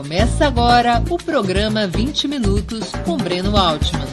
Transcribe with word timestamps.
Começa 0.00 0.46
agora 0.46 1.04
o 1.10 1.18
programa 1.18 1.86
20 1.86 2.26
Minutos 2.26 2.90
com 3.04 3.18
Breno 3.18 3.54
Altman. 3.54 4.06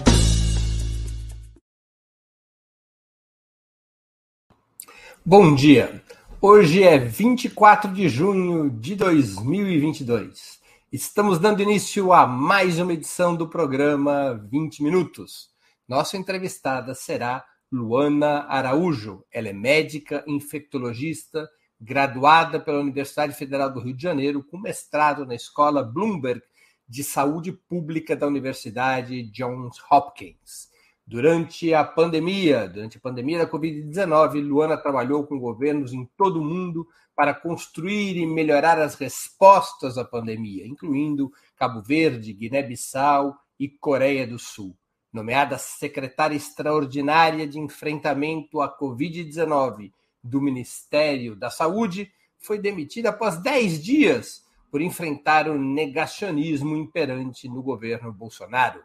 Bom 5.26 5.55
dia. 5.55 6.04
Hoje 6.42 6.84
é 6.84 6.97
24 6.97 7.93
de 7.93 8.10
junho 8.10 8.70
de 8.70 8.97
2022. 8.97 10.60
Estamos 10.92 11.39
dando 11.39 11.61
início 11.61 12.11
a 12.11 12.28
mais 12.28 12.79
uma 12.79 12.92
edição 12.92 13.33
do 13.33 13.47
programa 13.47 14.33
20 14.51 14.83
Minutos. 14.83 15.51
Nossa 15.88 16.18
entrevistada 16.18 16.93
será 16.93 17.46
Luana 17.71 18.46
Araújo. 18.50 19.24
Ela 19.32 19.47
é 19.47 19.54
médica 19.54 20.21
infectologista 20.28 21.47
graduada 21.80 22.59
pela 22.59 22.80
Universidade 22.80 23.34
Federal 23.34 23.71
do 23.71 23.79
Rio 23.79 23.96
de 23.96 24.04
Janeiro, 24.04 24.43
com 24.43 24.57
mestrado 24.57 25.25
na 25.25 25.36
Escola 25.36 25.84
Bloomberg 25.84 26.42
de 26.88 27.04
Saúde 27.04 27.51
Pública 27.51 28.15
da 28.15 28.28
Universidade 28.28 29.24
Johns 29.32 29.78
Hopkins. 29.92 30.70
Durante 31.06 31.74
a 31.74 31.84
pandemia, 31.84 32.67
durante 32.67 32.98
a 32.98 33.02
pandemia 33.02 33.39
da 33.39 33.50
Covid-19, 33.50 34.42
Luana 34.42 34.75
trabalhou 34.75 35.25
com 35.25 35.39
governos 35.39 35.94
em 35.94 36.06
todo 36.17 36.42
o 36.42 36.44
mundo 36.44 36.88
para 37.16 37.34
construir 37.34 38.17
e 38.17 38.25
melhorar 38.25 38.78
as 38.78 38.95
respostas 38.95 39.98
à 39.98 40.03
pandemia, 40.03 40.67
incluindo 40.67 41.31
Cabo 41.56 41.81
Verde, 41.81 42.34
Guiné-Bissau 42.34 43.36
e 43.59 43.70
Coreia 43.70 44.28
do 44.28 44.38
Sul. 44.38 44.75
Nomeada 45.12 45.58
secretária 45.58 46.36
extraordinária 46.36 47.48
de 47.48 47.58
enfrentamento 47.58 48.62
à 48.62 48.78
Covid-19 48.78 49.92
do 50.27 50.41
Ministério 50.41 51.36
da 51.36 51.49
Saúde, 51.49 52.11
foi 52.38 52.59
demitida 52.59 53.09
após 53.09 53.38
10 53.38 53.83
dias 53.83 54.45
por 54.69 54.81
enfrentar 54.81 55.50
o 55.50 55.58
negacionismo 55.58 56.75
imperante 56.75 57.47
no 57.47 57.64
governo 57.64 58.11
Bolsonaro. 58.11 58.84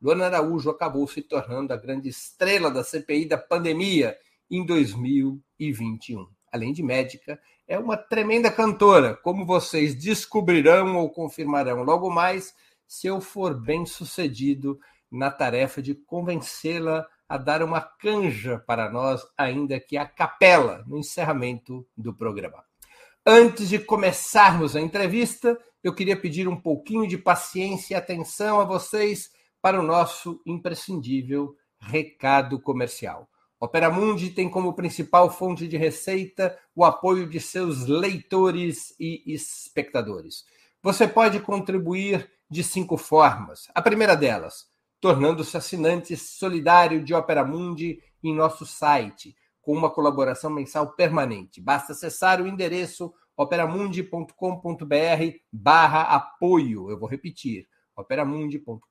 Luana 0.00 0.26
Araújo 0.26 0.70
acabou 0.70 1.08
se 1.08 1.22
tornando 1.22 1.72
a 1.72 1.76
grande 1.76 2.08
estrela 2.08 2.70
da 2.70 2.84
CPI 2.84 3.26
da 3.26 3.38
pandemia 3.38 4.16
em 4.50 4.64
2021. 4.64 6.26
Além 6.52 6.72
de 6.72 6.82
médica, 6.82 7.40
é 7.66 7.78
uma 7.78 7.96
tremenda 7.96 8.50
cantora, 8.50 9.16
como 9.16 9.46
vocês 9.46 9.94
descobrirão 9.94 10.96
ou 10.98 11.10
confirmarão 11.10 11.82
logo 11.82 12.10
mais, 12.10 12.54
se 12.86 13.06
eu 13.06 13.20
for 13.20 13.54
bem 13.54 13.86
sucedido 13.86 14.78
na 15.10 15.30
tarefa 15.30 15.80
de 15.80 15.94
convencê-la 15.94 17.06
a 17.28 17.36
dar 17.38 17.62
uma 17.62 17.80
canja 17.80 18.62
para 18.66 18.90
nós, 18.90 19.22
ainda 19.36 19.80
que 19.80 19.96
a 19.96 20.06
capela, 20.06 20.84
no 20.86 20.98
encerramento 20.98 21.86
do 21.96 22.14
programa. 22.14 22.64
Antes 23.26 23.68
de 23.68 23.78
começarmos 23.78 24.76
a 24.76 24.80
entrevista, 24.80 25.58
eu 25.82 25.94
queria 25.94 26.16
pedir 26.16 26.46
um 26.46 26.56
pouquinho 26.56 27.06
de 27.06 27.16
paciência 27.16 27.94
e 27.94 27.96
atenção 27.96 28.60
a 28.60 28.64
vocês 28.64 29.30
para 29.62 29.80
o 29.80 29.82
nosso 29.82 30.40
imprescindível 30.44 31.56
recado 31.78 32.60
comercial. 32.60 33.28
Opera 33.58 33.90
Mundi 33.90 34.28
tem 34.30 34.48
como 34.50 34.74
principal 34.74 35.30
fonte 35.30 35.66
de 35.66 35.78
receita 35.78 36.58
o 36.76 36.84
apoio 36.84 37.26
de 37.26 37.40
seus 37.40 37.86
leitores 37.86 38.94
e 39.00 39.22
espectadores. 39.26 40.44
Você 40.82 41.08
pode 41.08 41.40
contribuir 41.40 42.30
de 42.50 42.62
cinco 42.62 42.98
formas. 42.98 43.68
A 43.74 43.80
primeira 43.80 44.14
delas, 44.14 44.66
tornando-se 45.04 45.54
assinante 45.54 46.16
solidário 46.16 47.04
de 47.04 47.12
Opera 47.12 47.44
Mundi 47.44 48.00
em 48.22 48.34
nosso 48.34 48.64
site, 48.64 49.36
com 49.60 49.74
uma 49.74 49.90
colaboração 49.90 50.48
mensal 50.48 50.92
permanente. 50.92 51.60
Basta 51.60 51.92
acessar 51.92 52.40
o 52.40 52.46
endereço 52.46 53.12
operamundi.com.br 53.36 54.32
barra 55.52 56.00
apoio. 56.04 56.90
Eu 56.90 56.98
vou 56.98 57.06
repetir, 57.06 57.68
operamundi.com.br 57.94 58.88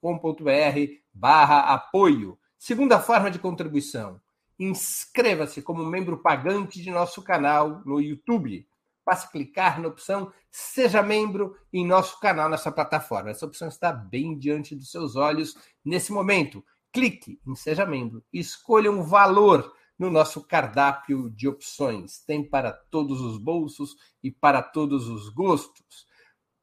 barra 1.11 1.61
apoio. 1.61 2.37
Segunda 2.59 2.99
forma 2.99 3.31
de 3.31 3.39
contribuição, 3.39 4.21
inscreva-se 4.59 5.63
como 5.63 5.83
membro 5.83 6.21
pagante 6.21 6.79
de 6.79 6.91
nosso 6.91 7.23
canal 7.23 7.81
no 7.87 7.99
YouTube 7.99 8.67
basta 9.05 9.29
clicar 9.31 9.81
na 9.81 9.87
opção 9.87 10.31
Seja 10.51 11.01
Membro 11.01 11.57
em 11.71 11.85
nosso 11.85 12.19
canal 12.19 12.49
nessa 12.49 12.71
plataforma. 12.71 13.29
Essa 13.29 13.45
opção 13.45 13.67
está 13.67 13.91
bem 13.91 14.37
diante 14.37 14.75
dos 14.75 14.91
seus 14.91 15.15
olhos 15.15 15.55
nesse 15.83 16.11
momento. 16.11 16.63
Clique 16.91 17.39
em 17.45 17.55
Seja 17.55 17.85
Membro 17.85 18.23
e 18.31 18.39
escolha 18.39 18.91
um 18.91 19.03
valor 19.03 19.73
no 19.97 20.09
nosso 20.09 20.45
cardápio 20.45 21.29
de 21.31 21.47
opções. 21.47 22.19
Tem 22.19 22.47
para 22.47 22.71
todos 22.71 23.21
os 23.21 23.37
bolsos 23.37 23.95
e 24.21 24.31
para 24.31 24.61
todos 24.61 25.07
os 25.07 25.29
gostos. 25.29 26.05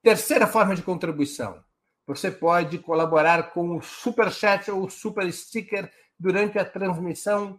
Terceira 0.02 0.46
forma 0.46 0.74
de 0.74 0.82
contribuição. 0.82 1.62
Você 2.06 2.30
pode 2.30 2.78
colaborar 2.78 3.52
com 3.52 3.76
o 3.76 3.82
Super 3.82 4.32
Chat 4.32 4.70
ou 4.70 4.84
o 4.84 4.90
Super 4.90 5.32
Sticker 5.32 5.92
durante 6.18 6.58
a 6.58 6.64
transmissão 6.64 7.58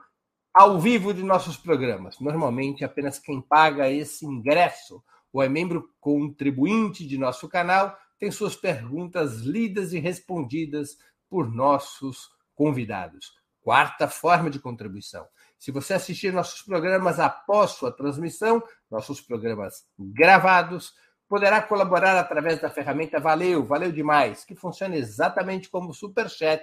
ao 0.53 0.79
vivo 0.79 1.13
de 1.13 1.23
nossos 1.23 1.57
programas. 1.57 2.19
Normalmente, 2.19 2.84
apenas 2.84 3.19
quem 3.19 3.41
paga 3.41 3.89
esse 3.89 4.25
ingresso 4.25 5.03
ou 5.31 5.41
é 5.41 5.47
membro 5.47 5.89
contribuinte 6.00 7.07
de 7.07 7.17
nosso 7.17 7.47
canal 7.47 7.97
tem 8.19 8.29
suas 8.29 8.56
perguntas 8.56 9.40
lidas 9.41 9.94
e 9.94 10.00
respondidas 10.00 10.97
por 11.29 11.50
nossos 11.50 12.29
convidados. 12.53 13.34
Quarta 13.61 14.07
forma 14.07 14.50
de 14.50 14.59
contribuição. 14.59 15.25
Se 15.57 15.72
você 15.72 15.94
assistir 15.94 16.34
nossos 16.34 16.61
programas 16.61 17.19
após 17.19 17.72
sua 17.72 17.91
transmissão, 17.91 18.61
nossos 18.90 19.22
programas 19.22 19.85
gravados, 19.97 20.94
poderá 21.29 21.61
colaborar 21.61 22.17
através 22.17 22.59
da 22.59 22.69
ferramenta 22.69 23.19
Valeu, 23.19 23.63
valeu 23.63 23.91
demais, 23.91 24.44
que 24.44 24.56
funciona 24.56 24.97
exatamente 24.97 25.69
como 25.69 25.91
o 25.91 25.94
Super 25.94 26.29
Chat 26.29 26.61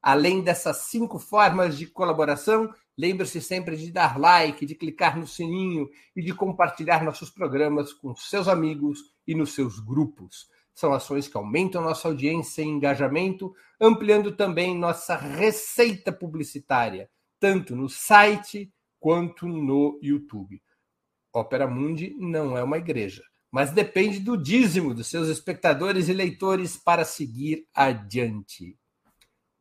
Além 0.01 0.41
dessas 0.41 0.77
cinco 0.89 1.19
formas 1.19 1.77
de 1.77 1.85
colaboração, 1.85 2.73
Lembre-se 2.99 3.39
sempre 3.39 3.77
de 3.77 3.93
dar 3.93 4.19
like, 4.19 4.65
de 4.65 4.75
clicar 4.75 5.17
no 5.17 5.25
sininho 5.25 5.89
e 6.13 6.21
de 6.21 6.33
compartilhar 6.33 7.01
nossos 7.01 7.29
programas 7.29 7.93
com 7.93 8.13
seus 8.13 8.49
amigos 8.49 8.99
e 9.25 9.33
nos 9.33 9.53
seus 9.53 9.79
grupos. 9.79 10.49
São 10.73 10.91
ações 10.91 11.25
que 11.25 11.37
aumentam 11.37 11.81
nossa 11.81 12.09
audiência 12.09 12.61
e 12.61 12.65
engajamento, 12.65 13.55
ampliando 13.79 14.35
também 14.35 14.77
nossa 14.77 15.15
receita 15.15 16.11
publicitária, 16.11 17.09
tanto 17.39 17.73
no 17.73 17.87
site 17.87 18.69
quanto 18.99 19.47
no 19.47 19.97
YouTube. 20.03 20.61
Opera 21.33 21.69
Mundi 21.69 22.13
não 22.19 22.57
é 22.57 22.63
uma 22.63 22.79
igreja, 22.79 23.23
mas 23.49 23.71
depende 23.71 24.19
do 24.19 24.35
dízimo 24.35 24.93
dos 24.93 25.07
seus 25.07 25.29
espectadores 25.29 26.09
e 26.09 26.13
leitores 26.13 26.75
para 26.75 27.05
seguir 27.05 27.65
adiante 27.73 28.77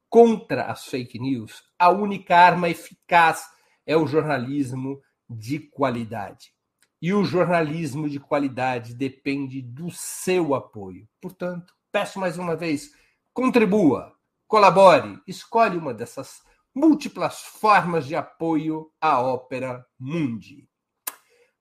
contra 0.08 0.64
as 0.64 0.86
fake 0.86 1.18
news, 1.18 1.62
a 1.78 1.90
única 1.90 2.36
arma 2.36 2.68
eficaz 2.68 3.46
é 3.86 3.96
o 3.96 4.06
jornalismo 4.06 5.00
de 5.28 5.58
qualidade. 5.58 6.52
E 7.00 7.12
o 7.12 7.24
jornalismo 7.24 8.08
de 8.08 8.18
qualidade 8.18 8.94
depende 8.94 9.62
do 9.62 9.90
seu 9.90 10.54
apoio. 10.54 11.08
Portanto, 11.20 11.72
peço 11.92 12.18
mais 12.18 12.38
uma 12.38 12.56
vez, 12.56 12.90
contribua, 13.32 14.12
colabore, 14.46 15.20
escolhe 15.26 15.76
uma 15.76 15.94
dessas 15.94 16.42
múltiplas 16.74 17.40
formas 17.42 18.06
de 18.06 18.16
apoio 18.16 18.90
à 19.00 19.20
Ópera 19.20 19.86
Mundi. 19.98 20.68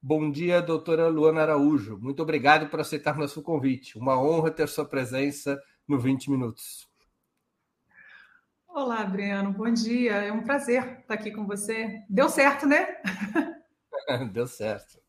Bom 0.01 0.31
dia, 0.31 0.61
doutora 0.61 1.07
Luana 1.07 1.41
Araújo. 1.41 1.97
Muito 1.99 2.21
obrigado 2.21 2.69
por 2.69 2.79
aceitar 2.79 3.17
nosso 3.17 3.41
convite. 3.41 3.97
Uma 3.97 4.19
honra 4.19 4.51
ter 4.51 4.67
sua 4.67 4.85
presença 4.85 5.59
no 5.87 5.99
20 5.99 6.29
Minutos. 6.31 6.87
Olá, 8.77 9.03
Breno, 9.03 9.51
bom 9.53 9.73
dia. 9.73 10.11
É 10.17 10.31
um 10.31 10.43
prazer 10.43 10.99
estar 10.99 11.15
aqui 11.15 11.31
com 11.31 11.47
você. 11.47 11.99
Deu 12.07 12.29
certo, 12.29 12.67
né? 12.67 12.87
Deu 14.31 14.45
certo. 14.45 14.99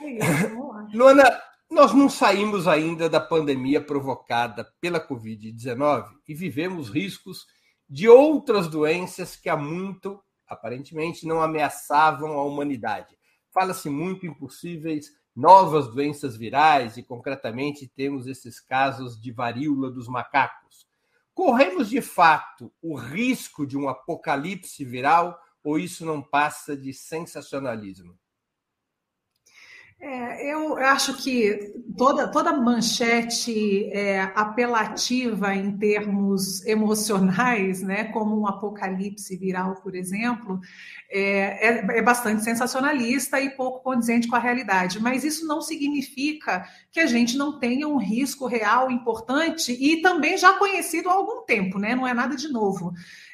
É 0.00 0.12
isso, 0.12 0.48
vamos 0.48 0.74
lá. 0.74 0.88
Luana, 0.94 1.42
nós 1.70 1.92
não 1.92 2.08
saímos 2.08 2.66
ainda 2.66 3.06
da 3.06 3.20
pandemia 3.20 3.82
provocada 3.82 4.64
pela 4.80 4.98
Covid-19 4.98 6.08
e 6.26 6.32
vivemos 6.32 6.88
riscos 6.88 7.46
de 7.86 8.08
outras 8.08 8.66
doenças 8.66 9.36
que 9.36 9.50
há 9.50 9.58
muito, 9.58 10.18
aparentemente, 10.48 11.26
não 11.26 11.42
ameaçavam 11.42 12.32
a 12.38 12.44
humanidade. 12.44 13.14
Fala-se 13.52 13.90
muito 13.90 14.24
em 14.24 14.32
possíveis 14.32 15.10
novas 15.36 15.86
doenças 15.88 16.34
virais 16.34 16.96
e, 16.96 17.02
concretamente, 17.02 17.92
temos 17.94 18.26
esses 18.26 18.58
casos 18.58 19.20
de 19.20 19.32
varíola 19.32 19.90
dos 19.90 20.08
macacos. 20.08 20.86
Corremos 21.36 21.90
de 21.90 22.00
fato 22.00 22.72
o 22.80 22.96
risco 22.96 23.66
de 23.66 23.76
um 23.76 23.90
apocalipse 23.90 24.82
viral 24.82 25.38
ou 25.62 25.78
isso 25.78 26.06
não 26.06 26.22
passa 26.22 26.74
de 26.74 26.94
sensacionalismo? 26.94 28.18
É, 29.98 30.52
eu 30.52 30.76
acho 30.76 31.16
que 31.16 31.72
toda, 31.96 32.28
toda 32.28 32.52
manchete 32.52 33.86
é, 33.90 34.20
apelativa 34.34 35.54
em 35.54 35.74
termos 35.78 36.64
emocionais, 36.66 37.80
né, 37.80 38.04
como 38.04 38.38
um 38.38 38.46
apocalipse 38.46 39.34
viral, 39.38 39.76
por 39.76 39.94
exemplo, 39.94 40.60
é, 41.10 41.68
é, 41.68 41.98
é, 41.98 42.02
bastante 42.02 42.44
sensacionalista 42.44 43.40
e 43.40 43.56
pouco 43.56 43.82
condizente 43.82 44.28
com 44.28 44.36
a 44.36 44.40
realidade. 44.40 45.00
Mas 45.00 45.24
isso 45.24 45.46
não 45.46 45.62
significa 45.62 46.68
que 46.92 47.00
a 47.00 47.06
gente 47.06 47.38
não 47.38 47.58
tenha 47.58 47.88
um 47.88 47.96
risco 47.96 48.46
real 48.46 48.90
importante 48.90 49.72
e 49.72 50.02
também 50.02 50.36
já 50.36 50.52
conhecido 50.58 51.08
há 51.08 51.14
algum 51.14 51.42
tempo, 51.46 51.78
né? 51.78 51.94
não 51.94 52.06
é 52.06 52.12
nada 52.12 52.36
de 52.36 52.48
novo. 52.48 52.92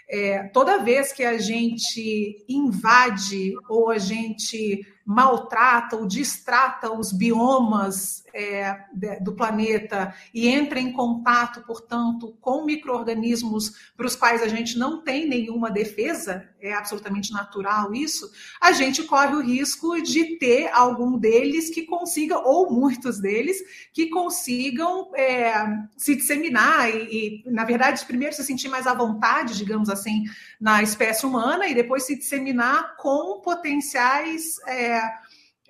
É, 0.08 0.44
toda 0.48 0.82
vez 0.84 1.12
que 1.12 1.24
a 1.24 1.38
gente 1.38 2.44
invade 2.48 3.52
ou 3.68 3.90
a 3.90 3.98
gente 3.98 4.86
maltrata 5.04 5.96
ou 5.96 6.06
distrata 6.06 6.92
os 6.92 7.12
biomas 7.12 8.24
é, 8.34 8.84
do 9.20 9.32
planeta 9.34 10.14
e 10.32 10.48
entra 10.48 10.80
em 10.80 10.92
contato, 10.92 11.62
portanto, 11.66 12.36
com 12.40 12.64
micro-organismos 12.64 13.92
para 13.96 14.06
os 14.06 14.16
quais 14.16 14.42
a 14.42 14.48
gente 14.48 14.78
não 14.78 15.02
tem 15.02 15.28
nenhuma 15.28 15.70
defesa, 15.70 16.48
é 16.60 16.72
absolutamente 16.72 17.32
natural 17.32 17.92
isso, 17.92 18.30
a 18.60 18.72
gente 18.72 19.02
corre 19.02 19.34
o 19.34 19.42
risco 19.42 20.00
de 20.00 20.36
ter 20.38 20.68
algum 20.72 21.18
deles 21.18 21.70
que 21.70 21.82
consiga, 21.82 22.38
ou 22.38 22.70
muitos 22.70 23.20
deles, 23.20 23.58
que 23.92 24.08
consigam 24.08 25.10
é, 25.14 25.52
se 25.96 26.14
disseminar 26.14 26.88
e, 26.88 27.42
e, 27.44 27.50
na 27.50 27.64
verdade, 27.64 28.04
primeiro 28.06 28.34
se 28.34 28.44
sentir 28.44 28.68
mais 28.68 28.86
à 28.86 28.94
vontade, 28.94 29.56
digamos 29.56 29.88
assim, 29.88 30.24
na 30.60 30.82
espécie 30.82 31.26
humana 31.26 31.66
e 31.66 31.74
depois 31.74 32.04
se 32.04 32.16
disseminar 32.16 32.96
com 32.96 33.40
potenciais. 33.40 34.58
É, 34.66 34.91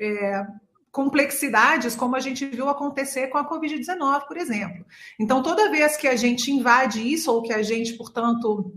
é, 0.01 0.47
complexidades, 0.91 1.97
como 1.97 2.15
a 2.15 2.21
gente 2.21 2.45
viu 2.45 2.69
acontecer 2.69 3.29
com 3.29 3.39
a 3.39 3.49
Covid-19, 3.49 4.27
por 4.27 4.37
exemplo. 4.37 4.85
Então, 5.19 5.43
toda 5.43 5.71
vez 5.71 5.97
que 5.97 6.07
a 6.07 6.17
gente 6.17 6.51
invade 6.51 7.01
isso, 7.01 7.33
ou 7.33 7.43
que 7.43 7.53
a 7.53 7.63
gente, 7.63 7.95
portanto, 7.95 8.75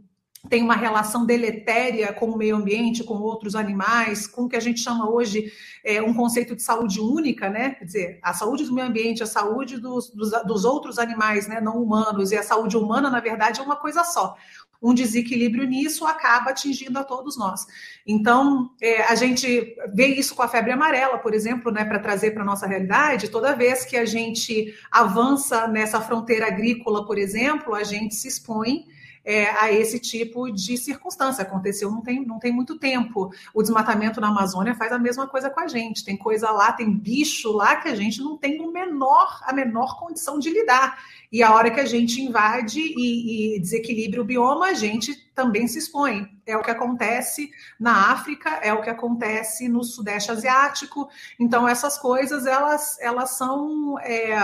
tem 0.49 0.63
uma 0.63 0.75
relação 0.75 1.25
deletéria 1.25 2.13
com 2.13 2.27
o 2.27 2.37
meio 2.37 2.55
ambiente, 2.55 3.03
com 3.03 3.15
outros 3.15 3.55
animais, 3.55 4.27
com 4.27 4.43
o 4.43 4.49
que 4.49 4.55
a 4.55 4.59
gente 4.59 4.79
chama 4.79 5.09
hoje 5.09 5.51
é, 5.83 6.01
um 6.01 6.13
conceito 6.13 6.55
de 6.55 6.61
saúde 6.61 6.99
única, 6.99 7.49
né? 7.49 7.71
Quer 7.71 7.85
dizer, 7.85 8.19
a 8.21 8.33
saúde 8.33 8.65
do 8.65 8.73
meio 8.73 8.87
ambiente, 8.87 9.23
a 9.23 9.27
saúde 9.27 9.77
dos, 9.77 10.09
dos, 10.09 10.31
dos 10.45 10.65
outros 10.65 10.99
animais, 10.99 11.47
né, 11.47 11.59
não 11.59 11.81
humanos, 11.81 12.31
e 12.31 12.37
a 12.37 12.43
saúde 12.43 12.77
humana, 12.77 13.09
na 13.09 13.19
verdade, 13.19 13.59
é 13.59 13.63
uma 13.63 13.75
coisa 13.75 14.03
só 14.03 14.35
um 14.81 14.93
desequilíbrio 14.93 15.65
nisso 15.65 16.05
acaba 16.05 16.51
atingindo 16.51 16.99
a 16.99 17.03
todos 17.03 17.35
nós. 17.37 17.65
Então, 18.05 18.69
é, 18.79 19.03
a 19.03 19.15
gente 19.15 19.75
vê 19.93 20.07
isso 20.07 20.35
com 20.35 20.43
a 20.43 20.47
febre 20.47 20.71
amarela, 20.71 21.17
por 21.17 21.33
exemplo, 21.33 21.71
né, 21.71 21.83
para 21.83 21.97
trazer 21.97 22.31
para 22.31 22.43
a 22.43 22.45
nossa 22.45 22.67
realidade. 22.67 23.29
Toda 23.29 23.55
vez 23.55 23.83
que 23.83 23.97
a 23.97 24.05
gente 24.05 24.75
avança 24.91 25.67
nessa 25.67 25.99
fronteira 26.01 26.47
agrícola, 26.47 27.05
por 27.05 27.17
exemplo, 27.17 27.73
a 27.73 27.83
gente 27.83 28.13
se 28.13 28.27
expõe 28.27 28.85
é, 29.25 29.49
a 29.59 29.71
esse 29.71 29.99
tipo 29.99 30.51
de 30.51 30.77
circunstância. 30.77 31.41
Aconteceu 31.41 31.89
não 31.89 32.01
tem, 32.01 32.23
não 32.23 32.37
tem 32.37 32.53
muito 32.53 32.77
tempo. 32.77 33.31
O 33.53 33.63
desmatamento 33.63 34.21
na 34.21 34.27
Amazônia 34.27 34.75
faz 34.75 34.91
a 34.91 34.99
mesma 34.99 35.27
coisa 35.27 35.49
com 35.49 35.59
a 35.59 35.67
gente. 35.67 36.05
Tem 36.05 36.15
coisa 36.15 36.51
lá, 36.51 36.71
tem 36.71 36.95
bicho 36.95 37.51
lá 37.51 37.75
que 37.77 37.89
a 37.89 37.95
gente 37.95 38.21
não 38.21 38.37
tem 38.37 38.61
o 38.61 38.71
menor, 38.71 39.41
a 39.43 39.51
menor 39.51 39.99
condição 39.99 40.37
de 40.37 40.51
lidar. 40.51 40.97
E 41.31 41.41
a 41.41 41.53
hora 41.53 41.71
que 41.71 41.79
a 41.79 41.85
gente 41.85 42.21
invade 42.21 42.79
e, 42.79 43.55
e 43.55 43.59
desequilibra 43.59 44.21
o 44.21 44.25
bioma, 44.25 44.67
a 44.67 44.73
gente 44.73 45.15
também 45.33 45.67
se 45.67 45.79
expõe. 45.79 46.29
É 46.45 46.55
o 46.55 46.61
que 46.61 46.71
acontece 46.71 47.49
na 47.79 48.11
África, 48.11 48.51
é 48.61 48.71
o 48.71 48.81
que 48.81 48.89
acontece 48.89 49.67
no 49.67 49.83
Sudeste 49.83 50.31
Asiático. 50.31 51.09
Então, 51.39 51.67
essas 51.67 51.97
coisas, 51.97 52.45
elas, 52.45 52.97
elas 53.01 53.31
são 53.31 53.99
é, 53.99 54.37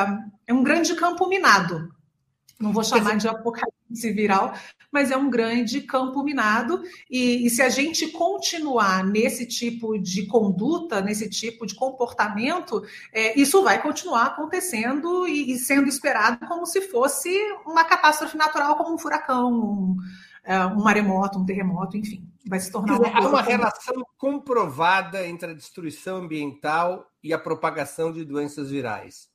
é 0.48 0.54
um 0.54 0.64
grande 0.64 0.96
campo 0.96 1.30
minado. 1.30 1.94
Não 2.60 2.74
vou 2.74 2.84
chamar 2.84 3.16
de 3.16 3.28
apocalipse 3.28 3.81
viral, 3.94 4.54
mas 4.92 5.10
é 5.10 5.18
um 5.18 5.30
grande 5.30 5.82
campo 5.82 6.24
minado. 6.24 6.84
E, 7.10 7.46
e, 7.46 7.50
se 7.50 7.62
a 7.62 7.70
gente 7.70 8.08
continuar 8.10 9.04
nesse 9.04 9.46
tipo 9.46 9.98
de 9.98 10.26
conduta, 10.26 11.02
nesse 11.02 11.30
tipo 11.30 11.66
de 11.66 11.74
comportamento, 11.74 12.84
é, 13.14 13.40
isso 13.40 13.64
vai 13.64 13.82
continuar 13.82 14.26
acontecendo 14.28 15.28
e, 15.28 15.54
e, 15.54 15.58
sendo 15.58 15.88
esperado 15.88 16.46
como 16.48 16.66
se 16.66 16.82
fosse 16.82 17.30
uma 17.66 17.86
catástrofe 17.86 18.38
natural, 18.38 18.76
como 18.76 18.94
um 18.94 18.98
furacão, 18.98 19.52
um, 19.52 19.98
é, 20.44 20.66
um 20.66 20.84
maremoto, 20.84 21.40
um 21.40 21.46
terremoto, 21.46 21.96
enfim. 21.96 22.28
Vai 22.46 22.60
se 22.60 22.72
tornar 22.72 23.00
uma, 23.00 23.08
Há 23.08 23.28
uma 23.28 23.42
relação 23.42 23.96
comprovada 24.18 25.26
entre 25.26 25.52
a 25.52 25.54
destruição 25.54 26.18
ambiental 26.18 27.08
e 27.24 27.34
a 27.34 27.40
propagação 27.40 28.12
de 28.12 28.26
doenças 28.26 28.72
virais. 28.72 29.31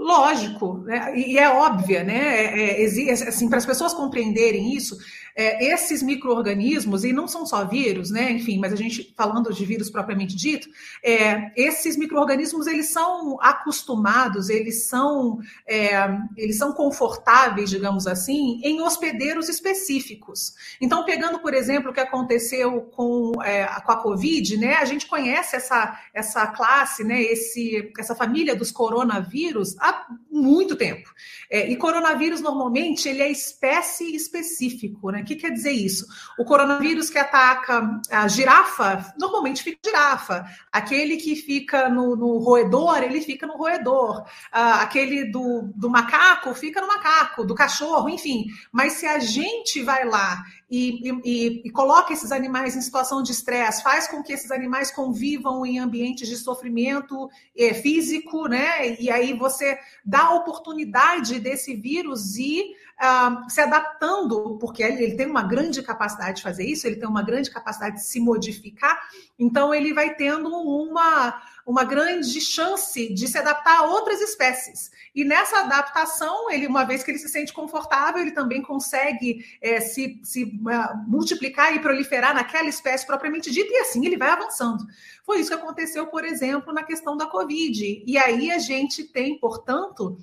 Lógico, 0.00 0.78
né? 0.78 1.12
e 1.14 1.36
é 1.36 1.46
óbvia, 1.50 2.02
né? 2.02 2.16
É, 2.16 2.82
é, 2.82 3.12
assim, 3.12 3.50
para 3.50 3.58
as 3.58 3.66
pessoas 3.66 3.92
compreenderem 3.92 4.74
isso, 4.74 4.96
é, 5.36 5.72
esses 5.72 6.02
micro-organismos, 6.02 7.04
e 7.04 7.12
não 7.12 7.26
são 7.28 7.46
só 7.46 7.64
vírus, 7.64 8.10
né? 8.10 8.30
Enfim, 8.32 8.58
mas 8.58 8.72
a 8.72 8.76
gente 8.76 9.12
falando 9.16 9.52
de 9.52 9.64
vírus 9.64 9.90
propriamente 9.90 10.36
dito, 10.36 10.68
é, 11.02 11.50
esses 11.56 11.96
micro-organismos 11.96 12.66
eles 12.66 12.90
são 12.90 13.38
acostumados, 13.40 14.48
eles 14.48 14.86
são, 14.86 15.38
é, 15.66 15.90
eles 16.36 16.58
são 16.58 16.72
confortáveis, 16.72 17.70
digamos 17.70 18.06
assim, 18.06 18.60
em 18.62 18.80
hospedeiros 18.80 19.48
específicos. 19.48 20.54
Então, 20.80 21.04
pegando, 21.04 21.38
por 21.38 21.54
exemplo, 21.54 21.90
o 21.90 21.94
que 21.94 22.00
aconteceu 22.00 22.82
com, 22.82 23.32
é, 23.42 23.66
com 23.80 23.92
a 23.92 23.96
Covid, 23.96 24.56
né? 24.56 24.74
A 24.74 24.84
gente 24.84 25.06
conhece 25.06 25.56
essa, 25.56 25.98
essa 26.12 26.46
classe, 26.48 27.04
né? 27.04 27.20
Esse, 27.22 27.92
essa 27.98 28.14
família 28.14 28.54
dos 28.56 28.70
coronavírus 28.70 29.76
há 29.78 30.06
muito 30.30 30.76
tempo. 30.76 31.08
É, 31.50 31.68
e 31.70 31.76
coronavírus, 31.76 32.40
normalmente, 32.40 33.08
ele 33.08 33.22
é 33.22 33.30
espécie 33.30 34.14
específico, 34.14 35.10
né? 35.10 35.19
O 35.20 35.24
que 35.24 35.36
quer 35.36 35.50
dizer 35.50 35.72
isso? 35.72 36.06
O 36.38 36.44
coronavírus 36.44 37.10
que 37.10 37.18
ataca 37.18 38.00
a 38.10 38.28
girafa, 38.28 39.12
normalmente 39.18 39.62
fica 39.62 39.78
girafa. 39.84 40.44
Aquele 40.72 41.16
que 41.16 41.36
fica 41.36 41.88
no, 41.88 42.16
no 42.16 42.38
roedor, 42.38 43.02
ele 43.02 43.20
fica 43.20 43.46
no 43.46 43.56
roedor. 43.56 44.24
Ah, 44.52 44.82
aquele 44.82 45.30
do, 45.30 45.70
do 45.74 45.90
macaco, 45.90 46.54
fica 46.54 46.80
no 46.80 46.88
macaco, 46.88 47.44
do 47.44 47.54
cachorro, 47.54 48.08
enfim. 48.08 48.46
Mas 48.72 48.94
se 48.94 49.06
a 49.06 49.18
gente 49.18 49.82
vai 49.82 50.04
lá 50.04 50.42
e, 50.70 51.10
e, 51.24 51.62
e, 51.64 51.70
coloca 51.70 52.12
esses 52.12 52.30
animais 52.30 52.76
em 52.76 52.80
situação 52.80 53.22
de 53.22 53.32
estresse, 53.32 53.82
faz 53.82 54.06
com 54.06 54.22
que 54.22 54.32
esses 54.32 54.52
animais 54.52 54.92
convivam 54.92 55.66
em 55.66 55.80
ambientes 55.80 56.28
de 56.28 56.36
sofrimento 56.36 57.28
é, 57.58 57.74
físico, 57.74 58.46
né? 58.46 58.94
E 59.00 59.10
aí 59.10 59.32
você 59.36 59.76
dá 60.04 60.26
a 60.26 60.34
oportunidade 60.34 61.40
desse 61.40 61.74
vírus 61.74 62.36
ir 62.36 62.76
uh, 63.00 63.50
se 63.50 63.60
adaptando, 63.60 64.58
porque 64.60 64.82
ele, 64.82 65.16
tem 65.16 65.26
uma 65.26 65.42
grande 65.42 65.82
capacidade 65.82 66.36
de 66.36 66.42
fazer 66.42 66.64
isso, 66.64 66.86
ele 66.86 66.96
tem 66.96 67.08
uma 67.08 67.22
grande 67.22 67.50
capacidade 67.50 67.96
de 67.96 68.04
se 68.04 68.20
modificar, 68.20 69.00
então 69.38 69.74
ele 69.74 69.94
vai 69.94 70.14
tendo 70.14 70.48
uma 70.48 71.40
uma 71.70 71.84
grande 71.84 72.40
chance 72.40 73.12
de 73.14 73.28
se 73.28 73.38
adaptar 73.38 73.78
a 73.78 73.82
outras 73.84 74.20
espécies. 74.20 74.90
E 75.14 75.24
nessa 75.24 75.60
adaptação, 75.60 76.50
ele, 76.50 76.66
uma 76.66 76.84
vez 76.84 77.04
que 77.04 77.12
ele 77.12 77.18
se 77.18 77.28
sente 77.28 77.52
confortável, 77.52 78.20
ele 78.20 78.32
também 78.32 78.60
consegue 78.60 79.44
é, 79.62 79.80
se, 79.80 80.20
se 80.24 80.44
uh, 80.44 81.08
multiplicar 81.08 81.74
e 81.74 81.78
proliferar 81.78 82.34
naquela 82.34 82.68
espécie 82.68 83.06
propriamente 83.06 83.52
dita, 83.52 83.72
e 83.72 83.76
assim 83.78 84.04
ele 84.04 84.16
vai 84.16 84.30
avançando. 84.30 84.84
Foi 85.24 85.38
isso 85.38 85.50
que 85.50 85.54
aconteceu, 85.54 86.08
por 86.08 86.24
exemplo, 86.24 86.72
na 86.72 86.82
questão 86.82 87.16
da 87.16 87.26
Covid. 87.26 88.02
E 88.04 88.18
aí 88.18 88.50
a 88.50 88.58
gente 88.58 89.04
tem, 89.04 89.38
portanto, 89.38 90.18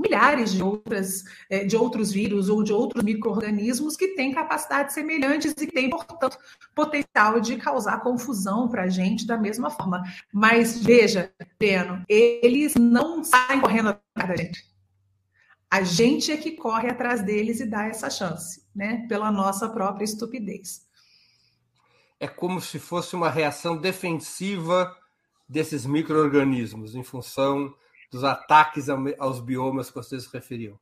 milhares 0.00 0.52
de, 0.52 0.62
outras, 0.62 1.24
é, 1.50 1.64
de 1.64 1.76
outros 1.76 2.10
vírus 2.10 2.48
ou 2.48 2.62
de 2.62 2.72
outros 2.72 3.04
micro-organismos 3.04 3.96
que 3.96 4.08
têm 4.14 4.32
capacidades 4.32 4.94
semelhantes 4.94 5.52
e 5.52 5.66
têm, 5.66 5.90
portanto, 5.90 6.38
potencial 6.74 7.40
de 7.40 7.56
causar 7.56 8.00
confusão 8.00 8.68
para 8.68 8.84
a 8.84 8.88
gente 8.88 9.26
da 9.26 9.36
mesma 9.36 9.70
forma. 9.70 10.02
Mas 10.32 10.82
veja, 10.82 11.32
Breno, 11.58 12.02
eles 12.08 12.74
não 12.74 13.22
saem 13.22 13.60
correndo 13.60 13.90
atrás 13.90 14.28
da 14.28 14.36
gente. 14.36 14.70
A 15.70 15.82
gente 15.82 16.32
é 16.32 16.36
que 16.36 16.52
corre 16.52 16.88
atrás 16.88 17.22
deles 17.22 17.60
e 17.60 17.66
dá 17.66 17.86
essa 17.86 18.10
chance, 18.10 18.64
né? 18.74 19.06
Pela 19.08 19.30
nossa 19.30 19.68
própria 19.68 20.04
estupidez. 20.04 20.88
É 22.18 22.26
como 22.26 22.60
se 22.60 22.78
fosse 22.78 23.14
uma 23.14 23.30
reação 23.30 23.76
defensiva 23.76 24.96
desses 25.48 25.86
micro-organismos 25.86 26.94
em 26.94 27.02
função 27.02 27.72
dos 28.10 28.24
ataques 28.24 28.88
aos 28.88 29.40
biomas 29.40 29.88
que 29.88 29.96
vocês 29.96 30.26
referiam? 30.26 30.78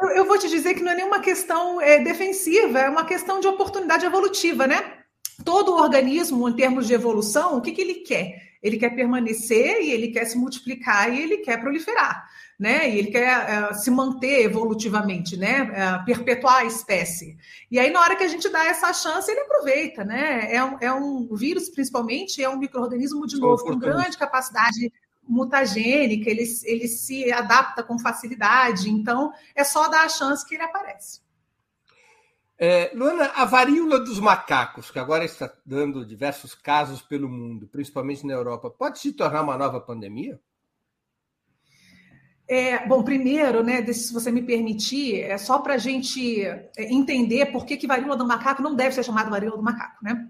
Eu, 0.00 0.24
vou 0.24 0.38
te 0.38 0.48
dizer 0.48 0.74
que 0.74 0.82
não 0.82 0.92
é 0.92 0.94
nenhuma 0.94 1.20
questão 1.20 1.80
é, 1.80 1.98
defensiva, 2.00 2.78
é 2.78 2.88
uma 2.88 3.04
questão 3.04 3.40
de 3.40 3.48
oportunidade 3.48 4.06
evolutiva, 4.06 4.66
né? 4.66 4.98
Todo 5.44 5.74
organismo, 5.74 6.48
em 6.48 6.52
termos 6.54 6.86
de 6.86 6.94
evolução, 6.94 7.56
o 7.56 7.60
que, 7.60 7.72
que 7.72 7.80
ele 7.80 7.94
quer? 7.94 8.48
Ele 8.62 8.76
quer 8.76 8.90
permanecer 8.90 9.82
e 9.82 9.90
ele 9.90 10.08
quer 10.08 10.24
se 10.24 10.38
multiplicar 10.38 11.12
e 11.12 11.20
ele 11.20 11.38
quer 11.38 11.60
proliferar. 11.60 12.28
né? 12.58 12.88
E 12.90 12.98
ele 12.98 13.10
quer 13.10 13.28
é, 13.28 13.74
se 13.74 13.90
manter 13.90 14.44
evolutivamente, 14.44 15.36
né? 15.36 15.70
É, 15.74 16.04
perpetuar 16.04 16.58
a 16.58 16.64
espécie. 16.64 17.36
E 17.70 17.78
aí, 17.78 17.90
na 17.90 18.00
hora 18.00 18.16
que 18.16 18.24
a 18.24 18.28
gente 18.28 18.48
dá 18.48 18.66
essa 18.66 18.92
chance, 18.92 19.30
ele 19.30 19.40
aproveita, 19.40 20.04
né? 20.04 20.52
É 20.52 20.62
um, 20.62 20.76
é 20.80 20.92
um 20.92 21.28
vírus, 21.34 21.68
principalmente, 21.68 22.42
é 22.42 22.48
um 22.48 22.58
microorganismo, 22.58 23.26
de 23.26 23.38
novo, 23.38 23.64
com 23.64 23.78
grande 23.78 24.16
capacidade 24.16 24.92
mutagênica, 25.28 26.30
ele, 26.30 26.44
ele 26.64 26.88
se 26.88 27.30
adapta 27.32 27.82
com 27.82 27.98
facilidade, 27.98 28.90
então 28.90 29.32
é 29.54 29.62
só 29.62 29.88
dar 29.88 30.04
a 30.04 30.08
chance 30.08 30.46
que 30.46 30.54
ele 30.54 30.64
aparece. 30.64 31.20
É, 32.60 32.90
Luana, 32.92 33.30
a 33.36 33.44
varíola 33.44 34.00
dos 34.00 34.18
macacos, 34.18 34.90
que 34.90 34.98
agora 34.98 35.24
está 35.24 35.52
dando 35.64 36.04
diversos 36.04 36.56
casos 36.56 37.00
pelo 37.00 37.28
mundo, 37.28 37.68
principalmente 37.68 38.26
na 38.26 38.32
Europa, 38.32 38.68
pode 38.68 38.98
se 38.98 39.12
tornar 39.12 39.42
uma 39.42 39.56
nova 39.56 39.80
pandemia? 39.80 40.40
É, 42.48 42.84
bom, 42.88 43.04
primeiro, 43.04 43.62
né, 43.62 43.84
se 43.92 44.12
você 44.12 44.32
me 44.32 44.42
permitir, 44.42 45.20
é 45.20 45.36
só 45.36 45.58
para 45.58 45.74
a 45.74 45.78
gente 45.78 46.44
é, 46.44 46.70
entender 46.78 47.52
por 47.52 47.64
que, 47.66 47.76
que 47.76 47.86
varíola 47.86 48.16
do 48.16 48.26
macaco 48.26 48.62
não 48.62 48.74
deve 48.74 48.94
ser 48.94 49.04
chamada 49.04 49.30
varíola 49.30 49.58
do 49.58 49.62
macaco, 49.62 50.02
né? 50.02 50.28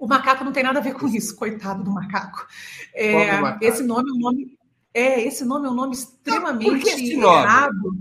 O 0.00 0.08
macaco 0.08 0.42
não 0.42 0.50
tem 0.50 0.62
nada 0.62 0.78
a 0.78 0.82
ver 0.82 0.94
com 0.94 1.06
isso, 1.06 1.36
coitado 1.36 1.84
do 1.84 1.90
macaco. 1.90 2.46
É, 2.94 3.38
macaco. 3.38 3.62
Esse 3.62 3.82
nome 3.82 4.08
é 4.08 4.12
um 4.14 4.18
nome. 4.18 4.58
É, 4.94 5.20
esse 5.20 5.44
nome 5.44 5.66
é 5.68 5.70
um 5.70 5.74
nome 5.74 5.92
extremamente 5.92 6.88
errado. 6.88 7.94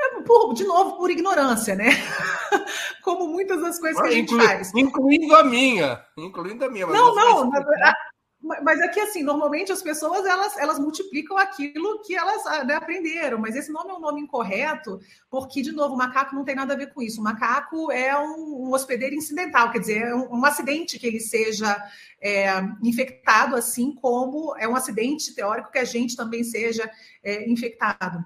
É, 0.00 0.22
por, 0.22 0.54
de 0.54 0.64
novo, 0.64 0.96
por 0.96 1.10
ignorância, 1.10 1.74
né? 1.74 1.90
Como 3.04 3.28
muitas 3.28 3.60
das 3.60 3.78
coisas 3.78 4.00
que 4.00 4.08
a 4.08 4.10
gente 4.10 4.34
faz. 4.34 4.72
Incluindo 4.74 5.36
a 5.36 5.44
minha. 5.44 6.02
Incluindo 6.16 6.64
a 6.64 6.70
minha. 6.70 6.86
Não, 6.86 7.14
não. 7.14 7.50
Mas 8.42 8.80
é 8.80 8.88
que, 8.88 8.98
assim, 8.98 9.22
normalmente 9.22 9.70
as 9.70 9.80
pessoas, 9.80 10.26
elas, 10.26 10.56
elas 10.56 10.78
multiplicam 10.78 11.38
aquilo 11.38 12.00
que 12.02 12.16
elas 12.16 12.44
ah, 12.46 12.64
né, 12.64 12.74
aprenderam, 12.74 13.38
mas 13.38 13.54
esse 13.54 13.70
nome 13.70 13.90
é 13.90 13.94
um 13.94 14.00
nome 14.00 14.20
incorreto, 14.20 14.98
porque, 15.30 15.62
de 15.62 15.70
novo, 15.70 15.96
macaco 15.96 16.34
não 16.34 16.44
tem 16.44 16.56
nada 16.56 16.74
a 16.74 16.76
ver 16.76 16.92
com 16.92 17.00
isso. 17.00 17.20
O 17.20 17.24
macaco 17.24 17.92
é 17.92 18.18
um, 18.18 18.66
um 18.66 18.72
hospedeiro 18.72 19.14
incidental, 19.14 19.70
quer 19.70 19.78
dizer, 19.78 20.02
é 20.02 20.14
um, 20.14 20.40
um 20.40 20.44
acidente 20.44 20.98
que 20.98 21.06
ele 21.06 21.20
seja 21.20 21.80
é, 22.20 22.60
infectado, 22.82 23.54
assim 23.54 23.94
como 23.94 24.56
é 24.58 24.66
um 24.66 24.74
acidente 24.74 25.34
teórico 25.34 25.70
que 25.70 25.78
a 25.78 25.84
gente 25.84 26.16
também 26.16 26.42
seja 26.42 26.90
é, 27.22 27.48
infectado. 27.48 28.24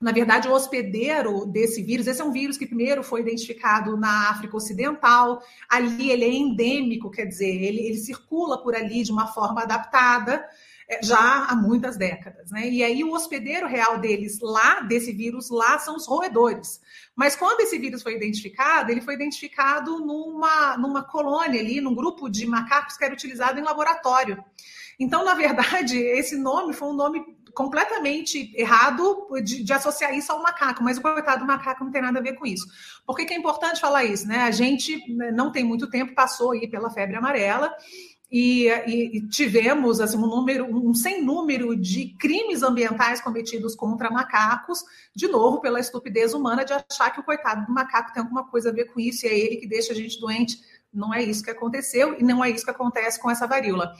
Na 0.00 0.12
verdade, 0.12 0.46
o 0.46 0.52
hospedeiro 0.52 1.44
desse 1.44 1.82
vírus, 1.82 2.06
esse 2.06 2.20
é 2.20 2.24
um 2.24 2.30
vírus 2.30 2.56
que 2.56 2.66
primeiro 2.66 3.02
foi 3.02 3.20
identificado 3.20 3.96
na 3.96 4.30
África 4.30 4.56
Ocidental, 4.56 5.42
ali 5.68 6.10
ele 6.10 6.24
é 6.24 6.32
endêmico, 6.32 7.10
quer 7.10 7.24
dizer, 7.24 7.48
ele, 7.48 7.80
ele 7.80 7.98
circula 7.98 8.62
por 8.62 8.76
ali 8.76 9.02
de 9.02 9.10
uma 9.10 9.26
forma 9.26 9.62
adaptada 9.62 10.48
é, 10.88 11.02
já 11.02 11.46
há 11.46 11.54
muitas 11.54 11.98
décadas, 11.98 12.50
né? 12.50 12.66
E 12.68 12.82
aí 12.82 13.04
o 13.04 13.12
hospedeiro 13.12 13.66
real 13.66 13.98
deles 13.98 14.38
lá, 14.40 14.80
desse 14.80 15.12
vírus 15.12 15.50
lá, 15.50 15.78
são 15.78 15.96
os 15.96 16.06
roedores. 16.06 16.80
Mas 17.14 17.36
quando 17.36 17.60
esse 17.60 17.76
vírus 17.78 18.02
foi 18.02 18.14
identificado, 18.14 18.90
ele 18.90 19.02
foi 19.02 19.14
identificado 19.14 19.98
numa, 19.98 20.78
numa 20.78 21.02
colônia 21.02 21.60
ali, 21.60 21.80
num 21.80 21.94
grupo 21.94 22.28
de 22.28 22.46
macacos 22.46 22.96
que 22.96 23.04
era 23.04 23.12
utilizado 23.12 23.58
em 23.58 23.64
laboratório. 23.64 24.42
Então, 24.98 25.24
na 25.24 25.34
verdade, 25.34 25.98
esse 26.00 26.36
nome 26.36 26.72
foi 26.72 26.88
um 26.88 26.94
nome 26.94 27.22
completamente 27.58 28.54
errado 28.56 29.26
de, 29.42 29.64
de, 29.64 29.72
associar 29.72 30.14
isso 30.14 30.30
ao 30.30 30.40
macaco, 30.40 30.80
mas 30.80 30.96
o 30.96 31.02
coitado 31.02 31.40
do 31.40 31.46
macaco 31.46 31.82
não 31.82 31.90
tem 31.90 32.00
nada 32.00 32.20
a 32.20 32.22
ver 32.22 32.34
com 32.34 32.46
isso. 32.46 32.64
Por 33.04 33.16
que, 33.16 33.24
que 33.24 33.34
é 33.34 33.36
importante 33.36 33.80
falar 33.80 34.04
isso? 34.04 34.28
Né? 34.28 34.42
A 34.42 34.52
gente 34.52 35.12
né, 35.12 35.32
não 35.32 35.50
tem 35.50 35.64
muito 35.64 35.90
tempo, 35.90 36.14
passou 36.14 36.52
aí 36.52 36.68
pela 36.68 36.88
febre 36.88 37.16
amarela. 37.16 37.74
E, 38.30 38.68
e, 38.68 39.26
tivemos 39.28 40.00
assim, 40.00 40.16
um 40.16 40.28
número, 40.28 40.66
um 40.66 40.94
sem 40.94 41.24
número 41.24 41.74
de 41.74 42.14
crimes 42.16 42.62
ambientais 42.62 43.20
cometidos 43.20 43.74
contra 43.74 44.08
macacos, 44.08 44.84
de 45.12 45.26
novo, 45.26 45.60
pela 45.60 45.80
estupidez 45.80 46.34
humana 46.34 46.64
de 46.64 46.72
achar 46.72 47.10
que 47.10 47.18
o 47.18 47.24
coitado 47.24 47.66
do 47.66 47.72
macaco 47.72 48.12
tem 48.12 48.22
alguma 48.22 48.46
coisa 48.48 48.68
a 48.68 48.72
ver 48.72 48.84
com 48.84 49.00
isso, 49.00 49.26
e 49.26 49.30
é 49.30 49.36
ele 49.36 49.56
que 49.56 49.66
deixa 49.66 49.92
a 49.92 49.96
gente 49.96 50.20
doente. 50.20 50.60
Não 50.94 51.12
é 51.12 51.24
isso 51.24 51.42
que 51.42 51.50
aconteceu, 51.50 52.16
e 52.20 52.22
não 52.22 52.44
é 52.44 52.50
isso 52.50 52.64
que 52.64 52.70
acontece 52.70 53.20
com 53.20 53.28
essa 53.28 53.48
varíola. 53.48 53.92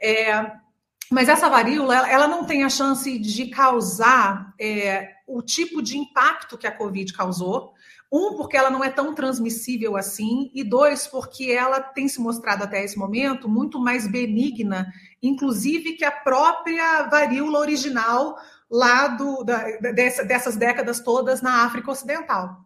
É, 0.00 0.63
mas 1.10 1.28
essa 1.28 1.48
varíola, 1.48 2.08
ela 2.08 2.26
não 2.26 2.44
tem 2.44 2.64
a 2.64 2.68
chance 2.68 3.18
de 3.18 3.46
causar 3.46 4.54
é, 4.60 5.12
o 5.26 5.42
tipo 5.42 5.82
de 5.82 5.98
impacto 5.98 6.58
que 6.58 6.66
a 6.66 6.76
Covid 6.76 7.12
causou. 7.12 7.72
Um, 8.12 8.36
porque 8.36 8.56
ela 8.56 8.70
não 8.70 8.84
é 8.84 8.90
tão 8.90 9.12
transmissível 9.12 9.96
assim, 9.96 10.48
e 10.54 10.62
dois, 10.62 11.04
porque 11.04 11.50
ela 11.50 11.80
tem 11.80 12.06
se 12.06 12.20
mostrado 12.20 12.62
até 12.62 12.84
esse 12.84 12.96
momento 12.96 13.48
muito 13.48 13.80
mais 13.80 14.06
benigna, 14.06 14.86
inclusive 15.20 15.94
que 15.94 16.04
a 16.04 16.12
própria 16.12 17.08
varíola 17.08 17.58
original 17.58 18.36
lá 18.70 19.08
do, 19.08 19.42
da, 19.42 19.64
dessa, 19.92 20.24
dessas 20.24 20.54
décadas 20.54 21.00
todas 21.00 21.42
na 21.42 21.64
África 21.64 21.90
Ocidental. 21.90 22.64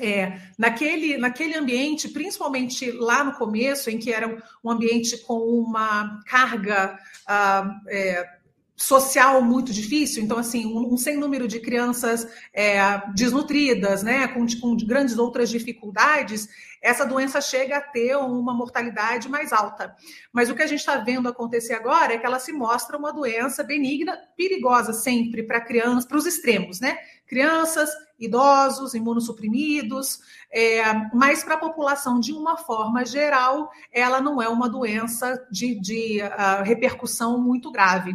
É, 0.00 0.40
naquele, 0.56 1.16
naquele 1.18 1.56
ambiente, 1.56 2.08
principalmente 2.08 2.90
lá 2.92 3.24
no 3.24 3.32
começo, 3.32 3.90
em 3.90 3.98
que 3.98 4.12
era 4.12 4.42
um 4.62 4.70
ambiente 4.70 5.18
com 5.18 5.38
uma 5.38 6.20
carga 6.24 6.98
ah, 7.26 7.80
é, 7.88 8.37
social 8.78 9.42
muito 9.42 9.72
difícil, 9.72 10.22
então, 10.22 10.38
assim, 10.38 10.64
um, 10.64 10.94
um 10.94 10.96
sem 10.96 11.16
número 11.16 11.48
de 11.48 11.58
crianças 11.58 12.28
é, 12.54 12.78
desnutridas, 13.12 14.04
né, 14.04 14.28
com, 14.28 14.46
com 14.60 14.76
grandes 14.76 15.18
outras 15.18 15.50
dificuldades, 15.50 16.48
essa 16.80 17.04
doença 17.04 17.40
chega 17.40 17.78
a 17.78 17.80
ter 17.80 18.16
uma 18.16 18.54
mortalidade 18.54 19.28
mais 19.28 19.52
alta. 19.52 19.96
Mas 20.32 20.48
o 20.48 20.54
que 20.54 20.62
a 20.62 20.66
gente 20.66 20.78
está 20.78 20.96
vendo 20.96 21.28
acontecer 21.28 21.74
agora 21.74 22.14
é 22.14 22.18
que 22.18 22.24
ela 22.24 22.38
se 22.38 22.52
mostra 22.52 22.96
uma 22.96 23.12
doença 23.12 23.64
benigna, 23.64 24.16
perigosa 24.36 24.92
sempre 24.92 25.42
para 25.42 25.60
crianças, 25.60 26.06
para 26.06 26.16
os 26.16 26.26
extremos, 26.26 26.78
né? 26.78 26.98
Crianças, 27.26 27.90
idosos, 28.18 28.94
imunossuprimidos, 28.94 30.20
é, 30.52 30.82
mas 31.12 31.42
para 31.42 31.54
a 31.54 31.58
população, 31.58 32.20
de 32.20 32.32
uma 32.32 32.56
forma 32.56 33.04
geral, 33.04 33.70
ela 33.92 34.20
não 34.20 34.40
é 34.40 34.48
uma 34.48 34.68
doença 34.68 35.46
de, 35.50 35.78
de 35.80 36.20
uh, 36.22 36.62
repercussão 36.62 37.40
muito 37.40 37.72
grave. 37.72 38.14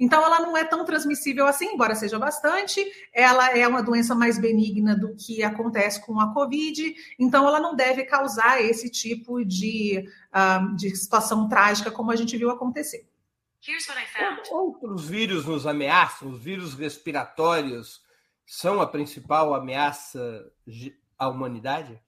Então, 0.00 0.24
ela 0.24 0.40
não 0.40 0.56
é 0.56 0.64
tão 0.64 0.82
transmissível 0.82 1.46
assim, 1.46 1.66
embora 1.74 1.94
seja 1.94 2.18
bastante. 2.18 2.82
Ela 3.12 3.56
é 3.56 3.68
uma 3.68 3.82
doença 3.82 4.14
mais 4.14 4.38
benigna 4.38 4.96
do 4.96 5.14
que 5.14 5.42
acontece 5.42 6.04
com 6.04 6.18
a 6.18 6.32
Covid. 6.32 6.94
Então, 7.18 7.46
ela 7.46 7.60
não 7.60 7.76
deve 7.76 8.04
causar 8.04 8.62
esse 8.62 8.88
tipo 8.88 9.44
de, 9.44 10.08
uh, 10.34 10.74
de 10.74 10.96
situação 10.96 11.46
trágica 11.48 11.90
como 11.90 12.10
a 12.10 12.16
gente 12.16 12.34
viu 12.38 12.50
acontecer. 12.50 13.06
Outros 14.50 15.06
vírus 15.06 15.44
nos 15.44 15.66
ameaçam, 15.66 16.30
os 16.30 16.40
vírus 16.40 16.72
respiratórios 16.72 18.00
são 18.46 18.80
a 18.80 18.86
principal 18.86 19.54
ameaça 19.54 20.50
à 21.18 21.28
humanidade? 21.28 22.00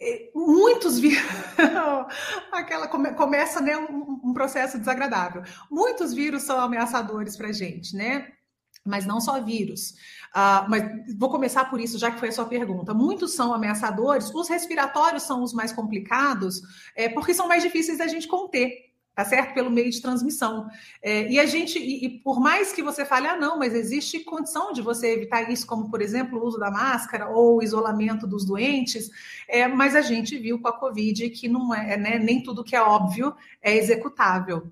É, 0.00 0.30
muitos 0.34 0.98
vírus. 0.98 1.22
Aquela 2.52 2.88
come... 2.88 3.12
começa 3.14 3.60
né, 3.60 3.76
um, 3.76 4.20
um, 4.24 4.32
processo 4.32 4.78
desagradável. 4.78 5.42
Muitos 5.70 6.12
vírus 6.12 6.42
são 6.42 6.58
ameaçadores 6.60 7.36
para 7.36 7.52
gente, 7.52 7.96
né? 7.96 8.28
Mas 8.84 9.04
não 9.04 9.20
só 9.20 9.40
vírus. 9.40 9.90
Uh, 10.34 10.68
mas 10.68 11.16
vou 11.16 11.30
começar 11.30 11.64
por 11.68 11.80
isso, 11.80 11.98
já 11.98 12.10
que 12.10 12.20
foi 12.20 12.28
a 12.28 12.32
sua 12.32 12.44
pergunta. 12.44 12.94
Muitos 12.94 13.34
são 13.34 13.52
ameaçadores, 13.52 14.32
os 14.32 14.48
respiratórios 14.48 15.22
são 15.24 15.42
os 15.42 15.52
mais 15.52 15.72
complicados, 15.72 16.60
é, 16.94 17.08
porque 17.08 17.34
são 17.34 17.48
mais 17.48 17.62
difíceis 17.62 17.98
da 17.98 18.06
gente 18.06 18.28
conter 18.28 18.85
tá 19.16 19.24
certo? 19.24 19.54
Pelo 19.54 19.70
meio 19.70 19.90
de 19.90 20.02
transmissão. 20.02 20.68
É, 21.00 21.26
e 21.26 21.40
a 21.40 21.46
gente, 21.46 21.78
e, 21.78 22.04
e, 22.04 22.08
por 22.20 22.38
mais 22.38 22.70
que 22.70 22.82
você 22.82 23.02
fale, 23.02 23.26
ah, 23.26 23.36
não, 23.36 23.58
mas 23.58 23.74
existe 23.74 24.20
condição 24.20 24.74
de 24.74 24.82
você 24.82 25.14
evitar 25.14 25.50
isso, 25.50 25.66
como, 25.66 25.90
por 25.90 26.02
exemplo, 26.02 26.38
o 26.38 26.44
uso 26.44 26.58
da 26.58 26.70
máscara 26.70 27.30
ou 27.30 27.56
o 27.56 27.62
isolamento 27.62 28.26
dos 28.26 28.44
doentes, 28.44 29.10
é, 29.48 29.66
mas 29.66 29.96
a 29.96 30.02
gente 30.02 30.36
viu 30.36 30.60
com 30.60 30.68
a 30.68 30.78
Covid 30.78 31.30
que 31.30 31.48
não 31.48 31.74
é, 31.74 31.96
né, 31.96 32.18
nem 32.18 32.42
tudo 32.42 32.62
que 32.62 32.76
é 32.76 32.82
óbvio 32.82 33.34
é 33.62 33.74
executável. 33.74 34.70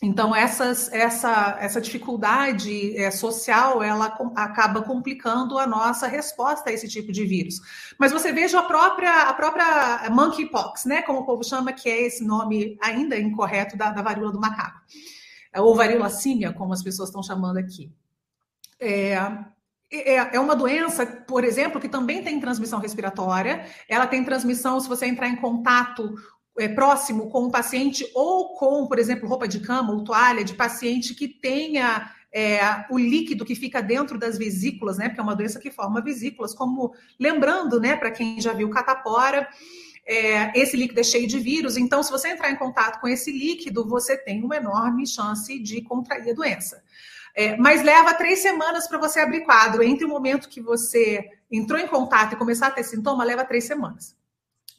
Então, 0.00 0.34
essas, 0.34 0.92
essa, 0.92 1.58
essa 1.60 1.80
dificuldade 1.80 2.96
é, 2.96 3.10
social, 3.10 3.82
ela 3.82 4.10
com, 4.10 4.32
acaba 4.36 4.82
complicando 4.82 5.58
a 5.58 5.66
nossa 5.66 6.06
resposta 6.06 6.70
a 6.70 6.72
esse 6.72 6.88
tipo 6.88 7.10
de 7.10 7.24
vírus. 7.24 7.60
Mas 7.98 8.12
você 8.12 8.32
veja 8.32 8.60
a 8.60 8.62
própria, 8.62 9.22
a 9.22 9.34
própria 9.34 10.08
monkeypox, 10.10 10.84
né, 10.84 11.02
como 11.02 11.20
o 11.20 11.26
povo 11.26 11.42
chama, 11.42 11.72
que 11.72 11.88
é 11.88 12.02
esse 12.02 12.24
nome 12.24 12.78
ainda 12.80 13.18
incorreto 13.18 13.76
da, 13.76 13.90
da 13.90 14.00
varíola 14.00 14.30
do 14.30 14.40
macaco, 14.40 14.80
ou 15.56 15.74
varíola 15.74 16.08
símia, 16.10 16.52
como 16.52 16.72
as 16.72 16.82
pessoas 16.82 17.08
estão 17.08 17.22
chamando 17.22 17.56
aqui. 17.56 17.90
É, 18.78 19.14
é, 19.90 20.36
é 20.36 20.40
uma 20.40 20.54
doença, 20.54 21.06
por 21.06 21.42
exemplo, 21.42 21.80
que 21.80 21.88
também 21.88 22.22
tem 22.22 22.38
transmissão 22.38 22.78
respiratória. 22.78 23.66
Ela 23.88 24.06
tem 24.06 24.22
transmissão 24.22 24.78
se 24.78 24.88
você 24.88 25.06
entrar 25.06 25.28
em 25.28 25.36
contato 25.36 26.14
é, 26.58 26.68
próximo 26.68 27.28
com 27.28 27.44
o 27.44 27.50
paciente 27.50 28.08
ou 28.14 28.54
com, 28.54 28.86
por 28.86 28.98
exemplo, 28.98 29.28
roupa 29.28 29.46
de 29.46 29.60
cama 29.60 29.92
ou 29.92 30.04
toalha 30.04 30.44
de 30.44 30.54
paciente 30.54 31.14
que 31.14 31.28
tenha 31.28 32.12
é, 32.32 32.60
o 32.90 32.98
líquido 32.98 33.44
que 33.44 33.54
fica 33.54 33.80
dentro 33.80 34.18
das 34.18 34.36
vesículas, 34.36 34.98
né? 34.98 35.08
Porque 35.08 35.20
é 35.20 35.22
uma 35.22 35.36
doença 35.36 35.58
que 35.58 35.70
forma 35.70 36.02
vesículas, 36.02 36.54
como 36.54 36.92
lembrando, 37.18 37.80
né, 37.80 37.96
para 37.96 38.10
quem 38.10 38.40
já 38.40 38.52
viu 38.52 38.68
catapora, 38.70 39.48
é, 40.08 40.58
esse 40.58 40.74
líquido 40.74 41.00
é 41.00 41.04
cheio 41.04 41.28
de 41.28 41.38
vírus, 41.38 41.76
então, 41.76 42.02
se 42.02 42.10
você 42.10 42.28
entrar 42.28 42.50
em 42.50 42.56
contato 42.56 42.98
com 42.98 43.06
esse 43.06 43.30
líquido, 43.30 43.86
você 43.86 44.16
tem 44.16 44.42
uma 44.42 44.56
enorme 44.56 45.06
chance 45.06 45.58
de 45.58 45.82
contrair 45.82 46.30
a 46.30 46.34
doença. 46.34 46.82
É, 47.34 47.56
mas 47.56 47.82
leva 47.82 48.14
três 48.14 48.38
semanas 48.40 48.88
para 48.88 48.98
você 48.98 49.20
abrir 49.20 49.42
quadro. 49.42 49.82
Entre 49.82 50.04
o 50.04 50.08
momento 50.08 50.48
que 50.48 50.62
você 50.62 51.28
entrou 51.52 51.78
em 51.78 51.86
contato 51.86 52.32
e 52.32 52.36
começar 52.36 52.68
a 52.68 52.70
ter 52.70 52.82
sintoma, 52.84 53.22
leva 53.22 53.44
três 53.44 53.64
semanas. 53.64 54.16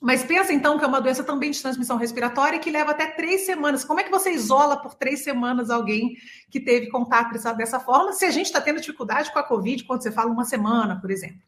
Mas 0.02 0.24
pensa 0.24 0.54
então 0.54 0.78
que 0.78 0.86
é 0.86 0.88
uma 0.88 1.02
doença 1.02 1.24
também 1.24 1.52
de 1.52 1.62
transmissão 1.62 1.98
respiratória 1.98 2.58
que 2.60 2.72
leva 2.72 2.92
até 2.92 3.08
três 3.08 3.46
semanas. 3.46 3.84
Como 3.84 4.00
é 4.00 4.04
que 4.04 4.12
você 4.12 4.32
isola 4.32 4.78
por 4.78 4.96
três 4.96 5.24
semanas 5.24 5.70
alguém 5.70 6.16
que 6.50 6.60
teve 6.60 6.88
contato 6.88 7.34
dessa 7.58 7.80
forma? 7.80 8.14
Se 8.14 8.24
a 8.24 8.32
gente 8.32 8.46
está 8.46 8.62
tendo 8.62 8.80
dificuldade 8.80 9.32
com 9.32 9.40
a 9.40 9.44
Covid, 9.44 9.84
quando 9.84 10.02
você 10.02 10.12
fala 10.12 10.32
uma 10.32 10.46
semana, 10.46 11.00
por 11.02 11.12
exemplo. 11.12 11.42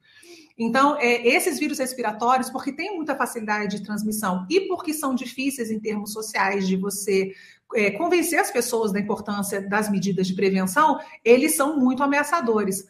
Então, 0.58 0.98
é, 1.00 1.26
esses 1.26 1.58
vírus 1.58 1.80
respiratórios, 1.80 2.50
porque 2.50 2.74
têm 2.74 2.96
muita 2.96 3.16
facilidade 3.16 3.78
de 3.78 3.84
transmissão 3.84 4.46
e 4.50 4.62
porque 4.68 4.94
são 4.94 5.16
difíceis 5.16 5.72
em 5.72 5.80
termos 5.80 6.12
sociais 6.12 6.68
de 6.68 6.76
você 6.76 7.34
é, 7.74 7.92
convencer 7.92 8.40
as 8.40 8.52
pessoas 8.52 8.92
da 8.92 9.00
importância 9.00 9.62
das 9.62 9.90
medidas 9.90 10.28
de 10.28 10.36
prevenção, 10.36 11.00
eles 11.24 11.56
são 11.56 11.80
muito 11.80 12.04
ameaçadores. 12.04 12.86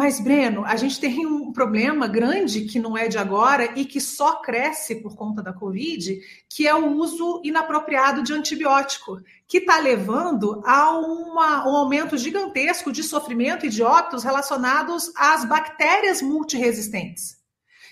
Mas, 0.00 0.18
Breno, 0.18 0.64
a 0.64 0.76
gente 0.76 0.98
tem 0.98 1.26
um 1.26 1.52
problema 1.52 2.08
grande 2.08 2.62
que 2.62 2.78
não 2.78 2.96
é 2.96 3.06
de 3.06 3.18
agora 3.18 3.78
e 3.78 3.84
que 3.84 4.00
só 4.00 4.40
cresce 4.40 4.94
por 4.94 5.14
conta 5.14 5.42
da 5.42 5.52
Covid, 5.52 6.18
que 6.48 6.66
é 6.66 6.74
o 6.74 6.92
uso 6.92 7.42
inapropriado 7.44 8.22
de 8.22 8.32
antibiótico, 8.32 9.20
que 9.46 9.58
está 9.58 9.78
levando 9.78 10.62
a 10.64 10.98
uma, 10.98 11.68
um 11.68 11.76
aumento 11.76 12.16
gigantesco 12.16 12.90
de 12.90 13.02
sofrimento 13.02 13.66
e 13.66 13.68
de 13.68 13.82
óbitos 13.82 14.24
relacionados 14.24 15.12
às 15.14 15.44
bactérias 15.44 16.22
multiresistentes. 16.22 17.39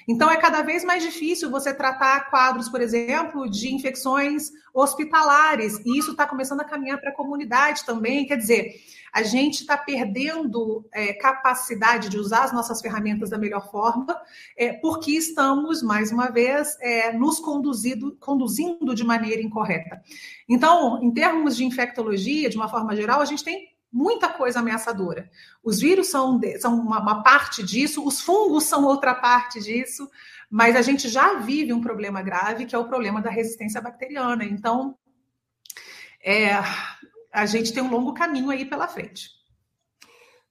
Então, 0.08 0.30
é 0.30 0.38
cada 0.38 0.62
vez 0.62 0.84
mais 0.84 1.02
difícil 1.02 1.50
você 1.50 1.74
tratar 1.74 2.30
quadros, 2.30 2.68
por 2.70 2.80
exemplo, 2.80 3.48
de 3.48 3.74
infecções 3.74 4.50
hospitalares, 4.72 5.78
e 5.84 5.98
isso 5.98 6.12
está 6.12 6.26
começando 6.26 6.62
a 6.62 6.64
caminhar 6.64 6.98
para 6.98 7.10
a 7.10 7.14
comunidade 7.14 7.84
também. 7.84 8.26
Quer 8.26 8.38
dizer, 8.38 8.74
a 9.12 9.22
gente 9.22 9.60
está 9.60 9.76
perdendo 9.76 10.88
é, 10.94 11.12
capacidade 11.12 12.08
de 12.08 12.18
usar 12.18 12.44
as 12.44 12.52
nossas 12.52 12.80
ferramentas 12.80 13.28
da 13.28 13.36
melhor 13.36 13.70
forma, 13.70 14.18
é, 14.56 14.72
porque 14.72 15.10
estamos, 15.12 15.82
mais 15.82 16.10
uma 16.10 16.30
vez, 16.30 16.78
é, 16.80 17.12
nos 17.12 17.38
conduzindo, 17.38 18.16
conduzindo 18.18 18.94
de 18.94 19.04
maneira 19.04 19.42
incorreta. 19.42 20.00
Então, 20.48 21.02
em 21.02 21.12
termos 21.12 21.54
de 21.54 21.64
infectologia, 21.64 22.48
de 22.48 22.56
uma 22.56 22.68
forma 22.68 22.96
geral, 22.96 23.20
a 23.20 23.26
gente 23.26 23.44
tem 23.44 23.68
muita 23.92 24.28
coisa 24.28 24.60
ameaçadora. 24.60 25.30
Os 25.62 25.80
vírus 25.80 26.08
são, 26.08 26.40
são 26.60 26.74
uma, 26.74 27.00
uma, 27.00 27.22
parte 27.22 27.62
disso, 27.62 28.06
os 28.06 28.20
fungos 28.20 28.64
são 28.64 28.84
outra 28.84 29.14
parte 29.14 29.60
disso, 29.60 30.08
mas 30.50 30.76
a 30.76 30.82
gente 30.82 31.08
já 31.08 31.34
vive 31.34 31.72
um 31.72 31.80
problema 31.80 32.22
grave, 32.22 32.66
que 32.66 32.74
é 32.74 32.78
o 32.78 32.88
problema 32.88 33.20
da 33.20 33.30
resistência 33.30 33.80
bacteriana. 33.80 34.44
Então, 34.44 34.96
é, 36.22 36.50
a 37.32 37.46
gente 37.46 37.72
tem 37.72 37.82
um 37.82 37.90
longo 37.90 38.12
caminho 38.14 38.50
aí 38.50 38.64
pela 38.64 38.88
frente. 38.88 39.30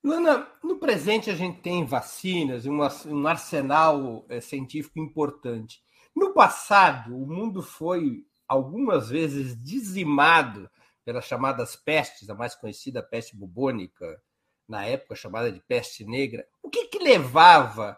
Luana, 0.03 0.47
no 0.63 0.77
presente 0.77 1.29
a 1.29 1.35
gente 1.35 1.59
tem 1.59 1.85
vacinas, 1.85 2.65
um 2.65 3.27
arsenal 3.27 4.25
é, 4.29 4.39
científico 4.39 4.99
importante. 4.99 5.81
No 6.15 6.33
passado, 6.33 7.15
o 7.15 7.27
mundo 7.27 7.61
foi 7.61 8.23
algumas 8.47 9.09
vezes 9.09 9.61
dizimado 9.61 10.69
pelas 11.07 11.23
chamadas 11.23 11.73
pestes, 11.73 12.29
a 12.29 12.35
mais 12.35 12.53
conhecida 12.53 13.01
peste 13.01 13.33
bubônica, 13.33 14.21
na 14.67 14.83
época 14.83 15.15
chamada 15.15 15.49
de 15.49 15.61
peste 15.61 16.03
negra. 16.03 16.45
O 16.61 16.69
que, 16.69 16.87
que 16.87 16.99
levava 16.99 17.97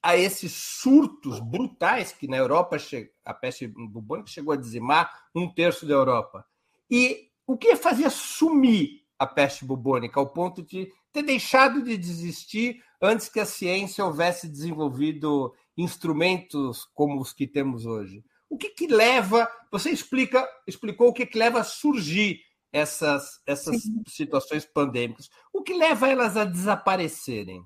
a 0.00 0.16
esses 0.16 0.52
surtos 0.52 1.40
brutais 1.40 2.12
que 2.12 2.28
na 2.28 2.36
Europa 2.36 2.76
a 3.24 3.34
peste 3.34 3.66
bubônica 3.66 4.30
chegou 4.30 4.54
a 4.54 4.56
dizimar 4.56 5.12
um 5.34 5.52
terço 5.52 5.84
da 5.84 5.94
Europa? 5.94 6.46
E 6.88 7.28
o 7.44 7.56
que 7.56 7.74
fazia 7.74 8.08
sumir 8.08 9.02
a 9.18 9.26
peste 9.26 9.64
bubônica 9.64 10.20
ao 10.20 10.28
ponto 10.28 10.62
de 10.62 10.92
ter 11.12 11.24
deixado 11.24 11.82
de 11.82 11.96
desistir 11.96 12.80
antes 13.02 13.28
que 13.28 13.40
a 13.40 13.44
ciência 13.44 14.04
houvesse 14.04 14.48
desenvolvido 14.48 15.52
instrumentos 15.76 16.88
como 16.94 17.20
os 17.20 17.32
que 17.32 17.48
temos 17.48 17.84
hoje? 17.84 18.22
O 18.48 18.56
que, 18.56 18.70
que 18.70 18.86
leva? 18.86 19.50
Você 19.70 19.90
explica, 19.90 20.48
explicou 20.66 21.08
o 21.08 21.12
que, 21.12 21.26
que 21.26 21.38
leva 21.38 21.60
a 21.60 21.64
surgir 21.64 22.40
essas, 22.72 23.40
essas 23.46 23.76
situações 24.06 24.64
pandêmicas. 24.64 25.28
O 25.52 25.62
que 25.62 25.74
leva 25.74 26.08
elas 26.08 26.36
a 26.36 26.44
desaparecerem? 26.44 27.62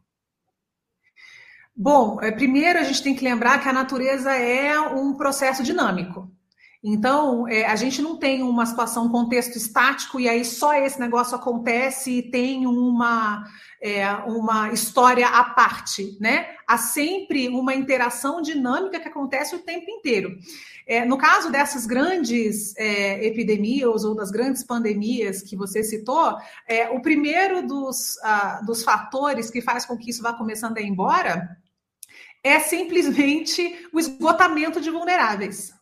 Bom, 1.74 2.20
é, 2.20 2.30
primeiro 2.30 2.78
a 2.78 2.82
gente 2.82 3.02
tem 3.02 3.14
que 3.14 3.24
lembrar 3.24 3.62
que 3.62 3.68
a 3.68 3.72
natureza 3.72 4.32
é 4.32 4.78
um 4.78 5.14
processo 5.14 5.62
dinâmico. 5.62 6.30
Então, 6.84 7.46
é, 7.46 7.64
a 7.64 7.76
gente 7.76 8.02
não 8.02 8.16
tem 8.16 8.42
uma 8.42 8.66
situação, 8.66 9.06
um 9.06 9.08
contexto 9.08 9.56
estático, 9.56 10.18
e 10.18 10.28
aí 10.28 10.44
só 10.44 10.74
esse 10.74 10.98
negócio 10.98 11.36
acontece 11.36 12.10
e 12.10 12.22
tem 12.22 12.66
uma, 12.66 13.44
é, 13.80 14.10
uma 14.26 14.72
história 14.72 15.28
à 15.28 15.44
parte, 15.44 16.16
né? 16.20 16.56
Há 16.66 16.76
sempre 16.78 17.48
uma 17.48 17.72
interação 17.72 18.42
dinâmica 18.42 18.98
que 18.98 19.06
acontece 19.06 19.54
o 19.54 19.60
tempo 19.60 19.88
inteiro. 19.88 20.36
É, 20.84 21.04
no 21.04 21.16
caso 21.16 21.52
dessas 21.52 21.86
grandes 21.86 22.76
é, 22.76 23.24
epidemias 23.24 24.02
ou 24.02 24.16
das 24.16 24.32
grandes 24.32 24.64
pandemias 24.64 25.40
que 25.40 25.54
você 25.54 25.84
citou, 25.84 26.36
é, 26.66 26.90
o 26.90 27.00
primeiro 27.00 27.64
dos, 27.64 28.16
uh, 28.16 28.66
dos 28.66 28.82
fatores 28.82 29.48
que 29.48 29.62
faz 29.62 29.86
com 29.86 29.96
que 29.96 30.10
isso 30.10 30.20
vá 30.20 30.32
começando 30.32 30.76
a 30.78 30.80
ir 30.80 30.88
embora 30.88 31.56
é 32.42 32.58
simplesmente 32.58 33.88
o 33.92 34.00
esgotamento 34.00 34.80
de 34.80 34.90
vulneráveis 34.90 35.72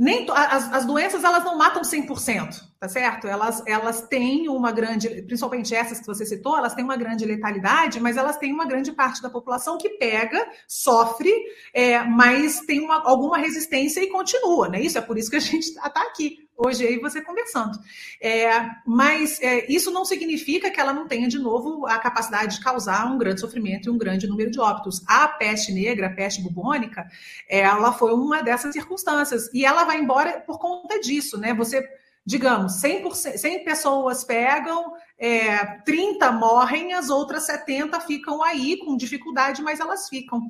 nem 0.00 0.26
as, 0.30 0.72
as 0.72 0.86
doenças 0.86 1.22
elas 1.22 1.44
não 1.44 1.58
matam 1.58 1.82
100%, 1.82 2.64
tá 2.80 2.88
certo? 2.88 3.28
Elas, 3.28 3.62
elas 3.66 4.00
têm 4.08 4.48
uma 4.48 4.72
grande, 4.72 5.06
principalmente 5.22 5.74
essas 5.74 6.00
que 6.00 6.06
você 6.06 6.24
citou, 6.24 6.56
elas 6.56 6.74
têm 6.74 6.82
uma 6.82 6.96
grande 6.96 7.26
letalidade, 7.26 8.00
mas 8.00 8.16
elas 8.16 8.38
têm 8.38 8.54
uma 8.54 8.64
grande 8.64 8.90
parte 8.90 9.20
da 9.20 9.28
população 9.28 9.76
que 9.76 9.90
pega, 9.90 10.50
sofre, 10.66 11.30
é, 11.74 12.02
mas 12.02 12.62
tem 12.62 12.80
uma, 12.80 13.06
alguma 13.06 13.36
resistência 13.36 14.00
e 14.00 14.08
continua, 14.08 14.70
né? 14.70 14.80
Isso 14.80 14.96
é 14.96 15.02
por 15.02 15.18
isso 15.18 15.28
que 15.30 15.36
a 15.36 15.40
gente 15.40 15.64
está 15.64 16.00
aqui 16.00 16.48
hoje 16.56 16.86
aí 16.86 16.98
você 16.98 17.20
conversando. 17.20 17.78
É, 18.20 18.50
mas 18.86 19.38
é, 19.42 19.70
isso 19.70 19.90
não 19.90 20.06
significa 20.06 20.70
que 20.70 20.80
ela 20.80 20.92
não 20.92 21.06
tenha 21.06 21.28
de 21.28 21.38
novo 21.38 21.86
a 21.86 21.98
capacidade 21.98 22.56
de 22.56 22.64
causar 22.64 23.06
um 23.12 23.18
grande 23.18 23.40
sofrimento 23.40 23.88
e 23.88 23.90
um 23.90 23.98
grande 23.98 24.26
número 24.26 24.50
de 24.50 24.58
óbitos. 24.58 25.02
A 25.06 25.28
peste 25.28 25.70
negra, 25.72 26.06
a 26.06 26.14
peste 26.14 26.42
bubônica, 26.42 27.06
ela 27.46 27.92
foi 27.92 28.12
uma 28.12 28.42
dessas 28.42 28.72
circunstâncias 28.72 29.50
e 29.52 29.66
ela 29.66 29.84
vai 29.84 29.98
embora 30.00 30.40
por 30.40 30.58
conta 30.58 30.98
disso, 31.00 31.38
né? 31.38 31.52
Você 31.54 31.86
digamos, 32.24 32.80
100%, 32.82 33.36
100 33.36 33.64
pessoas 33.64 34.24
pegam, 34.24 34.92
é, 35.18 35.64
30 35.84 36.30
morrem, 36.32 36.92
as 36.94 37.10
outras 37.10 37.44
70 37.46 38.00
ficam 38.00 38.42
aí 38.42 38.78
com 38.78 38.96
dificuldade, 38.96 39.62
mas 39.62 39.80
elas 39.80 40.08
ficam. 40.08 40.40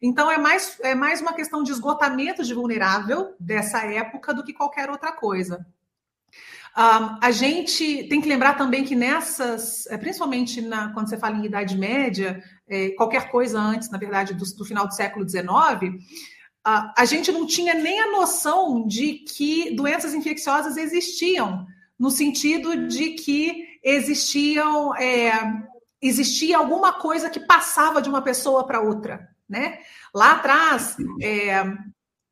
Então, 0.00 0.30
é 0.30 0.36
mais, 0.36 0.78
é 0.80 0.94
mais 0.94 1.20
uma 1.20 1.32
questão 1.32 1.62
de 1.62 1.70
esgotamento 1.70 2.42
de 2.42 2.52
vulnerável 2.52 3.34
dessa 3.38 3.78
época 3.84 4.34
do 4.34 4.44
que 4.44 4.52
qualquer 4.52 4.90
outra 4.90 5.12
coisa. 5.12 5.64
Um, 6.76 7.18
a 7.20 7.30
gente 7.30 8.04
tem 8.08 8.20
que 8.20 8.28
lembrar 8.28 8.54
também 8.54 8.82
que 8.82 8.96
nessas, 8.96 9.86
é, 9.88 9.98
principalmente 9.98 10.60
na, 10.62 10.90
quando 10.94 11.08
você 11.08 11.18
fala 11.18 11.36
em 11.36 11.44
Idade 11.44 11.76
Média, 11.76 12.42
é, 12.66 12.90
qualquer 12.90 13.30
coisa 13.30 13.60
antes, 13.60 13.90
na 13.90 13.98
verdade, 13.98 14.32
do, 14.32 14.44
do 14.56 14.64
final 14.64 14.86
do 14.86 14.94
século 14.94 15.28
XIX, 15.28 15.44
a 16.64 17.04
gente 17.04 17.32
não 17.32 17.46
tinha 17.46 17.74
nem 17.74 18.00
a 18.00 18.10
noção 18.10 18.86
de 18.86 19.14
que 19.14 19.74
doenças 19.74 20.14
infecciosas 20.14 20.76
existiam, 20.76 21.66
no 21.98 22.10
sentido 22.10 22.86
de 22.86 23.10
que 23.10 23.66
existiam, 23.82 24.94
é, 24.96 25.32
existia 26.00 26.58
alguma 26.58 26.92
coisa 26.92 27.28
que 27.28 27.40
passava 27.40 28.00
de 28.00 28.08
uma 28.08 28.22
pessoa 28.22 28.64
para 28.66 28.80
outra 28.80 29.32
né? 29.52 29.80
Lá 30.14 30.32
atrás, 30.32 30.96
é, 31.20 31.62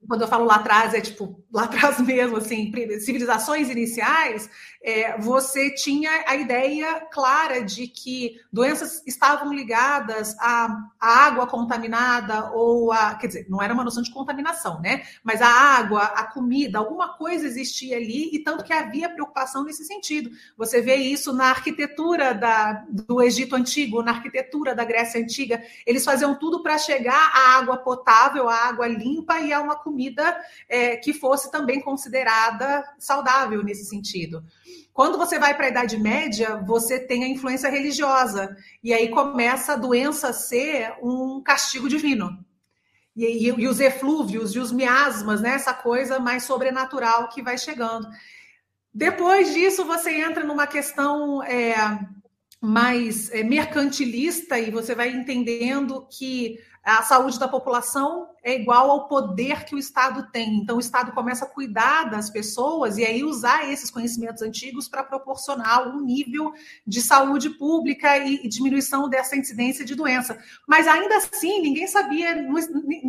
quando 0.09 0.23
eu 0.23 0.29
falo 0.29 0.47
lá 0.47 0.57
atrás, 0.57 0.95
é 0.95 1.03
tipo 1.03 1.45
lá 1.53 1.65
atrás 1.65 2.01
mesmo, 2.01 2.39
assim, 2.39 2.73
civilizações 3.01 3.69
iniciais, 3.69 4.49
é, 4.83 5.19
você 5.19 5.71
tinha 5.75 6.11
a 6.27 6.37
ideia 6.37 7.01
clara 7.13 7.63
de 7.63 7.87
que 7.87 8.41
doenças 8.51 9.03
estavam 9.07 9.53
ligadas 9.53 10.35
à, 10.39 10.89
água 10.99 11.47
contaminada 11.47 12.51
ou 12.53 12.91
a. 12.91 13.15
Quer 13.15 13.27
dizer, 13.27 13.47
não 13.49 13.63
era 13.63 13.75
uma 13.75 13.85
noção 13.85 14.03
de 14.03 14.13
contaminação, 14.13 14.81
né? 14.81 15.03
Mas 15.23 15.43
a 15.43 15.49
água, 15.49 16.03
a 16.03 16.25
comida, 16.25 16.79
alguma 16.79 17.17
coisa 17.17 17.47
existia 17.47 17.97
ali, 17.97 18.35
e 18.35 18.39
tanto 18.39 18.65
que 18.65 18.73
havia 18.73 19.11
preocupação 19.11 19.65
nesse 19.65 19.85
sentido. 19.85 20.31
Você 20.57 20.81
vê 20.81 20.97
isso 20.97 21.33
na 21.33 21.51
arquitetura 21.51 22.33
da, 22.33 22.85
do 22.89 23.23
Egito 23.23 23.57
Antigo, 23.57 24.03
na 24.03 24.13
arquitetura 24.13 24.75
da 24.75 24.85
Grécia 24.85 25.21
Antiga. 25.21 25.63
Eles 25.87 26.05
faziam 26.05 26.39
tudo 26.39 26.63
para 26.63 26.79
chegar 26.79 27.31
à 27.35 27.59
água 27.59 27.77
potável, 27.77 28.49
à 28.49 28.69
água 28.69 28.87
limpa 28.87 29.41
e 29.41 29.53
a 29.53 29.61
uma 29.61 29.77
comida 29.77 30.39
é, 30.69 30.97
que 30.97 31.13
fosse 31.13 31.51
também 31.51 31.81
considerada 31.81 32.83
saudável 32.99 33.63
nesse 33.63 33.85
sentido. 33.85 34.43
Quando 34.93 35.17
você 35.17 35.39
vai 35.39 35.57
para 35.57 35.67
a 35.67 35.71
Idade 35.71 35.99
Média, 35.99 36.57
você 36.67 36.99
tem 36.99 37.25
a 37.25 37.29
influência 37.29 37.71
religiosa, 37.71 38.57
e 38.83 38.93
aí 38.93 39.09
começa 39.09 39.73
a 39.73 39.77
doença 39.77 40.29
a 40.29 40.33
ser 40.33 40.95
um 41.03 41.43
castigo 41.43 41.89
divino. 41.89 42.45
E, 43.17 43.25
e, 43.25 43.47
e 43.47 43.69
os 43.69 43.81
eflúvios 43.81 44.55
e 44.55 44.59
os 44.59 44.73
miasmas, 44.73 45.41
né? 45.41 45.51
essa 45.51 45.75
coisa 45.75 46.19
mais 46.19 46.45
sobrenatural 46.45 47.29
que 47.29 47.43
vai 47.43 47.57
chegando. 47.57 48.09
Depois 48.93 49.53
disso, 49.53 49.85
você 49.85 50.11
entra 50.11 50.45
numa 50.45 50.67
questão 50.67 51.43
é, 51.45 51.75
mais 52.61 53.31
é, 53.31 53.43
mercantilista 53.43 54.59
e 54.59 54.71
você 54.71 54.95
vai 54.95 55.11
entendendo 55.11 56.07
que 56.11 56.59
a 56.83 57.03
saúde 57.03 57.39
da 57.39 57.47
população 57.47 58.29
é 58.43 58.55
igual 58.55 58.91
ao 58.91 59.07
poder 59.07 59.65
que 59.65 59.75
o 59.75 59.79
Estado 59.79 60.31
tem. 60.33 60.57
Então, 60.57 60.77
o 60.77 60.81
Estado 60.81 61.13
começa 61.13 61.45
a 61.45 61.49
cuidar 61.49 62.05
das 62.05 62.31
pessoas 62.31 62.97
e 62.97 63.05
aí 63.05 63.23
usar 63.23 63.71
esses 63.71 63.91
conhecimentos 63.91 64.43
antigos 64.43 64.89
para 64.89 65.05
proporcionar 65.05 65.87
um 65.89 66.01
nível 66.01 66.53
de 66.87 67.03
saúde 67.03 67.51
pública 67.51 68.17
e, 68.17 68.49
diminuição 68.49 69.11
dessa 69.11 69.37
incidência 69.37 69.85
de 69.85 69.95
doença. 69.95 70.39
Mas 70.67 70.89
ainda 70.89 71.19
assim, 71.19 71.61
ninguém 71.61 71.87
sabia, 71.87 72.35
não, 72.35 72.55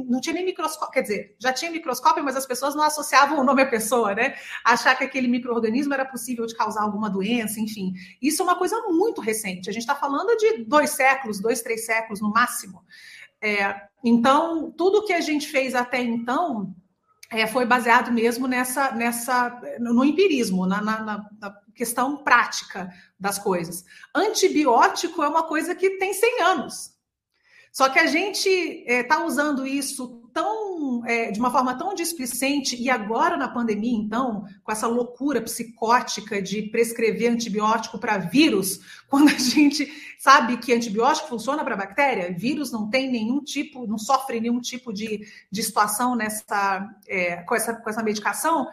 não, 0.10 0.20
tinha 0.20 0.34
nem 0.34 0.44
microscópio, 0.44 0.92
quer 0.92 1.02
dizer, 1.04 1.36
já 1.40 1.54
tinha 1.54 1.72
microscópio, 1.72 2.24
mas 2.24 2.36
as 2.36 2.46
pessoas 2.46 2.76
não 2.76 2.84
associavam 2.84 3.40
o 3.40 3.44
nome 3.44 3.62
à 3.62 3.70
pessoa, 3.70 4.14
né? 4.14 4.36
Achar 4.66 4.98
que 4.98 5.06
aquele 5.06 5.30
microorganismo 5.30 5.94
era 5.94 6.04
possível 6.04 6.46
de 6.46 6.56
causar 6.56 6.82
alguma 6.82 7.10
doença, 7.10 7.60
enfim. 7.60 7.94
Isso 8.22 8.42
é 8.42 8.46
uma 8.46 8.58
coisa 8.58 8.78
muito 8.90 9.22
recente. 9.22 9.70
A 9.70 9.74
gente 9.74 9.84
está 9.84 9.96
falando 9.96 10.36
de 10.36 10.66
dois 10.66 10.90
séculos, 10.90 11.40
dois, 11.40 11.62
três 11.62 11.86
séculos 11.86 12.20
no 12.20 12.30
máximo. 12.30 12.84
É, 13.42 13.82
então, 14.04 14.72
tudo 14.72 15.06
que 15.06 15.14
a 15.14 15.22
gente 15.22 15.48
fez 15.48 15.74
até 15.74 16.02
então 16.02 16.76
é, 17.32 17.48
foi 17.48 17.66
baseado 17.66 18.12
mesmo 18.12 18.46
nessa, 18.48 18.92
nessa 18.92 19.62
no 19.80 20.04
empirismo, 20.04 20.66
na, 20.66 20.82
na, 20.82 21.02
na, 21.02 21.62
questão 21.74 22.18
prática 22.18 22.92
das 23.18 23.40
coisas. 23.40 23.86
Antibiótico 24.14 25.24
é 25.24 25.28
uma 25.28 25.44
coisa 25.44 25.74
que 25.74 25.92
tem 25.92 26.14
100 26.14 26.42
anos. 26.42 26.92
Só 27.72 27.88
que 27.88 27.98
a 27.98 28.06
gente 28.06 28.50
está 28.50 29.22
é, 29.22 29.26
usando 29.26 29.66
isso 29.66 30.30
tão 30.34 30.91
é, 31.06 31.32
de 31.32 31.40
uma 31.40 31.52
forma 31.52 31.78
tão 31.78 31.94
displicente, 31.94 32.76
e 32.82 32.90
agora 32.90 33.38
na 33.38 33.48
pandemia, 33.48 33.98
então, 33.98 34.46
com 34.64 34.72
essa 34.72 34.88
loucura 34.88 35.42
psicótica 35.42 36.42
de 36.42 36.64
prescrever 36.64 37.32
antibiótico 37.32 38.00
para 38.00 38.18
vírus, 38.18 38.80
quando 39.10 39.30
a 39.30 39.38
gente 39.38 39.92
sabe 40.20 40.58
que 40.58 40.74
antibiótico 40.74 41.28
funciona 41.28 41.64
para 41.64 41.76
bactéria, 41.76 42.34
vírus 42.38 42.72
não 42.72 42.90
tem 42.90 43.10
nenhum 43.12 43.44
tipo, 43.44 43.88
não 43.88 43.98
sofre 43.98 44.40
nenhum 44.40 44.60
tipo 44.60 44.94
de, 44.94 45.28
de 45.52 45.64
situação 45.64 46.16
nessa, 46.16 46.90
é, 47.08 47.38
com, 47.38 47.56
essa, 47.56 47.74
com 47.74 47.90
essa 47.90 48.04
medicação, 48.04 48.68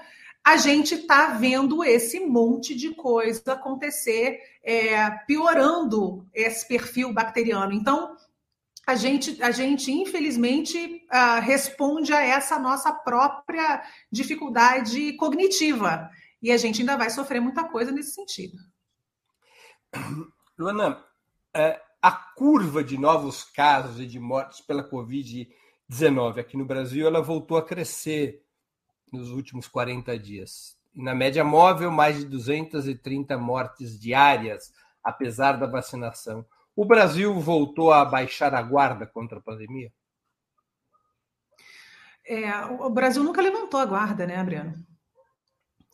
a 0.44 0.56
gente 0.56 0.94
está 0.94 1.32
vendo 1.32 1.84
esse 1.84 2.20
monte 2.20 2.74
de 2.74 2.94
coisa 2.94 3.52
acontecer, 3.52 4.40
é, 4.64 5.10
piorando 5.26 6.26
esse 6.32 6.66
perfil 6.66 7.12
bacteriano. 7.12 7.72
Então, 7.72 8.16
a 8.88 8.94
gente, 8.94 9.42
a 9.42 9.51
gente 9.51 9.92
infelizmente, 9.92 11.07
uh, 11.12 11.42
responde 11.42 12.11
a 12.14 12.22
essa 12.22 12.59
nossa 12.59 12.90
própria 12.90 13.83
dificuldade 14.11 15.12
cognitiva. 15.18 16.09
E 16.40 16.51
a 16.51 16.57
gente 16.57 16.81
ainda 16.81 16.96
vai 16.96 17.11
sofrer 17.11 17.38
muita 17.38 17.68
coisa 17.68 17.92
nesse 17.92 18.12
sentido. 18.12 18.57
Luana, 20.59 21.05
é, 21.53 21.79
a 22.01 22.11
curva 22.11 22.83
de 22.83 22.96
novos 22.96 23.44
casos 23.44 24.01
e 24.01 24.07
de 24.07 24.18
mortes 24.18 24.62
pela 24.62 24.88
Covid-19 24.88 26.38
aqui 26.38 26.57
no 26.57 26.64
Brasil, 26.64 27.07
ela 27.07 27.20
voltou 27.20 27.59
a 27.59 27.66
crescer 27.66 28.42
nos 29.12 29.31
últimos 29.31 29.68
40 29.68 30.18
dias. 30.18 30.79
Na 30.94 31.14
média 31.14 31.44
móvel, 31.44 31.90
mais 31.90 32.16
de 32.16 32.24
230 32.24 33.37
mortes 33.37 34.01
diárias, 34.01 34.72
apesar 35.05 35.59
da 35.59 35.66
vacinação. 35.66 36.46
O 36.78 36.84
Brasil 36.84 37.34
voltou 37.40 37.92
a 37.92 38.04
baixar 38.04 38.54
a 38.54 38.62
guarda 38.62 39.04
contra 39.04 39.38
a 39.38 39.42
pandemia? 39.42 39.90
É, 42.24 42.54
o 42.66 42.88
Brasil 42.88 43.24
nunca 43.24 43.42
levantou 43.42 43.80
a 43.80 43.84
guarda, 43.84 44.24
né, 44.24 44.36
Adriano? 44.36 44.74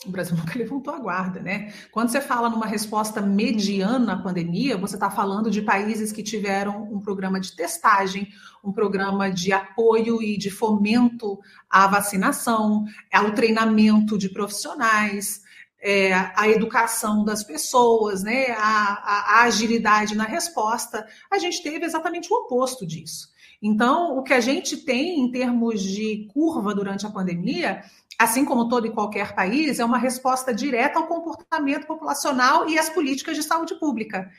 O 0.05 0.11
Brasil 0.11 0.37
nunca 0.37 0.59
levantou 0.59 0.92
a 0.92 0.99
guarda, 0.99 1.40
né? 1.40 1.73
Quando 1.90 2.11
você 2.11 2.20
fala 2.20 2.51
numa 2.51 2.66
resposta 2.66 3.23
mediana 3.23 4.12
à 4.12 4.23
pandemia, 4.23 4.77
você 4.77 4.97
está 4.97 5.11
falando 5.11 5.51
de 5.51 5.62
países 5.62 6.12
que 6.12 6.23
tiveram 6.23 6.83
um 6.92 7.01
programa 7.01 7.40
de 7.40 7.57
testagem, 7.57 8.29
um 8.62 8.70
programa 8.70 9.31
de 9.31 9.55
apoio 9.55 10.20
e 10.20 10.37
de 10.37 10.51
fomento 10.51 11.40
à 11.70 11.87
vacinação, 11.87 12.85
ao 13.11 13.33
treinamento 13.33 14.18
de 14.18 14.29
profissionais, 14.29 15.44
é, 15.85 16.14
a 16.35 16.49
educação 16.49 17.23
das 17.23 17.44
pessoas, 17.44 18.23
né, 18.23 18.53
a, 18.53 18.59
a, 18.59 19.40
a 19.40 19.42
agilidade 19.42 20.16
na 20.16 20.25
resposta, 20.25 21.07
a 21.31 21.38
gente 21.38 21.62
teve 21.62 21.85
exatamente 21.85 22.33
o 22.33 22.37
oposto 22.37 22.87
disso. 22.87 23.29
Então, 23.61 24.16
o 24.16 24.23
que 24.23 24.33
a 24.33 24.40
gente 24.40 24.79
tem 24.79 25.20
em 25.20 25.31
termos 25.31 25.83
de 25.83 26.27
curva 26.33 26.75
durante 26.75 27.07
a 27.07 27.11
pandemia, 27.11 27.83
assim 28.18 28.47
como 28.47 28.68
todo 28.68 28.87
e 28.87 28.92
qualquer 28.92 29.35
país, 29.35 29.79
é 29.79 29.85
uma 29.85 29.99
resposta 29.99 30.55
direta 30.55 30.99
ao 30.99 31.07
comportamento 31.07 31.87
populacional 31.87 32.66
e 32.68 32.79
às 32.79 32.88
políticas 32.88 33.37
de 33.37 33.42
saúde 33.42 33.75
pública. 33.75 34.31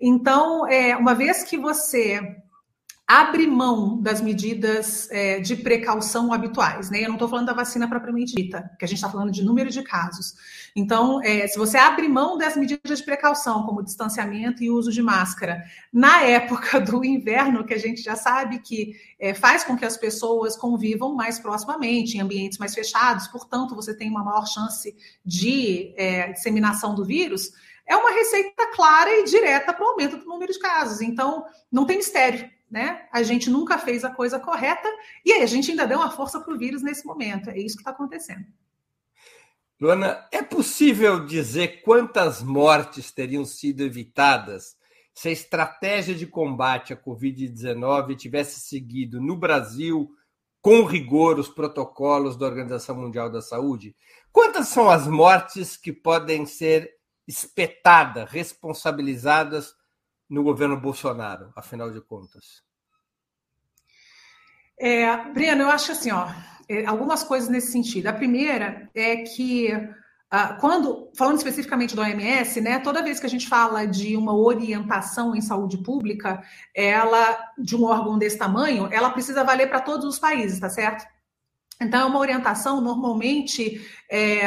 Então, 0.00 0.68
é, 0.68 0.96
uma 0.96 1.14
vez 1.14 1.42
que 1.42 1.58
você 1.58 2.36
abre 3.12 3.46
mão 3.46 4.00
das 4.00 4.22
medidas 4.22 5.06
é, 5.10 5.38
de 5.38 5.54
precaução 5.54 6.32
habituais, 6.32 6.88
né? 6.88 7.00
Eu 7.00 7.08
não 7.08 7.16
estou 7.16 7.28
falando 7.28 7.44
da 7.44 7.52
vacina 7.52 7.86
propriamente 7.86 8.34
dita, 8.34 8.70
que 8.78 8.86
a 8.86 8.88
gente 8.88 8.96
está 8.96 9.10
falando 9.10 9.30
de 9.30 9.44
número 9.44 9.68
de 9.68 9.82
casos. 9.82 10.34
Então, 10.74 11.22
é, 11.22 11.46
se 11.46 11.58
você 11.58 11.76
abre 11.76 12.08
mão 12.08 12.38
das 12.38 12.56
medidas 12.56 13.00
de 13.00 13.04
precaução, 13.04 13.66
como 13.66 13.82
distanciamento 13.82 14.64
e 14.64 14.70
uso 14.70 14.90
de 14.90 15.02
máscara, 15.02 15.62
na 15.92 16.22
época 16.22 16.80
do 16.80 17.04
inverno, 17.04 17.66
que 17.66 17.74
a 17.74 17.78
gente 17.78 18.00
já 18.00 18.16
sabe 18.16 18.60
que 18.60 18.96
é, 19.20 19.34
faz 19.34 19.62
com 19.62 19.76
que 19.76 19.84
as 19.84 19.98
pessoas 19.98 20.56
convivam 20.56 21.14
mais 21.14 21.38
proximamente, 21.38 22.16
em 22.16 22.20
ambientes 22.22 22.56
mais 22.56 22.74
fechados, 22.74 23.28
portanto, 23.28 23.74
você 23.74 23.94
tem 23.94 24.08
uma 24.08 24.24
maior 24.24 24.46
chance 24.46 24.96
de 25.22 25.92
é, 25.98 26.32
disseminação 26.32 26.94
do 26.94 27.04
vírus, 27.04 27.52
é 27.86 27.94
uma 27.94 28.10
receita 28.10 28.68
clara 28.74 29.10
e 29.10 29.24
direta 29.24 29.74
para 29.74 29.84
o 29.84 29.90
aumento 29.90 30.16
do 30.16 30.24
número 30.24 30.50
de 30.50 30.58
casos. 30.58 31.02
Então, 31.02 31.44
não 31.70 31.84
tem 31.84 31.98
mistério 31.98 32.48
né? 32.72 33.06
A 33.12 33.22
gente 33.22 33.50
nunca 33.50 33.76
fez 33.76 34.02
a 34.02 34.10
coisa 34.10 34.40
correta 34.40 34.88
e 35.22 35.30
aí 35.30 35.42
a 35.42 35.46
gente 35.46 35.70
ainda 35.70 35.86
deu 35.86 35.98
uma 35.98 36.10
força 36.10 36.40
para 36.40 36.54
o 36.54 36.58
vírus 36.58 36.82
nesse 36.82 37.06
momento. 37.06 37.50
É 37.50 37.58
isso 37.58 37.76
que 37.76 37.82
está 37.82 37.90
acontecendo. 37.90 38.46
Luana, 39.78 40.26
é 40.32 40.42
possível 40.42 41.26
dizer 41.26 41.82
quantas 41.82 42.42
mortes 42.42 43.12
teriam 43.12 43.44
sido 43.44 43.82
evitadas 43.82 44.74
se 45.12 45.28
a 45.28 45.32
estratégia 45.32 46.14
de 46.14 46.26
combate 46.26 46.94
à 46.94 46.96
Covid-19 46.96 48.16
tivesse 48.16 48.60
seguido 48.60 49.20
no 49.20 49.36
Brasil 49.36 50.10
com 50.62 50.84
rigor 50.84 51.38
os 51.38 51.50
protocolos 51.50 52.38
da 52.38 52.46
Organização 52.46 52.96
Mundial 52.96 53.28
da 53.28 53.42
Saúde? 53.42 53.94
Quantas 54.32 54.68
são 54.68 54.88
as 54.88 55.06
mortes 55.06 55.76
que 55.76 55.92
podem 55.92 56.46
ser 56.46 56.90
espetadas, 57.28 58.30
responsabilizadas 58.30 59.74
no 60.32 60.42
governo 60.42 60.80
Bolsonaro, 60.80 61.52
afinal 61.54 61.92
de 61.92 62.00
contas? 62.00 62.62
É, 64.80 65.14
Breno, 65.30 65.64
eu 65.64 65.68
acho 65.68 65.92
assim, 65.92 66.10
ó, 66.10 66.26
é, 66.66 66.86
algumas 66.86 67.22
coisas 67.22 67.50
nesse 67.50 67.70
sentido. 67.70 68.06
A 68.06 68.14
primeira 68.14 68.90
é 68.94 69.16
que 69.18 69.70
Uh, 70.34 70.58
quando, 70.58 71.10
falando 71.14 71.36
especificamente 71.36 71.94
do 71.94 72.00
OMS, 72.00 72.58
né, 72.62 72.78
toda 72.78 73.02
vez 73.02 73.20
que 73.20 73.26
a 73.26 73.28
gente 73.28 73.46
fala 73.46 73.84
de 73.84 74.16
uma 74.16 74.34
orientação 74.34 75.36
em 75.36 75.42
saúde 75.42 75.76
pública, 75.76 76.42
ela, 76.74 77.52
de 77.58 77.76
um 77.76 77.84
órgão 77.84 78.16
desse 78.16 78.38
tamanho, 78.38 78.88
ela 78.90 79.10
precisa 79.10 79.44
valer 79.44 79.68
para 79.68 79.82
todos 79.82 80.06
os 80.06 80.18
países, 80.18 80.58
tá 80.58 80.70
certo? 80.70 81.06
Então, 81.78 82.00
é 82.00 82.04
uma 82.06 82.18
orientação 82.18 82.80
normalmente 82.80 83.86
é, 84.10 84.40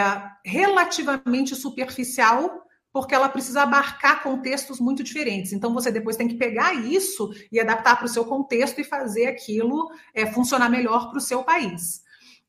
relativamente 0.43 1.55
superficial 1.55 2.64
porque 2.95 3.13
ela 3.13 3.27
precisa 3.27 3.63
abarcar 3.63 4.23
contextos 4.23 4.79
muito 4.79 5.03
diferentes. 5.03 5.51
Então, 5.51 5.73
você 5.73 5.91
depois 5.91 6.15
tem 6.15 6.29
que 6.29 6.35
pegar 6.35 6.73
isso 6.73 7.29
e 7.51 7.59
adaptar 7.59 7.97
para 7.97 8.05
o 8.05 8.07
seu 8.07 8.23
contexto 8.23 8.79
e 8.79 8.85
fazer 8.85 9.25
aquilo 9.25 9.91
é, 10.13 10.25
funcionar 10.25 10.69
melhor 10.69 11.09
para 11.09 11.17
o 11.17 11.21
seu 11.21 11.43
país 11.43 12.04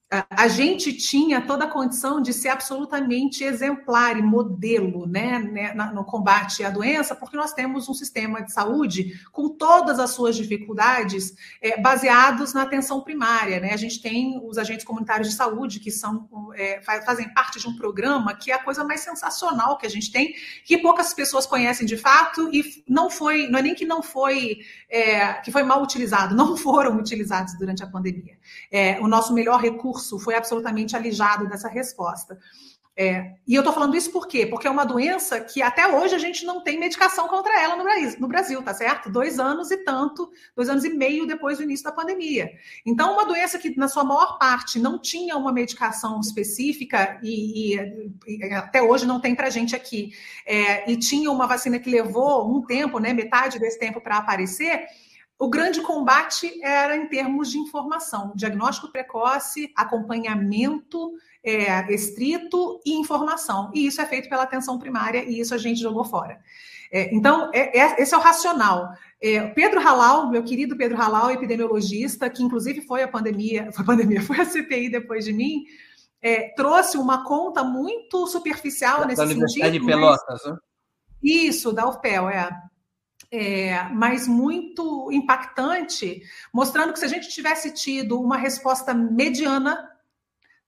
a 0.08 0.46
gente 0.46 0.92
tinha 0.92 1.40
toda 1.40 1.64
a 1.64 1.70
condição 1.70 2.22
de 2.22 2.32
ser 2.32 2.50
absolutamente 2.50 3.42
exemplar 3.42 4.16
e 4.16 4.22
modelo 4.22 5.04
né, 5.04 5.40
né 5.40 5.74
no 5.92 6.04
combate 6.04 6.62
à 6.62 6.70
doença, 6.70 7.16
porque 7.16 7.36
nós 7.36 7.52
temos 7.52 7.88
um 7.88 7.94
sistema 7.94 8.40
de 8.40 8.52
saúde 8.52 9.20
com 9.32 9.48
todas 9.48 9.98
as 9.98 10.10
suas 10.10 10.36
dificuldades 10.36 11.34
é, 11.60 11.80
baseados 11.80 12.54
na 12.54 12.62
atenção 12.62 13.00
primária. 13.00 13.58
Né? 13.58 13.72
A 13.72 13.76
gente 13.76 14.00
tem 14.00 14.40
os 14.44 14.58
agentes 14.58 14.86
comunitários 14.86 15.28
de 15.28 15.34
saúde 15.34 15.80
que 15.80 15.90
são 15.90 16.28
é, 16.54 16.80
fazem 16.82 17.28
parte 17.34 17.58
de 17.58 17.66
um 17.66 17.76
programa 17.76 18.32
que 18.36 18.52
é 18.52 18.54
a 18.54 18.62
coisa 18.62 18.84
mais 18.84 19.00
sensacional 19.00 19.76
que 19.76 19.86
a 19.86 19.90
gente 19.90 20.12
tem, 20.12 20.34
que 20.64 20.78
poucas 20.78 21.12
pessoas 21.12 21.46
conhecem 21.46 21.84
de 21.84 21.96
fato 21.96 22.48
e 22.54 22.84
não 22.88 23.10
foi, 23.10 23.48
não 23.48 23.58
é 23.58 23.62
nem 23.62 23.74
que 23.74 23.84
não 23.84 24.04
foi 24.04 24.58
é, 24.88 25.34
que 25.34 25.50
foi 25.50 25.64
mal 25.64 25.82
utilizado, 25.82 26.32
não 26.36 26.56
foram 26.56 26.96
utilizados 26.96 27.58
durante 27.58 27.82
a 27.82 27.88
pandemia. 27.88 28.35
É, 28.70 29.00
o 29.00 29.08
nosso 29.08 29.32
melhor 29.32 29.60
recurso 29.60 30.18
foi 30.18 30.34
absolutamente 30.34 30.96
alijado 30.96 31.48
dessa 31.48 31.68
resposta. 31.68 32.38
É, 32.98 33.34
e 33.46 33.54
eu 33.54 33.60
estou 33.60 33.74
falando 33.74 33.94
isso 33.94 34.10
por 34.10 34.26
quê? 34.26 34.46
Porque 34.46 34.66
é 34.66 34.70
uma 34.70 34.86
doença 34.86 35.38
que 35.38 35.60
até 35.60 35.86
hoje 35.86 36.14
a 36.14 36.18
gente 36.18 36.46
não 36.46 36.62
tem 36.62 36.80
medicação 36.80 37.28
contra 37.28 37.60
ela 37.60 37.76
no 37.76 37.84
Brasil, 37.84 38.16
no 38.18 38.26
Brasil, 38.26 38.62
tá 38.62 38.72
certo? 38.72 39.10
Dois 39.10 39.38
anos 39.38 39.70
e 39.70 39.76
tanto, 39.76 40.30
dois 40.56 40.70
anos 40.70 40.82
e 40.82 40.88
meio 40.88 41.26
depois 41.26 41.58
do 41.58 41.64
início 41.64 41.84
da 41.84 41.92
pandemia. 41.92 42.50
Então, 42.86 43.12
uma 43.12 43.26
doença 43.26 43.58
que, 43.58 43.76
na 43.76 43.86
sua 43.86 44.02
maior 44.02 44.38
parte, 44.38 44.78
não 44.78 44.98
tinha 44.98 45.36
uma 45.36 45.52
medicação 45.52 46.18
específica 46.20 47.20
e, 47.22 47.76
e, 47.76 48.14
e 48.28 48.54
até 48.54 48.80
hoje 48.80 49.04
não 49.04 49.20
tem 49.20 49.34
para 49.34 49.50
gente 49.50 49.76
aqui, 49.76 50.14
é, 50.46 50.90
e 50.90 50.96
tinha 50.96 51.30
uma 51.30 51.46
vacina 51.46 51.78
que 51.78 51.90
levou 51.90 52.50
um 52.50 52.62
tempo, 52.62 52.98
né, 52.98 53.12
metade 53.12 53.58
desse 53.58 53.78
tempo 53.78 54.00
para 54.00 54.16
aparecer. 54.16 54.86
O 55.38 55.50
grande 55.50 55.82
combate 55.82 56.58
era 56.62 56.96
em 56.96 57.08
termos 57.08 57.50
de 57.50 57.58
informação, 57.58 58.32
diagnóstico 58.34 58.90
precoce, 58.90 59.70
acompanhamento 59.76 61.12
é, 61.44 61.92
estrito 61.92 62.80
e 62.84 62.94
informação. 62.94 63.70
E 63.74 63.86
isso 63.86 64.00
é 64.00 64.06
feito 64.06 64.28
pela 64.28 64.42
atenção 64.42 64.78
primária 64.78 65.22
e 65.24 65.38
isso 65.38 65.54
a 65.54 65.58
gente 65.58 65.80
jogou 65.80 66.04
fora. 66.04 66.40
É, 66.90 67.14
então, 67.14 67.50
é, 67.52 67.78
é, 67.78 68.02
esse 68.02 68.14
é 68.14 68.18
o 68.18 68.20
racional. 68.20 68.88
É, 69.20 69.46
Pedro 69.48 69.80
Halal, 69.80 70.30
meu 70.30 70.42
querido 70.42 70.76
Pedro 70.76 70.96
Halal, 70.96 71.30
epidemiologista, 71.30 72.30
que 72.30 72.42
inclusive 72.42 72.80
foi 72.80 73.02
a 73.02 73.08
pandemia, 73.08 73.70
foi 73.72 73.82
a 73.82 73.86
pandemia, 73.86 74.22
foi 74.22 74.40
a 74.40 74.44
CPI 74.44 74.90
depois 74.90 75.24
de 75.24 75.32
mim, 75.32 75.64
é, 76.20 76.48
trouxe 76.54 76.96
uma 76.96 77.24
conta 77.24 77.62
muito 77.62 78.26
superficial 78.26 79.00
da, 79.00 79.06
nesse 79.06 79.18
da 79.18 79.24
Universidade 79.24 79.72
sentido. 79.72 79.86
de 79.86 79.92
Pelotas, 79.92 80.44
né? 80.44 80.56
Isso, 81.22 81.72
da 81.72 81.88
UFPEL, 81.88 82.28
é. 82.28 82.50
É, 83.30 83.82
mas 83.88 84.28
muito 84.28 85.10
impactante, 85.10 86.22
mostrando 86.52 86.92
que 86.92 86.98
se 86.98 87.04
a 87.04 87.08
gente 87.08 87.28
tivesse 87.28 87.72
tido 87.72 88.20
uma 88.20 88.36
resposta 88.36 88.94
mediana 88.94 89.90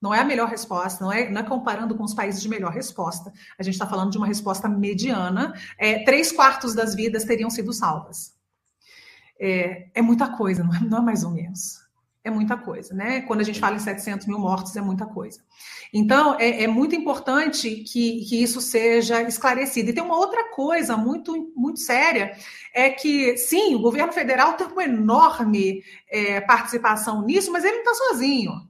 não 0.00 0.14
é 0.14 0.20
a 0.20 0.24
melhor 0.24 0.48
resposta, 0.48 1.04
não 1.04 1.12
é, 1.12 1.28
não 1.28 1.40
é 1.40 1.44
comparando 1.44 1.96
com 1.96 2.04
os 2.04 2.14
países 2.14 2.40
de 2.40 2.48
melhor 2.48 2.72
resposta. 2.72 3.32
A 3.58 3.62
gente 3.62 3.74
está 3.74 3.86
falando 3.86 4.12
de 4.12 4.18
uma 4.18 4.26
resposta 4.26 4.68
mediana. 4.68 5.52
É, 5.76 6.04
três 6.04 6.30
quartos 6.30 6.74
das 6.74 6.94
vidas 6.94 7.24
teriam 7.24 7.50
sido 7.50 7.72
salvas. 7.72 8.32
É, 9.40 9.88
é 9.94 10.02
muita 10.02 10.36
coisa, 10.36 10.62
não 10.62 10.74
é, 10.74 10.80
não 10.80 10.98
é, 10.98 11.00
mais 11.00 11.24
ou 11.24 11.30
menos. 11.30 11.87
É 12.28 12.30
muita 12.30 12.58
coisa, 12.58 12.94
né? 12.94 13.22
Quando 13.22 13.40
a 13.40 13.42
gente 13.42 13.58
fala 13.58 13.76
em 13.76 13.78
700 13.78 14.26
mil 14.26 14.38
mortos, 14.38 14.76
é 14.76 14.82
muita 14.82 15.06
coisa. 15.06 15.40
Então, 15.92 16.36
é, 16.38 16.64
é 16.64 16.66
muito 16.66 16.94
importante 16.94 17.76
que, 17.76 18.24
que 18.26 18.42
isso 18.42 18.60
seja 18.60 19.22
esclarecido. 19.22 19.88
E 19.88 19.92
tem 19.94 20.02
uma 20.02 20.18
outra 20.18 20.50
coisa 20.50 20.94
muito, 20.94 21.50
muito 21.56 21.80
séria, 21.80 22.36
é 22.74 22.90
que, 22.90 23.36
sim, 23.38 23.74
o 23.74 23.80
governo 23.80 24.12
federal 24.12 24.52
tem 24.54 24.66
uma 24.66 24.84
enorme 24.84 25.82
é, 26.10 26.38
participação 26.42 27.24
nisso, 27.24 27.50
mas 27.50 27.64
ele 27.64 27.82
não 27.82 27.92
está 27.92 27.94
sozinho. 27.94 28.67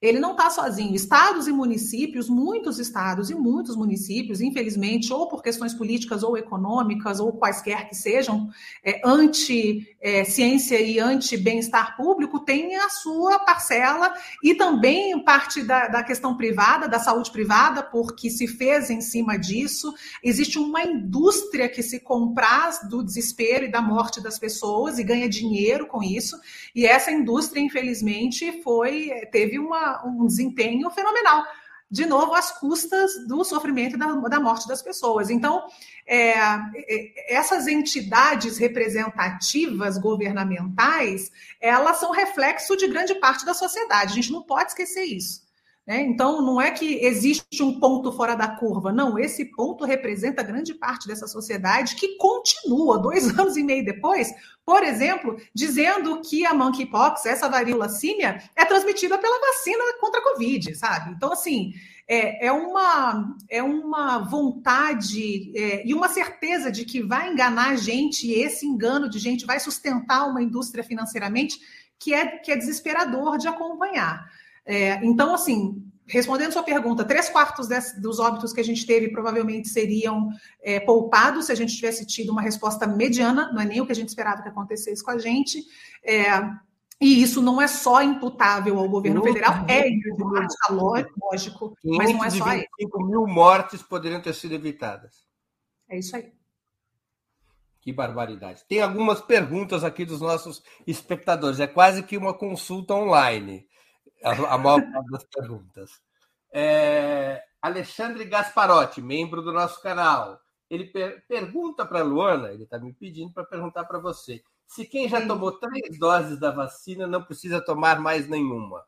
Ele 0.00 0.20
não 0.20 0.32
está 0.32 0.50
sozinho. 0.50 0.94
Estados 0.94 1.48
e 1.48 1.52
municípios, 1.52 2.28
muitos 2.28 2.78
estados 2.78 3.30
e 3.30 3.34
muitos 3.34 3.74
municípios, 3.76 4.42
infelizmente, 4.42 5.10
ou 5.10 5.26
por 5.26 5.42
questões 5.42 5.72
políticas 5.72 6.22
ou 6.22 6.36
econômicas, 6.36 7.18
ou 7.18 7.32
quaisquer 7.32 7.88
que 7.88 7.94
sejam, 7.94 8.50
é, 8.84 9.00
anti-ciência 9.02 10.76
é, 10.76 10.86
e 10.86 10.98
anti-bem-estar 10.98 11.96
público, 11.96 12.40
têm 12.40 12.76
a 12.76 12.90
sua 12.90 13.38
parcela 13.38 14.12
e 14.42 14.54
também 14.54 15.18
parte 15.24 15.62
da, 15.62 15.88
da 15.88 16.02
questão 16.02 16.36
privada, 16.36 16.86
da 16.86 16.98
saúde 16.98 17.30
privada, 17.32 17.82
porque 17.82 18.28
se 18.28 18.46
fez 18.46 18.90
em 18.90 19.00
cima 19.00 19.38
disso. 19.38 19.94
Existe 20.22 20.58
uma 20.58 20.82
indústria 20.82 21.70
que 21.70 21.82
se 21.82 22.00
compraz 22.00 22.86
do 22.86 23.02
desespero 23.02 23.64
e 23.64 23.70
da 23.70 23.80
morte 23.80 24.22
das 24.22 24.38
pessoas 24.38 24.98
e 24.98 25.04
ganha 25.04 25.26
dinheiro 25.26 25.86
com 25.86 26.02
isso. 26.02 26.38
E 26.74 26.84
essa 26.84 27.10
indústria, 27.10 27.62
infelizmente, 27.62 28.60
foi 28.62 29.10
teve 29.32 29.58
uma 29.58 29.85
um 30.04 30.26
desempenho 30.26 30.90
fenomenal. 30.90 31.44
De 31.88 32.04
novo, 32.04 32.34
às 32.34 32.50
custas 32.58 33.12
do 33.28 33.44
sofrimento 33.44 33.94
e 33.94 33.98
da, 33.98 34.12
da 34.12 34.40
morte 34.40 34.66
das 34.66 34.82
pessoas. 34.82 35.30
Então, 35.30 35.64
é, 36.04 36.32
é, 36.32 37.34
essas 37.36 37.68
entidades 37.68 38.58
representativas 38.58 39.96
governamentais, 39.96 41.30
elas 41.60 41.98
são 41.98 42.10
reflexo 42.10 42.76
de 42.76 42.88
grande 42.88 43.14
parte 43.14 43.46
da 43.46 43.54
sociedade. 43.54 44.12
A 44.12 44.14
gente 44.16 44.32
não 44.32 44.42
pode 44.42 44.70
esquecer 44.70 45.04
isso. 45.04 45.45
Né? 45.86 46.00
Então, 46.02 46.42
não 46.42 46.60
é 46.60 46.72
que 46.72 47.04
existe 47.04 47.62
um 47.62 47.78
ponto 47.78 48.10
fora 48.10 48.34
da 48.34 48.48
curva, 48.48 48.92
não. 48.92 49.16
Esse 49.16 49.44
ponto 49.44 49.84
representa 49.84 50.42
grande 50.42 50.74
parte 50.74 51.06
dessa 51.06 51.28
sociedade 51.28 51.94
que 51.94 52.16
continua, 52.16 52.98
dois 52.98 53.28
anos 53.38 53.56
e 53.56 53.62
meio 53.62 53.84
depois, 53.84 54.32
por 54.64 54.82
exemplo, 54.82 55.36
dizendo 55.54 56.20
que 56.22 56.44
a 56.44 56.52
monkeypox, 56.52 57.24
essa 57.26 57.48
varíola 57.48 57.88
símia, 57.88 58.42
é 58.56 58.64
transmitida 58.64 59.16
pela 59.16 59.40
vacina 59.40 59.84
contra 60.00 60.20
a 60.20 60.24
Covid, 60.24 60.74
sabe? 60.74 61.12
Então, 61.12 61.32
assim, 61.32 61.72
é, 62.08 62.46
é, 62.46 62.52
uma, 62.52 63.36
é 63.48 63.62
uma 63.62 64.18
vontade 64.18 65.56
é, 65.56 65.86
e 65.86 65.94
uma 65.94 66.08
certeza 66.08 66.70
de 66.70 66.84
que 66.84 67.00
vai 67.00 67.32
enganar 67.32 67.70
a 67.70 67.76
gente, 67.76 68.26
e 68.26 68.34
esse 68.34 68.66
engano 68.66 69.08
de 69.08 69.20
gente 69.20 69.46
vai 69.46 69.60
sustentar 69.60 70.28
uma 70.28 70.42
indústria 70.42 70.82
financeiramente 70.82 71.60
que 71.98 72.12
é, 72.12 72.38
que 72.38 72.50
é 72.50 72.56
desesperador 72.56 73.38
de 73.38 73.46
acompanhar. 73.46 74.26
É, 74.66 75.04
então, 75.04 75.32
assim, 75.32 75.82
respondendo 76.06 76.52
sua 76.52 76.62
pergunta, 76.62 77.04
três 77.04 77.28
quartos 77.28 77.68
desse, 77.68 78.00
dos 78.00 78.18
óbitos 78.18 78.52
que 78.52 78.60
a 78.60 78.64
gente 78.64 78.86
teve 78.86 79.10
provavelmente 79.10 79.68
seriam 79.68 80.28
é, 80.62 80.80
poupados 80.80 81.46
se 81.46 81.52
a 81.52 81.54
gente 81.54 81.74
tivesse 81.74 82.06
tido 82.06 82.30
uma 82.30 82.42
resposta 82.42 82.86
mediana, 82.86 83.50
não 83.52 83.60
é 83.60 83.64
nem 83.64 83.80
o 83.80 83.86
que 83.86 83.92
a 83.92 83.94
gente 83.94 84.08
esperava 84.08 84.42
que 84.42 84.48
acontecesse 84.48 85.02
com 85.02 85.10
a 85.10 85.18
gente. 85.18 85.64
É, 86.04 86.26
e 87.00 87.22
isso 87.22 87.42
não 87.42 87.60
é 87.60 87.68
só 87.68 88.02
imputável 88.02 88.78
ao 88.78 88.88
governo 88.88 89.22
federal, 89.22 89.66
é 89.68 89.88
informática, 89.88 90.72
lógico, 90.72 91.76
mas 91.84 92.10
não 92.10 92.24
é 92.24 92.30
só 92.30 92.52
ele. 92.52 92.66
5 92.80 93.04
mil 93.04 93.26
mortes 93.26 93.82
poderiam 93.82 94.20
ter 94.20 94.34
sido 94.34 94.54
evitadas. 94.54 95.26
É 95.88 95.98
isso 95.98 96.16
aí. 96.16 96.32
Que 97.82 97.92
barbaridade. 97.92 98.64
Tem 98.66 98.80
algumas 98.80 99.20
perguntas 99.20 99.84
aqui 99.84 100.04
dos 100.04 100.20
nossos 100.20 100.62
espectadores. 100.86 101.60
É 101.60 101.66
quase 101.66 102.02
que 102.02 102.16
uma 102.16 102.32
consulta 102.32 102.94
online 102.94 103.66
a, 104.22 104.54
a 104.54 104.58
maior 104.58 104.80
parte 104.80 105.10
das 105.10 105.24
perguntas. 105.24 105.90
É, 106.52 107.42
Alexandre 107.60 108.24
Gasparotti, 108.24 109.02
membro 109.02 109.42
do 109.42 109.52
nosso 109.52 109.82
canal, 109.82 110.40
ele 110.70 110.86
per 110.86 111.24
pergunta 111.26 111.84
para 111.84 112.00
a 112.00 112.04
Luana, 112.04 112.50
ele 112.50 112.64
está 112.64 112.78
me 112.78 112.92
pedindo 112.92 113.32
para 113.32 113.44
perguntar 113.44 113.84
para 113.84 113.98
você, 113.98 114.42
se 114.66 114.84
quem 114.84 115.08
já 115.08 115.24
tomou 115.26 115.52
três 115.52 115.98
doses 115.98 116.38
da 116.38 116.50
vacina 116.50 117.06
não 117.06 117.22
precisa 117.22 117.60
tomar 117.60 118.00
mais 118.00 118.28
nenhuma. 118.28 118.84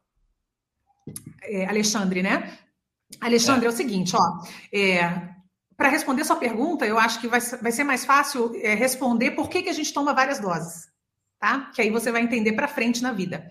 É, 1.43 1.67
Alexandre, 1.67 2.23
né? 2.23 2.59
Alexandre, 3.21 3.65
é, 3.65 3.69
é 3.69 3.73
o 3.73 3.77
seguinte, 3.77 4.15
ó, 4.15 4.45
é, 4.73 5.35
para 5.77 5.89
responder 5.89 6.25
sua 6.25 6.37
pergunta, 6.37 6.85
eu 6.85 6.99
acho 6.99 7.21
que 7.21 7.29
vai, 7.29 7.41
vai 7.41 7.73
ser 7.73 7.85
mais 7.85 8.05
fácil 8.05 8.53
é, 8.57 8.75
responder 8.75 9.31
por 9.31 9.49
que, 9.49 9.63
que 9.63 9.69
a 9.69 9.73
gente 9.73 9.95
toma 9.95 10.13
várias 10.13 10.41
doses, 10.41 10.89
tá? 11.39 11.71
Que 11.75 11.83
aí 11.83 11.91
você 11.91 12.11
vai 12.11 12.23
entender 12.23 12.53
para 12.53 12.69
frente 12.69 13.03
na 13.03 13.13
vida. 13.13 13.49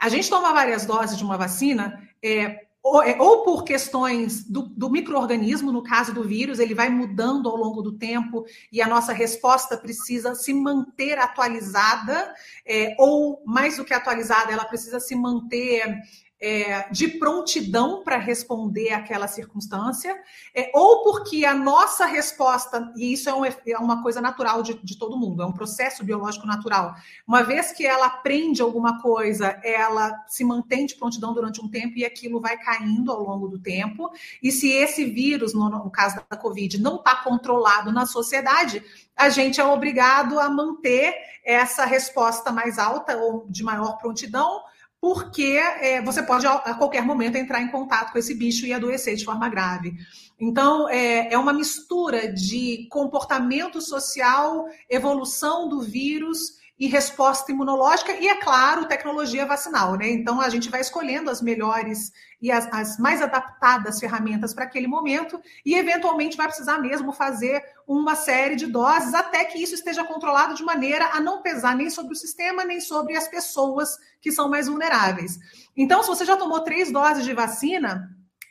A 0.00 0.08
gente 0.08 0.30
toma 0.30 0.52
várias 0.52 0.86
doses 0.86 1.18
de 1.18 1.22
uma 1.22 1.36
vacina, 1.36 2.02
é, 2.22 2.64
ou, 2.82 3.02
é, 3.02 3.20
ou, 3.20 3.44
por 3.44 3.62
questões 3.64 4.42
do, 4.44 4.62
do 4.62 4.88
microorganismo, 4.88 5.70
no 5.70 5.82
caso 5.82 6.14
do 6.14 6.24
vírus, 6.24 6.58
ele 6.58 6.74
vai 6.74 6.88
mudando 6.88 7.50
ao 7.50 7.56
longo 7.56 7.82
do 7.82 7.92
tempo 7.92 8.46
e 8.72 8.80
a 8.80 8.88
nossa 8.88 9.12
resposta 9.12 9.76
precisa 9.76 10.34
se 10.34 10.54
manter 10.54 11.18
atualizada, 11.18 12.34
é, 12.66 12.96
ou 12.98 13.42
mais 13.44 13.76
do 13.76 13.84
que 13.84 13.92
atualizada, 13.92 14.50
ela 14.50 14.64
precisa 14.64 14.98
se 14.98 15.14
manter 15.14 16.00
é, 16.40 16.88
de 16.90 17.06
prontidão 17.06 18.02
para 18.02 18.16
responder 18.16 18.92
àquela 18.92 19.28
circunstância, 19.28 20.16
é, 20.54 20.70
ou 20.74 21.02
porque 21.02 21.44
a 21.44 21.54
nossa 21.54 22.06
resposta, 22.06 22.90
e 22.96 23.12
isso 23.12 23.28
é, 23.28 23.34
um, 23.34 23.44
é 23.44 23.78
uma 23.78 24.02
coisa 24.02 24.20
natural 24.20 24.62
de, 24.62 24.74
de, 24.82 24.98
todo 24.98 25.18
mundo, 25.18 25.42
é 25.42 25.46
um 25.46 25.52
processo 25.52 26.02
biológico 26.02 26.46
natural. 26.46 26.94
Uma 27.26 27.42
vez 27.42 27.72
que 27.72 27.86
ela 27.86 28.06
aprende 28.06 28.62
alguma 28.62 29.02
coisa, 29.02 29.60
ela 29.62 30.24
se 30.26 30.42
mantém 30.42 30.86
de 30.86 30.94
prontidão 30.94 31.34
durante 31.34 31.60
um 31.60 31.68
tempo 31.68 31.98
e 31.98 32.04
aquilo 32.06 32.40
vai 32.40 32.56
caindo 32.56 33.12
ao 33.12 33.22
longo 33.22 33.46
do 33.46 33.58
tempo. 33.58 34.10
E 34.42 34.50
se 34.50 34.70
esse 34.70 35.04
vírus, 35.04 35.52
no, 35.52 35.68
no 35.68 35.90
caso 35.90 36.22
da 36.28 36.36
Covid, 36.36 36.80
não 36.80 36.96
está 36.96 37.16
controlado 37.16 37.92
na 37.92 38.06
sociedade, 38.06 38.82
a 39.14 39.28
gente 39.28 39.60
é 39.60 39.64
obrigado 39.64 40.40
a 40.40 40.48
manter 40.48 41.14
essa 41.44 41.84
resposta 41.84 42.50
mais 42.50 42.78
alta 42.78 43.16
ou 43.18 43.46
de 43.48 43.62
maior 43.62 43.98
prontidão 43.98 44.62
porque 45.00 45.56
é, 45.56 46.02
você 46.02 46.22
pode 46.22 46.46
a 46.46 46.74
qualquer 46.74 47.04
momento 47.04 47.36
entrar 47.36 47.62
em 47.62 47.70
contato 47.70 48.12
com 48.12 48.18
esse 48.18 48.34
bicho 48.34 48.66
e 48.66 48.72
adoecer 48.72 49.16
de 49.16 49.24
forma 49.24 49.48
grave. 49.48 49.94
Então, 50.38 50.88
é, 50.88 51.32
é 51.32 51.38
uma 51.38 51.52
mistura 51.52 52.32
de 52.32 52.86
comportamento 52.90 53.80
social, 53.80 54.66
evolução 54.88 55.68
do 55.68 55.80
vírus 55.80 56.59
e 56.80 56.86
resposta 56.86 57.52
imunológica 57.52 58.10
e, 58.14 58.26
é 58.26 58.36
claro, 58.36 58.86
tecnologia 58.86 59.44
vacinal, 59.44 59.96
né? 59.96 60.08
Então, 60.08 60.40
a 60.40 60.48
gente 60.48 60.70
vai 60.70 60.80
escolhendo 60.80 61.28
as 61.28 61.42
melhores 61.42 62.10
e 62.40 62.50
as, 62.50 62.66
as 62.72 62.98
mais 62.98 63.20
adaptadas 63.20 64.00
ferramentas 64.00 64.54
para 64.54 64.64
aquele 64.64 64.86
momento 64.86 65.38
e, 65.62 65.74
eventualmente, 65.74 66.38
vai 66.38 66.46
precisar 66.46 66.78
mesmo 66.78 67.12
fazer 67.12 67.62
uma 67.86 68.16
série 68.16 68.56
de 68.56 68.66
doses 68.66 69.12
até 69.12 69.44
que 69.44 69.62
isso 69.62 69.74
esteja 69.74 70.02
controlado 70.04 70.54
de 70.54 70.64
maneira 70.64 71.10
a 71.12 71.20
não 71.20 71.42
pesar 71.42 71.76
nem 71.76 71.90
sobre 71.90 72.14
o 72.14 72.16
sistema, 72.16 72.64
nem 72.64 72.80
sobre 72.80 73.14
as 73.14 73.28
pessoas 73.28 73.98
que 74.18 74.32
são 74.32 74.48
mais 74.48 74.66
vulneráveis. 74.66 75.38
Então, 75.76 76.02
se 76.02 76.08
você 76.08 76.24
já 76.24 76.38
tomou 76.38 76.60
três 76.60 76.90
doses 76.90 77.26
de 77.26 77.34
vacina, 77.34 78.08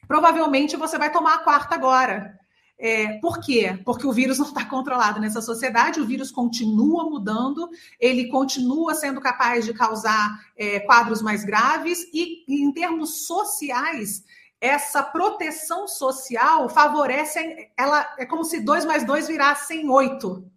provavelmente 0.08 0.78
você 0.78 1.00
vai 1.00 1.12
tomar 1.12 1.34
a 1.34 1.39
quarta 1.39 1.74
agora. 1.74 2.38
É, 2.82 3.20
por 3.20 3.42
quê? 3.42 3.78
Porque 3.84 4.08
o 4.08 4.13
vírus 4.13 4.39
não 4.39 4.48
está 4.48 4.63
controlado 4.63 5.20
nessa 5.20 5.42
sociedade, 5.42 6.00
o 6.00 6.06
vírus 6.06 6.32
continua 6.32 7.04
mudando, 7.04 7.70
ele 8.00 8.30
continua 8.30 8.96
sendo 8.96 9.20
capaz 9.20 9.65
de 9.65 9.74
causar 9.74 10.39
é, 10.56 10.80
quadros 10.80 11.22
mais 11.22 11.44
graves, 11.44 12.08
e 12.13 12.46
em 12.48 12.72
termos 12.72 13.28
sociais, 13.28 14.24
essa 14.62 15.04
proteção 15.04 15.89
social 15.89 16.70
favorece, 16.70 17.70
ela 17.76 18.15
é 18.18 18.26
como 18.26 18.46
se 18.46 18.62
dois 18.62 18.86
mais 18.86 19.06
dois 19.06 19.28
virassem 19.28 19.89
oito 19.89 20.50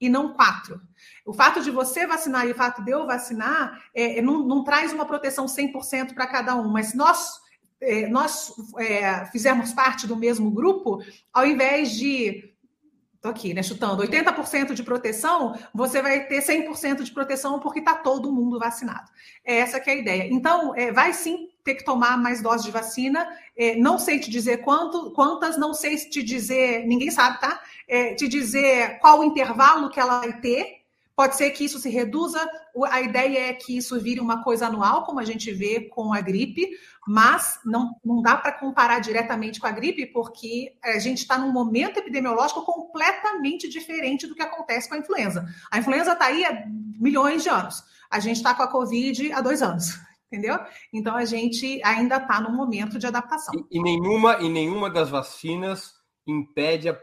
e 0.00 0.08
não 0.08 0.32
quatro. 0.32 0.80
O 1.26 1.34
fato 1.34 1.62
de 1.62 1.70
você 1.70 2.06
vacinar 2.06 2.46
e 2.46 2.52
o 2.52 2.54
fato 2.54 2.82
de 2.82 2.90
eu 2.90 3.06
vacinar 3.06 3.82
é, 3.94 4.22
não, 4.22 4.46
não 4.46 4.64
traz 4.64 4.94
uma 4.94 5.04
proteção 5.04 5.44
100% 5.44 6.14
para 6.14 6.26
cada 6.26 6.54
um, 6.54 6.68
mas 6.68 6.94
nós 6.94 7.38
é, 7.38 7.45
nós 8.08 8.52
é, 8.78 9.28
parte 9.74 10.06
do 10.06 10.16
mesmo 10.16 10.50
grupo, 10.50 11.02
ao 11.32 11.46
invés 11.46 11.92
de 11.92 12.56
Estou 13.26 13.30
aqui, 13.30 13.52
né, 13.52 13.62
chutando, 13.62 14.04
80% 14.04 14.72
de 14.72 14.84
proteção, 14.84 15.58
você 15.74 16.00
vai 16.00 16.26
ter 16.26 16.40
100% 16.40 17.02
de 17.02 17.10
proteção 17.10 17.58
porque 17.58 17.80
está 17.80 17.94
todo 17.94 18.30
mundo 18.30 18.56
vacinado. 18.56 19.10
É 19.44 19.56
essa 19.56 19.80
que 19.80 19.90
é 19.90 19.94
a 19.94 19.96
ideia. 19.96 20.28
Então, 20.30 20.72
é, 20.76 20.92
vai 20.92 21.12
sim 21.12 21.48
ter 21.64 21.74
que 21.74 21.84
tomar 21.84 22.16
mais 22.16 22.40
doses 22.40 22.64
de 22.64 22.70
vacina. 22.70 23.26
É, 23.56 23.74
não 23.74 23.98
sei 23.98 24.20
te 24.20 24.30
dizer 24.30 24.58
quanto, 24.58 25.10
quantas, 25.10 25.58
não 25.58 25.74
sei 25.74 25.96
te 25.96 26.22
dizer, 26.22 26.86
ninguém 26.86 27.10
sabe, 27.10 27.40
tá? 27.40 27.60
É, 27.88 28.14
te 28.14 28.28
dizer 28.28 29.00
qual 29.00 29.18
o 29.18 29.24
intervalo 29.24 29.90
que 29.90 29.98
ela 29.98 30.20
vai 30.20 30.38
ter. 30.38 30.82
Pode 31.16 31.34
ser 31.34 31.50
que 31.50 31.64
isso 31.64 31.80
se 31.80 31.88
reduza. 31.88 32.46
A 32.90 33.00
ideia 33.00 33.48
é 33.48 33.52
que 33.54 33.76
isso 33.76 33.98
vire 33.98 34.20
uma 34.20 34.44
coisa 34.44 34.66
anual, 34.66 35.04
como 35.04 35.18
a 35.18 35.24
gente 35.24 35.50
vê 35.50 35.80
com 35.80 36.12
a 36.12 36.20
gripe, 36.20 36.68
mas 37.06 37.60
não, 37.64 37.94
não 38.04 38.20
dá 38.20 38.36
para 38.36 38.52
comparar 38.52 38.98
diretamente 39.00 39.60
com 39.60 39.66
a 39.66 39.72
gripe, 39.72 40.06
porque 40.06 40.76
a 40.82 40.98
gente 40.98 41.18
está 41.18 41.38
num 41.38 41.52
momento 41.52 41.98
epidemiológico 41.98 42.64
completamente 42.64 43.68
diferente 43.68 44.26
do 44.26 44.34
que 44.34 44.42
acontece 44.42 44.88
com 44.88 44.94
a 44.94 44.98
influenza. 44.98 45.46
A 45.70 45.78
influenza 45.78 46.12
está 46.12 46.26
aí 46.26 46.44
há 46.44 46.66
milhões 46.66 47.42
de 47.42 47.48
anos. 47.48 47.82
A 48.10 48.18
gente 48.18 48.36
está 48.36 48.54
com 48.54 48.62
a 48.62 48.70
Covid 48.70 49.32
há 49.32 49.40
dois 49.40 49.62
anos. 49.62 49.98
Entendeu? 50.26 50.58
Então 50.92 51.14
a 51.14 51.24
gente 51.24 51.80
ainda 51.84 52.16
está 52.16 52.40
no 52.40 52.50
momento 52.50 52.98
de 52.98 53.06
adaptação. 53.06 53.54
E, 53.54 53.78
e, 53.78 53.80
nenhuma, 53.80 54.38
e 54.40 54.48
nenhuma 54.48 54.90
das 54.90 55.08
vacinas 55.08 55.94
impede 56.26 56.88
a 56.88 56.98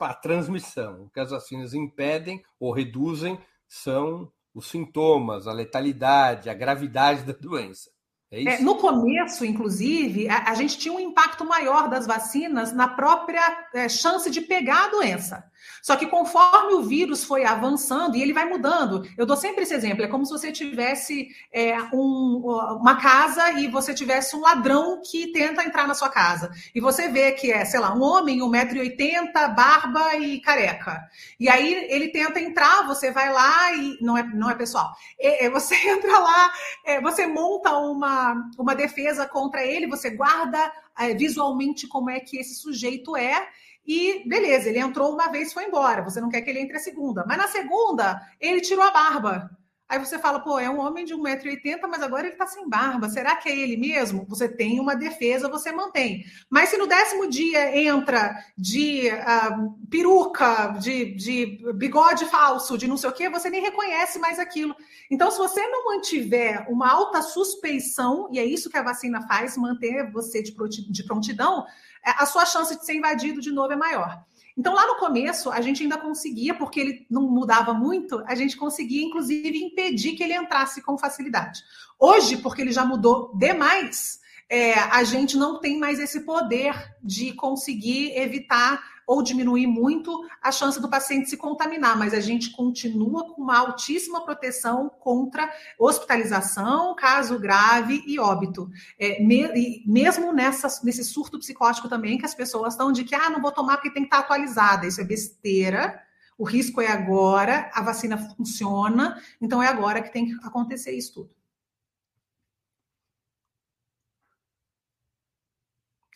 a 0.00 0.14
transmissão. 0.14 1.04
O 1.04 1.10
que 1.10 1.20
as 1.20 1.30
vacinas 1.30 1.74
impedem 1.74 2.42
ou 2.58 2.72
reduzem 2.72 3.38
são 3.66 4.32
os 4.54 4.68
sintomas, 4.68 5.46
a 5.46 5.52
letalidade, 5.52 6.48
a 6.48 6.54
gravidade 6.54 7.22
da 7.22 7.32
doença. 7.38 7.90
É, 8.30 8.42
é 8.42 8.60
no 8.60 8.76
começo, 8.76 9.44
inclusive, 9.44 10.28
a, 10.28 10.50
a, 10.50 10.54
gente 10.54 10.76
tinha 10.76 10.92
um 10.92 11.00
impacto 11.00 11.44
maior 11.44 11.88
das 11.88 12.06
vacinas 12.06 12.72
na 12.72 12.86
própria 12.88 13.68
é, 13.74 13.88
chance 13.88 14.30
de 14.30 14.40
pegar 14.40 14.84
a 14.84 14.88
doença. 14.88 15.50
Só 15.82 15.96
que 15.96 16.06
conforme 16.06 16.74
o 16.74 16.82
vírus 16.82 17.24
foi 17.24 17.44
avançando, 17.44 18.16
e 18.16 18.22
ele 18.22 18.32
vai 18.32 18.44
mudando, 18.44 19.08
eu 19.16 19.24
dou 19.24 19.36
sempre 19.36 19.62
esse 19.62 19.74
exemplo: 19.74 20.04
é 20.04 20.08
como 20.08 20.24
se 20.24 20.32
você 20.32 20.52
tivesse 20.52 21.28
é, 21.52 21.80
um, 21.92 22.42
uma 22.80 22.96
casa 22.96 23.52
e 23.52 23.68
você 23.68 23.94
tivesse 23.94 24.36
um 24.36 24.40
ladrão 24.40 25.00
que 25.02 25.32
tenta 25.32 25.64
entrar 25.64 25.86
na 25.86 25.94
sua 25.94 26.08
casa. 26.08 26.50
E 26.74 26.80
você 26.80 27.08
vê 27.08 27.32
que 27.32 27.52
é, 27.52 27.64
sei 27.64 27.80
lá, 27.80 27.94
um 27.94 28.02
homem, 28.02 28.40
1,80m, 28.40 29.54
barba 29.54 30.16
e 30.16 30.40
careca. 30.40 31.00
E 31.38 31.48
aí 31.48 31.86
ele 31.88 32.08
tenta 32.08 32.40
entrar, 32.40 32.86
você 32.86 33.10
vai 33.10 33.32
lá 33.32 33.72
e. 33.72 33.98
Não 34.00 34.16
é, 34.16 34.22
não 34.22 34.50
é 34.50 34.54
pessoal. 34.54 34.92
É, 35.18 35.48
você 35.50 35.74
entra 35.88 36.18
lá, 36.18 36.52
é, 36.84 37.00
você 37.00 37.26
monta 37.26 37.76
uma, 37.76 38.50
uma 38.58 38.74
defesa 38.74 39.26
contra 39.26 39.64
ele, 39.64 39.86
você 39.86 40.10
guarda 40.10 40.72
é, 40.98 41.14
visualmente 41.14 41.86
como 41.86 42.10
é 42.10 42.20
que 42.20 42.38
esse 42.38 42.56
sujeito 42.56 43.16
é 43.16 43.48
e 43.88 44.28
beleza, 44.28 44.68
ele 44.68 44.78
entrou 44.78 45.14
uma 45.14 45.28
vez 45.28 45.50
foi 45.50 45.64
embora. 45.64 46.02
Você 46.02 46.20
não 46.20 46.28
quer 46.28 46.42
que 46.42 46.50
ele 46.50 46.60
entre 46.60 46.76
a 46.76 46.80
segunda. 46.80 47.24
Mas 47.26 47.38
na 47.38 47.48
segunda, 47.48 48.20
ele 48.38 48.60
tirou 48.60 48.84
a 48.84 48.90
barba. 48.90 49.50
Aí 49.88 49.98
você 49.98 50.18
fala, 50.18 50.40
pô, 50.40 50.58
é 50.58 50.68
um 50.68 50.80
homem 50.80 51.06
de 51.06 51.14
1,80m, 51.14 51.80
mas 51.88 52.02
agora 52.02 52.24
ele 52.24 52.34
está 52.34 52.46
sem 52.46 52.68
barba. 52.68 53.08
Será 53.08 53.36
que 53.36 53.48
é 53.48 53.56
ele 53.58 53.74
mesmo? 53.78 54.26
Você 54.28 54.46
tem 54.46 54.78
uma 54.78 54.94
defesa, 54.94 55.48
você 55.48 55.72
mantém. 55.72 56.26
Mas 56.50 56.68
se 56.68 56.76
no 56.76 56.86
décimo 56.86 57.26
dia 57.26 57.74
entra 57.74 58.36
de 58.58 59.08
uh, 59.08 59.86
peruca, 59.88 60.74
de, 60.78 61.14
de 61.14 61.72
bigode 61.74 62.26
falso, 62.26 62.76
de 62.76 62.86
não 62.86 62.98
sei 62.98 63.08
o 63.08 63.14
quê, 63.14 63.30
você 63.30 63.48
nem 63.48 63.62
reconhece 63.62 64.18
mais 64.18 64.38
aquilo. 64.38 64.76
Então, 65.10 65.30
se 65.30 65.38
você 65.38 65.66
não 65.68 65.86
mantiver 65.86 66.70
uma 66.70 66.90
alta 66.90 67.22
suspeição, 67.22 68.28
e 68.30 68.38
é 68.38 68.44
isso 68.44 68.68
que 68.68 68.76
a 68.76 68.82
vacina 68.82 69.26
faz, 69.26 69.56
manter 69.56 70.10
você 70.12 70.42
de 70.42 71.04
prontidão, 71.04 71.64
a 72.04 72.26
sua 72.26 72.46
chance 72.46 72.76
de 72.76 72.84
ser 72.84 72.94
invadido 72.94 73.40
de 73.40 73.50
novo 73.50 73.72
é 73.72 73.76
maior. 73.76 74.22
Então, 74.56 74.74
lá 74.74 74.86
no 74.88 74.96
começo, 74.96 75.50
a 75.50 75.60
gente 75.60 75.84
ainda 75.84 75.96
conseguia, 75.96 76.52
porque 76.52 76.80
ele 76.80 77.06
não 77.08 77.22
mudava 77.22 77.72
muito, 77.72 78.24
a 78.26 78.34
gente 78.34 78.56
conseguia, 78.56 79.04
inclusive, 79.04 79.56
impedir 79.56 80.16
que 80.16 80.22
ele 80.22 80.34
entrasse 80.34 80.82
com 80.82 80.98
facilidade. 80.98 81.62
Hoje, 81.96 82.36
porque 82.38 82.62
ele 82.62 82.72
já 82.72 82.84
mudou 82.84 83.32
demais, 83.36 84.18
é, 84.48 84.74
a 84.74 85.04
gente 85.04 85.36
não 85.36 85.60
tem 85.60 85.78
mais 85.78 86.00
esse 86.00 86.20
poder 86.20 86.74
de 87.02 87.32
conseguir 87.34 88.16
evitar 88.18 88.82
ou 89.08 89.22
diminuir 89.22 89.66
muito 89.66 90.22
a 90.42 90.52
chance 90.52 90.78
do 90.78 90.86
paciente 90.86 91.30
se 91.30 91.36
contaminar, 91.38 91.98
mas 91.98 92.12
a 92.12 92.20
gente 92.20 92.50
continua 92.50 93.24
com 93.24 93.40
uma 93.40 93.56
altíssima 93.56 94.22
proteção 94.22 94.90
contra 95.00 95.50
hospitalização, 95.78 96.94
caso 96.94 97.38
grave 97.38 98.04
e 98.06 98.18
óbito. 98.18 98.70
É, 98.98 99.24
me, 99.24 99.82
mesmo 99.86 100.30
nessa, 100.30 100.68
nesse 100.84 101.02
surto 101.02 101.38
psicótico 101.38 101.88
também, 101.88 102.18
que 102.18 102.26
as 102.26 102.34
pessoas 102.34 102.74
estão 102.74 102.92
de 102.92 103.02
que 103.02 103.14
ah, 103.14 103.30
não 103.30 103.40
vou 103.40 103.50
tomar 103.50 103.78
porque 103.78 103.90
tem 103.90 104.02
que 104.02 104.08
estar 104.08 104.18
atualizada. 104.18 104.86
Isso 104.86 105.00
é 105.00 105.04
besteira. 105.04 105.98
O 106.36 106.44
risco 106.44 106.78
é 106.78 106.88
agora, 106.88 107.70
a 107.72 107.80
vacina 107.82 108.18
funciona, 108.18 109.20
então 109.40 109.62
é 109.62 109.68
agora 109.68 110.02
que 110.02 110.12
tem 110.12 110.26
que 110.26 110.46
acontecer 110.46 110.92
isso 110.92 111.14
tudo. 111.14 111.30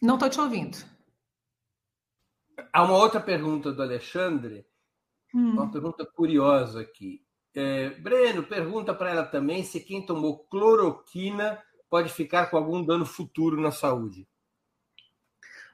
Não 0.02 0.14
estou 0.14 0.28
te 0.28 0.38
ouvindo. 0.38 0.91
Há 2.72 2.82
uma 2.82 2.96
outra 2.96 3.20
pergunta 3.20 3.72
do 3.72 3.82
Alexandre, 3.82 4.66
hum. 5.34 5.52
uma 5.52 5.70
pergunta 5.70 6.04
curiosa 6.04 6.80
aqui. 6.80 7.22
É, 7.54 7.90
Breno, 7.90 8.42
pergunta 8.42 8.94
para 8.94 9.10
ela 9.10 9.24
também 9.24 9.62
se 9.62 9.80
quem 9.80 10.04
tomou 10.04 10.38
cloroquina 10.44 11.58
pode 11.90 12.10
ficar 12.10 12.46
com 12.46 12.56
algum 12.56 12.82
dano 12.82 13.04
futuro 13.04 13.60
na 13.60 13.70
saúde. 13.70 14.26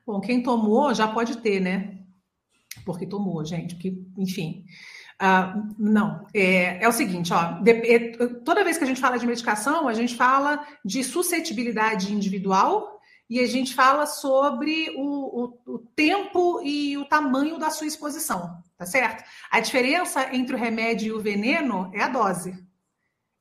Bom, 0.05 0.21
quem 0.21 0.43
tomou 0.43 0.93
já 0.93 1.07
pode 1.07 1.39
ter, 1.39 1.61
né? 1.61 2.03
Porque 2.85 3.07
tomou, 3.07 3.45
gente, 3.45 3.77
que, 3.77 4.05
enfim. 4.17 4.65
Uh, 5.21 5.75
não, 5.79 6.27
é, 6.33 6.83
é, 6.83 6.89
o 6.89 6.93
seguinte, 6.93 7.33
ó, 7.33 7.61
de, 7.61 7.73
é, 7.73 8.13
toda 8.45 8.65
vez 8.65 8.79
que 8.79 8.85
a 8.85 8.87
gente 8.87 9.01
fala 9.01 9.19
de 9.19 9.27
medicação, 9.27 9.89
a 9.89 9.93
gente 9.93 10.17
fala 10.17 10.65
de 10.85 11.03
suscetibilidade 11.05 12.13
individual 12.13 12.98
e 13.29 13.41
a 13.41 13.47
gente 13.47 13.75
fala 13.75 14.07
sobre 14.07 14.91
o, 14.97 15.45
o, 15.45 15.75
o, 15.75 15.79
tempo 15.79 16.61
e 16.63 16.97
o 16.97 17.05
tamanho 17.05 17.59
da 17.59 17.71
sua 17.71 17.87
exposição, 17.87 18.63
tá 18.77 18.87
certo? 18.87 19.25
A 19.51 19.61
diferença 19.61 20.35
entre 20.35 20.55
o 20.55 20.59
remédio 20.59 21.09
e 21.09 21.13
o 21.13 21.21
veneno 21.21 21.91
é 21.93 22.03
a 22.03 22.09
dose. 22.09 22.57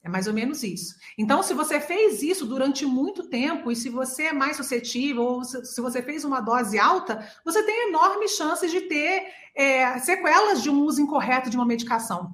É 0.03 0.09
mais 0.09 0.27
ou 0.27 0.33
menos 0.33 0.63
isso. 0.63 0.95
Então, 1.17 1.43
se 1.43 1.53
você 1.53 1.79
fez 1.79 2.21
isso 2.21 2.45
durante 2.45 2.85
muito 2.85 3.27
tempo, 3.27 3.71
e 3.71 3.75
se 3.75 3.89
você 3.89 4.23
é 4.23 4.33
mais 4.33 4.55
suscetível, 4.55 5.21
ou 5.21 5.43
se 5.43 5.81
você 5.81 6.01
fez 6.01 6.23
uma 6.23 6.39
dose 6.39 6.79
alta, 6.79 7.29
você 7.43 7.63
tem 7.63 7.89
enormes 7.89 8.31
chances 8.31 8.71
de 8.71 8.81
ter 8.81 9.27
é, 9.55 9.97
sequelas 9.99 10.63
de 10.63 10.69
um 10.69 10.81
uso 10.81 11.01
incorreto 11.01 11.49
de 11.49 11.57
uma 11.57 11.65
medicação. 11.65 12.33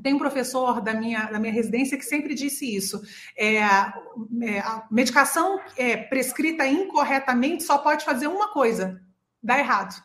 Tem 0.00 0.14
um 0.14 0.18
professor 0.18 0.80
da 0.80 0.94
minha, 0.94 1.26
da 1.26 1.38
minha 1.38 1.52
residência 1.52 1.98
que 1.98 2.04
sempre 2.04 2.34
disse 2.34 2.74
isso. 2.74 3.02
É, 3.36 3.56
é, 3.56 4.60
a 4.60 4.86
medicação 4.90 5.60
é, 5.76 5.96
prescrita 5.96 6.66
incorretamente 6.66 7.62
só 7.62 7.76
pode 7.78 8.04
fazer 8.04 8.26
uma 8.26 8.48
coisa: 8.52 9.00
dar 9.42 9.58
errado. 9.58 10.02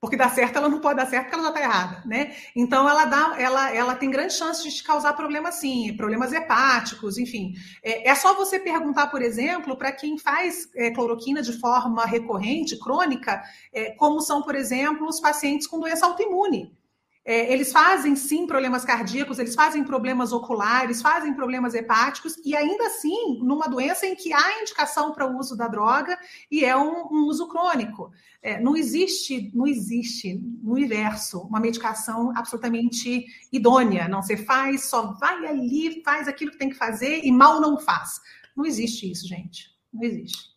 Porque 0.00 0.16
dar 0.16 0.30
certo 0.30 0.56
ela 0.56 0.68
não 0.68 0.80
pode 0.80 0.96
dar 0.96 1.06
certo 1.06 1.26
porque 1.26 1.36
ela 1.36 1.44
já 1.44 1.50
está 1.50 1.60
errada, 1.60 2.02
né? 2.04 2.34
Então 2.56 2.88
ela 2.88 3.04
dá, 3.04 3.36
ela, 3.38 3.72
ela 3.72 3.94
tem 3.94 4.10
grande 4.10 4.32
chance 4.32 4.60
de 4.60 4.74
te 4.74 4.82
causar 4.82 5.12
problemas 5.12 5.54
sim, 5.54 5.96
problemas 5.96 6.32
hepáticos, 6.32 7.18
enfim. 7.18 7.54
É, 7.84 8.10
é 8.10 8.14
só 8.16 8.34
você 8.34 8.58
perguntar, 8.58 9.06
por 9.06 9.22
exemplo, 9.22 9.76
para 9.76 9.92
quem 9.92 10.18
faz 10.18 10.68
é, 10.74 10.90
cloroquina 10.90 11.40
de 11.40 11.52
forma 11.52 12.04
recorrente, 12.04 12.76
crônica, 12.80 13.40
é, 13.72 13.92
como 13.92 14.20
são, 14.20 14.42
por 14.42 14.56
exemplo, 14.56 15.06
os 15.06 15.20
pacientes 15.20 15.68
com 15.68 15.78
doença 15.78 16.04
autoimune. 16.04 16.76
É, 17.24 17.52
eles 17.52 17.72
fazem 17.72 18.16
sim 18.16 18.48
problemas 18.48 18.84
cardíacos, 18.84 19.38
eles 19.38 19.54
fazem 19.54 19.84
problemas 19.84 20.32
oculares, 20.32 21.00
fazem 21.00 21.32
problemas 21.32 21.72
hepáticos, 21.72 22.36
e 22.44 22.56
ainda 22.56 22.86
assim, 22.86 23.38
numa 23.42 23.68
doença 23.68 24.06
em 24.06 24.16
que 24.16 24.32
há 24.32 24.60
indicação 24.60 25.12
para 25.12 25.30
o 25.30 25.38
uso 25.38 25.56
da 25.56 25.68
droga 25.68 26.18
e 26.50 26.64
é 26.64 26.76
um, 26.76 27.06
um 27.12 27.26
uso 27.26 27.46
crônico. 27.46 28.10
É, 28.42 28.60
não 28.60 28.76
existe, 28.76 29.52
não 29.54 29.68
existe 29.68 30.34
no 30.62 30.72
universo 30.72 31.42
uma 31.42 31.60
medicação 31.60 32.36
absolutamente 32.36 33.24
idônea. 33.52 34.08
Não 34.08 34.20
você 34.20 34.36
faz, 34.36 34.86
só 34.86 35.12
vai 35.12 35.46
ali, 35.46 36.02
faz 36.02 36.26
aquilo 36.26 36.50
que 36.50 36.58
tem 36.58 36.70
que 36.70 36.76
fazer 36.76 37.20
e 37.22 37.30
mal 37.30 37.60
não 37.60 37.78
faz. 37.78 38.20
Não 38.56 38.66
existe 38.66 39.08
isso, 39.08 39.28
gente. 39.28 39.70
Não 39.92 40.02
existe. 40.02 40.50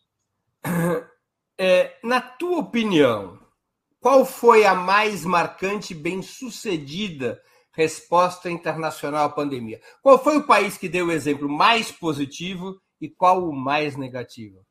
É, 1.58 1.98
na 2.04 2.20
tua 2.20 2.60
opinião, 2.60 3.40
qual 4.06 4.24
foi 4.24 4.68
a 4.68 4.76
mais 4.76 5.26
marcante 5.26 5.94
e 5.94 5.98
bem-sucedida 5.98 7.42
resposta 7.72 8.52
internacional 8.52 9.26
à 9.26 9.30
pandemia? 9.30 9.82
Qual 10.00 10.24
foi 10.24 10.38
o 10.38 10.46
país 10.46 10.78
que 10.78 10.88
deu 10.88 11.08
o 11.08 11.12
exemplo 11.12 11.50
mais 11.50 11.92
positivo 11.92 12.80
e 13.02 13.10
qual 13.10 13.50
o 13.50 13.52
mais 13.52 13.98
negativo? 13.98 14.64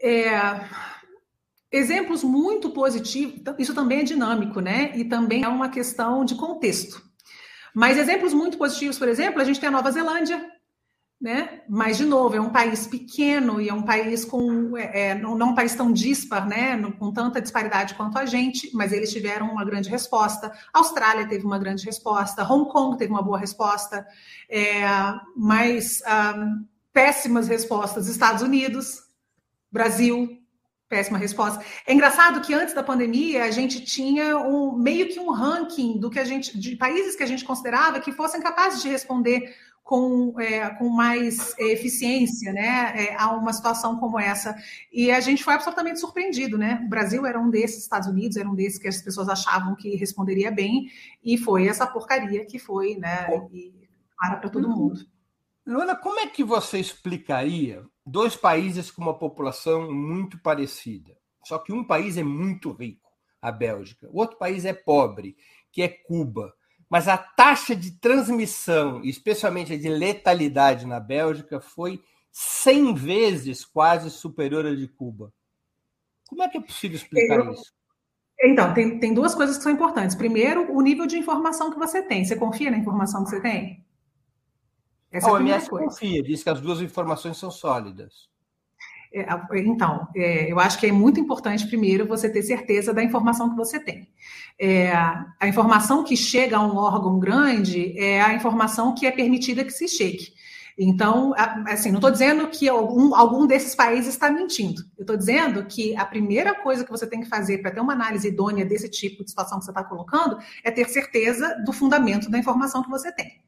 É, 0.00 0.30
exemplos 1.72 2.22
muito 2.22 2.70
positivos, 2.70 3.42
isso 3.58 3.74
também 3.74 4.02
é 4.02 4.04
dinâmico, 4.04 4.60
né? 4.60 4.96
E 4.96 5.04
também 5.04 5.42
é 5.42 5.48
uma 5.48 5.68
questão 5.68 6.24
de 6.24 6.36
contexto. 6.36 7.02
Mas 7.74 7.98
exemplos 7.98 8.32
muito 8.32 8.56
positivos, 8.56 8.96
por 8.96 9.08
exemplo, 9.08 9.40
a 9.40 9.44
gente 9.44 9.58
tem 9.58 9.68
a 9.68 9.72
Nova 9.72 9.90
Zelândia, 9.90 10.53
né? 11.24 11.62
Mas, 11.66 11.96
de 11.96 12.04
novo, 12.04 12.36
é 12.36 12.40
um 12.40 12.50
país 12.50 12.86
pequeno 12.86 13.58
e 13.58 13.70
é 13.70 13.72
um 13.72 13.80
país 13.80 14.26
com. 14.26 14.76
É, 14.76 15.08
é 15.08 15.14
não, 15.14 15.34
não 15.34 15.52
um 15.52 15.54
país 15.54 15.74
tão 15.74 15.90
dispar, 15.90 16.46
né? 16.46 16.78
com 16.98 17.10
tanta 17.10 17.40
disparidade 17.40 17.94
quanto 17.94 18.18
a 18.18 18.26
gente, 18.26 18.70
mas 18.74 18.92
eles 18.92 19.10
tiveram 19.10 19.50
uma 19.50 19.64
grande 19.64 19.88
resposta. 19.88 20.52
A 20.70 20.80
Austrália 20.80 21.26
teve 21.26 21.46
uma 21.46 21.58
grande 21.58 21.82
resposta, 21.82 22.44
Hong 22.44 22.70
Kong 22.70 22.98
teve 22.98 23.10
uma 23.10 23.22
boa 23.22 23.38
resposta, 23.38 24.06
é, 24.50 24.84
mas 25.34 26.02
um, 26.36 26.66
péssimas 26.92 27.48
respostas. 27.48 28.06
Estados 28.06 28.42
Unidos, 28.42 29.04
Brasil, 29.72 30.28
péssima 30.90 31.16
resposta. 31.16 31.64
É 31.86 31.94
engraçado 31.94 32.42
que 32.42 32.52
antes 32.52 32.74
da 32.74 32.82
pandemia 32.82 33.44
a 33.44 33.50
gente 33.50 33.82
tinha 33.82 34.36
um 34.36 34.76
meio 34.76 35.08
que 35.08 35.18
um 35.18 35.30
ranking 35.30 35.98
do 35.98 36.10
que 36.10 36.18
a 36.18 36.24
gente 36.24 36.58
de 36.58 36.76
países 36.76 37.16
que 37.16 37.22
a 37.22 37.26
gente 37.26 37.46
considerava 37.46 37.98
que 37.98 38.12
fossem 38.12 38.42
capazes 38.42 38.82
de 38.82 38.90
responder 38.90 39.54
com, 39.84 40.40
é, 40.40 40.70
com 40.70 40.88
mais 40.88 41.56
eficiência 41.58 42.54
né, 42.54 42.94
é, 42.96 43.16
a 43.16 43.30
uma 43.32 43.52
situação 43.52 43.98
como 43.98 44.18
essa. 44.18 44.56
E 44.90 45.10
a 45.10 45.20
gente 45.20 45.44
foi 45.44 45.52
absolutamente 45.52 46.00
surpreendido. 46.00 46.56
Né? 46.56 46.80
O 46.86 46.88
Brasil 46.88 47.26
era 47.26 47.38
um 47.38 47.50
desses, 47.50 47.82
Estados 47.82 48.08
Unidos 48.08 48.38
era 48.38 48.48
um 48.48 48.54
desses 48.54 48.78
que 48.78 48.88
as 48.88 49.02
pessoas 49.02 49.28
achavam 49.28 49.76
que 49.76 49.94
responderia 49.94 50.50
bem, 50.50 50.90
e 51.22 51.36
foi 51.36 51.68
essa 51.68 51.86
porcaria 51.86 52.46
que 52.46 52.58
foi, 52.58 52.96
né? 52.96 53.28
E 53.52 53.72
para 54.16 54.36
para 54.36 54.48
todo 54.48 54.68
mundo. 54.68 55.00
Luana, 55.66 55.94
como 55.94 56.18
é 56.18 56.26
que 56.26 56.42
você 56.42 56.78
explicaria 56.78 57.84
dois 58.06 58.34
países 58.34 58.90
com 58.90 59.02
uma 59.02 59.18
população 59.18 59.92
muito 59.92 60.38
parecida? 60.38 61.14
Só 61.44 61.58
que 61.58 61.72
um 61.72 61.84
país 61.84 62.16
é 62.16 62.22
muito 62.22 62.72
rico, 62.72 63.10
a 63.40 63.52
Bélgica, 63.52 64.08
o 64.10 64.18
outro 64.18 64.38
país 64.38 64.64
é 64.64 64.72
pobre, 64.72 65.36
que 65.70 65.82
é 65.82 65.88
Cuba 65.88 66.54
mas 66.88 67.08
a 67.08 67.16
taxa 67.16 67.74
de 67.74 67.92
transmissão, 67.92 69.02
especialmente 69.04 69.72
a 69.72 69.78
de 69.78 69.88
letalidade 69.88 70.86
na 70.86 71.00
Bélgica, 71.00 71.60
foi 71.60 72.02
100 72.30 72.94
vezes 72.94 73.64
quase 73.64 74.10
superior 74.10 74.66
à 74.66 74.74
de 74.74 74.88
Cuba. 74.88 75.32
Como 76.28 76.42
é 76.42 76.48
que 76.48 76.58
é 76.58 76.60
possível 76.60 76.96
explicar 76.96 77.38
Eu... 77.38 77.52
isso? 77.52 77.72
Então, 78.40 78.74
tem, 78.74 78.98
tem 78.98 79.14
duas 79.14 79.34
coisas 79.34 79.56
que 79.56 79.62
são 79.62 79.72
importantes. 79.72 80.16
Primeiro, 80.16 80.70
o 80.72 80.80
nível 80.80 81.06
de 81.06 81.16
informação 81.16 81.70
que 81.70 81.78
você 81.78 82.02
tem. 82.02 82.24
Você 82.24 82.36
confia 82.36 82.70
na 82.70 82.76
informação 82.76 83.24
que 83.24 83.30
você 83.30 83.40
tem? 83.40 83.84
Essa 85.10 85.28
a 85.28 85.32
OMS 85.32 85.64
é 85.64 85.66
a 85.66 85.78
confia, 85.78 86.22
diz 86.22 86.42
que 86.42 86.50
as 86.50 86.60
duas 86.60 86.80
informações 86.80 87.36
são 87.38 87.50
sólidas. 87.50 88.28
É, 89.12 89.24
então, 89.60 90.08
é, 90.16 90.50
eu 90.50 90.58
acho 90.58 90.76
que 90.78 90.86
é 90.86 90.92
muito 90.92 91.20
importante, 91.20 91.68
primeiro, 91.68 92.04
você 92.04 92.28
ter 92.28 92.42
certeza 92.42 92.92
da 92.92 93.02
informação 93.02 93.48
que 93.48 93.56
você 93.56 93.78
tem. 93.78 94.08
É, 94.58 94.92
a 94.92 95.48
informação 95.48 96.04
que 96.04 96.16
chega 96.16 96.56
a 96.56 96.60
um 96.60 96.76
órgão 96.76 97.18
grande 97.18 97.98
é 97.98 98.22
a 98.22 98.32
informação 98.34 98.94
que 98.94 99.06
é 99.06 99.10
permitida 99.10 99.64
que 99.64 99.72
se 99.72 99.88
chegue. 99.88 100.32
Então, 100.76 101.32
assim, 101.66 101.90
não 101.90 101.98
estou 101.98 102.10
dizendo 102.10 102.48
que 102.48 102.68
algum, 102.68 103.14
algum 103.14 103.46
desses 103.46 103.74
países 103.76 104.14
está 104.14 104.28
mentindo. 104.30 104.82
Eu 104.98 105.02
estou 105.02 105.16
dizendo 105.16 105.64
que 105.66 105.96
a 105.96 106.04
primeira 106.04 106.54
coisa 106.54 106.84
que 106.84 106.90
você 106.90 107.06
tem 107.06 107.20
que 107.20 107.28
fazer 107.28 107.58
para 107.58 107.70
ter 107.70 107.80
uma 107.80 107.92
análise 107.92 108.26
idônea 108.26 108.64
desse 108.64 108.88
tipo 108.88 109.22
de 109.22 109.30
situação 109.30 109.58
que 109.58 109.64
você 109.64 109.70
está 109.70 109.84
colocando 109.84 110.36
é 110.64 110.70
ter 110.72 110.88
certeza 110.88 111.62
do 111.64 111.72
fundamento 111.72 112.28
da 112.28 112.38
informação 112.38 112.82
que 112.82 112.90
você 112.90 113.12
tem. 113.12 113.40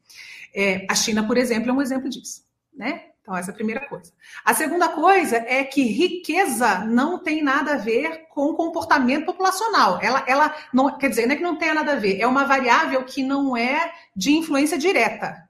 É, 0.55 0.87
a 0.89 0.95
China, 0.95 1.27
por 1.27 1.37
exemplo, 1.37 1.71
é 1.71 1.73
um 1.73 1.83
exemplo 1.83 2.09
disso. 2.09 2.45
Né? 2.73 3.07
Então, 3.27 3.37
essa 3.37 3.51
é 3.51 3.53
a 3.53 3.57
primeira 3.57 3.89
coisa. 3.89 4.13
A 4.45 4.55
segunda 4.55 4.89
coisa 4.89 5.39
é 5.49 5.65
que 5.65 5.83
riqueza 5.83 6.85
não 6.85 7.19
tem 7.19 7.43
nada 7.43 7.73
a 7.73 7.77
ver 7.77 8.29
com 8.29 8.55
comportamento 8.55 9.27
populacional. 9.27 9.99
Ela, 10.01 10.25
ela 10.29 10.55
não, 10.73 10.97
quer 10.97 11.11
dizer, 11.11 11.27
não 11.27 11.33
é 11.33 11.37
que 11.37 11.43
não 11.43 11.57
tenha 11.57 11.75
nada 11.75 11.95
a 11.95 11.97
ver, 11.97 12.21
é 12.21 12.27
uma 12.27 12.45
variável 12.45 13.03
que 13.03 13.25
não 13.25 13.57
é 13.57 13.93
de 14.15 14.31
influência 14.31 14.79
direta. 14.79 15.45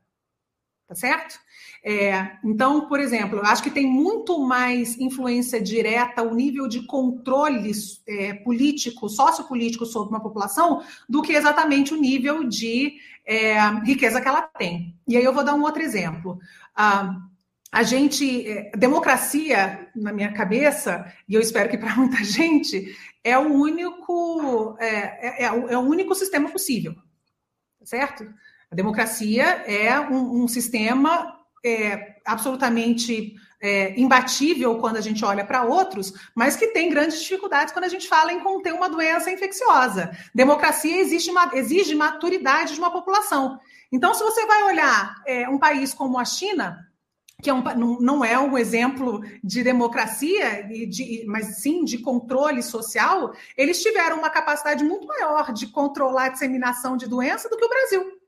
Tá 0.88 0.94
certo? 0.94 1.38
É, 1.84 2.38
então, 2.42 2.88
por 2.88 2.98
exemplo, 2.98 3.40
eu 3.40 3.44
acho 3.44 3.62
que 3.62 3.70
tem 3.70 3.86
muito 3.86 4.38
mais 4.38 4.98
influência 4.98 5.60
direta 5.60 6.22
o 6.22 6.34
nível 6.34 6.66
de 6.66 6.80
controle 6.86 7.72
é, 8.08 8.32
político, 8.34 9.06
sociopolítico 9.06 9.84
sobre 9.84 10.14
uma 10.14 10.22
população 10.22 10.82
do 11.06 11.20
que 11.20 11.34
exatamente 11.34 11.92
o 11.92 12.00
nível 12.00 12.42
de 12.42 12.94
é, 13.26 13.60
riqueza 13.84 14.18
que 14.18 14.28
ela 14.28 14.42
tem. 14.42 14.96
E 15.06 15.14
aí 15.14 15.24
eu 15.24 15.34
vou 15.34 15.44
dar 15.44 15.54
um 15.54 15.62
outro 15.62 15.82
exemplo. 15.82 16.38
Ah, 16.74 17.20
a 17.72 17.82
gente, 17.82 18.48
é, 18.48 18.70
democracia, 18.76 19.88
na 19.94 20.12
minha 20.12 20.32
cabeça, 20.32 21.12
e 21.28 21.34
eu 21.34 21.40
espero 21.40 21.68
que 21.68 21.78
para 21.78 21.94
muita 21.96 22.22
gente, 22.22 22.96
é 23.22 23.36
o 23.36 23.52
único, 23.52 24.76
é, 24.78 25.42
é, 25.42 25.44
é, 25.44 25.52
o, 25.52 25.68
é, 25.68 25.76
o 25.76 25.80
único 25.80 26.14
sistema 26.14 26.48
possível, 26.50 26.94
certo? 27.82 28.24
A 28.70 28.74
democracia 28.74 29.44
é 29.66 29.98
um, 29.98 30.44
um 30.44 30.48
sistema 30.48 31.36
é, 31.64 32.16
absolutamente 32.24 33.34
é, 33.60 33.98
imbatível 33.98 34.78
quando 34.78 34.96
a 34.96 35.00
gente 35.00 35.24
olha 35.24 35.44
para 35.44 35.64
outros, 35.64 36.12
mas 36.34 36.56
que 36.56 36.68
tem 36.68 36.88
grandes 36.88 37.20
dificuldades 37.20 37.72
quando 37.72 37.84
a 37.84 37.88
gente 37.88 38.08
fala 38.08 38.32
em 38.32 38.40
conter 38.40 38.72
uma 38.72 38.88
doença 38.88 39.30
infecciosa. 39.30 40.16
Democracia 40.34 41.00
exige, 41.00 41.30
exige 41.54 41.94
maturidade 41.94 42.74
de 42.74 42.78
uma 42.78 42.92
população. 42.92 43.58
Então, 43.90 44.14
se 44.14 44.22
você 44.22 44.46
vai 44.46 44.62
olhar 44.64 45.16
um 45.48 45.58
país 45.58 45.94
como 45.94 46.18
a 46.18 46.24
China, 46.24 46.85
que 47.42 47.50
é 47.50 47.54
um, 47.54 47.62
não, 48.00 48.24
é 48.24 48.38
um 48.38 48.56
exemplo 48.56 49.20
de 49.44 49.62
democracia, 49.62 50.62
de, 50.88 51.24
mas 51.26 51.58
sim 51.58 51.84
de 51.84 51.98
controle 51.98 52.62
social, 52.62 53.34
eles 53.56 53.82
tiveram 53.82 54.18
uma 54.18 54.30
capacidade 54.30 54.82
muito 54.82 55.06
maior 55.06 55.52
de 55.52 55.66
controlar 55.66 56.24
a 56.24 56.28
disseminação 56.30 56.96
de 56.96 57.06
doença 57.06 57.48
do 57.48 57.56
que 57.56 57.64
o 57.64 57.68
Brasil, 57.68 58.20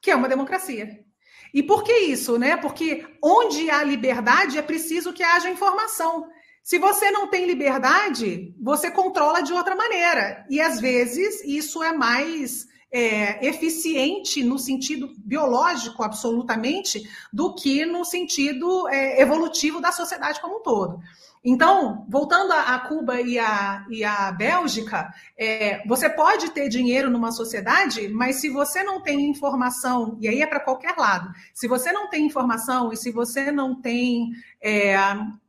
que 0.00 0.10
é 0.10 0.16
uma 0.16 0.28
democracia. 0.28 1.04
E 1.52 1.62
por 1.62 1.82
que 1.82 1.92
isso? 1.92 2.38
Né? 2.38 2.56
Porque 2.56 3.06
onde 3.22 3.70
há 3.70 3.82
liberdade 3.82 4.58
é 4.58 4.62
preciso 4.62 5.12
que 5.12 5.22
haja 5.22 5.50
informação. 5.50 6.28
Se 6.62 6.78
você 6.78 7.10
não 7.10 7.28
tem 7.28 7.46
liberdade, 7.46 8.54
você 8.60 8.90
controla 8.90 9.42
de 9.42 9.52
outra 9.52 9.76
maneira. 9.76 10.46
E 10.48 10.60
às 10.60 10.80
vezes 10.80 11.44
isso 11.44 11.82
é 11.82 11.92
mais 11.92 12.66
é, 12.94 13.44
eficiente 13.44 14.44
no 14.44 14.56
sentido 14.56 15.12
biológico, 15.18 16.04
absolutamente, 16.04 17.02
do 17.32 17.52
que 17.52 17.84
no 17.84 18.04
sentido 18.04 18.88
é, 18.88 19.20
evolutivo 19.20 19.80
da 19.80 19.90
sociedade 19.90 20.40
como 20.40 20.58
um 20.58 20.62
todo. 20.62 21.00
Então, 21.44 22.06
voltando 22.08 22.52
a, 22.52 22.78
Cuba 22.78 23.20
e 23.20 23.36
a, 23.36 23.84
e 23.90 24.04
a 24.04 24.30
Bélgica, 24.30 25.12
é, 25.36 25.86
você 25.88 26.08
pode 26.08 26.52
ter 26.52 26.68
dinheiro 26.68 27.10
numa 27.10 27.32
sociedade, 27.32 28.08
mas 28.08 28.36
se 28.36 28.48
você 28.48 28.84
não 28.84 29.02
tem 29.02 29.28
informação, 29.28 30.16
e 30.20 30.28
aí 30.28 30.40
é 30.40 30.46
para 30.46 30.60
qualquer 30.60 30.94
lado, 30.96 31.34
se 31.52 31.66
você 31.66 31.90
não 31.90 32.08
tem 32.08 32.24
informação 32.24 32.92
e 32.92 32.96
se 32.96 33.10
você 33.10 33.50
não 33.50 33.74
tem 33.74 34.30
é, 34.62 34.94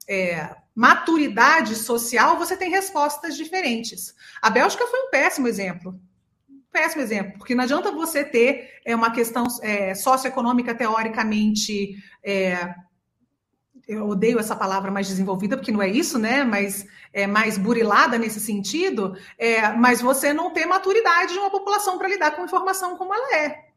é, 0.09 0.55
maturidade 0.73 1.75
social, 1.75 2.37
você 2.37 2.57
tem 2.57 2.71
respostas 2.71 3.37
diferentes. 3.37 4.15
A 4.41 4.49
Bélgica 4.49 4.87
foi 4.87 4.99
um 4.99 5.11
péssimo 5.11 5.47
exemplo 5.47 5.97
péssimo 6.75 7.01
exemplo, 7.01 7.37
porque 7.37 7.55
não 7.55 7.63
adianta 7.63 7.89
você 7.89 8.21
ter 8.21 8.81
é, 8.83 8.93
uma 8.93 9.09
questão 9.09 9.45
é, 9.61 9.95
socioeconômica 9.95 10.75
teoricamente. 10.75 11.95
É, 12.21 12.75
eu 13.87 14.09
odeio 14.09 14.39
essa 14.39 14.57
palavra 14.57 14.91
mais 14.91 15.07
desenvolvida, 15.07 15.55
porque 15.55 15.71
não 15.71 15.81
é 15.81 15.87
isso, 15.87 16.19
né? 16.19 16.43
Mas 16.43 16.85
é 17.13 17.25
mais 17.25 17.57
burilada 17.57 18.17
nesse 18.17 18.41
sentido, 18.41 19.15
é, 19.37 19.71
mas 19.71 20.01
você 20.01 20.33
não 20.33 20.51
ter 20.51 20.65
maturidade 20.65 21.31
de 21.31 21.39
uma 21.39 21.49
população 21.49 21.97
para 21.97 22.09
lidar 22.09 22.31
com 22.31 22.43
informação 22.43 22.97
como 22.97 23.13
ela 23.13 23.37
é. 23.37 23.69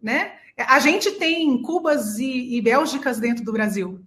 Né? 0.00 0.32
A 0.56 0.78
gente 0.78 1.10
tem 1.12 1.60
Cubas 1.60 2.18
e, 2.18 2.56
e 2.56 2.62
Bélgicas 2.62 3.18
dentro 3.18 3.44
do 3.44 3.52
Brasil. 3.52 4.00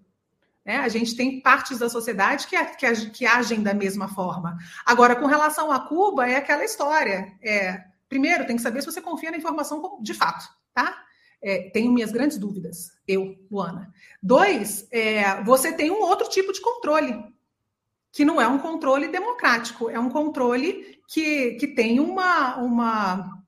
Né? 0.65 0.77
A 0.77 0.87
gente 0.87 1.15
tem 1.15 1.39
partes 1.41 1.77
da 1.77 1.89
sociedade 1.89 2.47
que, 2.47 2.57
que, 2.75 3.09
que 3.11 3.25
agem 3.25 3.61
da 3.61 3.73
mesma 3.73 4.07
forma. 4.07 4.57
Agora, 4.83 5.15
com 5.15 5.27
relação 5.27 5.71
a 5.71 5.79
Cuba, 5.79 6.27
é 6.27 6.37
aquela 6.37 6.63
história. 6.63 7.31
É, 7.41 7.90
Primeiro, 8.12 8.45
tem 8.45 8.57
que 8.57 8.62
saber 8.62 8.82
se 8.82 8.91
você 8.91 9.01
confia 9.01 9.32
na 9.32 9.38
informação 9.38 9.97
de 10.01 10.14
fato, 10.14 10.45
tá? 10.74 11.01
É, 11.41 11.70
tenho 11.70 11.93
minhas 11.93 12.12
grandes 12.12 12.38
dúvidas, 12.38 12.91
eu, 13.07 13.38
Luana. 13.49 13.89
Dois, 14.22 14.86
é, 14.91 15.41
você 15.45 15.72
tem 15.72 15.89
um 15.89 16.01
outro 16.01 16.28
tipo 16.28 16.51
de 16.51 16.59
controle, 16.59 17.24
que 18.12 18.26
não 18.26 18.41
é 18.41 18.45
um 18.49 18.59
controle 18.59 19.07
democrático, 19.07 19.89
é 19.89 19.97
um 19.97 20.09
controle 20.09 20.99
que, 21.07 21.51
que 21.51 21.68
tem 21.68 22.01
uma, 22.01 22.57
uma 22.57 23.41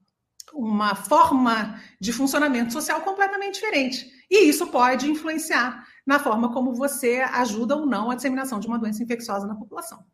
uma 0.53 0.95
forma 0.95 1.81
de 1.99 2.13
funcionamento 2.13 2.71
social 2.71 3.01
completamente 3.01 3.55
diferente. 3.55 4.09
E 4.29 4.47
isso 4.47 4.67
pode 4.67 5.09
influenciar 5.09 5.83
na 6.05 6.19
forma 6.19 6.53
como 6.53 6.73
você 6.73 7.21
ajuda 7.33 7.75
ou 7.75 7.85
não 7.85 8.11
a 8.11 8.15
disseminação 8.15 8.59
de 8.59 8.67
uma 8.67 8.77
doença 8.77 9.01
infecciosa 9.01 9.47
na 9.47 9.55
população. 9.55 10.05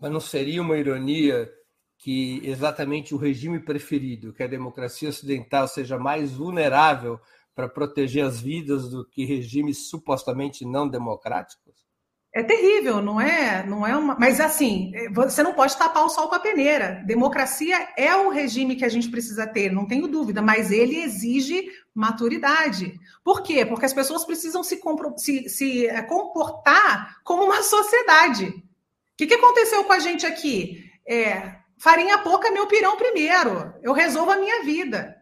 Mas 0.00 0.10
não 0.10 0.20
seria 0.20 0.62
uma 0.62 0.78
ironia 0.78 1.52
que 1.98 2.40
exatamente 2.44 3.14
o 3.14 3.18
regime 3.18 3.58
preferido, 3.58 4.32
que 4.32 4.42
a 4.42 4.46
democracia 4.46 5.08
ocidental, 5.08 5.66
seja 5.66 5.98
mais 5.98 6.32
vulnerável 6.32 7.20
para 7.54 7.68
proteger 7.68 8.24
as 8.24 8.40
vidas 8.40 8.88
do 8.88 9.04
que 9.04 9.24
regimes 9.24 9.90
supostamente 9.90 10.64
não 10.64 10.88
democráticos? 10.88 11.88
É 12.32 12.42
terrível, 12.42 13.02
não 13.02 13.20
é? 13.20 13.66
Não 13.66 13.84
é 13.84 13.96
uma. 13.96 14.16
Mas 14.16 14.38
assim, 14.38 14.92
você 15.12 15.42
não 15.42 15.54
pode 15.54 15.76
tapar 15.76 16.04
o 16.04 16.08
sol 16.08 16.28
com 16.28 16.36
a 16.36 16.40
peneira. 16.40 17.02
Democracia 17.04 17.88
é 17.96 18.14
o 18.14 18.28
regime 18.28 18.76
que 18.76 18.84
a 18.84 18.88
gente 18.88 19.10
precisa 19.10 19.44
ter, 19.44 19.72
não 19.72 19.86
tenho 19.88 20.06
dúvida, 20.06 20.40
mas 20.40 20.70
ele 20.70 21.00
exige 21.00 21.68
maturidade. 21.92 22.94
Por 23.24 23.42
quê? 23.42 23.66
Porque 23.66 23.86
as 23.86 23.94
pessoas 23.94 24.24
precisam 24.24 24.62
se, 24.62 24.80
se, 25.16 25.48
se 25.48 25.86
é, 25.88 26.00
comportar 26.02 27.16
como 27.24 27.44
uma 27.44 27.60
sociedade. 27.64 28.46
O 28.46 29.16
que, 29.16 29.26
que 29.26 29.34
aconteceu 29.34 29.82
com 29.82 29.92
a 29.92 29.98
gente 29.98 30.24
aqui? 30.24 30.84
É, 31.08 31.57
farinha 31.78 32.18
pouca, 32.18 32.50
meu 32.50 32.66
pirão 32.66 32.96
primeiro. 32.96 33.74
Eu 33.82 33.92
resolvo 33.92 34.30
a 34.30 34.36
minha 34.36 34.62
vida. 34.64 35.16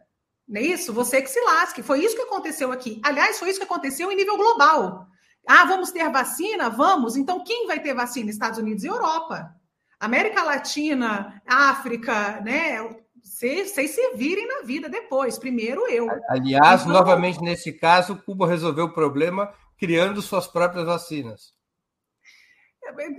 Não 0.47 0.61
é 0.61 0.63
isso? 0.63 0.93
Você 0.93 1.21
que 1.21 1.29
se 1.29 1.41
lasque. 1.41 1.83
Foi 1.83 1.99
isso 2.03 2.15
que 2.15 2.21
aconteceu 2.21 2.71
aqui. 2.71 3.01
Aliás, 3.03 3.37
foi 3.37 3.49
isso 3.49 3.59
que 3.59 3.65
aconteceu 3.65 4.11
em 4.11 4.15
nível 4.15 4.37
global. 4.37 5.07
Ah, 5.47 5.65
vamos 5.65 5.91
ter 5.91 6.09
vacina? 6.09 6.69
Vamos. 6.69 7.15
Então, 7.15 7.43
quem 7.43 7.67
vai 7.67 7.79
ter 7.81 7.93
vacina? 7.93 8.29
Estados 8.29 8.59
Unidos 8.59 8.83
e 8.83 8.87
Europa. 8.87 9.49
América 9.99 10.43
Latina, 10.43 11.41
África, 11.45 12.41
né? 12.41 12.77
Vocês 13.21 13.71
se 13.71 14.15
virem 14.15 14.47
na 14.47 14.61
vida 14.61 14.87
depois. 14.87 15.37
Primeiro 15.37 15.87
eu. 15.87 16.07
Aliás, 16.29 16.81
então, 16.81 16.93
novamente 16.93 17.41
nesse 17.41 17.73
caso, 17.73 18.21
Cuba 18.25 18.47
resolveu 18.47 18.85
o 18.85 18.93
problema 18.93 19.51
criando 19.77 20.21
suas 20.21 20.47
próprias 20.47 20.85
vacinas. 20.85 21.56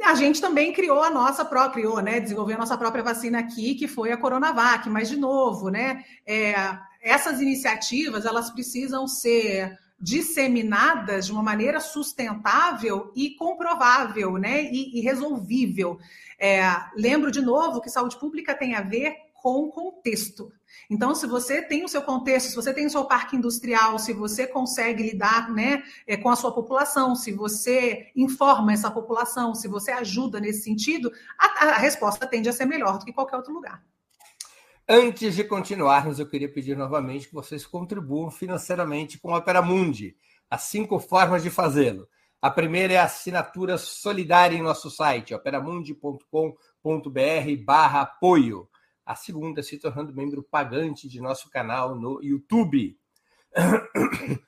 A 0.05 0.15
gente 0.15 0.41
também 0.41 0.73
criou 0.73 1.03
a 1.03 1.11
nossa 1.11 1.45
própria, 1.45 1.83
criou, 1.83 2.01
né? 2.01 2.21
Desenvolveu 2.21 2.57
a 2.57 2.61
nossa 2.61 2.77
própria 2.77 3.03
vacina 3.03 3.39
aqui, 3.39 3.75
que 3.75 3.87
foi 3.87 4.11
a 4.11 4.17
Coronavac, 4.17 4.89
mas 4.89 5.09
de 5.09 5.17
novo, 5.17 5.69
né? 5.69 6.05
É, 6.27 6.55
essas 7.03 7.41
iniciativas 7.41 8.25
elas 8.25 8.51
precisam 8.51 9.07
ser 9.07 9.79
disseminadas 10.01 11.27
de 11.27 11.33
uma 11.33 11.43
maneira 11.43 11.81
sustentável 11.81 13.13
e 13.17 13.31
comprovável, 13.31 14.39
né? 14.39 14.63
E, 14.65 14.99
e 14.99 15.01
resolvível. 15.01 15.99
É, 16.39 16.63
lembro 16.97 17.31
de 17.31 17.43
novo 17.43 17.81
que 17.81 17.91
saúde 17.91 18.19
pública 18.19 18.55
tem 18.55 18.75
a 18.75 18.81
ver 18.81 19.17
com 19.43 19.71
contexto. 19.71 20.53
Então, 20.91 21.15
se 21.15 21.27
você 21.27 21.63
tem 21.63 21.85
o 21.85 21.89
seu 21.89 22.03
contexto, 22.03 22.51
se 22.51 22.57
você 22.57 22.75
tem 22.75 22.87
o 22.87 22.91
seu 22.91 23.05
parque 23.05 23.37
industrial, 23.37 23.99
se 23.99 24.13
você 24.13 24.47
consegue 24.47 25.03
lidar 25.03 25.51
né, 25.51 25.83
é, 26.07 26.17
com 26.17 26.29
a 26.29 26.37
sua 26.37 26.53
população, 26.53 27.15
se 27.15 27.33
você 27.33 28.09
informa 28.17 28.73
essa 28.73 28.91
população, 28.91 29.55
se 29.55 29.69
você 29.69 29.93
ajuda 29.93 30.41
nesse 30.41 30.63
sentido, 30.63 31.13
a, 31.39 31.67
a 31.67 31.79
resposta 31.79 32.27
tende 32.27 32.49
a 32.49 32.53
ser 32.53 32.67
melhor 32.67 32.99
do 32.99 33.05
que 33.05 33.13
qualquer 33.13 33.37
outro 33.37 33.53
lugar. 33.53 33.83
Antes 34.89 35.35
de 35.35 35.45
continuarmos, 35.45 36.19
eu 36.19 36.27
queria 36.27 36.51
pedir 36.51 36.77
novamente 36.77 37.29
que 37.29 37.35
vocês 37.35 37.67
contribuam 37.67 38.31
financeiramente 38.31 39.19
com 39.19 39.35
a 39.35 39.39
Opera 39.39 39.61
Mundi. 39.61 40.17
Há 40.51 40.57
cinco 40.57 40.99
formas 40.99 41.43
de 41.43 41.51
fazê-lo. 41.51 42.09
A 42.41 42.51
primeira 42.51 42.95
é 42.95 42.97
a 42.97 43.05
assinatura 43.05 43.77
solidária 43.77 44.57
em 44.57 44.63
nosso 44.63 44.91
site, 44.91 45.35
operamundi.com.br 45.35 47.65
barra 47.65 48.03
apoio. 48.03 48.69
A 49.09 49.15
segunda 49.15 49.63
se 49.63 49.79
tornando 49.79 50.13
membro 50.13 50.43
pagante 50.43 51.09
de 51.09 51.19
nosso 51.19 51.49
canal 51.49 51.95
no 51.95 52.23
YouTube. 52.23 53.01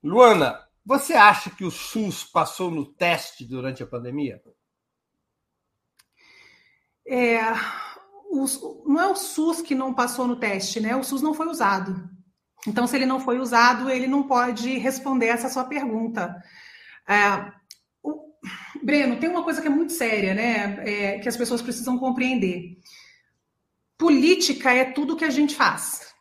Luana, 0.02 0.60
você 0.86 1.14
acha 1.14 1.50
que 1.50 1.64
o 1.64 1.72
SUS 1.72 2.24
passou 2.24 2.70
no 2.70 2.86
teste 2.86 3.46
durante 3.46 3.82
a 3.82 3.88
pandemia? 3.88 4.42
É, 7.06 7.40
o, 8.30 8.46
não 8.86 9.02
é 9.02 9.08
o 9.08 9.16
SUS 9.16 9.62
que 9.62 9.76
não 9.76 9.94
passou 9.94 10.28
no 10.28 10.36
teste, 10.36 10.80
né? 10.80 10.96
O 10.96 11.04
SUS 11.04 11.22
não 11.22 11.34
foi 11.34 11.48
usado. 11.48 12.10
Então, 12.68 12.88
se 12.88 12.96
ele 12.96 13.06
não 13.06 13.20
foi 13.20 13.40
usado, 13.40 13.90
ele 13.90 14.08
não 14.08 14.24
pode 14.24 14.78
responder 14.78 15.28
essa 15.28 15.50
sua 15.50 15.66
pergunta. 15.66 16.36
É, 17.08 17.52
o, 18.02 18.32
Breno, 18.82 19.20
tem 19.20 19.30
uma 19.30 19.44
coisa 19.44 19.62
que 19.62 19.68
é 19.68 19.72
muito 19.72 19.94
séria, 19.94 20.34
né? 20.34 20.84
É, 20.88 21.20
que 21.20 21.28
as 21.28 21.38
pessoas 21.38 21.62
precisam 21.62 21.98
compreender. 21.98 22.78
Política 23.98 24.74
é 24.74 24.86
tudo 24.86 25.16
que 25.16 25.26
a 25.26 25.30
gente 25.30 25.56
faz 25.56 26.14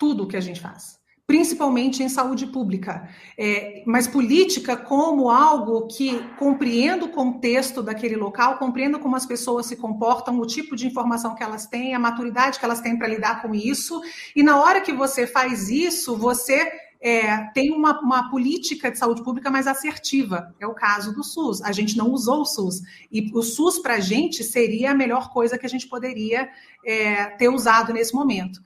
tudo 0.00 0.26
que 0.26 0.36
a 0.36 0.40
gente 0.40 0.58
faz, 0.58 0.98
principalmente 1.30 2.02
em 2.02 2.08
saúde 2.08 2.44
pública. 2.44 3.08
É, 3.38 3.84
mas 3.86 4.08
política 4.08 4.76
como 4.76 5.30
algo 5.30 5.86
que 5.86 6.18
compreenda 6.36 7.04
o 7.04 7.10
contexto 7.10 7.84
daquele 7.84 8.16
local, 8.16 8.58
compreenda 8.58 8.98
como 8.98 9.14
as 9.14 9.24
pessoas 9.24 9.66
se 9.66 9.76
comportam, 9.76 10.40
o 10.40 10.44
tipo 10.44 10.74
de 10.74 10.88
informação 10.88 11.36
que 11.36 11.42
elas 11.44 11.68
têm, 11.68 11.94
a 11.94 12.00
maturidade 12.00 12.58
que 12.58 12.64
elas 12.64 12.80
têm 12.80 12.98
para 12.98 13.06
lidar 13.06 13.42
com 13.42 13.54
isso. 13.54 14.02
E 14.34 14.42
na 14.42 14.60
hora 14.60 14.80
que 14.80 14.92
você 14.92 15.24
faz 15.24 15.70
isso, 15.70 16.16
você 16.16 16.68
é, 17.00 17.44
tem 17.54 17.70
uma, 17.70 18.00
uma, 18.00 18.28
política 18.28 18.90
de 18.90 18.98
saúde 18.98 19.22
pública 19.22 19.52
mais 19.52 19.68
assertiva. 19.68 20.52
É 20.58 20.66
o 20.66 20.74
caso 20.74 21.14
do 21.14 21.22
SUS. 21.22 21.62
A 21.62 21.70
gente 21.70 21.96
não 21.96 22.10
usou 22.10 22.40
o 22.40 22.44
SUS. 22.44 22.80
E 23.08 23.30
o 23.32 23.40
SUS, 23.44 23.78
para 23.78 23.94
a 23.94 24.00
gente, 24.00 24.42
seria 24.42 24.90
a 24.90 24.94
melhor 24.94 25.32
coisa 25.32 25.56
que 25.56 25.64
a 25.64 25.70
gente 25.70 25.86
poderia 25.86 26.48
é, 26.84 27.26
ter 27.36 27.48
usado 27.48 27.92
nesse 27.92 28.12
momento. 28.12 28.60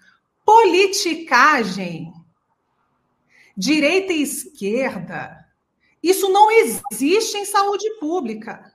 Politicagem, 0.46 2.10
direita 3.56 4.12
e 4.12 4.22
esquerda, 4.22 5.44
isso 6.02 6.28
não 6.28 6.50
existe 6.50 7.38
em 7.38 7.44
saúde 7.44 7.88
pública. 7.98 8.72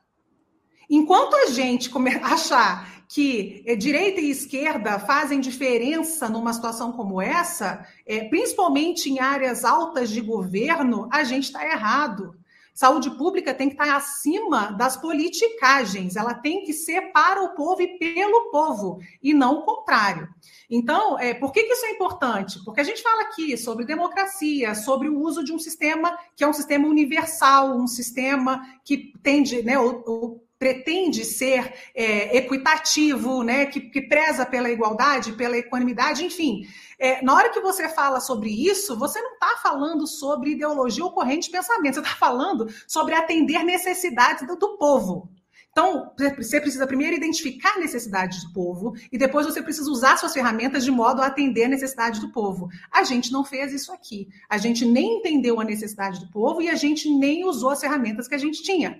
Enquanto 0.89 1.35
a 1.35 1.45
gente 1.47 1.91
achar 2.23 3.03
que 3.07 3.63
é, 3.65 3.75
direita 3.75 4.21
e 4.21 4.29
esquerda 4.29 4.99
fazem 4.99 5.39
diferença 5.39 6.29
numa 6.29 6.53
situação 6.53 6.91
como 6.91 7.21
essa, 7.21 7.85
é, 8.05 8.23
principalmente 8.25 9.09
em 9.09 9.19
áreas 9.19 9.65
altas 9.65 10.09
de 10.09 10.21
governo, 10.21 11.09
a 11.11 11.23
gente 11.23 11.45
está 11.45 11.65
errado. 11.65 12.38
Saúde 12.79 13.11
pública 13.17 13.53
tem 13.53 13.67
que 13.67 13.73
estar 13.75 13.93
acima 13.93 14.71
das 14.71 14.95
politicagens, 14.95 16.15
ela 16.15 16.33
tem 16.33 16.63
que 16.63 16.71
ser 16.71 17.11
para 17.11 17.43
o 17.43 17.53
povo 17.53 17.81
e 17.81 17.99
pelo 17.99 18.49
povo, 18.51 19.01
e 19.21 19.33
não 19.33 19.55
o 19.55 19.63
contrário. 19.63 20.29
Então, 20.69 21.19
é, 21.19 21.33
por 21.33 21.51
que, 21.51 21.63
que 21.63 21.73
isso 21.73 21.85
é 21.85 21.91
importante? 21.91 22.57
Porque 22.63 22.79
a 22.79 22.83
gente 22.85 23.03
fala 23.03 23.23
aqui 23.23 23.57
sobre 23.57 23.83
democracia, 23.83 24.73
sobre 24.75 25.09
o 25.09 25.19
uso 25.19 25.43
de 25.43 25.51
um 25.51 25.59
sistema 25.59 26.17
que 26.37 26.41
é 26.41 26.47
um 26.47 26.53
sistema 26.53 26.87
universal, 26.87 27.75
um 27.75 27.85
sistema 27.85 28.65
que 28.85 29.11
tende, 29.21 29.61
né, 29.61 29.77
o, 29.77 30.01
o 30.07 30.41
pretende 30.59 31.23
ser 31.23 31.73
é, 31.95 32.37
equitativo, 32.37 33.41
né, 33.43 33.65
que, 33.65 33.79
que, 33.79 34.01
preza 34.01 34.45
pela 34.45 34.69
igualdade, 34.69 35.31
pela 35.31 35.57
equanimidade, 35.57 36.25
enfim. 36.25 36.67
É, 36.99 37.23
na 37.23 37.33
hora 37.33 37.49
que 37.49 37.61
você 37.61 37.87
fala 37.87 38.19
sobre 38.19 38.49
isso, 38.49 38.99
você 38.99 39.21
não 39.21 39.33
está 39.33 39.55
falando 39.63 40.05
sobre 40.05 40.51
ideologia 40.51 41.03
ou 41.03 41.13
corrente 41.13 41.45
de 41.45 41.51
pensamento, 41.51 41.95
você 41.95 42.01
está 42.01 42.15
falando 42.15 42.67
sobre 42.85 43.15
atender 43.15 43.63
necessidades 43.63 44.45
do, 44.45 44.57
do 44.57 44.77
povo. 44.77 45.29
Então, 45.71 46.11
você 46.37 46.59
precisa 46.59 46.85
primeiro 46.85 47.15
identificar 47.15 47.77
necessidades 47.77 48.43
do 48.43 48.51
povo 48.51 48.93
e 49.11 49.17
depois 49.17 49.45
você 49.45 49.61
precisa 49.61 49.89
usar 49.89 50.17
suas 50.17 50.33
ferramentas 50.33 50.83
de 50.83 50.91
modo 50.91 51.21
a 51.21 51.27
atender 51.27 51.65
a 51.65 51.69
necessidade 51.69 52.19
do 52.19 52.33
povo. 52.33 52.67
A 52.91 53.03
gente 53.03 53.31
não 53.31 53.45
fez 53.45 53.71
isso 53.71 53.93
aqui. 53.93 54.27
A 54.49 54.57
gente 54.57 54.83
nem 54.83 55.19
entendeu 55.19 55.57
a 55.59 55.63
necessidade 55.63 56.19
do 56.19 56.29
povo 56.31 56.61
e 56.61 56.67
a 56.67 56.75
gente 56.75 57.09
nem 57.09 57.45
usou 57.45 57.69
as 57.69 57.79
ferramentas 57.79 58.27
que 58.27 58.35
a 58.35 58.39
gente 58.39 58.61
tinha. 58.61 58.99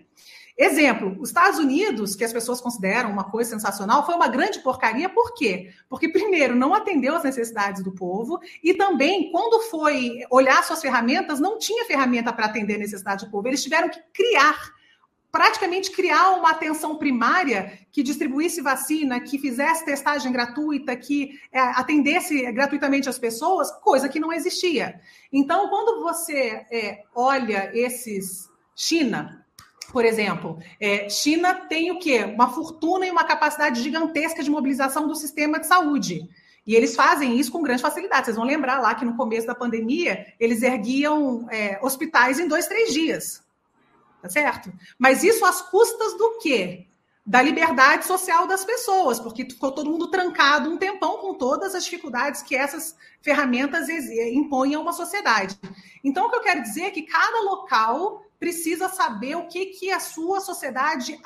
Exemplo, 0.61 1.15
os 1.21 1.29
Estados 1.29 1.57
Unidos, 1.57 2.17
que 2.17 2.23
as 2.25 2.33
pessoas 2.33 2.59
consideram 2.59 3.09
uma 3.09 3.23
coisa 3.23 3.51
sensacional, 3.51 4.05
foi 4.05 4.13
uma 4.13 4.27
grande 4.27 4.59
porcaria, 4.59 5.07
por 5.07 5.33
quê? 5.33 5.71
Porque, 5.87 6.09
primeiro, 6.09 6.53
não 6.53 6.73
atendeu 6.73 7.15
às 7.15 7.23
necessidades 7.23 7.81
do 7.81 7.93
povo, 7.93 8.37
e 8.61 8.73
também, 8.73 9.31
quando 9.31 9.61
foi 9.69 10.19
olhar 10.29 10.61
suas 10.65 10.81
ferramentas, 10.81 11.39
não 11.39 11.57
tinha 11.57 11.85
ferramenta 11.85 12.33
para 12.33 12.47
atender 12.47 12.75
a 12.75 12.79
necessidade 12.79 13.23
do 13.23 13.31
povo. 13.31 13.47
Eles 13.47 13.63
tiveram 13.63 13.87
que 13.87 14.01
criar 14.13 14.77
praticamente 15.31 15.91
criar 15.91 16.31
uma 16.31 16.49
atenção 16.49 16.97
primária 16.97 17.79
que 17.91 18.03
distribuísse 18.03 18.61
vacina, 18.61 19.19
que 19.19 19.37
fizesse 19.37 19.85
testagem 19.85 20.31
gratuita, 20.31 20.95
que 20.95 21.39
é, 21.51 21.59
atendesse 21.59 22.51
gratuitamente 22.51 23.07
as 23.07 23.19
pessoas, 23.19 23.71
coisa 23.79 24.09
que 24.09 24.19
não 24.19 24.33
existia. 24.33 24.99
Então, 25.31 25.69
quando 25.69 26.01
você 26.01 26.65
é, 26.71 27.03
olha 27.13 27.69
esses 27.73 28.49
China, 28.75 29.45
por 29.91 30.05
exemplo, 30.05 30.59
é, 30.79 31.09
China 31.09 31.53
tem 31.53 31.91
o 31.91 31.99
quê? 31.99 32.23
Uma 32.23 32.49
fortuna 32.49 33.05
e 33.05 33.11
uma 33.11 33.23
capacidade 33.23 33.81
gigantesca 33.81 34.43
de 34.43 34.49
mobilização 34.49 35.07
do 35.07 35.15
sistema 35.15 35.59
de 35.59 35.67
saúde. 35.67 36.29
E 36.65 36.75
eles 36.75 36.95
fazem 36.95 37.39
isso 37.39 37.51
com 37.51 37.63
grande 37.63 37.81
facilidade. 37.81 38.25
Vocês 38.25 38.37
vão 38.37 38.45
lembrar 38.45 38.79
lá 38.79 38.93
que 38.93 39.03
no 39.03 39.17
começo 39.17 39.47
da 39.47 39.55
pandemia 39.55 40.27
eles 40.39 40.61
erguiam 40.61 41.47
é, 41.49 41.79
hospitais 41.81 42.39
em 42.39 42.47
dois, 42.47 42.67
três 42.67 42.93
dias. 42.93 43.43
Tá 44.21 44.29
certo? 44.29 44.71
Mas 44.97 45.23
isso 45.23 45.43
às 45.45 45.61
custas 45.61 46.15
do 46.17 46.37
quê? 46.39 46.85
Da 47.25 47.41
liberdade 47.41 48.05
social 48.05 48.45
das 48.45 48.65
pessoas, 48.65 49.19
porque 49.19 49.45
ficou 49.45 49.71
todo 49.71 49.89
mundo 49.89 50.11
trancado 50.11 50.69
um 50.69 50.77
tempão 50.77 51.17
com 51.17 51.33
todas 51.33 51.73
as 51.73 51.85
dificuldades 51.85 52.41
que 52.41 52.55
essas 52.55 52.95
ferramentas 53.21 53.87
impõem 53.89 54.75
a 54.75 54.79
uma 54.79 54.93
sociedade. 54.93 55.57
Então, 56.03 56.27
o 56.27 56.29
que 56.29 56.35
eu 56.35 56.41
quero 56.41 56.61
dizer 56.61 56.83
é 56.83 56.91
que 56.91 57.03
cada 57.03 57.41
local 57.41 58.23
precisa 58.39 58.87
saber 58.87 59.35
o 59.35 59.47
que, 59.47 59.67
que 59.67 59.91
a 59.91 59.99
sua 59.99 60.39
sociedade 60.39 61.19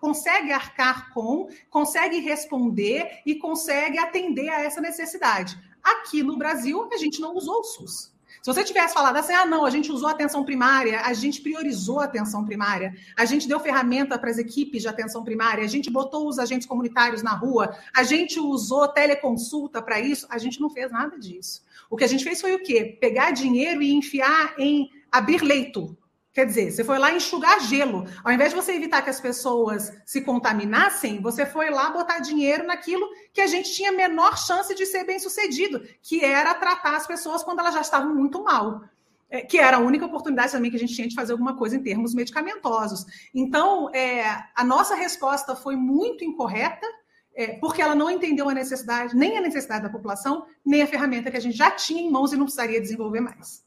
consegue 0.00 0.52
arcar 0.52 1.12
com, 1.12 1.48
consegue 1.70 2.18
responder 2.20 3.22
e 3.24 3.34
consegue 3.36 3.98
atender 3.98 4.48
a 4.48 4.62
essa 4.62 4.80
necessidade. 4.80 5.58
Aqui 5.82 6.22
no 6.22 6.36
Brasil, 6.36 6.88
a 6.92 6.96
gente 6.96 7.20
não 7.20 7.36
usou 7.36 7.60
o 7.60 7.64
SUS. 7.64 8.14
Se 8.44 8.52
você 8.52 8.62
tivesse 8.62 8.92
falado 8.92 9.16
assim, 9.16 9.32
ah, 9.32 9.46
não, 9.46 9.64
a 9.64 9.70
gente 9.70 9.90
usou 9.90 10.06
a 10.06 10.12
atenção 10.12 10.44
primária, 10.44 11.00
a 11.00 11.14
gente 11.14 11.40
priorizou 11.40 12.00
a 12.00 12.04
atenção 12.04 12.44
primária, 12.44 12.94
a 13.16 13.24
gente 13.24 13.48
deu 13.48 13.58
ferramenta 13.58 14.18
para 14.18 14.28
as 14.28 14.36
equipes 14.36 14.82
de 14.82 14.88
atenção 14.88 15.24
primária, 15.24 15.64
a 15.64 15.66
gente 15.66 15.90
botou 15.90 16.28
os 16.28 16.38
agentes 16.38 16.66
comunitários 16.66 17.22
na 17.22 17.32
rua, 17.32 17.74
a 17.96 18.02
gente 18.02 18.38
usou 18.38 18.86
teleconsulta 18.88 19.80
para 19.80 19.98
isso, 19.98 20.26
a 20.28 20.36
gente 20.36 20.60
não 20.60 20.68
fez 20.68 20.92
nada 20.92 21.18
disso. 21.18 21.62
O 21.88 21.96
que 21.96 22.04
a 22.04 22.06
gente 22.06 22.22
fez 22.22 22.38
foi 22.38 22.54
o 22.54 22.62
quê? 22.62 22.98
Pegar 23.00 23.30
dinheiro 23.30 23.80
e 23.80 23.94
enfiar 23.94 24.54
em 24.58 24.90
abrir 25.10 25.42
leito, 25.42 25.96
Quer 26.34 26.46
dizer, 26.46 26.72
você 26.72 26.82
foi 26.82 26.98
lá 26.98 27.12
enxugar 27.12 27.60
gelo. 27.60 28.08
Ao 28.24 28.32
invés 28.32 28.50
de 28.50 28.56
você 28.56 28.72
evitar 28.72 29.02
que 29.02 29.08
as 29.08 29.20
pessoas 29.20 29.96
se 30.04 30.20
contaminassem, 30.20 31.22
você 31.22 31.46
foi 31.46 31.70
lá 31.70 31.90
botar 31.90 32.18
dinheiro 32.18 32.66
naquilo 32.66 33.08
que 33.32 33.40
a 33.40 33.46
gente 33.46 33.72
tinha 33.72 33.92
menor 33.92 34.36
chance 34.36 34.74
de 34.74 34.84
ser 34.84 35.04
bem 35.04 35.20
sucedido, 35.20 35.80
que 36.02 36.24
era 36.24 36.52
tratar 36.54 36.96
as 36.96 37.06
pessoas 37.06 37.44
quando 37.44 37.60
elas 37.60 37.72
já 37.72 37.82
estavam 37.82 38.12
muito 38.12 38.42
mal. 38.42 38.82
É, 39.30 39.40
que 39.42 39.58
era 39.58 39.76
a 39.76 39.80
única 39.80 40.06
oportunidade 40.06 40.52
também 40.52 40.70
que 40.70 40.76
a 40.76 40.80
gente 40.80 40.94
tinha 40.94 41.08
de 41.08 41.14
fazer 41.14 41.32
alguma 41.32 41.56
coisa 41.56 41.76
em 41.76 41.82
termos 41.82 42.14
medicamentosos. 42.14 43.06
Então, 43.32 43.88
é, 43.94 44.24
a 44.54 44.64
nossa 44.64 44.96
resposta 44.96 45.56
foi 45.56 45.76
muito 45.76 46.24
incorreta, 46.24 46.86
é, 47.34 47.58
porque 47.58 47.80
ela 47.80 47.94
não 47.94 48.10
entendeu 48.10 48.48
a 48.48 48.54
necessidade, 48.54 49.16
nem 49.16 49.38
a 49.38 49.40
necessidade 49.40 49.84
da 49.84 49.88
população, 49.88 50.46
nem 50.64 50.82
a 50.82 50.86
ferramenta 50.86 51.30
que 51.30 51.36
a 51.36 51.40
gente 51.40 51.56
já 51.56 51.70
tinha 51.70 52.02
em 52.02 52.10
mãos 52.10 52.32
e 52.32 52.36
não 52.36 52.44
precisaria 52.44 52.80
desenvolver 52.80 53.20
mais. 53.20 53.63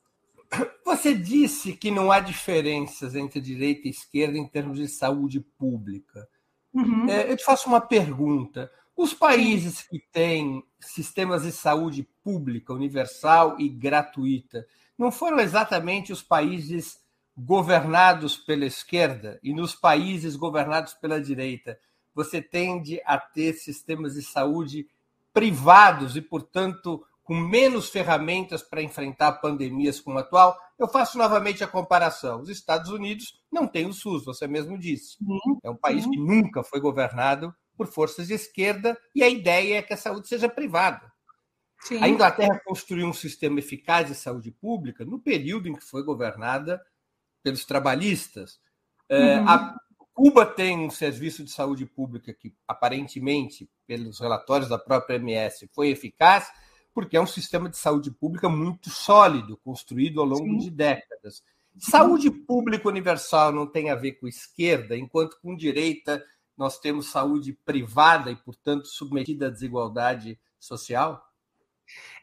Você 0.86 1.14
disse 1.14 1.74
que 1.74 1.92
não 1.92 2.12
há 2.12 2.20
diferenças 2.20 3.16
entre 3.16 3.42
direita 3.42 3.88
e 3.88 3.92
esquerda 3.92 4.38
em 4.38 4.48
termos 4.48 4.80
de 4.80 4.88
saúde 4.88 5.40
pública. 5.40 6.28
Uhum. 6.74 7.10
É, 7.10 7.32
eu 7.32 7.38
te 7.38 7.44
faço 7.44 7.68
uma 7.68 7.82
pergunta. 7.82 8.72
Os 8.96 9.14
países 9.14 9.82
que 9.84 10.00
têm 10.00 10.64
sistemas 10.80 11.44
de 11.44 11.52
saúde 11.52 12.08
pública, 12.24 12.74
universal 12.74 13.60
e 13.60 13.70
gratuita, 13.70 14.66
não 14.98 15.12
foram 15.12 15.40
exatamente 15.40 16.12
os 16.12 16.24
países 16.24 17.00
governados 17.38 18.38
pela 18.38 18.66
esquerda? 18.66 19.40
E 19.44 19.54
nos 19.54 19.76
países 19.76 20.36
governados 20.36 20.94
pela 20.96 21.22
direita, 21.22 21.80
você 22.16 22.42
tende 22.42 23.00
a 23.06 23.18
ter 23.20 23.54
sistemas 23.54 24.16
de 24.16 24.24
saúde 24.24 24.88
privados 25.32 26.16
e, 26.16 26.22
portanto, 26.22 27.06
com 27.28 27.36
menos 27.36 27.90
ferramentas 27.90 28.64
para 28.64 28.82
enfrentar 28.82 29.34
pandemias 29.34 30.00
como 30.00 30.18
a 30.18 30.22
atual, 30.22 30.58
eu 30.80 30.88
faço 30.88 31.18
novamente 31.18 31.62
a 31.62 31.68
comparação. 31.68 32.40
Os 32.40 32.48
Estados 32.48 32.90
Unidos 32.90 33.38
não 33.52 33.68
têm 33.68 33.86
o 33.86 33.92
SUS, 33.92 34.24
você 34.24 34.48
mesmo 34.48 34.80
disse. 34.80 35.18
É 35.62 35.70
um 35.70 35.76
país 35.76 36.06
que 36.06 36.16
nunca 36.16 36.64
foi 36.64 36.80
governado 36.80 37.54
por 37.76 37.86
forças 37.88 38.28
de 38.28 38.34
esquerda 38.34 38.98
e 39.14 39.22
a 39.22 39.28
ideia 39.28 39.80
é 39.80 39.82
que 39.82 39.94
a 39.94 39.98
saúde 39.98 40.30
seja 40.30 40.48
privada. 40.48 41.12
Sim. 41.82 42.02
A 42.02 42.08
Inglaterra 42.08 42.62
construiu 42.66 43.06
um 43.06 43.14
sistema 43.14 43.60
eficaz 43.60 44.08
de 44.08 44.16
saúde 44.16 44.50
pública 44.50 45.04
no 45.04 45.20
período 45.20 45.68
em 45.68 45.76
que 45.76 45.84
foi 45.84 46.04
governada 46.04 46.82
pelos 47.44 47.66
trabalhistas. 47.66 48.58
É, 49.10 49.38
uhum. 49.38 49.50
A 49.50 49.76
Cuba 50.14 50.46
tem 50.46 50.80
um 50.80 50.90
serviço 50.90 51.44
de 51.44 51.52
saúde 51.52 51.86
pública 51.86 52.34
que, 52.34 52.56
aparentemente, 52.66 53.70
pelos 53.86 54.22
relatórios 54.22 54.70
da 54.70 54.80
própria 54.80 55.18
MS, 55.18 55.70
foi 55.76 55.90
eficaz, 55.90 56.50
porque 56.98 57.16
é 57.16 57.22
um 57.22 57.28
sistema 57.28 57.70
de 57.70 57.78
saúde 57.78 58.10
pública 58.10 58.50
muito 58.50 58.90
sólido, 58.90 59.56
construído 59.58 60.20
ao 60.20 60.26
longo 60.26 60.54
Sim. 60.54 60.58
de 60.58 60.72
décadas. 60.72 61.44
Saúde 61.78 62.32
pública 62.32 62.90
universal 62.90 63.52
não 63.52 63.68
tem 63.68 63.92
a 63.92 63.96
ver 63.96 64.14
com 64.14 64.28
esquerda, 64.28 64.98
enquanto 64.98 65.40
com 65.40 65.56
direita 65.56 66.26
nós 66.58 66.80
temos 66.80 67.12
saúde 67.12 67.54
privada 67.54 68.32
e, 68.32 68.36
portanto, 68.36 68.88
submetida 68.88 69.46
à 69.46 69.50
desigualdade 69.52 70.40
social? 70.60 71.24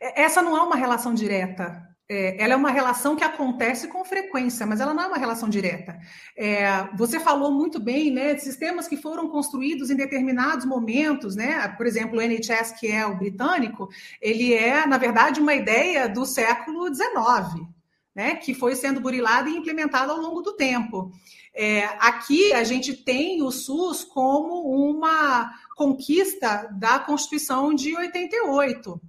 É, 0.00 0.22
essa 0.22 0.42
não 0.42 0.56
é 0.56 0.62
uma 0.62 0.74
relação 0.74 1.14
direta 1.14 1.93
é, 2.14 2.36
ela 2.38 2.54
é 2.54 2.56
uma 2.56 2.70
relação 2.70 3.16
que 3.16 3.24
acontece 3.24 3.88
com 3.88 4.04
frequência, 4.04 4.64
mas 4.64 4.80
ela 4.80 4.94
não 4.94 5.02
é 5.02 5.06
uma 5.08 5.18
relação 5.18 5.48
direta. 5.48 5.98
É, 6.36 6.88
você 6.96 7.18
falou 7.18 7.50
muito 7.50 7.80
bem, 7.80 8.12
né, 8.12 8.34
de 8.34 8.42
sistemas 8.42 8.86
que 8.86 8.96
foram 8.96 9.28
construídos 9.28 9.90
em 9.90 9.96
determinados 9.96 10.64
momentos, 10.64 11.34
né? 11.34 11.66
Por 11.76 11.86
exemplo, 11.86 12.18
o 12.18 12.22
NHS, 12.22 12.72
que 12.78 12.86
é 12.86 13.04
o 13.04 13.16
britânico, 13.16 13.88
ele 14.22 14.54
é, 14.54 14.86
na 14.86 14.96
verdade, 14.96 15.40
uma 15.40 15.54
ideia 15.54 16.08
do 16.08 16.24
século 16.24 16.86
XIX, 16.94 17.66
né, 18.14 18.36
que 18.36 18.54
foi 18.54 18.76
sendo 18.76 19.00
burilada 19.00 19.50
e 19.50 19.56
implementada 19.56 20.12
ao 20.12 20.20
longo 20.20 20.40
do 20.40 20.52
tempo. 20.52 21.10
É, 21.52 21.84
aqui 21.98 22.52
a 22.52 22.62
gente 22.62 22.94
tem 22.94 23.42
o 23.42 23.50
SUS 23.50 24.04
como 24.04 24.70
uma 24.88 25.52
conquista 25.76 26.68
da 26.72 27.00
Constituição 27.00 27.74
de 27.74 27.96
88 27.96 29.00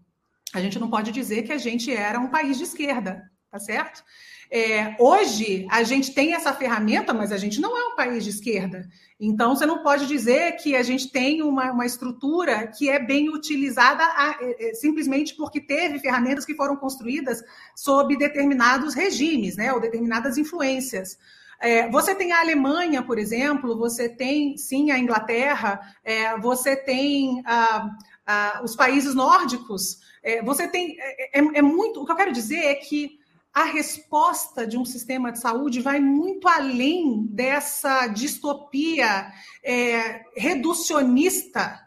a 0.57 0.61
gente 0.61 0.79
não 0.79 0.89
pode 0.89 1.11
dizer 1.11 1.43
que 1.43 1.51
a 1.51 1.57
gente 1.57 1.93
era 1.93 2.19
um 2.19 2.29
país 2.29 2.57
de 2.57 2.63
esquerda, 2.63 3.23
tá 3.51 3.59
certo? 3.59 4.03
É, 4.51 4.95
hoje 4.99 5.65
a 5.71 5.83
gente 5.83 6.13
tem 6.13 6.33
essa 6.33 6.53
ferramenta, 6.53 7.13
mas 7.13 7.31
a 7.31 7.37
gente 7.37 7.59
não 7.59 7.77
é 7.77 7.93
um 7.93 7.95
país 7.95 8.23
de 8.23 8.29
esquerda. 8.29 8.87
Então 9.19 9.55
você 9.55 9.65
não 9.65 9.81
pode 9.81 10.07
dizer 10.07 10.53
que 10.57 10.75
a 10.75 10.83
gente 10.83 11.11
tem 11.11 11.41
uma, 11.41 11.71
uma 11.71 11.85
estrutura 11.85 12.67
que 12.67 12.89
é 12.89 12.99
bem 12.99 13.29
utilizada 13.29 14.03
a, 14.03 14.37
é, 14.39 14.69
é, 14.69 14.73
simplesmente 14.73 15.35
porque 15.35 15.59
teve 15.59 15.99
ferramentas 15.99 16.45
que 16.45 16.55
foram 16.55 16.75
construídas 16.75 17.41
sob 17.75 18.15
determinados 18.17 18.93
regimes, 18.93 19.55
né, 19.55 19.73
ou 19.73 19.79
determinadas 19.79 20.37
influências. 20.37 21.17
É, 21.59 21.89
você 21.89 22.13
tem 22.13 22.33
a 22.33 22.41
Alemanha, 22.41 23.01
por 23.01 23.17
exemplo, 23.17 23.77
você 23.77 24.09
tem 24.09 24.57
sim 24.57 24.91
a 24.91 24.99
Inglaterra, 24.99 25.79
é, 26.03 26.37
você 26.37 26.75
tem 26.75 27.41
ah, 27.45 27.89
ah, 28.25 28.61
os 28.63 28.75
países 28.75 29.13
nórdicos 29.13 29.99
é, 30.25 30.41
você 30.41 30.67
tem. 30.67 30.97
É, 30.99 31.39
é, 31.39 31.59
é 31.59 31.61
muito. 31.61 32.01
O 32.01 32.05
que 32.05 32.11
eu 32.11 32.15
quero 32.15 32.33
dizer 32.33 32.57
é 32.57 32.73
que 32.73 33.19
a 33.53 33.63
resposta 33.63 34.65
de 34.65 34.77
um 34.77 34.83
sistema 34.83 35.31
de 35.31 35.39
saúde 35.39 35.79
vai 35.79 35.99
muito 35.99 36.47
além 36.47 37.27
dessa 37.27 38.07
distopia 38.07 39.31
é, 39.63 40.25
reducionista 40.35 41.84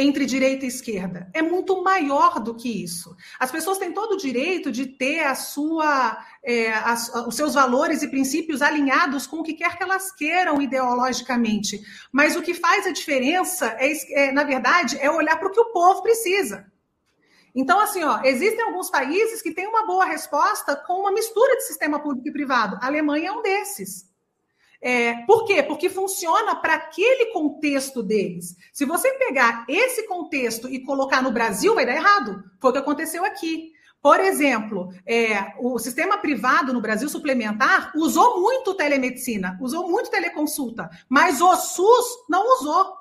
entre 0.00 0.26
direita 0.26 0.64
e 0.64 0.68
esquerda. 0.68 1.30
É 1.34 1.42
muito 1.42 1.82
maior 1.82 2.40
do 2.40 2.54
que 2.54 2.82
isso. 2.82 3.16
As 3.38 3.50
pessoas 3.50 3.78
têm 3.78 3.92
todo 3.92 4.12
o 4.12 4.16
direito 4.16 4.72
de 4.72 4.86
ter 4.86 5.20
a 5.20 5.34
sua, 5.34 6.18
é, 6.44 6.72
os 7.26 7.34
seus 7.34 7.54
valores 7.54 8.02
e 8.02 8.08
princípios 8.08 8.62
alinhados 8.62 9.26
com 9.26 9.38
o 9.38 9.42
que 9.42 9.54
quer 9.54 9.76
que 9.76 9.82
elas 9.82 10.12
queiram 10.12 10.60
ideologicamente. 10.60 11.80
Mas 12.12 12.36
o 12.36 12.42
que 12.42 12.54
faz 12.54 12.86
a 12.86 12.92
diferença, 12.92 13.76
é, 13.78 14.28
é 14.28 14.32
na 14.32 14.44
verdade, 14.44 14.98
é 15.00 15.10
olhar 15.10 15.36
para 15.36 15.48
o 15.48 15.52
que 15.52 15.60
o 15.60 15.72
povo 15.72 16.02
precisa. 16.02 16.66
Então, 17.54 17.80
assim, 17.80 18.02
ó, 18.04 18.20
existem 18.24 18.64
alguns 18.64 18.90
países 18.90 19.42
que 19.42 19.52
têm 19.52 19.66
uma 19.66 19.86
boa 19.86 20.04
resposta 20.04 20.76
com 20.76 21.00
uma 21.00 21.12
mistura 21.12 21.56
de 21.56 21.64
sistema 21.64 22.00
público 22.00 22.28
e 22.28 22.32
privado. 22.32 22.78
A 22.80 22.86
Alemanha 22.86 23.28
é 23.28 23.32
um 23.32 23.42
desses. 23.42 24.09
É, 24.82 25.26
por 25.26 25.44
quê? 25.44 25.62
Porque 25.62 25.90
funciona 25.90 26.56
para 26.56 26.74
aquele 26.74 27.26
contexto 27.32 28.02
deles. 28.02 28.56
Se 28.72 28.86
você 28.86 29.12
pegar 29.14 29.66
esse 29.68 30.06
contexto 30.06 30.68
e 30.68 30.82
colocar 30.82 31.22
no 31.22 31.30
Brasil, 31.30 31.74
vai 31.74 31.84
dar 31.84 31.96
errado. 31.96 32.42
Foi 32.58 32.70
o 32.70 32.72
que 32.72 32.78
aconteceu 32.78 33.24
aqui. 33.24 33.72
Por 34.02 34.18
exemplo, 34.18 34.88
é, 35.04 35.52
o 35.58 35.78
sistema 35.78 36.16
privado 36.16 36.72
no 36.72 36.80
Brasil 36.80 37.08
suplementar 37.08 37.92
usou 37.94 38.40
muito 38.40 38.74
telemedicina, 38.74 39.58
usou 39.60 39.90
muito 39.90 40.10
teleconsulta, 40.10 40.88
mas 41.06 41.42
o 41.42 41.54
SUS 41.54 42.06
não 42.26 42.42
usou. 42.54 42.94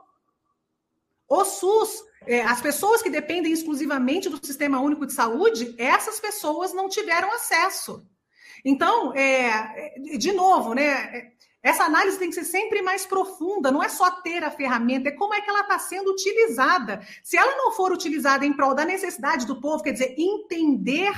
O 1.30 1.46
SUS, 1.46 2.04
é, 2.28 2.42
as 2.42 2.60
pessoas 2.60 3.02
que 3.02 3.10
dependem 3.10 3.54
exclusivamente 3.54 4.28
do 4.28 4.46
Sistema 4.46 4.82
Único 4.82 5.06
de 5.06 5.14
Saúde, 5.14 5.74
essas 5.78 6.20
pessoas 6.20 6.74
não 6.74 6.90
tiveram 6.90 7.32
acesso. 7.34 8.06
Então, 8.66 9.14
é, 9.16 9.96
é 10.16 10.18
de 10.18 10.34
novo, 10.34 10.74
né? 10.74 11.32
Essa 11.62 11.84
análise 11.84 12.18
tem 12.18 12.30
que 12.30 12.36
ser 12.36 12.46
sempre 12.46 12.82
mais 12.82 13.06
profunda, 13.06 13.72
não 13.72 13.84
é 13.84 13.90
só 13.90 14.10
ter 14.10 14.44
a 14.44 14.52
ferramenta, 14.52 15.10
é 15.10 15.14
como 15.14 15.34
é 15.34 15.42
que 15.42 15.50
ela 15.50 15.62
está 15.62 15.78
sendo 15.78 16.12
utilizada. 16.12 17.02
Se 17.22 17.38
ela 17.38 17.56
não 17.58 17.74
for 17.74 17.92
utilizada 17.92 18.46
em 18.46 18.54
prol 18.54 18.74
da 18.74 18.86
necessidade 18.86 19.46
do 19.46 19.60
povo, 19.60 19.84
quer 19.84 19.92
dizer, 19.92 20.16
entender 20.18 21.12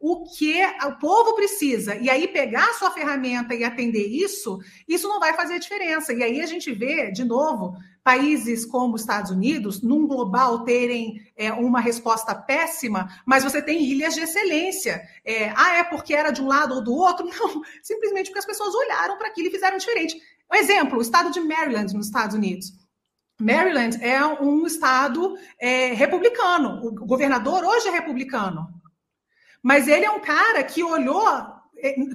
o 0.00 0.24
que 0.24 0.60
o 0.86 0.98
povo 0.98 1.34
precisa, 1.34 1.96
e 1.96 2.10
aí 2.10 2.28
pegar 2.28 2.68
a 2.68 2.74
sua 2.74 2.90
ferramenta 2.90 3.54
e 3.54 3.64
atender 3.64 4.06
isso, 4.06 4.58
isso 4.86 5.08
não 5.08 5.20
vai 5.20 5.32
fazer 5.32 5.58
diferença. 5.58 6.12
E 6.12 6.22
aí 6.22 6.40
a 6.40 6.46
gente 6.46 6.70
vê, 6.72 7.10
de 7.10 7.24
novo, 7.24 7.76
países 8.04 8.66
como 8.66 8.94
os 8.94 9.00
Estados 9.00 9.30
Unidos, 9.30 9.80
num 9.80 10.06
global, 10.06 10.62
terem 10.62 11.26
é, 11.34 11.50
uma 11.52 11.80
resposta 11.80 12.34
péssima, 12.34 13.08
mas 13.24 13.42
você 13.42 13.62
tem 13.62 13.82
ilhas 13.82 14.14
de 14.14 14.20
excelência. 14.20 15.02
É, 15.24 15.48
ah, 15.56 15.78
é 15.78 15.84
porque 15.84 16.14
era 16.14 16.30
de 16.30 16.42
um 16.42 16.46
lado 16.46 16.74
ou 16.74 16.84
do 16.84 16.92
outro? 16.92 17.24
Não, 17.34 17.62
simplesmente 17.82 18.26
porque 18.26 18.40
as 18.40 18.46
pessoas 18.46 18.74
olharam 18.74 19.16
para 19.16 19.28
aquilo 19.28 19.48
e 19.48 19.50
fizeram 19.50 19.78
diferente. 19.78 20.20
Um 20.52 20.54
exemplo, 20.54 20.98
o 20.98 21.02
estado 21.02 21.30
de 21.30 21.40
Maryland, 21.40 21.94
nos 21.94 22.06
Estados 22.06 22.36
Unidos. 22.36 22.72
Maryland 23.40 23.98
é 24.00 24.24
um 24.24 24.66
estado 24.66 25.36
é, 25.58 25.94
republicano. 25.94 26.86
O 26.86 27.06
governador 27.06 27.64
hoje 27.64 27.88
é 27.88 27.90
republicano. 27.90 28.68
Mas 29.62 29.88
ele 29.88 30.04
é 30.04 30.10
um 30.10 30.20
cara 30.20 30.62
que 30.62 30.84
olhou 30.84 31.53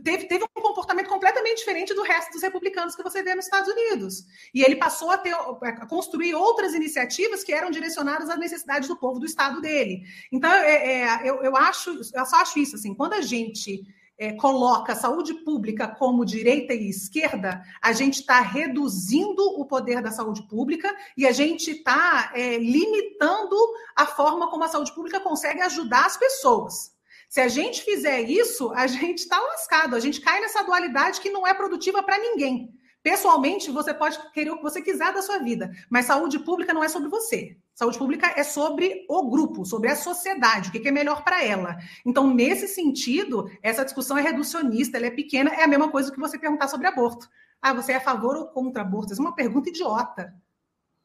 teve, 0.04 0.26
teve 0.26 0.44
um 0.44 0.62
comportamento 0.62 1.08
completamente 1.08 1.58
diferente 1.58 1.94
do 1.94 2.04
resto 2.04 2.32
dos 2.32 2.42
republicanos 2.42 2.96
que 2.96 3.04
você 3.04 3.22
vê 3.22 3.36
nos 3.36 3.46
Estados 3.46 3.70
Unidos. 3.70 4.26
E 4.54 4.64
ele 4.64 4.76
passou 4.76 5.12
a, 5.12 5.18
ter, 5.18 5.34
a 5.34 5.86
construir 5.86 6.34
outras 6.36 6.74
iniciativas 6.74 7.44
que 7.44 7.54
eram 7.54 7.70
direcionadas 7.70 8.30
às 8.30 8.40
necessidades 8.40 8.88
do 8.88 8.98
povo 8.98 9.20
do 9.20 9.26
estado 9.26 9.62
dele. 9.62 10.04
Então, 10.32 10.52
é, 10.52 11.02
é, 11.02 11.30
eu, 11.30 11.44
eu, 11.44 11.56
acho, 11.56 11.92
eu 12.14 12.26
só 12.26 12.38
acho 12.38 12.60
isso, 12.60 12.76
assim, 12.76 12.94
quando 12.94 13.14
a 13.14 13.22
gente 13.22 13.84
é, 14.18 14.34
coloca 14.34 14.92
a 14.92 14.98
saúde 14.98 15.34
pública 15.46 15.88
como 15.88 16.26
direita 16.26 16.74
e 16.74 16.90
esquerda, 16.90 17.64
a 17.82 17.94
gente 17.94 18.20
está 18.20 18.42
reduzindo 18.42 19.42
o 19.60 19.66
poder 19.66 20.02
da 20.02 20.12
saúde 20.12 20.44
pública 20.44 20.94
e 21.16 21.26
a 21.26 21.32
gente 21.32 21.72
está 21.72 22.32
é, 22.36 22.58
limitando 22.58 23.56
a 23.96 24.06
forma 24.06 24.50
como 24.50 24.66
a 24.66 24.68
saúde 24.68 24.94
pública 24.94 25.22
consegue 25.22 25.62
ajudar 25.62 26.06
as 26.06 26.18
pessoas. 26.18 26.99
Se 27.30 27.40
a 27.40 27.48
gente 27.48 27.84
fizer 27.84 28.22
isso, 28.22 28.72
a 28.74 28.88
gente 28.88 29.20
está 29.20 29.40
lascado, 29.40 29.96
a 29.96 30.00
gente 30.00 30.20
cai 30.20 30.42
nessa 30.42 30.64
dualidade 30.64 31.22
que 31.22 31.30
não 31.30 31.46
é 31.46 31.54
produtiva 31.54 32.02
para 32.02 32.18
ninguém. 32.18 32.74
Pessoalmente, 33.04 33.70
você 33.70 33.94
pode 33.94 34.20
querer 34.34 34.50
o 34.50 34.58
que 34.58 34.64
você 34.64 34.82
quiser 34.82 35.14
da 35.14 35.22
sua 35.22 35.38
vida, 35.38 35.72
mas 35.92 36.08
saúde 36.08 36.40
pública 36.40 36.74
não 36.74 36.84
é 36.84 36.90
sobre 36.90 37.08
você. 37.08 37.56
Saúde 37.76 38.00
pública 38.00 38.34
é 38.36 38.44
sobre 38.44 39.06
o 39.08 39.30
grupo, 39.30 39.64
sobre 39.64 39.90
a 39.90 39.96
sociedade, 39.96 40.70
o 40.70 40.72
que 40.72 40.88
é 40.88 40.92
melhor 40.92 41.24
para 41.24 41.44
ela. 41.46 41.78
Então, 42.04 42.34
nesse 42.34 42.68
sentido, 42.68 43.48
essa 43.62 43.86
discussão 43.86 44.18
é 44.18 44.22
reducionista, 44.24 44.98
ela 44.98 45.06
é 45.06 45.12
pequena, 45.12 45.52
é 45.52 45.64
a 45.64 45.68
mesma 45.68 45.92
coisa 45.92 46.12
que 46.12 46.20
você 46.20 46.38
perguntar 46.38 46.68
sobre 46.68 46.88
aborto. 46.88 47.30
Ah, 47.62 47.74
você 47.74 47.92
é 47.92 47.98
a 47.98 48.02
favor 48.02 48.36
ou 48.38 48.48
contra 48.48 48.82
aborto? 48.82 49.14
Essa 49.14 49.22
é 49.22 49.26
uma 49.26 49.36
pergunta 49.36 49.70
idiota. 49.70 50.34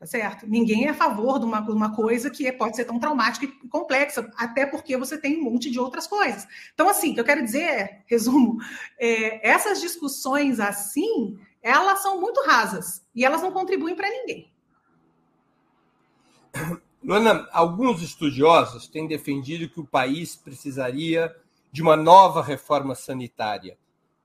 Tá 0.05 0.09
certo? 0.09 0.47
Ninguém 0.47 0.85
é 0.85 0.91
a 0.91 0.95
favor 0.95 1.39
de 1.39 1.47
uma, 1.47 1.61
uma 1.61 1.97
coisa 1.97 2.29
que 2.29 2.53
pode 2.53 2.77
ser 2.77 2.85
tão 2.85 3.01
traumática 3.01 3.47
e 3.47 3.69
complexa, 3.69 4.31
até 4.37 4.67
porque 4.67 4.99
você 4.99 5.17
tem 5.17 5.41
um 5.41 5.45
monte 5.45 5.71
de 5.71 5.81
outras 5.81 6.07
coisas. 6.07 6.47
Então, 6.75 6.87
assim, 6.91 7.13
o 7.13 7.15
que 7.15 7.21
eu 7.21 7.25
quero 7.25 7.43
dizer 7.43 7.63
é, 7.63 8.03
resumo, 8.05 8.59
é, 8.99 9.49
essas 9.49 9.81
discussões 9.81 10.61
assim, 10.61 11.39
elas 11.63 12.03
são 12.03 12.21
muito 12.21 12.43
rasas 12.43 13.03
e 13.15 13.25
elas 13.25 13.41
não 13.41 13.51
contribuem 13.51 13.97
para 13.97 14.11
ninguém. 14.11 14.53
Luana, 17.03 17.49
alguns 17.51 18.03
estudiosos 18.03 18.87
têm 18.87 19.09
defendido 19.09 19.71
que 19.71 19.81
o 19.81 19.87
país 19.87 20.37
precisaria 20.37 21.35
de 21.73 21.81
uma 21.81 21.97
nova 21.97 22.43
reforma 22.43 22.95
sanitária, 22.95 23.79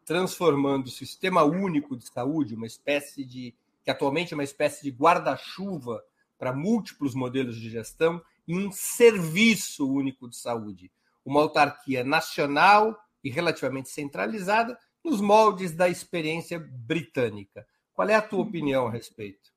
transformando 0.03 0.87
o 0.87 0.91
sistema 0.91 1.43
único 1.43 1.95
de 1.95 2.05
saúde, 2.05 2.53
uma 2.53 2.67
espécie 2.67 3.23
de 3.23 3.53
que 3.89 3.91
atualmente 3.91 4.33
é 4.33 4.37
uma 4.37 4.43
espécie 4.43 4.83
de 4.83 4.91
guarda-chuva 4.91 6.03
para 6.37 6.53
múltiplos 6.53 7.15
modelos 7.15 7.59
de 7.59 7.71
gestão, 7.71 8.21
em 8.47 8.67
um 8.67 8.71
serviço 8.71 9.91
único 9.91 10.29
de 10.29 10.37
saúde, 10.37 10.91
uma 11.25 11.41
autarquia 11.41 12.03
nacional 12.03 12.95
e 13.23 13.31
relativamente 13.31 13.89
centralizada 13.89 14.77
nos 15.03 15.19
moldes 15.19 15.71
da 15.71 15.89
experiência 15.89 16.59
britânica. 16.59 17.65
Qual 17.91 18.07
é 18.07 18.13
a 18.13 18.21
tua 18.21 18.41
opinião 18.41 18.85
a 18.85 18.91
respeito? 18.91 19.51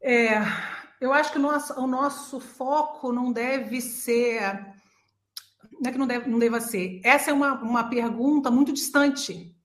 É, 0.00 0.38
eu 1.02 1.12
acho 1.12 1.30
que 1.30 1.38
o 1.38 1.42
nosso, 1.42 1.78
o 1.78 1.86
nosso 1.86 2.40
foco 2.40 3.12
não 3.12 3.30
deve 3.30 3.82
ser. 3.82 4.40
Não 5.78 5.90
é 5.90 5.92
que 5.92 5.98
não, 5.98 6.06
deve, 6.06 6.26
não 6.26 6.38
deva 6.38 6.58
ser. 6.58 7.02
Essa 7.04 7.32
é 7.32 7.34
uma, 7.34 7.60
uma 7.60 7.90
pergunta 7.90 8.50
muito 8.50 8.72
distante 8.72 9.57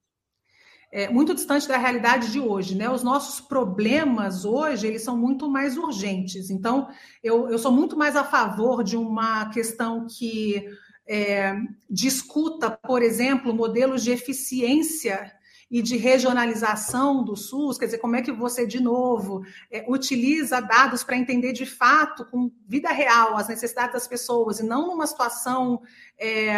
é, 0.93 1.09
muito 1.09 1.33
distante 1.33 1.67
da 1.67 1.75
realidade 1.75 2.31
de 2.31 2.39
hoje, 2.39 2.75
né? 2.75 2.87
Os 2.87 3.01
nossos 3.01 3.41
problemas 3.41 4.45
hoje 4.45 4.85
eles 4.85 5.01
são 5.01 5.17
muito 5.17 5.49
mais 5.49 5.75
urgentes. 5.75 6.51
Então, 6.51 6.87
eu, 7.23 7.49
eu 7.49 7.57
sou 7.57 7.71
muito 7.71 7.97
mais 7.97 8.15
a 8.15 8.23
favor 8.23 8.83
de 8.83 8.95
uma 8.95 9.49
questão 9.49 10.05
que 10.07 10.63
é, 11.07 11.55
discuta, 11.89 12.69
por 12.69 13.01
exemplo, 13.01 13.55
modelos 13.55 14.03
de 14.03 14.11
eficiência 14.11 15.33
e 15.69 15.81
de 15.81 15.97
regionalização 15.97 17.23
do 17.23 17.35
SUS, 17.35 17.79
quer 17.79 17.85
dizer, 17.85 17.97
como 17.97 18.15
é 18.15 18.21
que 18.21 18.31
você, 18.31 18.67
de 18.67 18.79
novo, 18.79 19.43
é, 19.71 19.83
utiliza 19.87 20.61
dados 20.61 21.03
para 21.03 21.17
entender 21.17 21.53
de 21.53 21.65
fato, 21.65 22.23
com 22.25 22.51
vida 22.67 22.91
real, 22.91 23.35
as 23.35 23.47
necessidades 23.47 23.93
das 23.93 24.07
pessoas, 24.07 24.59
e 24.59 24.63
não 24.63 24.89
numa 24.89 25.07
situação 25.07 25.81
é, 26.19 26.55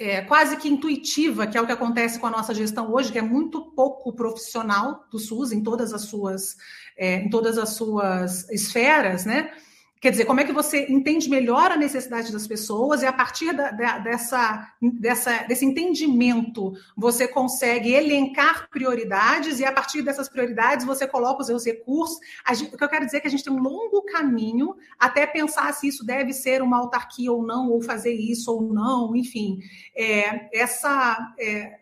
é, 0.00 0.22
quase 0.22 0.56
que 0.56 0.66
intuitiva, 0.66 1.46
que 1.46 1.58
é 1.58 1.60
o 1.60 1.66
que 1.66 1.72
acontece 1.72 2.18
com 2.18 2.26
a 2.26 2.30
nossa 2.30 2.54
gestão 2.54 2.90
hoje, 2.90 3.12
que 3.12 3.18
é 3.18 3.22
muito 3.22 3.60
pouco 3.72 4.14
profissional 4.14 5.04
do 5.10 5.18
SUS 5.18 5.52
em 5.52 5.62
todas 5.62 5.92
as 5.92 6.02
suas, 6.02 6.56
é, 6.96 7.16
em 7.16 7.28
todas 7.28 7.58
as 7.58 7.74
suas 7.74 8.48
esferas, 8.48 9.26
né? 9.26 9.52
Quer 10.00 10.12
dizer, 10.12 10.24
como 10.24 10.40
é 10.40 10.44
que 10.44 10.52
você 10.52 10.86
entende 10.88 11.28
melhor 11.28 11.70
a 11.70 11.76
necessidade 11.76 12.32
das 12.32 12.46
pessoas 12.46 13.02
e 13.02 13.06
a 13.06 13.12
partir 13.12 13.52
da, 13.52 13.70
da, 13.70 13.98
dessa, 13.98 14.72
dessa, 14.80 15.42
desse 15.42 15.66
entendimento 15.66 16.72
você 16.96 17.28
consegue 17.28 17.92
elencar 17.92 18.70
prioridades 18.70 19.60
e 19.60 19.64
a 19.64 19.70
partir 19.70 20.00
dessas 20.00 20.26
prioridades 20.26 20.86
você 20.86 21.06
coloca 21.06 21.42
os 21.42 21.48
seus 21.48 21.66
recursos. 21.66 22.18
Gente, 22.54 22.74
o 22.74 22.78
que 22.78 22.84
eu 22.84 22.88
quero 22.88 23.04
dizer 23.04 23.18
é 23.18 23.20
que 23.20 23.28
a 23.28 23.30
gente 23.30 23.44
tem 23.44 23.52
um 23.52 23.60
longo 23.60 24.00
caminho 24.04 24.74
até 24.98 25.26
pensar 25.26 25.70
se 25.74 25.88
isso 25.88 26.02
deve 26.02 26.32
ser 26.32 26.62
uma 26.62 26.78
autarquia 26.78 27.30
ou 27.30 27.42
não, 27.42 27.68
ou 27.68 27.82
fazer 27.82 28.14
isso 28.14 28.50
ou 28.50 28.72
não, 28.72 29.14
enfim. 29.14 29.58
É, 29.94 30.48
essa. 30.58 31.34
É, 31.38 31.79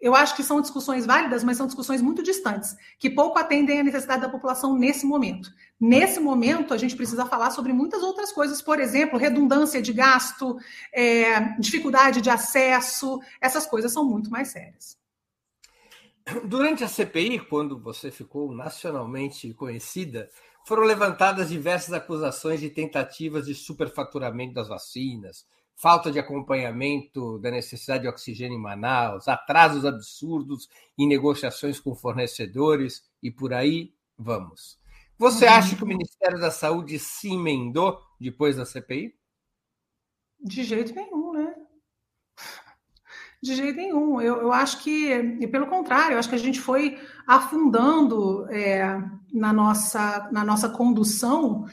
eu 0.00 0.14
acho 0.14 0.34
que 0.34 0.42
são 0.42 0.60
discussões 0.60 1.04
válidas, 1.04 1.44
mas 1.44 1.56
são 1.56 1.66
discussões 1.66 2.00
muito 2.00 2.22
distantes, 2.22 2.76
que 2.98 3.10
pouco 3.10 3.38
atendem 3.38 3.80
à 3.80 3.82
necessidade 3.82 4.22
da 4.22 4.28
população 4.28 4.76
nesse 4.76 5.04
momento. 5.04 5.52
Nesse 5.78 6.18
momento, 6.18 6.72
a 6.72 6.78
gente 6.78 6.96
precisa 6.96 7.26
falar 7.26 7.50
sobre 7.50 7.72
muitas 7.72 8.02
outras 8.02 8.32
coisas, 8.32 8.62
por 8.62 8.80
exemplo, 8.80 9.18
redundância 9.18 9.82
de 9.82 9.92
gasto, 9.92 10.58
é, 10.92 11.58
dificuldade 11.58 12.20
de 12.20 12.30
acesso, 12.30 13.20
essas 13.40 13.66
coisas 13.66 13.92
são 13.92 14.04
muito 14.04 14.30
mais 14.30 14.48
sérias. 14.48 14.98
Durante 16.44 16.84
a 16.84 16.88
CPI, 16.88 17.40
quando 17.40 17.78
você 17.78 18.10
ficou 18.10 18.54
nacionalmente 18.54 19.52
conhecida, 19.54 20.30
foram 20.64 20.82
levantadas 20.82 21.48
diversas 21.48 21.92
acusações 21.92 22.60
de 22.60 22.70
tentativas 22.70 23.46
de 23.46 23.54
superfaturamento 23.54 24.54
das 24.54 24.68
vacinas, 24.68 25.44
falta 25.80 26.12
de 26.12 26.18
acompanhamento 26.18 27.38
da 27.38 27.50
necessidade 27.50 28.02
de 28.02 28.08
oxigênio 28.08 28.58
em 28.58 28.60
Manaus, 28.60 29.26
atrasos 29.26 29.86
absurdos 29.86 30.68
em 30.96 31.08
negociações 31.08 31.80
com 31.80 31.94
fornecedores 31.94 33.02
e 33.22 33.30
por 33.30 33.54
aí 33.54 33.94
vamos. 34.18 34.78
Você 35.18 35.46
uhum. 35.46 35.52
acha 35.52 35.76
que 35.76 35.82
o 35.82 35.86
Ministério 35.86 36.38
da 36.38 36.50
Saúde 36.50 36.98
se 36.98 37.32
emendou 37.32 37.98
depois 38.20 38.56
da 38.56 38.66
CPI? 38.66 39.14
De 40.38 40.62
jeito 40.64 40.94
nenhum, 40.94 41.32
né? 41.32 41.54
De 43.42 43.54
jeito 43.54 43.76
nenhum. 43.76 44.20
Eu, 44.20 44.36
eu 44.36 44.52
acho 44.52 44.82
que, 44.82 45.10
e 45.40 45.46
pelo 45.46 45.66
contrário, 45.66 46.14
eu 46.14 46.18
acho 46.18 46.28
que 46.28 46.34
a 46.34 46.38
gente 46.38 46.60
foi 46.60 47.00
afundando 47.26 48.46
é, 48.50 48.84
na, 49.32 49.50
nossa, 49.50 50.28
na 50.30 50.44
nossa 50.44 50.68
condução 50.68 51.66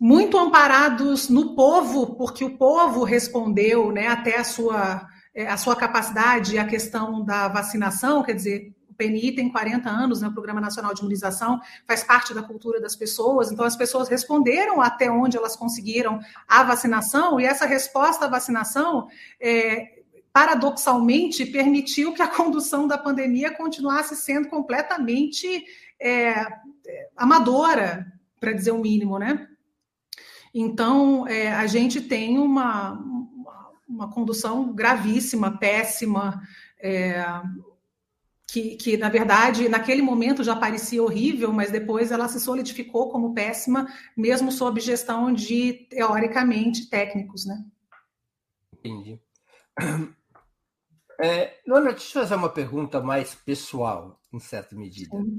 muito 0.00 0.38
amparados 0.38 1.28
no 1.28 1.54
povo, 1.54 2.14
porque 2.14 2.42
o 2.42 2.56
povo 2.56 3.04
respondeu 3.04 3.92
né, 3.92 4.08
até 4.08 4.38
a 4.38 4.44
sua, 4.44 5.06
é, 5.34 5.46
a 5.46 5.58
sua 5.58 5.76
capacidade, 5.76 6.56
a 6.56 6.66
questão 6.66 7.22
da 7.22 7.48
vacinação, 7.48 8.22
quer 8.22 8.32
dizer, 8.32 8.72
PNI 8.96 9.32
tem 9.32 9.50
40 9.50 9.90
anos, 9.90 10.22
né, 10.22 10.28
o 10.28 10.32
Programa 10.32 10.60
Nacional 10.60 10.94
de 10.94 11.00
Imunização, 11.00 11.60
faz 11.86 12.02
parte 12.02 12.32
da 12.32 12.42
cultura 12.42 12.80
das 12.80 12.96
pessoas, 12.96 13.52
então 13.52 13.64
as 13.64 13.76
pessoas 13.76 14.08
responderam 14.08 14.80
até 14.80 15.10
onde 15.10 15.36
elas 15.36 15.54
conseguiram 15.54 16.18
a 16.48 16.62
vacinação, 16.62 17.38
e 17.38 17.44
essa 17.44 17.66
resposta 17.66 18.24
à 18.24 18.28
vacinação 18.28 19.06
é, 19.38 20.00
paradoxalmente 20.32 21.44
permitiu 21.44 22.14
que 22.14 22.22
a 22.22 22.28
condução 22.28 22.86
da 22.88 22.96
pandemia 22.96 23.50
continuasse 23.50 24.16
sendo 24.16 24.48
completamente 24.48 25.62
é, 26.00 26.46
amadora, 27.14 28.10
para 28.38 28.54
dizer 28.54 28.70
o 28.70 28.78
mínimo, 28.78 29.18
né? 29.18 29.46
Então, 30.52 31.26
é, 31.28 31.52
a 31.52 31.66
gente 31.66 32.00
tem 32.00 32.38
uma, 32.38 32.98
uma 33.88 34.10
condução 34.10 34.72
gravíssima, 34.72 35.58
péssima, 35.58 36.42
é, 36.78 37.24
que, 38.48 38.76
que, 38.76 38.96
na 38.96 39.08
verdade, 39.08 39.68
naquele 39.68 40.02
momento 40.02 40.42
já 40.42 40.56
parecia 40.56 41.02
horrível, 41.02 41.52
mas 41.52 41.70
depois 41.70 42.10
ela 42.10 42.26
se 42.28 42.40
solidificou 42.40 43.10
como 43.10 43.32
péssima, 43.32 43.86
mesmo 44.16 44.50
sob 44.50 44.80
gestão 44.80 45.32
de, 45.32 45.86
teoricamente, 45.88 46.88
técnicos, 46.90 47.46
né? 47.46 47.64
Entendi. 48.72 49.20
É, 51.22 51.58
Lona, 51.66 51.90
deixa 51.90 52.18
eu 52.18 52.22
fazer 52.22 52.34
uma 52.34 52.48
pergunta 52.48 52.98
mais 52.98 53.34
pessoal, 53.34 54.18
em 54.32 54.40
certa 54.40 54.74
medida. 54.74 55.14
Sim. 55.14 55.38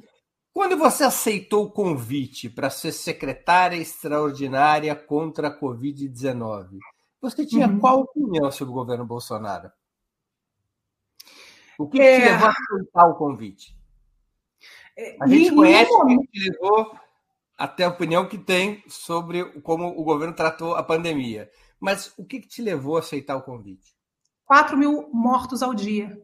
Quando 0.54 0.78
você 0.78 1.06
aceitou 1.06 1.66
o 1.66 1.72
convite 1.72 2.50
para 2.50 2.70
ser 2.70 2.92
secretária 2.92 3.78
extraordinária 3.78 4.94
contra 4.96 5.48
a 5.48 5.60
Covid-19, 5.60 6.78
você 7.22 7.46
tinha 7.46 7.68
uhum. 7.68 7.80
qual 7.80 8.02
opinião 8.02 8.52
sobre 8.52 8.72
o 8.72 8.76
governo 8.76 9.06
Bolsonaro? 9.06 9.72
O 11.80 11.88
que, 11.88 12.02
é... 12.02 12.20
te 12.20 12.26
levou 12.26 12.48
a 12.48 12.52
aceitar 12.52 13.08
o 13.08 13.16
convite? 13.16 13.78
É, 14.98 15.18
a 15.22 15.28
gente 15.28 15.52
e, 15.52 15.56
conhece 15.56 15.92
o 15.92 16.06
que 16.06 16.28
te 16.28 16.50
levou 16.50 17.00
até 17.58 17.86
a 17.86 17.90
opinião 17.90 18.28
que 18.28 18.38
tem 18.38 18.84
sobre 18.88 19.46
como 19.62 19.88
o 19.88 20.04
governo 20.04 20.36
tratou 20.36 20.76
a 20.76 20.84
pandemia. 20.84 21.50
Mas 21.80 22.14
o 22.18 22.26
que, 22.26 22.40
que 22.40 22.48
te 22.48 22.62
levou 22.62 22.98
a 22.98 23.00
aceitar 23.00 23.38
o 23.38 23.42
convite? 23.42 23.96
4 24.46 24.78
mil 24.78 25.10
mortos 25.14 25.64
ao 25.64 25.74
dia. 25.74 26.22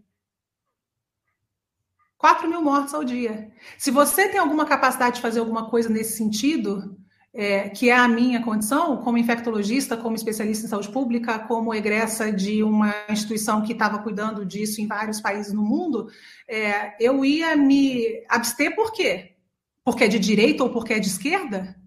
4 2.18 2.50
mil 2.50 2.62
mortos 2.62 2.94
ao 2.94 3.04
dia. 3.04 3.52
Se 3.78 3.92
você 3.92 4.28
tem 4.30 4.40
alguma 4.40 4.66
capacidade 4.66 5.18
de 5.18 5.22
fazer 5.22 5.40
alguma 5.40 5.70
coisa 5.70 5.90
nesse 5.90 6.18
sentido, 6.18 6.98
é, 7.34 7.70
que 7.70 7.90
é 7.90 7.96
a 7.96 8.08
minha 8.08 8.42
condição, 8.42 8.98
como 8.98 9.18
infectologista, 9.18 9.96
como 9.96 10.16
especialista 10.16 10.66
em 10.66 10.70
saúde 10.70 10.90
pública, 10.90 11.38
como 11.38 11.74
egressa 11.74 12.32
de 12.32 12.64
uma 12.64 12.92
instituição 13.10 13.62
que 13.62 13.74
estava 13.74 14.00
cuidando 14.00 14.44
disso 14.44 14.82
em 14.82 14.88
vários 14.88 15.22
países 15.22 15.54
no 15.54 15.62
mundo, 15.62 16.10
é, 16.48 16.96
eu 17.00 17.24
ia 17.24 17.56
me 17.56 18.26
abster 18.28 18.76
por 18.76 18.92
quê? 18.92 19.36
Porque 19.84 20.06
é 20.06 20.08
de 20.08 20.18
direita 20.18 20.64
ou 20.64 20.72
porque 20.72 20.94
é 20.94 21.00
de 21.00 21.08
esquerda? 21.08 21.80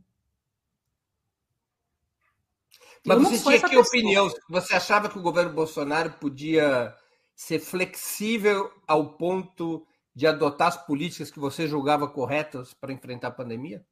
Mas 3.04 3.20
você 3.20 3.58
tinha 3.58 3.68
que 3.68 3.76
opinião? 3.76 4.30
Você 4.48 4.74
achava 4.74 5.08
que 5.08 5.18
o 5.18 5.22
governo 5.22 5.52
Bolsonaro 5.52 6.12
podia 6.12 6.94
ser 7.34 7.58
flexível 7.58 8.70
ao 8.86 9.14
ponto 9.14 9.84
de 10.20 10.26
adotar 10.26 10.68
as 10.68 10.76
políticas 10.76 11.30
que 11.30 11.38
você 11.38 11.66
julgava 11.66 12.06
corretas 12.06 12.74
para 12.74 12.92
enfrentar 12.92 13.28
a 13.28 13.30
pandemia? 13.30 13.82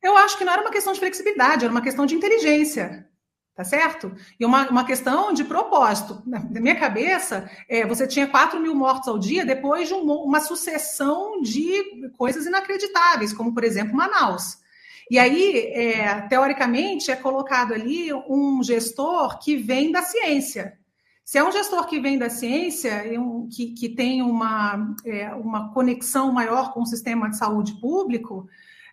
Eu 0.00 0.16
acho 0.16 0.38
que 0.38 0.44
não 0.44 0.52
era 0.52 0.62
uma 0.62 0.70
questão 0.70 0.92
de 0.92 1.00
flexibilidade, 1.00 1.64
era 1.64 1.72
uma 1.72 1.82
questão 1.82 2.06
de 2.06 2.14
inteligência. 2.14 3.10
Tá 3.56 3.64
certo? 3.64 4.14
E 4.38 4.46
uma, 4.46 4.70
uma 4.70 4.86
questão 4.86 5.32
de 5.32 5.42
propósito. 5.42 6.22
Na 6.24 6.38
minha 6.60 6.78
cabeça, 6.78 7.50
é, 7.68 7.84
você 7.84 8.06
tinha 8.06 8.28
4 8.28 8.60
mil 8.60 8.72
mortos 8.72 9.08
ao 9.08 9.18
dia 9.18 9.44
depois 9.44 9.88
de 9.88 9.94
um, 9.94 10.04
uma 10.04 10.38
sucessão 10.38 11.42
de 11.42 12.08
coisas 12.16 12.46
inacreditáveis, 12.46 13.32
como, 13.32 13.52
por 13.52 13.64
exemplo, 13.64 13.96
Manaus. 13.96 14.58
E 15.10 15.18
aí, 15.18 15.72
é, 15.74 16.20
teoricamente, 16.28 17.10
é 17.10 17.16
colocado 17.16 17.74
ali 17.74 18.12
um 18.12 18.62
gestor 18.62 19.40
que 19.40 19.56
vem 19.56 19.90
da 19.90 20.02
ciência. 20.02 20.78
Se 21.28 21.36
é 21.36 21.44
um 21.44 21.52
gestor 21.52 21.86
que 21.86 22.00
vem 22.00 22.16
da 22.16 22.30
ciência, 22.30 23.02
que, 23.54 23.74
que 23.74 23.90
tem 23.90 24.22
uma, 24.22 24.96
é, 25.04 25.28
uma 25.34 25.70
conexão 25.74 26.32
maior 26.32 26.72
com 26.72 26.80
o 26.80 26.86
sistema 26.86 27.28
de 27.28 27.36
saúde 27.36 27.78
público, 27.78 28.48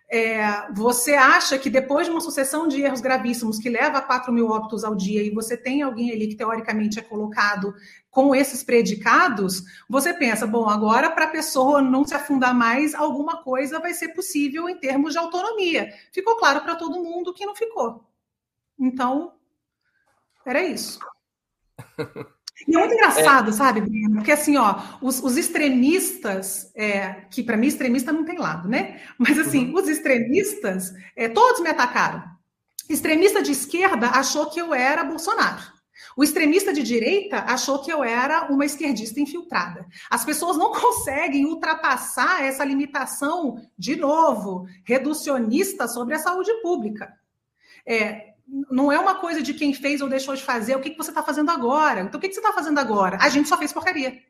é, 0.06 0.70
você 0.74 1.14
acha 1.14 1.58
que 1.58 1.70
depois 1.70 2.06
de 2.06 2.12
uma 2.12 2.20
sucessão 2.20 2.68
de 2.68 2.82
erros 2.82 3.00
gravíssimos 3.00 3.58
que 3.58 3.70
leva 3.70 3.96
a 3.96 4.02
4 4.02 4.30
mil 4.30 4.50
óbitos 4.50 4.84
ao 4.84 4.94
dia 4.94 5.22
e 5.22 5.30
você 5.30 5.56
tem 5.56 5.80
alguém 5.80 6.12
ali 6.12 6.28
que 6.28 6.34
teoricamente 6.34 6.98
é 6.98 7.02
colocado 7.02 7.74
com 8.10 8.34
esses 8.34 8.62
predicados, 8.62 9.62
você 9.88 10.12
pensa, 10.12 10.46
bom, 10.46 10.68
agora 10.68 11.08
para 11.08 11.24
a 11.24 11.30
pessoa 11.30 11.80
não 11.80 12.04
se 12.04 12.12
afundar 12.12 12.54
mais, 12.54 12.94
alguma 12.94 13.42
coisa 13.42 13.80
vai 13.80 13.94
ser 13.94 14.08
possível 14.08 14.68
em 14.68 14.76
termos 14.76 15.12
de 15.14 15.18
autonomia. 15.18 15.90
Ficou 16.12 16.36
claro 16.36 16.60
para 16.60 16.76
todo 16.76 17.02
mundo 17.02 17.32
que 17.32 17.46
não 17.46 17.56
ficou. 17.56 18.04
Então, 18.78 19.32
era 20.44 20.62
isso. 20.62 20.98
E 22.66 22.74
é 22.74 22.78
muito 22.78 22.94
engraçado, 22.94 23.50
é. 23.50 23.52
sabe, 23.52 23.80
Breno? 23.82 24.16
Porque 24.16 24.32
assim, 24.32 24.56
ó, 24.56 24.80
os, 25.02 25.22
os 25.22 25.36
extremistas, 25.36 26.72
é, 26.74 27.26
que 27.30 27.42
para 27.42 27.56
mim 27.56 27.66
extremista 27.66 28.12
não 28.12 28.24
tem 28.24 28.38
lado, 28.38 28.68
né? 28.68 29.00
Mas 29.18 29.38
assim, 29.38 29.70
uhum. 29.70 29.76
os 29.80 29.88
extremistas, 29.88 30.92
é, 31.14 31.28
todos 31.28 31.60
me 31.60 31.68
atacaram. 31.68 32.24
Extremista 32.88 33.42
de 33.42 33.52
esquerda 33.52 34.08
achou 34.08 34.46
que 34.48 34.60
eu 34.60 34.72
era 34.72 35.04
Bolsonaro. 35.04 35.76
O 36.16 36.24
extremista 36.24 36.72
de 36.72 36.82
direita 36.82 37.40
achou 37.40 37.82
que 37.82 37.92
eu 37.92 38.02
era 38.02 38.50
uma 38.50 38.64
esquerdista 38.64 39.20
infiltrada. 39.20 39.86
As 40.10 40.24
pessoas 40.24 40.56
não 40.56 40.72
conseguem 40.74 41.44
ultrapassar 41.44 42.42
essa 42.42 42.64
limitação, 42.64 43.56
de 43.78 43.96
novo, 43.96 44.66
reducionista 44.84 45.86
sobre 45.86 46.14
a 46.14 46.18
saúde 46.18 46.52
pública. 46.62 47.12
É, 47.84 48.34
não 48.70 48.92
é 48.92 48.98
uma 48.98 49.16
coisa 49.16 49.42
de 49.42 49.52
quem 49.54 49.74
fez 49.74 50.00
ou 50.00 50.08
deixou 50.08 50.34
de 50.34 50.42
fazer, 50.42 50.76
o 50.76 50.80
que, 50.80 50.90
que 50.90 50.96
você 50.96 51.10
está 51.10 51.22
fazendo 51.22 51.50
agora? 51.50 52.00
Então, 52.00 52.18
o 52.18 52.20
que, 52.20 52.28
que 52.28 52.34
você 52.34 52.40
está 52.40 52.52
fazendo 52.52 52.78
agora? 52.78 53.18
A 53.20 53.28
gente 53.28 53.48
só 53.48 53.58
fez 53.58 53.72
porcaria. 53.72 54.22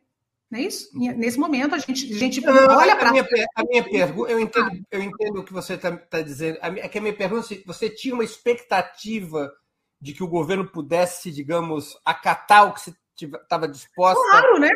Não 0.50 0.60
é 0.60 0.62
isso? 0.62 0.88
Nesse 0.94 1.38
momento, 1.38 1.74
a 1.74 1.78
gente, 1.78 2.12
a 2.14 2.18
gente 2.18 2.40
não, 2.40 2.76
olha 2.76 2.94
para. 2.94 3.08
A 3.08 3.12
minha, 3.12 3.26
a 3.56 3.64
minha 3.64 3.82
pergunta, 3.82 4.30
eu 4.30 4.38
entendo, 4.38 4.86
eu 4.92 5.02
entendo 5.02 5.40
o 5.40 5.44
que 5.44 5.52
você 5.52 5.74
está 5.74 5.96
tá 5.96 6.22
dizendo. 6.22 6.58
É 6.62 6.88
que 6.88 6.98
a 6.98 7.00
minha 7.00 7.16
pergunta 7.16 7.52
é 7.52 7.62
você 7.66 7.90
tinha 7.90 8.14
uma 8.14 8.24
expectativa 8.24 9.52
de 10.00 10.12
que 10.12 10.22
o 10.22 10.28
governo 10.28 10.70
pudesse, 10.70 11.32
digamos, 11.32 11.98
acatar 12.04 12.68
o 12.68 12.74
que 12.74 12.80
se 12.80 12.94
estava 13.24 13.66
disposta. 13.66 14.22
Claro, 14.30 14.58
né? 14.58 14.70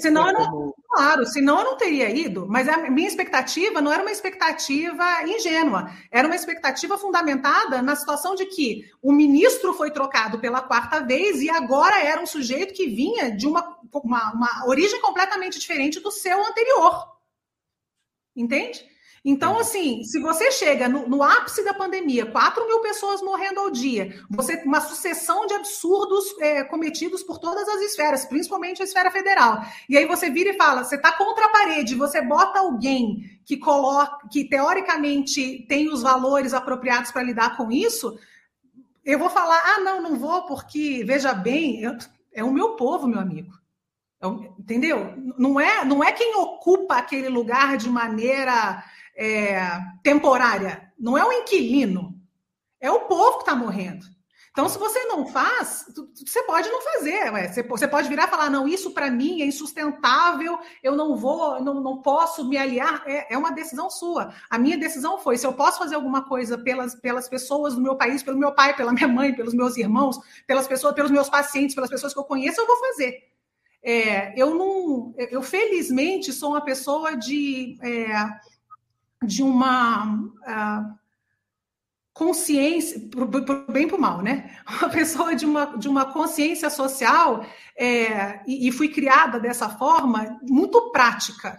Senão 0.00 0.28
eu 0.28 0.32
não, 0.32 0.74
claro, 0.88 1.26
senão 1.26 1.58
eu 1.58 1.64
não 1.64 1.76
teria 1.76 2.08
ido. 2.08 2.46
Mas 2.48 2.68
a 2.68 2.78
minha 2.90 3.06
expectativa 3.06 3.80
não 3.80 3.92
era 3.92 4.02
uma 4.02 4.10
expectativa 4.10 5.04
ingênua, 5.24 5.90
era 6.10 6.26
uma 6.26 6.36
expectativa 6.36 6.96
fundamentada 6.96 7.82
na 7.82 7.94
situação 7.94 8.34
de 8.34 8.46
que 8.46 8.90
o 9.02 9.12
ministro 9.12 9.74
foi 9.74 9.90
trocado 9.90 10.38
pela 10.38 10.62
quarta 10.62 11.00
vez 11.00 11.42
e 11.42 11.50
agora 11.50 12.02
era 12.02 12.20
um 12.20 12.26
sujeito 12.26 12.74
que 12.74 12.86
vinha 12.86 13.30
de 13.30 13.46
uma, 13.46 13.78
uma, 13.92 14.32
uma 14.32 14.66
origem 14.66 15.00
completamente 15.00 15.58
diferente 15.58 16.00
do 16.00 16.10
seu 16.10 16.42
anterior. 16.44 17.06
Entende? 18.34 18.91
Então, 19.24 19.56
assim, 19.56 20.02
se 20.02 20.18
você 20.18 20.50
chega 20.50 20.88
no, 20.88 21.08
no, 21.08 21.22
ápice 21.22 21.64
da 21.64 21.72
pandemia, 21.72 22.26
4 22.26 22.66
mil 22.66 22.80
pessoas 22.80 23.22
morrendo 23.22 23.60
ao 23.60 23.70
dia, 23.70 24.20
você 24.28 24.60
uma 24.64 24.80
sucessão 24.80 25.46
de 25.46 25.54
absurdos 25.54 26.24
é, 26.40 26.64
cometidos 26.64 27.22
por 27.22 27.38
todas 27.38 27.68
as 27.68 27.80
esferas, 27.82 28.24
principalmente 28.24 28.82
a 28.82 28.84
esfera 28.84 29.12
federal. 29.12 29.62
E 29.88 29.96
aí 29.96 30.06
você 30.06 30.28
vira 30.28 30.50
e 30.50 30.56
fala, 30.56 30.82
você 30.82 30.96
está 30.96 31.12
contra 31.12 31.46
a 31.46 31.50
parede, 31.50 31.94
você 31.94 32.20
bota 32.20 32.58
alguém 32.58 33.38
que 33.44 33.56
coloca, 33.56 34.26
que 34.28 34.44
teoricamente 34.44 35.66
tem 35.68 35.88
os 35.88 36.02
valores 36.02 36.52
apropriados 36.52 37.12
para 37.12 37.22
lidar 37.22 37.56
com 37.56 37.70
isso, 37.70 38.18
eu 39.04 39.20
vou 39.20 39.30
falar, 39.30 39.60
ah, 39.76 39.80
não, 39.80 40.02
não 40.02 40.16
vou, 40.16 40.46
porque, 40.46 41.04
veja 41.04 41.32
bem, 41.32 41.80
eu, 41.80 41.96
é 42.32 42.42
o 42.42 42.52
meu 42.52 42.74
povo, 42.74 43.06
meu 43.06 43.20
amigo. 43.20 43.52
É 44.20 44.26
entendeu? 44.58 45.14
Não 45.36 45.60
é, 45.60 45.84
não 45.84 46.02
é 46.02 46.12
quem 46.12 46.36
ocupa 46.36 46.96
aquele 46.96 47.28
lugar 47.28 47.76
de 47.76 47.88
maneira 47.88 48.82
é, 49.16 49.60
temporária, 50.02 50.92
não 50.98 51.16
é 51.16 51.24
o 51.24 51.32
inquilino, 51.32 52.14
é 52.80 52.90
o 52.90 53.00
povo 53.00 53.38
que 53.38 53.42
está 53.42 53.54
morrendo. 53.54 54.06
Então, 54.52 54.68
se 54.68 54.78
você 54.78 55.04
não 55.04 55.26
faz, 55.26 55.86
você 56.14 56.42
pode 56.42 56.68
não 56.68 56.82
fazer. 56.82 57.32
Ué. 57.32 57.48
Você 57.48 57.88
pode 57.88 58.06
virar 58.06 58.26
e 58.26 58.30
falar: 58.30 58.50
não, 58.50 58.68
isso 58.68 58.90
para 58.90 59.10
mim 59.10 59.40
é 59.40 59.46
insustentável, 59.46 60.58
eu 60.82 60.94
não 60.94 61.16
vou, 61.16 61.58
não, 61.62 61.80
não 61.80 62.02
posso 62.02 62.46
me 62.46 62.58
aliar. 62.58 63.02
É, 63.06 63.32
é, 63.32 63.38
uma 63.38 63.50
decisão 63.50 63.88
sua. 63.88 64.34
A 64.50 64.58
minha 64.58 64.76
decisão 64.76 65.18
foi: 65.18 65.38
se 65.38 65.46
eu 65.46 65.54
posso 65.54 65.78
fazer 65.78 65.94
alguma 65.94 66.28
coisa 66.28 66.58
pelas, 66.58 66.94
pelas 66.94 67.30
pessoas 67.30 67.74
do 67.74 67.80
meu 67.80 67.96
país, 67.96 68.22
pelo 68.22 68.38
meu 68.38 68.54
pai, 68.54 68.76
pela 68.76 68.92
minha 68.92 69.08
mãe, 69.08 69.34
pelos 69.34 69.54
meus 69.54 69.78
irmãos, 69.78 70.18
pelas 70.46 70.68
pessoas, 70.68 70.94
pelos 70.94 71.10
meus 71.10 71.30
pacientes, 71.30 71.74
pelas 71.74 71.88
pessoas 71.88 72.12
que 72.12 72.20
eu 72.20 72.24
conheço, 72.24 72.60
eu 72.60 72.66
vou 72.66 72.76
fazer. 72.76 73.32
É, 73.82 74.38
eu 74.40 74.54
não, 74.54 75.14
eu 75.16 75.40
felizmente 75.40 76.30
sou 76.30 76.50
uma 76.50 76.60
pessoa 76.60 77.16
de. 77.16 77.78
É, 77.80 78.51
de 79.24 79.42
uma 79.42 80.14
uh, 80.14 80.98
consciência, 82.12 83.00
para 83.08 83.24
o 83.24 83.72
bem 83.72 83.88
para 83.88 83.96
o 83.96 84.00
mal, 84.00 84.22
né? 84.22 84.56
Uma 84.80 84.88
pessoa 84.90 85.34
de 85.34 85.46
uma, 85.46 85.76
de 85.76 85.88
uma 85.88 86.12
consciência 86.12 86.68
social 86.70 87.44
é, 87.76 88.40
e, 88.46 88.68
e 88.68 88.72
fui 88.72 88.88
criada 88.88 89.40
dessa 89.40 89.68
forma 89.68 90.38
muito 90.42 90.90
prática. 90.90 91.56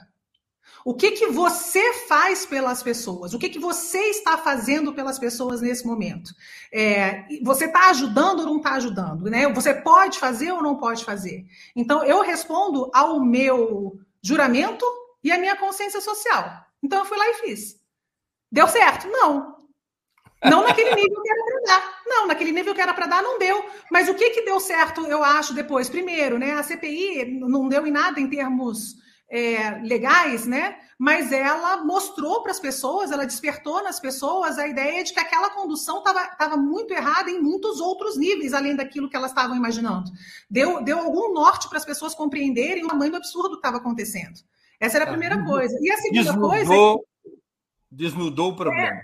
O 0.86 0.94
que, 0.94 1.12
que 1.12 1.28
você 1.28 1.94
faz 2.08 2.46
pelas 2.46 2.84
pessoas? 2.84 3.34
O 3.34 3.40
que, 3.40 3.48
que 3.48 3.60
você 3.60 4.10
está 4.10 4.38
fazendo 4.38 4.94
pelas 4.94 5.18
pessoas 5.18 5.62
nesse 5.62 5.86
momento? 5.86 6.32
É, 6.72 7.26
você 7.42 7.66
está 7.66 7.90
ajudando 7.90 8.42
ou 8.42 8.46
não 8.46 8.58
está 8.58 8.74
ajudando? 8.74 9.30
Né? 9.30 9.48
Você 9.54 9.74
pode 9.74 10.20
fazer 10.20 10.52
ou 10.52 10.62
não 10.62 10.76
pode 10.76 11.06
fazer? 11.06 11.46
Então, 11.74 12.04
eu 12.04 12.22
respondo 12.22 12.92
ao 12.94 13.24
meu 13.24 13.98
juramento 14.22 14.86
e 15.24 15.32
à 15.32 15.38
minha 15.38 15.56
consciência 15.56 16.02
social. 16.02 16.63
Então, 16.84 17.00
eu 17.00 17.06
fui 17.06 17.18
lá 17.18 17.30
e 17.30 17.34
fiz. 17.36 17.80
Deu 18.52 18.68
certo? 18.68 19.08
Não. 19.08 19.54
Não 20.44 20.64
naquele 20.64 20.94
nível 20.94 21.22
que 21.22 21.30
era 21.30 21.44
para 21.46 21.62
dar. 21.62 22.02
Não, 22.06 22.28
naquele 22.28 22.52
nível 22.52 22.76
que 22.76 22.82
era 22.82 22.94
para 22.94 23.08
dar, 23.08 23.24
não 23.24 23.40
deu. 23.40 23.66
Mas 23.90 24.10
o 24.10 24.14
que, 24.14 24.32
que 24.32 24.42
deu 24.44 24.60
certo, 24.60 25.06
eu 25.08 25.24
acho, 25.24 25.54
depois? 25.54 25.90
Primeiro, 25.90 26.38
né, 26.38 26.54
a 26.54 26.64
CPI 26.64 27.40
não 27.40 27.70
deu 27.70 27.88
em 27.88 27.92
nada 27.92 28.20
em 28.20 28.30
termos 28.30 28.96
é, 29.30 29.80
legais, 29.84 30.46
né? 30.46 30.78
Mas 31.00 31.32
ela 31.32 31.84
mostrou 31.84 32.44
para 32.44 32.52
as 32.52 32.60
pessoas, 32.60 33.12
ela 33.12 33.26
despertou 33.26 33.82
nas 33.84 34.00
pessoas 34.00 34.60
a 34.60 34.68
ideia 34.68 35.04
de 35.04 35.14
que 35.14 35.20
aquela 35.20 35.50
condução 35.50 36.04
estava 36.06 36.56
muito 36.56 36.94
errada 36.94 37.32
em 37.32 37.42
muitos 37.42 37.80
outros 37.80 38.18
níveis, 38.18 38.54
além 38.54 38.76
daquilo 38.76 39.10
que 39.10 39.16
elas 39.16 39.32
estavam 39.32 39.56
imaginando. 39.56 40.12
Deu, 40.50 40.84
deu 40.84 41.00
algum 41.00 41.34
norte 41.34 41.68
para 41.68 41.78
as 41.78 41.86
pessoas 41.86 42.14
compreenderem 42.14 42.86
o 42.86 42.88
tamanho 42.88 43.12
do 43.12 43.18
absurdo 43.18 43.52
que 43.52 43.56
estava 43.56 43.78
acontecendo. 43.78 44.40
Essa 44.84 44.98
era 44.98 45.06
a 45.06 45.08
primeira 45.08 45.36
ah, 45.36 45.46
coisa. 45.46 45.78
E 45.82 45.90
a 45.90 45.96
segunda 45.96 46.24
desnudou, 46.24 46.50
coisa. 46.50 46.74
Desnudou 47.90 48.52
o 48.52 48.56
problema. 48.58 48.98
É, 48.98 49.04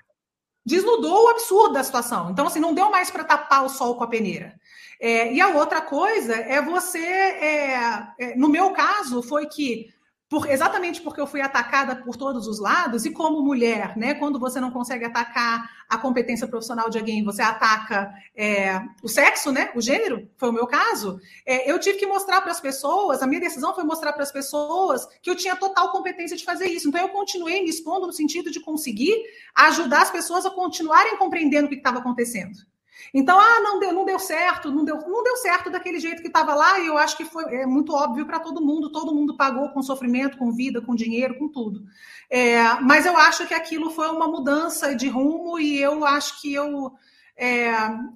desnudou 0.66 1.26
o 1.26 1.30
absurdo 1.30 1.74
da 1.76 1.84
situação. 1.86 2.30
Então, 2.30 2.48
assim, 2.48 2.60
não 2.60 2.74
deu 2.74 2.92
mais 2.92 3.10
para 3.10 3.24
tapar 3.24 3.64
o 3.64 3.70
sol 3.70 3.96
com 3.96 4.04
a 4.04 4.08
peneira. 4.08 4.60
É, 5.00 5.32
e 5.32 5.40
a 5.40 5.48
outra 5.48 5.80
coisa 5.80 6.36
é 6.36 6.62
você. 6.62 7.00
É, 7.00 8.08
é, 8.20 8.36
no 8.36 8.50
meu 8.50 8.72
caso, 8.72 9.24
foi 9.24 9.48
que 9.48 9.88
por, 10.30 10.50
exatamente 10.50 11.02
porque 11.02 11.20
eu 11.20 11.26
fui 11.26 11.42
atacada 11.42 11.96
por 11.96 12.16
todos 12.16 12.48
os 12.48 12.60
lados, 12.60 13.04
e 13.04 13.12
como 13.12 13.42
mulher, 13.42 13.98
né, 13.98 14.14
quando 14.14 14.40
você 14.40 14.60
não 14.62 14.70
consegue 14.70 15.04
atacar 15.04 15.68
a 15.90 15.98
competência 15.98 16.48
profissional 16.48 16.88
de 16.88 17.00
alguém, 17.00 17.24
você 17.24 17.42
ataca 17.42 18.14
é, 18.36 18.80
o 19.02 19.08
sexo, 19.08 19.52
né, 19.52 19.72
o 19.76 19.82
gênero, 19.82 20.30
foi 20.38 20.50
o 20.50 20.54
meu 20.54 20.68
caso, 20.68 21.20
é, 21.46 21.70
eu 21.70 21.80
tive 21.80 21.98
que 21.98 22.06
mostrar 22.06 22.42
para 22.42 22.52
as 22.52 22.62
pessoas, 22.62 23.24
a 23.24 23.28
minha 23.28 23.42
decisão 23.42 23.74
foi 23.74 23.84
mostrar 23.84 24.14
para 24.14 24.22
as 24.22 24.32
pessoas 24.32 25.08
que 25.20 25.32
eu 25.32 25.36
tinha 25.36 25.56
total 25.56 25.92
competência 25.92 26.38
de 26.38 26.46
fazer 26.46 26.68
isso. 26.68 26.88
Então, 26.88 27.02
eu 27.02 27.10
continuei 27.10 27.64
me 27.64 27.70
expondo 27.70 28.06
no 28.06 28.14
sentido 28.14 28.52
de 28.52 28.60
conseguir 28.60 29.16
ajudar 29.56 30.04
as 30.04 30.12
pessoas 30.12 30.46
a 30.46 30.52
continuarem 30.52 31.18
compreendendo 31.18 31.66
o 31.66 31.70
que 31.70 31.76
estava 31.76 32.00
acontecendo. 32.00 32.56
Então, 33.14 33.40
ah, 33.40 33.60
não 33.62 33.80
deu, 33.80 33.92
não 33.94 34.06
deu 34.06 34.20
certo, 34.20 34.72
não 34.72 34.84
deu, 34.84 34.98
não 34.98 35.24
deu 35.24 35.36
certo 35.38 35.70
daquele 35.70 36.00
jeito 36.00 36.22
que 36.22 36.28
estava 36.28 36.54
lá, 36.54 36.80
e 36.80 36.88
eu 36.88 36.98
acho 36.98 37.18
que 37.18 37.26
foi 37.26 37.44
é 37.56 37.66
muito 37.66 37.94
óbvio 37.94 38.26
para 38.26 38.40
todo 38.40 38.62
mundo, 38.62 38.92
todo 38.92 39.14
mundo 39.14 39.36
pagou 39.36 39.70
com 39.70 39.82
sofrimento, 39.82 40.38
com 40.38 40.52
vida, 40.52 40.82
com 40.82 40.96
dinheiro, 40.96 41.38
com 41.38 41.48
tudo. 41.48 41.84
É, 42.30 42.62
mas 42.82 43.06
eu 43.06 43.18
acho 43.18 43.48
que 43.48 43.54
aquilo 43.54 43.90
foi 43.90 44.08
uma 44.10 44.28
mudança 44.28 44.96
de 44.96 45.08
rumo 45.08 45.60
e 45.60 45.82
eu 45.82 46.06
acho 46.06 46.40
que 46.40 46.54
eu 46.54 46.94
é, 47.36 47.72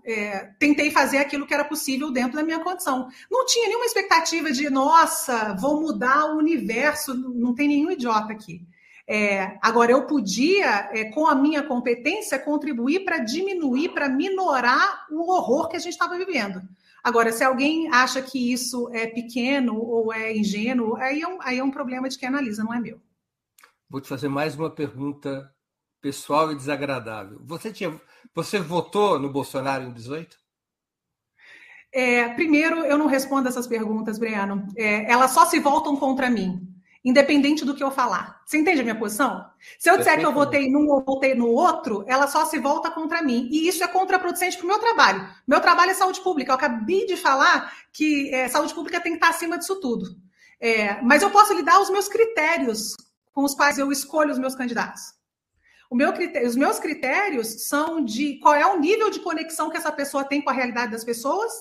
é, 0.05 0.49
tentei 0.59 0.91
fazer 0.91 1.17
aquilo 1.17 1.47
que 1.47 1.53
era 1.53 1.63
possível 1.63 2.11
dentro 2.11 2.33
da 2.33 2.43
minha 2.43 2.59
condição. 2.59 3.07
Não 3.31 3.45
tinha 3.45 3.67
nenhuma 3.67 3.85
expectativa 3.85 4.51
de, 4.51 4.69
nossa, 4.69 5.53
vou 5.53 5.79
mudar 5.79 6.25
o 6.25 6.37
universo, 6.37 7.13
não 7.15 7.55
tem 7.55 7.69
nenhum 7.69 7.89
idiota 7.89 8.33
aqui. 8.33 8.61
É, 9.07 9.59
agora, 9.61 9.91
eu 9.91 10.07
podia, 10.07 10.89
é, 10.93 11.05
com 11.11 11.27
a 11.27 11.35
minha 11.35 11.61
competência, 11.63 12.39
contribuir 12.39 13.03
para 13.03 13.19
diminuir, 13.19 13.89
para 13.89 14.07
minorar 14.07 15.05
o 15.11 15.29
horror 15.31 15.67
que 15.67 15.75
a 15.75 15.79
gente 15.79 15.93
estava 15.93 16.17
vivendo. 16.17 16.61
Agora, 17.03 17.33
se 17.33 17.43
alguém 17.43 17.89
acha 17.93 18.21
que 18.21 18.53
isso 18.53 18.89
é 18.93 19.07
pequeno 19.07 19.77
ou 19.77 20.13
é 20.13 20.35
ingênuo, 20.35 20.95
aí 20.95 21.21
é, 21.21 21.27
um, 21.27 21.41
aí 21.41 21.59
é 21.59 21.63
um 21.63 21.71
problema 21.71 22.07
de 22.07 22.17
quem 22.17 22.29
analisa, 22.29 22.63
não 22.63 22.73
é 22.73 22.79
meu. 22.79 23.01
Vou 23.89 23.99
te 23.99 24.07
fazer 24.07 24.29
mais 24.29 24.55
uma 24.55 24.69
pergunta 24.69 25.53
pessoal 26.01 26.51
e 26.51 26.55
desagradável. 26.55 27.41
Você, 27.43 27.73
tinha, 27.73 27.99
você 28.33 28.57
votou 28.57 29.19
no 29.19 29.29
Bolsonaro 29.29 29.83
em 29.83 29.91
18? 29.91 30.37
É, 31.91 32.29
primeiro, 32.29 32.79
eu 32.85 32.97
não 32.97 33.05
respondo 33.05 33.49
essas 33.49 33.67
perguntas, 33.67 34.17
Breno. 34.17 34.65
É, 34.77 35.11
elas 35.11 35.31
só 35.31 35.45
se 35.45 35.59
voltam 35.59 35.97
contra 35.97 36.29
mim 36.29 36.72
independente 37.03 37.65
do 37.65 37.75
que 37.75 37.83
eu 37.83 37.91
falar. 37.91 38.41
Você 38.45 38.57
entende 38.57 38.79
a 38.79 38.83
minha 38.83 38.97
posição? 38.97 39.45
Se 39.77 39.89
eu 39.89 39.97
disser 39.97 40.17
que 40.17 40.25
eu 40.25 40.33
votei 40.33 40.69
num 40.69 40.89
ou 40.89 41.03
votei 41.03 41.35
no 41.35 41.47
outro, 41.47 42.05
ela 42.07 42.27
só 42.27 42.45
se 42.45 42.57
volta 42.59 42.89
contra 42.89 43.21
mim. 43.21 43.49
E 43.51 43.67
isso 43.67 43.83
é 43.83 43.87
contraproducente 43.87 44.57
para 44.57 44.63
o 44.65 44.67
meu 44.67 44.79
trabalho. 44.79 45.27
Meu 45.45 45.59
trabalho 45.59 45.91
é 45.91 45.93
saúde 45.93 46.21
pública. 46.21 46.51
Eu 46.51 46.55
acabei 46.55 47.05
de 47.05 47.17
falar 47.17 47.73
que 47.91 48.33
é, 48.33 48.47
saúde 48.47 48.73
pública 48.73 49.01
tem 49.01 49.13
que 49.13 49.17
estar 49.17 49.29
acima 49.29 49.57
disso 49.57 49.79
tudo. 49.81 50.15
É, 50.59 51.01
mas 51.01 51.21
eu 51.21 51.29
posso 51.29 51.53
lhe 51.53 51.61
dar 51.61 51.81
os 51.81 51.89
meus 51.89 52.07
critérios 52.07 52.95
com 53.33 53.43
os 53.43 53.53
quais 53.53 53.77
eu 53.77 53.91
escolho 53.91 54.31
os 54.31 54.39
meus 54.39 54.55
candidatos. 54.55 55.01
Meu 55.91 56.11
critério, 56.11 56.47
os 56.47 56.55
meus 56.55 56.79
critérios 56.79 57.67
são 57.67 58.03
de 58.03 58.39
qual 58.39 58.55
é 58.55 58.65
o 58.65 58.79
nível 58.79 59.11
de 59.11 59.19
conexão 59.19 59.69
que 59.69 59.77
essa 59.77 59.91
pessoa 59.91 60.23
tem 60.23 60.41
com 60.41 60.49
a 60.49 60.53
realidade 60.53 60.91
das 60.91 61.03
pessoas 61.03 61.51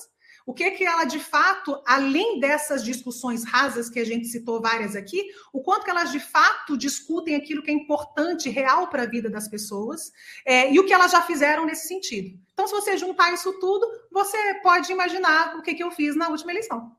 o 0.45 0.53
que 0.53 0.71
que 0.71 0.83
ela 0.83 1.05
de 1.05 1.19
fato, 1.19 1.81
além 1.85 2.39
dessas 2.39 2.83
discussões 2.83 3.45
rasas 3.45 3.89
que 3.89 3.99
a 3.99 4.05
gente 4.05 4.27
citou 4.27 4.61
várias 4.61 4.95
aqui, 4.95 5.29
o 5.51 5.61
quanto 5.61 5.85
que 5.85 5.89
elas 5.89 6.11
de 6.11 6.19
fato 6.19 6.77
discutem 6.77 7.35
aquilo 7.35 7.61
que 7.63 7.71
é 7.71 7.73
importante, 7.73 8.49
real 8.49 8.87
para 8.89 9.03
a 9.03 9.07
vida 9.07 9.29
das 9.29 9.47
pessoas, 9.47 10.11
é, 10.45 10.71
e 10.71 10.79
o 10.79 10.85
que 10.85 10.93
elas 10.93 11.11
já 11.11 11.21
fizeram 11.21 11.65
nesse 11.65 11.87
sentido. 11.87 12.37
Então, 12.53 12.67
se 12.67 12.73
você 12.73 12.97
juntar 12.97 13.33
isso 13.33 13.57
tudo, 13.59 13.87
você 14.11 14.37
pode 14.61 14.91
imaginar 14.91 15.55
o 15.57 15.61
que, 15.61 15.73
que 15.73 15.83
eu 15.83 15.91
fiz 15.91 16.15
na 16.15 16.29
última 16.29 16.51
eleição. 16.51 16.95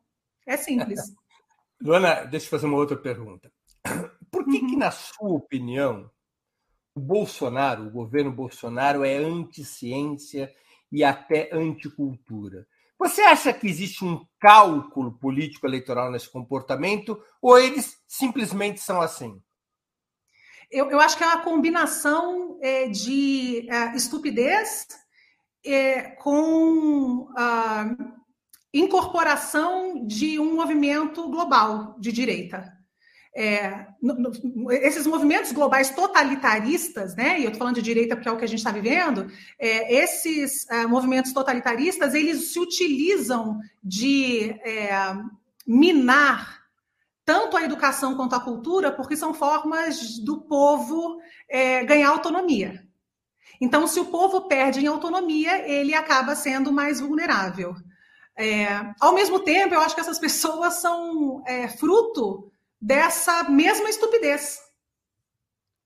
É 0.47 0.57
simples. 0.57 1.01
Luana, 1.80 2.24
deixa 2.24 2.47
eu 2.47 2.51
fazer 2.51 2.66
uma 2.66 2.78
outra 2.78 2.97
pergunta. 2.97 3.53
Por 4.30 4.45
que, 4.45 4.59
uhum. 4.59 4.66
que 4.68 4.76
na 4.76 4.90
sua 4.90 5.28
opinião, 5.28 6.11
o 6.95 7.01
Bolsonaro, 7.01 7.86
o 7.86 7.90
governo 7.90 8.32
Bolsonaro, 8.32 9.05
é 9.05 9.16
anti-ciência 9.16 10.53
e 10.90 11.05
até 11.05 11.51
anticultura? 11.53 12.66
Você 12.99 13.22
acha 13.22 13.53
que 13.53 13.66
existe 13.66 14.05
um 14.05 14.24
cálculo 14.40 15.18
político 15.18 15.66
eleitoral 15.66 16.11
nesse 16.11 16.30
comportamento 16.30 17.20
ou 17.42 17.59
eles 17.59 17.99
simplesmente 18.07 18.80
são 18.80 19.01
assim? 19.01 19.40
Eu, 20.70 20.90
eu 20.90 21.01
acho 21.01 21.16
que 21.16 21.24
é 21.24 21.26
uma 21.26 21.42
combinação 21.42 22.59
é, 22.62 22.88
de 22.88 23.68
é, 23.70 23.95
estupidez 23.95 24.86
é, 25.64 26.03
com 26.16 27.28
a 27.36 27.97
incorporação 28.72 30.07
de 30.07 30.38
um 30.38 30.55
movimento 30.57 31.28
global 31.28 31.97
de 31.99 32.11
direita 32.11 32.84
é, 33.37 33.87
esses 34.82 35.07
movimentos 35.09 35.51
globais 35.51 35.91
totalitaristas, 35.91 37.16
né? 37.16 37.41
E 37.41 37.43
eu 37.43 37.49
estou 37.49 37.59
falando 37.59 37.74
de 37.74 37.82
direita 37.82 38.14
porque 38.14 38.28
é 38.28 38.32
o 38.32 38.37
que 38.37 38.45
a 38.45 38.49
gente 38.49 38.59
está 38.59 38.70
vivendo. 38.70 39.26
É, 39.59 39.93
esses 39.93 40.70
é, 40.70 40.87
movimentos 40.87 41.32
totalitaristas 41.32 42.14
eles 42.14 42.53
se 42.53 42.61
utilizam 42.61 43.59
de 43.82 44.51
é, 44.64 45.16
minar 45.66 46.62
tanto 47.24 47.57
a 47.57 47.64
educação 47.64 48.14
quanto 48.14 48.37
a 48.37 48.41
cultura, 48.41 48.93
porque 48.93 49.16
são 49.16 49.35
formas 49.35 50.18
do 50.18 50.43
povo 50.43 51.18
é, 51.49 51.82
ganhar 51.82 52.11
autonomia. 52.11 52.87
Então, 53.61 53.87
se 53.87 53.99
o 53.99 54.07
povo 54.07 54.43
perde 54.43 54.80
em 54.80 54.87
autonomia, 54.87 55.66
ele 55.66 55.95
acaba 55.95 56.37
sendo 56.37 56.70
mais 56.70 57.01
vulnerável. 57.01 57.74
É, 58.37 58.66
ao 59.01 59.14
mesmo 59.14 59.41
tempo, 59.41 59.74
eu 59.74 59.80
acho 59.80 59.95
que 59.95 60.01
essas 60.01 60.18
pessoas 60.18 60.74
são 60.74 61.43
fruto 61.78 62.53
dessa 62.85 63.45
mesma 63.45 63.89
estupidez. 63.89 64.61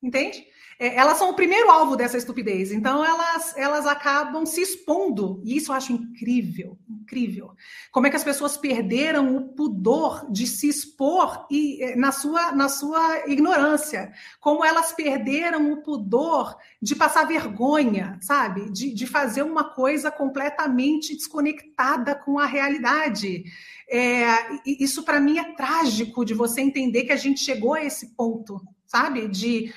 Entende? 0.02 0.47
É, 0.80 0.94
elas 0.94 1.18
são 1.18 1.30
o 1.30 1.34
primeiro 1.34 1.70
alvo 1.70 1.96
dessa 1.96 2.16
estupidez, 2.16 2.70
então 2.70 3.04
elas, 3.04 3.56
elas 3.56 3.84
acabam 3.84 4.46
se 4.46 4.60
expondo, 4.60 5.42
e 5.44 5.56
isso 5.56 5.72
eu 5.72 5.76
acho 5.76 5.92
incrível, 5.92 6.78
incrível. 6.88 7.50
Como 7.90 8.06
é 8.06 8.10
que 8.10 8.16
as 8.16 8.22
pessoas 8.22 8.56
perderam 8.56 9.36
o 9.36 9.48
pudor 9.48 10.30
de 10.30 10.46
se 10.46 10.68
expor 10.68 11.46
e, 11.50 11.82
é, 11.82 11.96
na, 11.96 12.12
sua, 12.12 12.52
na 12.52 12.68
sua 12.68 13.28
ignorância, 13.28 14.12
como 14.40 14.64
elas 14.64 14.92
perderam 14.92 15.72
o 15.72 15.82
pudor 15.82 16.56
de 16.80 16.94
passar 16.94 17.26
vergonha, 17.26 18.16
sabe? 18.22 18.70
De, 18.70 18.94
de 18.94 19.06
fazer 19.06 19.42
uma 19.42 19.64
coisa 19.74 20.12
completamente 20.12 21.16
desconectada 21.16 22.14
com 22.14 22.38
a 22.38 22.46
realidade. 22.46 23.42
É, 23.90 24.60
isso 24.64 25.02
para 25.02 25.18
mim 25.18 25.38
é 25.38 25.54
trágico 25.54 26.24
de 26.24 26.34
você 26.34 26.60
entender 26.60 27.04
que 27.04 27.12
a 27.12 27.16
gente 27.16 27.40
chegou 27.40 27.74
a 27.74 27.82
esse 27.82 28.14
ponto, 28.14 28.60
sabe? 28.86 29.26
De 29.26 29.72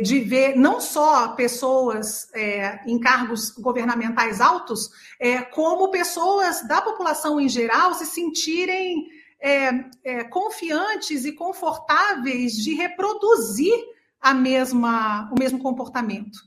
de 0.00 0.20
ver 0.20 0.56
não 0.56 0.80
só 0.80 1.28
pessoas 1.34 2.28
é, 2.32 2.80
em 2.86 2.98
cargos 2.98 3.50
governamentais 3.50 4.40
altos, 4.40 4.90
é, 5.20 5.42
como 5.42 5.90
pessoas 5.90 6.66
da 6.66 6.80
população 6.80 7.38
em 7.38 7.48
geral 7.48 7.92
se 7.92 8.06
sentirem 8.06 9.06
é, 9.38 9.84
é, 10.02 10.24
confiantes 10.24 11.26
e 11.26 11.32
confortáveis 11.32 12.54
de 12.54 12.74
reproduzir 12.74 13.74
a 14.18 14.32
mesma, 14.32 15.30
o 15.30 15.38
mesmo 15.38 15.58
comportamento. 15.58 16.38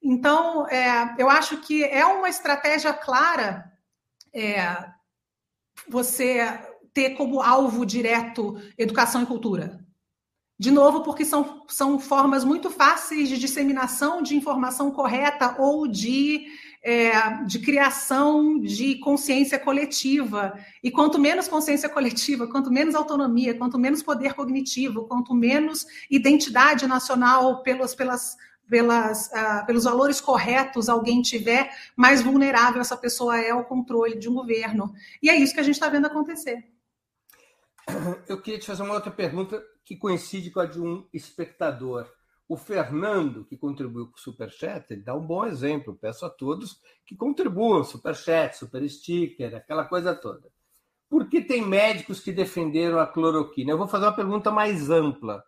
Então, 0.00 0.68
é, 0.68 1.16
eu 1.18 1.28
acho 1.28 1.58
que 1.58 1.82
é 1.82 2.06
uma 2.06 2.28
estratégia 2.28 2.92
clara 2.92 3.72
você 5.88 6.46
ter 6.94 7.10
como 7.16 7.40
alvo 7.40 7.84
direto 7.84 8.56
educação 8.76 9.22
e 9.22 9.26
cultura 9.26 9.87
De 10.58 10.72
novo, 10.72 11.04
porque 11.04 11.24
são, 11.24 11.64
são 11.68 12.00
formas 12.00 12.42
muito 12.42 12.68
fáceis 12.68 13.28
de 13.28 13.38
disseminação 13.38 14.20
de 14.20 14.36
informação 14.36 14.90
correta 14.90 15.54
ou 15.56 15.86
de, 15.86 16.46
é, 16.82 17.44
de 17.44 17.60
criação 17.60 18.58
de 18.58 18.96
consciência 18.96 19.56
coletiva. 19.56 20.58
E 20.82 20.90
quanto 20.90 21.16
menos 21.16 21.46
consciência 21.46 21.88
coletiva, 21.88 22.48
quanto 22.48 22.72
menos 22.72 22.96
autonomia, 22.96 23.56
quanto 23.56 23.78
menos 23.78 24.02
poder 24.02 24.34
cognitivo, 24.34 25.06
quanto 25.06 25.32
menos 25.32 25.86
identidade 26.10 26.88
nacional 26.88 27.62
pelas, 27.62 27.94
pelas, 27.94 28.36
pelas, 28.68 29.28
uh, 29.28 29.64
pelos 29.64 29.84
valores 29.84 30.20
corretos 30.20 30.88
alguém 30.88 31.22
tiver, 31.22 31.70
mais 31.94 32.20
vulnerável 32.20 32.80
essa 32.80 32.96
pessoa 32.96 33.38
é 33.38 33.50
ao 33.50 33.64
controle 33.64 34.18
de 34.18 34.28
um 34.28 34.34
governo. 34.34 34.92
E 35.22 35.30
é 35.30 35.36
isso 35.36 35.54
que 35.54 35.60
a 35.60 35.62
gente 35.62 35.74
está 35.76 35.88
vendo 35.88 36.06
acontecer. 36.06 36.64
Eu 38.26 38.40
queria 38.40 38.58
te 38.58 38.66
fazer 38.66 38.82
uma 38.82 38.94
outra 38.94 39.10
pergunta 39.10 39.62
que 39.84 39.96
coincide 39.96 40.50
com 40.50 40.60
a 40.60 40.66
de 40.66 40.80
um 40.80 41.06
espectador. 41.12 42.06
O 42.48 42.56
Fernando, 42.56 43.44
que 43.44 43.56
contribuiu 43.56 44.06
com 44.06 44.16
o 44.16 44.20
Superchat, 44.20 44.86
ele 44.90 45.02
dá 45.02 45.14
um 45.14 45.26
bom 45.26 45.44
exemplo. 45.44 45.94
Peço 45.94 46.24
a 46.24 46.30
todos 46.30 46.80
que 47.06 47.16
contribuam, 47.16 47.84
Superchat, 47.84 48.56
Super 48.56 48.88
Sticker, 48.88 49.54
aquela 49.54 49.84
coisa 49.84 50.14
toda. 50.14 50.50
Por 51.08 51.28
que 51.28 51.40
tem 51.40 51.62
médicos 51.62 52.20
que 52.20 52.32
defenderam 52.32 52.98
a 52.98 53.06
cloroquina? 53.06 53.72
Eu 53.72 53.78
vou 53.78 53.88
fazer 53.88 54.04
uma 54.04 54.16
pergunta 54.16 54.50
mais 54.50 54.90
ampla. 54.90 55.42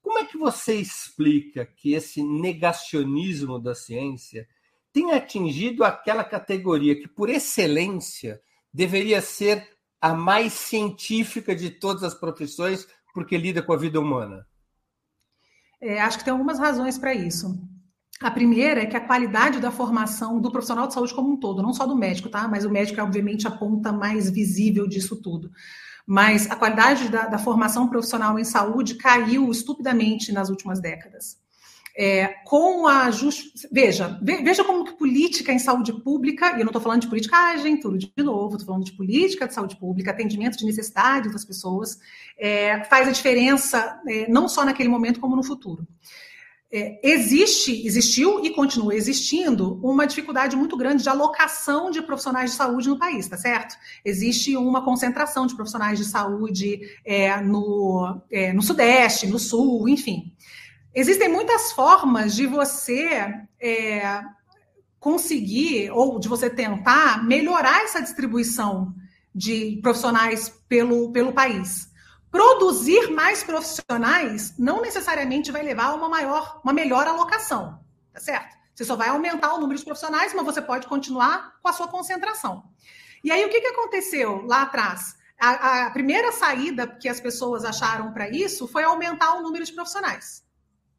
Como 0.00 0.18
é 0.18 0.24
que 0.24 0.38
você 0.38 0.74
explica 0.74 1.66
que 1.66 1.94
esse 1.94 2.22
negacionismo 2.22 3.58
da 3.58 3.74
ciência 3.74 4.48
tem 4.92 5.12
atingido 5.12 5.84
aquela 5.84 6.24
categoria 6.24 6.94
que, 6.94 7.08
por 7.08 7.28
excelência, 7.28 8.40
deveria 8.72 9.20
ser 9.20 9.68
a 10.00 10.14
mais 10.14 10.52
científica 10.52 11.54
de 11.54 11.70
todas 11.70 12.02
as 12.02 12.14
profissões, 12.14 12.86
porque 13.12 13.36
lida 13.36 13.62
com 13.62 13.72
a 13.72 13.76
vida 13.76 14.00
humana? 14.00 14.46
É, 15.80 16.00
acho 16.00 16.18
que 16.18 16.24
tem 16.24 16.32
algumas 16.32 16.58
razões 16.58 16.98
para 16.98 17.14
isso. 17.14 17.58
A 18.20 18.30
primeira 18.30 18.82
é 18.82 18.86
que 18.86 18.96
a 18.96 19.06
qualidade 19.06 19.60
da 19.60 19.70
formação 19.70 20.40
do 20.40 20.52
profissional 20.52 20.86
de 20.86 20.92
saúde 20.92 21.14
como 21.14 21.32
um 21.32 21.40
todo, 21.40 21.62
não 21.62 21.72
só 21.72 21.86
do 21.86 21.96
médico, 21.96 22.28
tá? 22.28 22.46
Mas 22.46 22.66
o 22.66 22.70
médico 22.70 23.00
é, 23.00 23.02
obviamente, 23.02 23.46
a 23.46 23.50
ponta 23.50 23.90
mais 23.92 24.28
visível 24.28 24.86
disso 24.86 25.16
tudo. 25.22 25.50
Mas 26.06 26.50
a 26.50 26.56
qualidade 26.56 27.08
da, 27.08 27.26
da 27.26 27.38
formação 27.38 27.88
profissional 27.88 28.38
em 28.38 28.44
saúde 28.44 28.96
caiu 28.96 29.50
estupidamente 29.50 30.32
nas 30.32 30.50
últimas 30.50 30.80
décadas. 30.80 31.38
É, 31.96 32.28
com 32.44 32.86
a 32.86 33.10
just... 33.10 33.66
veja, 33.70 34.18
veja 34.22 34.64
como 34.64 34.84
que 34.84 34.92
política 34.92 35.52
em 35.52 35.58
saúde 35.58 35.92
pública, 35.92 36.50
e 36.50 36.60
eu 36.60 36.64
não 36.64 36.66
estou 36.66 36.80
falando 36.80 37.02
de 37.02 37.08
politicagem, 37.08 37.78
tudo 37.80 37.98
de 37.98 38.12
novo, 38.18 38.54
estou 38.54 38.66
falando 38.66 38.84
de 38.84 38.92
política 38.92 39.46
de 39.46 39.54
saúde 39.54 39.76
pública, 39.76 40.10
atendimento 40.10 40.56
de 40.56 40.64
necessidades 40.64 41.32
das 41.32 41.44
pessoas, 41.44 41.98
é, 42.38 42.84
faz 42.84 43.08
a 43.08 43.12
diferença 43.12 44.00
é, 44.06 44.28
não 44.30 44.48
só 44.48 44.64
naquele 44.64 44.88
momento, 44.88 45.20
como 45.20 45.36
no 45.36 45.42
futuro. 45.42 45.86
É, 46.72 47.00
existe, 47.02 47.84
existiu 47.84 48.44
e 48.44 48.50
continua 48.50 48.94
existindo 48.94 49.80
uma 49.82 50.06
dificuldade 50.06 50.54
muito 50.54 50.76
grande 50.76 51.02
de 51.02 51.08
alocação 51.08 51.90
de 51.90 52.00
profissionais 52.00 52.52
de 52.52 52.56
saúde 52.56 52.88
no 52.88 52.96
país, 52.96 53.26
tá 53.26 53.36
certo? 53.36 53.74
Existe 54.04 54.56
uma 54.56 54.84
concentração 54.84 55.48
de 55.48 55.56
profissionais 55.56 55.98
de 55.98 56.04
saúde 56.04 56.80
é, 57.04 57.40
no, 57.40 58.22
é, 58.30 58.52
no 58.52 58.62
Sudeste, 58.62 59.26
no 59.26 59.40
Sul, 59.40 59.88
enfim. 59.88 60.32
Existem 60.92 61.28
muitas 61.28 61.70
formas 61.70 62.34
de 62.34 62.46
você 62.48 63.32
é, 63.60 64.22
conseguir 64.98 65.88
ou 65.92 66.18
de 66.18 66.28
você 66.28 66.50
tentar 66.50 67.24
melhorar 67.24 67.84
essa 67.84 68.02
distribuição 68.02 68.92
de 69.32 69.78
profissionais 69.82 70.48
pelo, 70.68 71.12
pelo 71.12 71.32
país. 71.32 71.88
Produzir 72.28 73.08
mais 73.12 73.44
profissionais 73.44 74.54
não 74.58 74.82
necessariamente 74.82 75.52
vai 75.52 75.62
levar 75.62 75.86
a 75.86 75.94
uma 75.94 76.08
maior, 76.08 76.60
uma 76.64 76.72
melhor 76.72 77.06
alocação, 77.06 77.78
tá 78.12 78.18
certo? 78.18 78.56
Você 78.74 78.84
só 78.84 78.96
vai 78.96 79.10
aumentar 79.10 79.54
o 79.54 79.60
número 79.60 79.78
de 79.78 79.84
profissionais, 79.84 80.34
mas 80.34 80.44
você 80.44 80.60
pode 80.60 80.88
continuar 80.88 81.54
com 81.62 81.68
a 81.68 81.72
sua 81.72 81.86
concentração. 81.86 82.64
E 83.22 83.30
aí, 83.30 83.44
o 83.44 83.48
que, 83.48 83.60
que 83.60 83.66
aconteceu 83.66 84.44
lá 84.46 84.62
atrás? 84.62 85.14
A, 85.38 85.86
a 85.86 85.90
primeira 85.90 86.32
saída 86.32 86.86
que 86.86 87.08
as 87.08 87.20
pessoas 87.20 87.64
acharam 87.64 88.12
para 88.12 88.28
isso 88.28 88.66
foi 88.66 88.82
aumentar 88.82 89.34
o 89.34 89.42
número 89.42 89.64
de 89.64 89.72
profissionais 89.72 90.49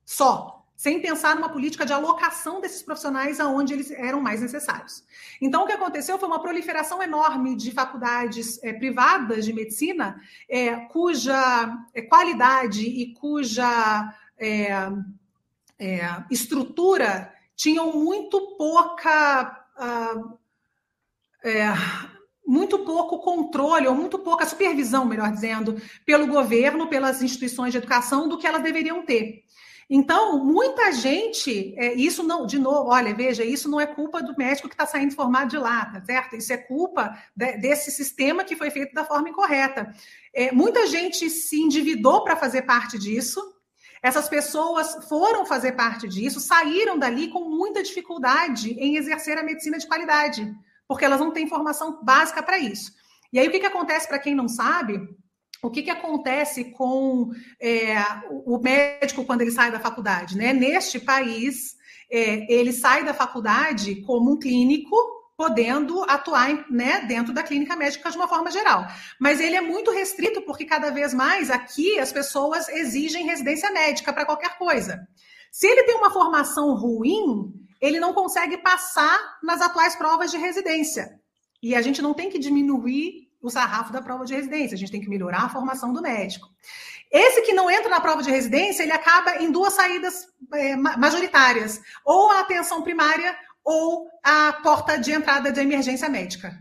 só, 0.05 0.61
sem 0.81 0.99
pensar 0.99 1.35
numa 1.35 1.49
política 1.49 1.85
de 1.85 1.93
alocação 1.93 2.59
desses 2.59 2.81
profissionais 2.81 3.39
aonde 3.39 3.71
eles 3.71 3.91
eram 3.91 4.19
mais 4.19 4.41
necessários. 4.41 5.03
Então, 5.39 5.63
o 5.63 5.67
que 5.67 5.73
aconteceu 5.73 6.17
foi 6.17 6.27
uma 6.27 6.41
proliferação 6.41 7.03
enorme 7.03 7.55
de 7.55 7.69
faculdades 7.69 8.59
é, 8.63 8.73
privadas 8.73 9.45
de 9.45 9.53
medicina, 9.53 10.19
é, 10.49 10.75
cuja 10.87 11.85
é, 11.93 12.01
qualidade 12.01 12.83
e 12.83 13.13
cuja 13.13 14.11
é, 14.39 14.71
é, 15.77 16.23
estrutura 16.31 17.31
tinham 17.55 17.93
muito 17.93 18.55
pouca. 18.57 19.65
Uh, 19.77 20.41
muito 22.45 22.79
pouco 22.79 23.19
controle, 23.19 23.87
ou 23.87 23.95
muito 23.95 24.19
pouca 24.19 24.45
supervisão, 24.45 25.05
melhor 25.05 25.31
dizendo, 25.31 25.81
pelo 26.05 26.27
governo, 26.27 26.87
pelas 26.87 27.21
instituições 27.21 27.71
de 27.71 27.77
educação, 27.77 28.27
do 28.27 28.37
que 28.37 28.45
elas 28.45 28.61
deveriam 28.61 29.05
ter. 29.05 29.45
Então, 29.93 30.41
muita 30.41 30.93
gente, 30.93 31.75
é, 31.77 31.93
isso 31.95 32.23
não, 32.23 32.45
de 32.45 32.57
novo, 32.57 32.91
olha, 32.91 33.13
veja, 33.13 33.43
isso 33.43 33.67
não 33.67 33.77
é 33.77 33.85
culpa 33.85 34.23
do 34.23 34.33
médico 34.37 34.69
que 34.69 34.73
está 34.73 34.85
saindo 34.85 35.13
formado 35.13 35.49
de 35.49 35.57
lá, 35.57 35.85
tá 35.85 36.01
certo? 36.01 36.37
Isso 36.37 36.53
é 36.53 36.57
culpa 36.57 37.13
de, 37.35 37.57
desse 37.57 37.91
sistema 37.91 38.45
que 38.45 38.55
foi 38.55 38.71
feito 38.71 38.93
da 38.93 39.03
forma 39.03 39.27
incorreta. 39.27 39.93
É, 40.33 40.49
muita 40.53 40.87
gente 40.87 41.29
se 41.29 41.59
endividou 41.59 42.23
para 42.23 42.37
fazer 42.37 42.61
parte 42.61 42.97
disso. 42.97 43.41
Essas 44.01 44.29
pessoas 44.29 45.09
foram 45.09 45.45
fazer 45.45 45.73
parte 45.73 46.07
disso, 46.07 46.39
saíram 46.39 46.97
dali 46.97 47.27
com 47.27 47.49
muita 47.49 47.83
dificuldade 47.83 48.71
em 48.79 48.95
exercer 48.95 49.37
a 49.37 49.43
medicina 49.43 49.77
de 49.77 49.87
qualidade, 49.87 50.55
porque 50.87 51.03
elas 51.03 51.19
não 51.19 51.31
têm 51.31 51.49
formação 51.49 52.01
básica 52.01 52.41
para 52.41 52.57
isso. 52.57 52.93
E 53.33 53.37
aí, 53.37 53.45
o 53.45 53.51
que, 53.51 53.59
que 53.59 53.65
acontece 53.65 54.07
para 54.07 54.19
quem 54.19 54.33
não 54.33 54.47
sabe? 54.47 55.01
O 55.63 55.69
que, 55.69 55.83
que 55.83 55.91
acontece 55.91 56.71
com 56.71 57.29
é, 57.59 57.95
o 58.45 58.57
médico 58.57 59.23
quando 59.23 59.41
ele 59.41 59.51
sai 59.51 59.71
da 59.71 59.79
faculdade? 59.79 60.35
Né? 60.35 60.53
Neste 60.53 60.99
país, 60.99 61.75
é, 62.09 62.51
ele 62.51 62.73
sai 62.73 63.03
da 63.03 63.13
faculdade 63.13 64.01
como 64.01 64.31
um 64.31 64.39
clínico, 64.39 64.95
podendo 65.37 66.03
atuar 66.03 66.69
né, 66.69 67.01
dentro 67.01 67.33
da 67.33 67.43
clínica 67.43 67.75
médica 67.75 68.09
de 68.09 68.17
uma 68.17 68.27
forma 68.27 68.51
geral. 68.51 68.85
Mas 69.19 69.39
ele 69.39 69.55
é 69.55 69.61
muito 69.61 69.91
restrito, 69.91 70.41
porque 70.43 70.65
cada 70.65 70.91
vez 70.91 71.13
mais 71.13 71.49
aqui 71.49 71.99
as 71.99 72.11
pessoas 72.11 72.67
exigem 72.69 73.25
residência 73.25 73.71
médica 73.71 74.11
para 74.11 74.25
qualquer 74.25 74.57
coisa. 74.57 75.07
Se 75.51 75.67
ele 75.67 75.83
tem 75.83 75.95
uma 75.95 76.11
formação 76.11 76.75
ruim, 76.75 77.53
ele 77.79 77.99
não 77.99 78.13
consegue 78.13 78.57
passar 78.57 79.39
nas 79.43 79.61
atuais 79.61 79.95
provas 79.95 80.31
de 80.31 80.37
residência. 80.37 81.19
E 81.61 81.75
a 81.75 81.81
gente 81.81 82.01
não 82.01 82.13
tem 82.13 82.29
que 82.29 82.39
diminuir 82.39 83.30
o 83.41 83.49
sarrafo 83.49 83.91
da 83.91 84.01
prova 84.01 84.25
de 84.25 84.35
residência, 84.35 84.75
a 84.75 84.77
gente 84.77 84.91
tem 84.91 85.01
que 85.01 85.09
melhorar 85.09 85.43
a 85.43 85.49
formação 85.49 85.91
do 85.91 86.01
médico. 86.01 86.47
Esse 87.11 87.41
que 87.41 87.53
não 87.53 87.69
entra 87.69 87.89
na 87.89 87.99
prova 87.99 88.23
de 88.23 88.31
residência, 88.31 88.83
ele 88.83 88.93
acaba 88.93 89.37
em 89.37 89.51
duas 89.51 89.73
saídas 89.73 90.27
é, 90.53 90.75
majoritárias: 90.75 91.81
ou 92.05 92.31
a 92.31 92.39
atenção 92.39 92.81
primária 92.81 93.35
ou 93.63 94.07
a 94.23 94.53
porta 94.63 94.97
de 94.97 95.11
entrada 95.11 95.51
de 95.51 95.59
emergência 95.59 96.09
médica. 96.09 96.57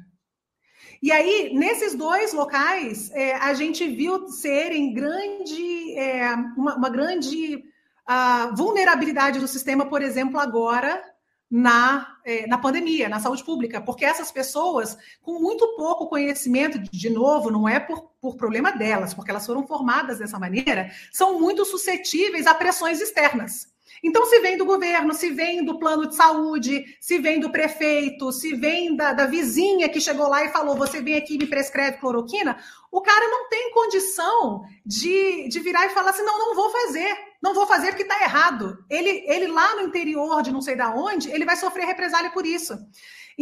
E 1.02 1.10
aí, 1.10 1.54
nesses 1.54 1.94
dois 1.94 2.32
locais, 2.34 3.10
é, 3.12 3.34
a 3.36 3.54
gente 3.54 3.88
viu 3.88 4.28
serem 4.28 4.92
grande, 4.92 5.96
é, 5.96 6.34
uma, 6.56 6.76
uma, 6.76 6.90
grande 6.90 7.56
uh, 7.56 8.54
vulnerabilidade 8.54 9.38
do 9.38 9.48
sistema, 9.48 9.86
por 9.86 10.02
exemplo, 10.02 10.38
agora 10.38 11.02
na, 11.50 12.09
é, 12.24 12.46
na 12.46 12.58
pandemia, 12.58 13.08
na 13.08 13.20
saúde 13.20 13.44
pública, 13.44 13.80
porque 13.80 14.04
essas 14.04 14.30
pessoas, 14.30 14.96
com 15.22 15.40
muito 15.40 15.76
pouco 15.76 16.08
conhecimento, 16.08 16.78
de 16.78 17.10
novo, 17.10 17.50
não 17.50 17.68
é 17.68 17.80
por, 17.80 18.10
por 18.20 18.36
problema 18.36 18.72
delas, 18.72 19.14
porque 19.14 19.30
elas 19.30 19.46
foram 19.46 19.66
formadas 19.66 20.18
dessa 20.18 20.38
maneira, 20.38 20.90
são 21.12 21.40
muito 21.40 21.64
suscetíveis 21.64 22.46
a 22.46 22.54
pressões 22.54 23.00
externas. 23.00 23.70
Então, 24.02 24.24
se 24.26 24.40
vem 24.40 24.56
do 24.56 24.64
governo, 24.64 25.12
se 25.12 25.30
vem 25.30 25.64
do 25.64 25.78
plano 25.78 26.08
de 26.08 26.16
saúde, 26.16 26.96
se 27.00 27.18
vem 27.18 27.38
do 27.38 27.50
prefeito, 27.50 28.32
se 28.32 28.54
vem 28.54 28.96
da, 28.96 29.12
da 29.12 29.26
vizinha 29.26 29.88
que 29.88 30.00
chegou 30.00 30.26
lá 30.26 30.44
e 30.44 30.48
falou: 30.48 30.74
você 30.74 31.02
vem 31.02 31.16
aqui 31.16 31.34
e 31.34 31.38
me 31.38 31.46
prescreve 31.46 31.98
cloroquina, 31.98 32.56
o 32.90 33.02
cara 33.02 33.28
não 33.28 33.48
tem 33.48 33.70
condição 33.72 34.62
de, 34.86 35.48
de 35.48 35.60
virar 35.60 35.86
e 35.86 35.90
falar 35.90 36.10
assim: 36.10 36.22
não, 36.22 36.38
não 36.38 36.54
vou 36.54 36.70
fazer, 36.70 37.14
não 37.42 37.54
vou 37.54 37.66
fazer 37.66 37.88
porque 37.88 38.02
está 38.02 38.22
errado. 38.22 38.84
Ele, 38.88 39.24
ele 39.26 39.46
lá 39.48 39.76
no 39.76 39.82
interior 39.82 40.42
de 40.42 40.52
não 40.52 40.60
sei 40.60 40.76
da 40.76 40.94
onde, 40.94 41.30
ele 41.30 41.44
vai 41.44 41.56
sofrer 41.56 41.86
represália 41.86 42.30
por 42.30 42.46
isso. 42.46 42.78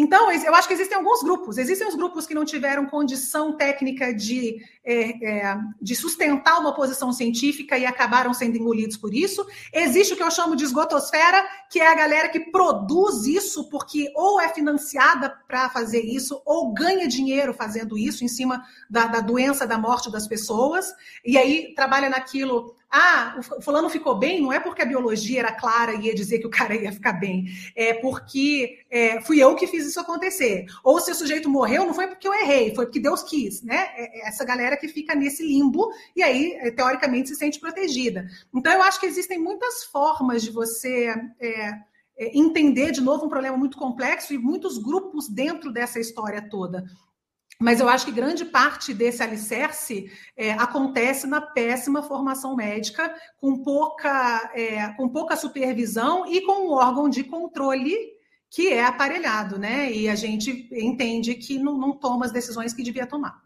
Então, 0.01 0.31
eu 0.31 0.55
acho 0.55 0.69
que 0.69 0.75
existem 0.75 0.97
alguns 0.97 1.25
grupos. 1.25 1.59
Existem 1.59 1.89
os 1.89 1.97
grupos 1.97 2.25
que 2.25 2.33
não 2.33 2.45
tiveram 2.45 2.87
condição 2.87 3.57
técnica 3.57 4.15
de, 4.15 4.57
é, 4.85 5.27
é, 5.27 5.59
de 5.83 5.97
sustentar 5.97 6.61
uma 6.61 6.73
posição 6.73 7.13
científica 7.13 7.77
e 7.77 7.85
acabaram 7.85 8.33
sendo 8.33 8.57
engolidos 8.57 8.97
por 8.97 9.13
isso. 9.13 9.45
Existe 9.73 10.15
o 10.15 10.17
que 10.17 10.23
eu 10.23 10.31
chamo 10.31 10.55
de 10.55 10.63
esgotosfera, 10.63 11.45
que 11.69 11.81
é 11.81 11.89
a 11.89 11.97
galera 11.97 12.29
que 12.29 12.39
produz 12.39 13.27
isso 13.27 13.69
porque 13.69 14.13
ou 14.15 14.41
é 14.41 14.49
financiada 14.51 15.31
para 15.49 15.69
fazer 15.69 16.03
isso, 16.03 16.41
ou 16.47 16.73
ganha 16.73 17.09
dinheiro 17.09 17.53
fazendo 17.53 17.99
isso 17.99 18.25
em 18.25 18.29
cima 18.29 18.63
da, 18.89 19.07
da 19.07 19.21
doença, 19.21 19.67
da 19.67 19.79
morte 19.79 20.13
das 20.13 20.29
pessoas, 20.29 20.95
e 21.25 21.37
aí 21.37 21.75
trabalha 21.75 22.09
naquilo 22.09 22.77
ah, 22.91 23.39
o 23.59 23.61
fulano 23.61 23.91
ficou 23.91 24.19
bem, 24.19 24.41
não 24.41 24.53
é 24.53 24.59
porque 24.59 24.81
a 24.81 24.87
biologia 24.87 25.41
era 25.41 25.53
clara 25.53 25.93
e 25.93 26.07
ia 26.07 26.15
dizer 26.15 26.39
que 26.39 26.47
o 26.47 26.51
cara 26.51 26.75
ia 26.75 26.91
ficar 26.91 27.13
bem, 27.13 27.47
é 27.77 27.95
porque 27.95 28.79
é, 28.91 29.21
fui 29.21 29.43
eu 29.43 29.55
que 29.55 29.67
fiz 29.67 29.87
isso 29.87 30.01
acontecer. 30.01 30.65
Ou 30.83 30.99
se 30.99 31.11
o 31.11 31.15
sujeito 31.15 31.51
morreu, 31.51 31.85
não 31.85 31.93
foi 31.93 32.07
porque 32.07 32.27
eu 32.27 32.33
errei, 32.33 32.75
foi 32.75 32.87
porque 32.87 33.01
Deus 33.01 33.23
quis, 33.23 33.63
né? 33.63 33.89
É, 33.95 34.21
é 34.21 34.29
essa 34.29 34.45
galera 34.45 34.77
que 34.77 34.89
fica 34.89 35.15
nesse 35.15 35.45
limbo 35.45 35.91
e 36.17 36.23
aí, 36.23 36.53
é, 36.61 36.71
teoricamente, 36.71 37.29
se 37.29 37.37
sente 37.37 37.61
protegida. 37.61 38.27
Então, 38.55 38.73
eu 38.73 38.83
acho 38.83 38.99
que 38.99 39.07
existem 39.07 39.39
muitas 39.39 39.85
formas 39.85 40.43
de 40.43 40.51
você 40.51 41.15
é, 41.41 41.73
entender, 42.19 42.91
de 42.91 43.01
novo, 43.01 43.27
um 43.27 43.29
problema 43.29 43.57
muito 43.57 43.77
complexo 43.77 44.33
e 44.33 44.39
muitos 44.39 44.79
grupos 44.79 45.29
dentro 45.29 45.71
dessa 45.71 46.01
história 46.01 46.41
toda. 46.49 46.85
Mas 47.61 47.81
eu 47.81 47.89
acho 47.89 48.05
que 48.05 48.13
grande 48.13 48.45
parte 48.45 48.95
desse 48.95 49.21
alicerce 49.21 50.11
é, 50.37 50.53
acontece 50.53 51.27
na 51.27 51.41
péssima 51.41 52.03
formação 52.03 52.55
médica, 52.55 53.13
com 53.37 53.63
pouca, 53.65 54.53
é, 54.55 54.93
com 54.95 55.09
pouca 55.09 55.37
supervisão 55.37 56.25
e 56.33 56.41
com 56.43 56.69
um 56.69 56.71
órgão 56.71 57.09
de 57.09 57.25
controle 57.25 57.97
que 58.49 58.69
é 58.69 58.85
aparelhado, 58.85 59.59
né? 59.59 59.93
E 59.93 60.09
a 60.09 60.15
gente 60.15 60.69
entende 60.73 61.35
que 61.35 61.59
não, 61.59 61.77
não 61.77 61.99
toma 61.99 62.27
as 62.27 62.33
decisões 62.33 62.73
que 62.73 62.83
devia 62.83 63.07
tomar. 63.07 63.43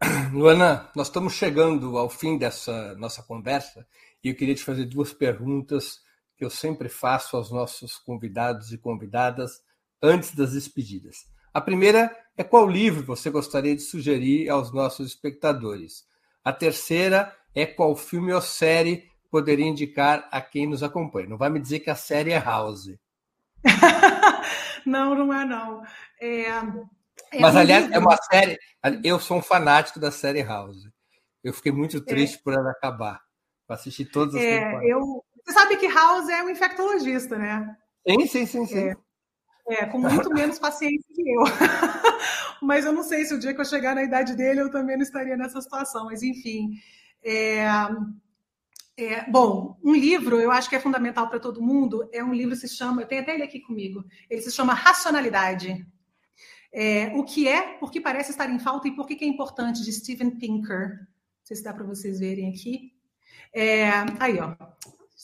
Luana, 0.32 0.90
nós 0.94 1.06
estamos 1.06 1.32
chegando 1.32 1.96
ao 1.96 2.10
fim 2.10 2.36
dessa 2.36 2.94
nossa 2.96 3.22
conversa 3.22 3.86
e 4.22 4.28
eu 4.28 4.36
queria 4.36 4.54
te 4.54 4.62
fazer 4.62 4.84
duas 4.84 5.14
perguntas 5.14 6.00
que 6.36 6.44
eu 6.44 6.50
sempre 6.50 6.88
faço 6.90 7.36
aos 7.36 7.50
nossos 7.50 7.96
convidados 7.96 8.70
e 8.70 8.78
convidadas 8.78 9.62
antes 10.02 10.34
das 10.34 10.52
despedidas. 10.52 11.26
A 11.54 11.60
primeira 11.60 12.14
é 12.36 12.42
qual 12.42 12.66
livro 12.66 13.04
você 13.04 13.30
gostaria 13.30 13.74
de 13.74 13.82
sugerir 13.82 14.48
aos 14.48 14.72
nossos 14.72 15.08
espectadores. 15.08 16.04
A 16.44 16.52
terceira 16.52 17.34
é 17.54 17.66
qual 17.66 17.94
filme 17.94 18.32
ou 18.32 18.40
série 18.40 19.10
poderia 19.30 19.66
indicar 19.66 20.28
a 20.30 20.40
quem 20.40 20.66
nos 20.66 20.82
acompanha. 20.82 21.28
Não 21.28 21.38
vai 21.38 21.50
me 21.50 21.60
dizer 21.60 21.80
que 21.80 21.90
a 21.90 21.94
série 21.94 22.32
é 22.32 22.38
House. 22.38 22.94
não, 24.86 25.14
não 25.14 25.32
é 25.32 25.44
não. 25.44 25.82
É, 26.20 26.42
é 26.42 27.40
Mas, 27.40 27.56
aliás, 27.56 27.84
livro... 27.84 27.96
é 27.96 28.00
uma 28.00 28.16
série. 28.16 28.58
Eu 29.04 29.18
sou 29.20 29.38
um 29.38 29.42
fanático 29.42 30.00
da 30.00 30.10
série 30.10 30.42
House. 30.42 30.88
Eu 31.42 31.52
fiquei 31.52 31.72
muito 31.72 31.98
é. 31.98 32.00
triste 32.00 32.38
é. 32.38 32.42
por 32.42 32.52
ela 32.52 32.70
acabar. 32.70 33.20
Assisti 33.68 34.04
todas 34.04 34.34
as 34.34 34.42
é, 34.42 34.58
temporadas. 34.58 34.88
Eu... 34.88 35.24
Você 35.44 35.52
sabe 35.52 35.76
que 35.76 35.88
House 35.88 36.28
é 36.28 36.42
um 36.42 36.50
infectologista, 36.50 37.38
né? 37.38 37.74
Sim, 38.06 38.26
sim, 38.26 38.46
sim, 38.46 38.66
sim. 38.66 38.88
É. 38.88 38.96
É, 39.68 39.86
com 39.86 39.98
muito 39.98 40.28
menos 40.30 40.58
paciência 40.58 41.06
que 41.14 41.22
eu. 41.22 41.42
mas 42.62 42.84
eu 42.84 42.92
não 42.92 43.02
sei 43.02 43.24
se 43.24 43.34
o 43.34 43.38
dia 43.38 43.54
que 43.54 43.60
eu 43.60 43.64
chegar 43.64 43.94
na 43.94 44.02
idade 44.02 44.34
dele 44.36 44.60
eu 44.60 44.70
também 44.70 44.96
não 44.96 45.02
estaria 45.02 45.36
nessa 45.36 45.60
situação. 45.60 46.06
Mas, 46.06 46.22
enfim. 46.22 46.72
É, 47.24 47.66
é, 48.96 49.30
bom, 49.30 49.78
um 49.82 49.94
livro 49.94 50.38
eu 50.40 50.50
acho 50.50 50.68
que 50.68 50.76
é 50.76 50.80
fundamental 50.80 51.28
para 51.28 51.40
todo 51.40 51.62
mundo. 51.62 52.08
É 52.12 52.22
um 52.22 52.32
livro 52.32 52.54
que 52.54 52.66
se 52.66 52.76
chama, 52.76 53.02
eu 53.02 53.06
tenho 53.06 53.22
até 53.22 53.34
ele 53.34 53.42
aqui 53.42 53.60
comigo. 53.60 54.04
Ele 54.28 54.42
se 54.42 54.50
chama 54.50 54.74
Racionalidade. 54.74 55.86
É, 56.72 57.12
o 57.14 57.24
que 57.24 57.46
é, 57.46 57.78
por 57.78 57.90
que 57.90 58.00
parece 58.00 58.30
estar 58.30 58.48
em 58.48 58.58
falta 58.58 58.88
e 58.88 58.96
por 58.96 59.06
que 59.06 59.22
é 59.24 59.28
importante, 59.28 59.82
de 59.82 59.92
Steven 59.92 60.30
Pinker. 60.38 61.00
Não 61.00 61.06
sei 61.44 61.56
se 61.56 61.62
dá 61.62 61.72
para 61.72 61.84
vocês 61.84 62.20
verem 62.20 62.50
aqui. 62.50 62.92
É, 63.54 63.90
aí, 64.18 64.38
ó. 64.40 64.54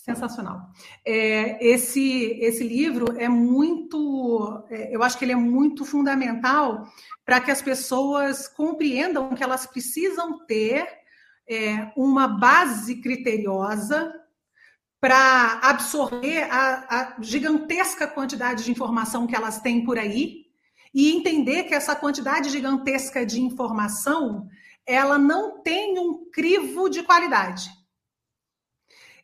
Sensacional. 0.09 0.71
É, 1.05 1.65
esse, 1.65 2.39
esse 2.41 2.67
livro 2.67 3.15
é 3.19 3.29
muito, 3.29 4.65
é, 4.71 4.95
eu 4.95 5.03
acho 5.03 5.19
que 5.19 5.25
ele 5.25 5.33
é 5.33 5.37
muito 5.37 5.85
fundamental 5.85 6.87
para 7.25 7.41
que 7.41 7.51
as 7.51 7.61
pessoas 7.61 8.49
compreendam 8.49 9.35
que 9.35 9.43
elas 9.43 9.67
precisam 9.67 10.47
ter 10.47 10.89
é, 11.49 11.93
uma 11.97 12.27
base 12.27 13.03
criteriosa 13.03 14.13
para 15.01 15.61
absorver 15.63 16.43
a, 16.51 17.17
a 17.17 17.23
gigantesca 17.23 18.07
quantidade 18.07 18.65
de 18.65 18.71
informação 18.71 19.27
que 19.27 19.37
elas 19.37 19.61
têm 19.61 19.85
por 19.85 19.99
aí 19.99 20.47
e 20.93 21.13
entender 21.13 21.65
que 21.65 21.75
essa 21.75 21.95
quantidade 21.95 22.49
gigantesca 22.49 23.25
de 23.25 23.41
informação 23.41 24.49
ela 24.87 25.19
não 25.19 25.63
tem 25.63 25.99
um 25.99 26.31
crivo 26.31 26.89
de 26.89 27.03
qualidade. 27.03 27.71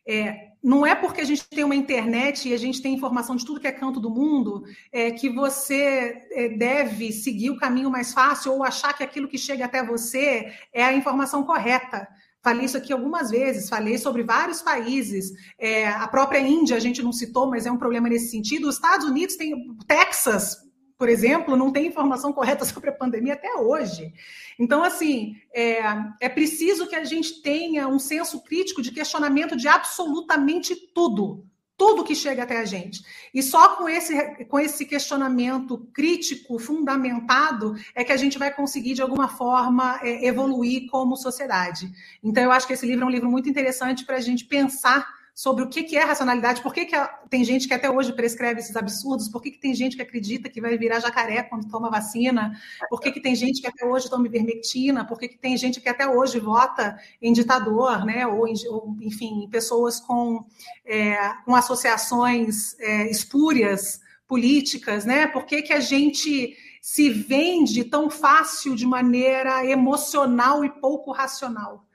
É, 0.07 0.51
não 0.65 0.83
é 0.83 0.95
porque 0.95 1.21
a 1.21 1.23
gente 1.23 1.47
tem 1.47 1.63
uma 1.63 1.75
internet 1.75 2.49
e 2.49 2.53
a 2.53 2.57
gente 2.57 2.81
tem 2.81 2.95
informação 2.95 3.35
de 3.35 3.45
tudo 3.45 3.59
que 3.59 3.67
é 3.67 3.71
canto 3.71 3.99
do 3.99 4.09
mundo 4.09 4.63
é, 4.91 5.11
que 5.11 5.29
você 5.29 6.27
é, 6.31 6.49
deve 6.49 7.11
seguir 7.11 7.51
o 7.51 7.57
caminho 7.57 7.91
mais 7.91 8.11
fácil 8.11 8.51
ou 8.51 8.63
achar 8.63 8.91
que 8.97 9.03
aquilo 9.03 9.27
que 9.27 9.37
chega 9.37 9.65
até 9.65 9.85
você 9.85 10.51
é 10.73 10.83
a 10.83 10.91
informação 10.91 11.43
correta. 11.43 12.07
Falei 12.41 12.65
isso 12.65 12.77
aqui 12.77 12.91
algumas 12.91 13.29
vezes, 13.29 13.69
falei 13.69 13.99
sobre 13.99 14.23
vários 14.23 14.63
países. 14.63 15.31
É, 15.59 15.87
a 15.87 16.07
própria 16.07 16.39
Índia 16.39 16.77
a 16.77 16.79
gente 16.79 17.03
não 17.03 17.13
citou, 17.13 17.47
mas 17.47 17.67
é 17.67 17.71
um 17.71 17.77
problema 17.77 18.09
nesse 18.09 18.31
sentido. 18.31 18.67
Os 18.67 18.75
Estados 18.75 19.05
Unidos 19.05 19.35
tem 19.35 19.53
Texas, 19.87 20.64
por 20.97 21.09
exemplo, 21.09 21.55
não 21.55 21.71
tem 21.71 21.87
informação 21.87 22.31
correta 22.31 22.63
sobre 22.65 22.89
a 22.89 22.93
pandemia 22.93 23.33
até 23.33 23.53
hoje. 23.55 24.13
Então, 24.57 24.83
assim, 24.83 25.35
é, 25.53 25.79
é 26.21 26.29
preciso 26.29 26.87
que 26.87 26.95
a 26.95 27.03
gente 27.03 27.41
tenha 27.41 27.87
um 27.87 27.99
senso 27.99 28.41
crítico 28.43 28.81
de 28.81 28.91
questionamento 28.91 29.55
de 29.55 29.67
absolutamente 29.67 30.75
tudo, 30.93 31.45
tudo 31.77 32.05
que 32.05 32.15
chega 32.15 32.43
até 32.43 32.59
a 32.59 32.65
gente. 32.65 33.03
E 33.33 33.43
só 33.43 33.75
com 33.75 33.89
esse, 33.89 34.45
com 34.45 34.57
esse 34.57 34.85
questionamento 34.85 35.89
crítico, 35.93 36.57
fundamentado, 36.57 37.75
é 37.93 38.03
que 38.03 38.13
a 38.13 38.17
gente 38.17 38.39
vai 38.39 38.53
conseguir, 38.53 38.93
de 38.93 39.01
alguma 39.01 39.27
forma, 39.27 39.99
é, 40.01 40.25
evoluir 40.25 40.89
como 40.89 41.17
sociedade. 41.17 41.91
Então, 42.23 42.43
eu 42.43 42.51
acho 42.51 42.65
que 42.65 42.73
esse 42.73 42.85
livro 42.85 43.03
é 43.03 43.07
um 43.07 43.11
livro 43.11 43.29
muito 43.29 43.49
interessante 43.49 44.05
para 44.05 44.15
a 44.15 44.21
gente 44.21 44.45
pensar 44.45 45.05
sobre 45.35 45.65
o 45.65 45.67
que, 45.67 45.97
é 45.97 46.01
racionalidade, 46.01 46.61
por 46.61 46.73
que, 46.73 46.85
que 46.85 46.95
tem 47.29 47.43
gente 47.43 47.67
que 47.67 47.73
até 47.73 47.89
hoje 47.91 48.13
prescreve 48.13 48.61
esses 48.61 48.77
absurdos, 48.77 49.27
por 49.27 49.41
que, 49.41 49.51
que 49.51 49.59
tem 49.59 49.75
gente 49.75 49.97
que 49.97 50.01
acredita 50.01 50.49
que 50.49 50.61
vai 50.61 50.77
virar 50.77 51.01
jacaré 51.01 51.43
quando 51.43 51.69
toma 51.69 51.89
vacina, 51.89 52.57
por 52.89 53.01
que, 53.01 53.11
que 53.11 53.19
tem 53.19 53.35
gente 53.35 53.59
que 53.59 53.67
até 53.67 53.85
hoje 53.85 54.09
toma 54.09 54.27
ivermectina, 54.27 55.03
por 55.03 55.19
que, 55.19 55.27
que 55.27 55.37
tem 55.37 55.57
gente 55.57 55.81
que 55.81 55.89
até 55.89 56.07
hoje 56.07 56.39
vota 56.39 56.97
em 57.21 57.33
ditador, 57.33 58.05
né? 58.05 58.25
ou, 58.25 58.47
em, 58.47 58.53
ou 58.69 58.95
enfim, 59.01 59.45
pessoas 59.51 59.99
com, 59.99 60.45
é, 60.85 61.33
com 61.43 61.53
associações 61.53 62.79
é, 62.79 63.11
espúrias 63.11 63.99
políticas, 64.25 65.03
né? 65.03 65.27
por 65.27 65.45
que, 65.45 65.61
que 65.61 65.73
a 65.73 65.81
gente 65.81 66.55
se 66.81 67.09
vende 67.09 67.83
tão 67.83 68.09
fácil 68.09 68.73
de 68.73 68.85
maneira 68.85 69.65
emocional 69.65 70.63
e 70.63 70.69
pouco 70.69 71.11
racional? 71.11 71.85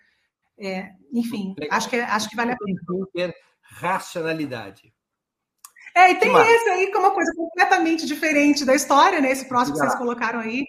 É, 0.60 0.90
enfim, 1.12 1.54
acho 1.70 1.88
que, 1.88 1.96
acho 1.96 2.28
que 2.28 2.36
vale 2.36 2.52
a 2.52 2.56
pena. 2.56 2.80
Ter 3.14 3.34
racionalidade. 3.62 4.92
É, 5.94 6.10
e 6.10 6.14
tem 6.16 6.30
esse 6.30 6.68
aí 6.70 6.86
que 6.86 6.96
é 6.96 7.00
uma 7.00 7.10
coisa 7.10 7.32
completamente 7.34 8.06
diferente 8.06 8.64
da 8.64 8.74
história, 8.74 9.20
né? 9.20 9.30
Esse 9.30 9.48
próximo 9.48 9.76
que 9.76 9.82
vocês 9.82 9.96
colocaram 9.96 10.38
aí, 10.38 10.64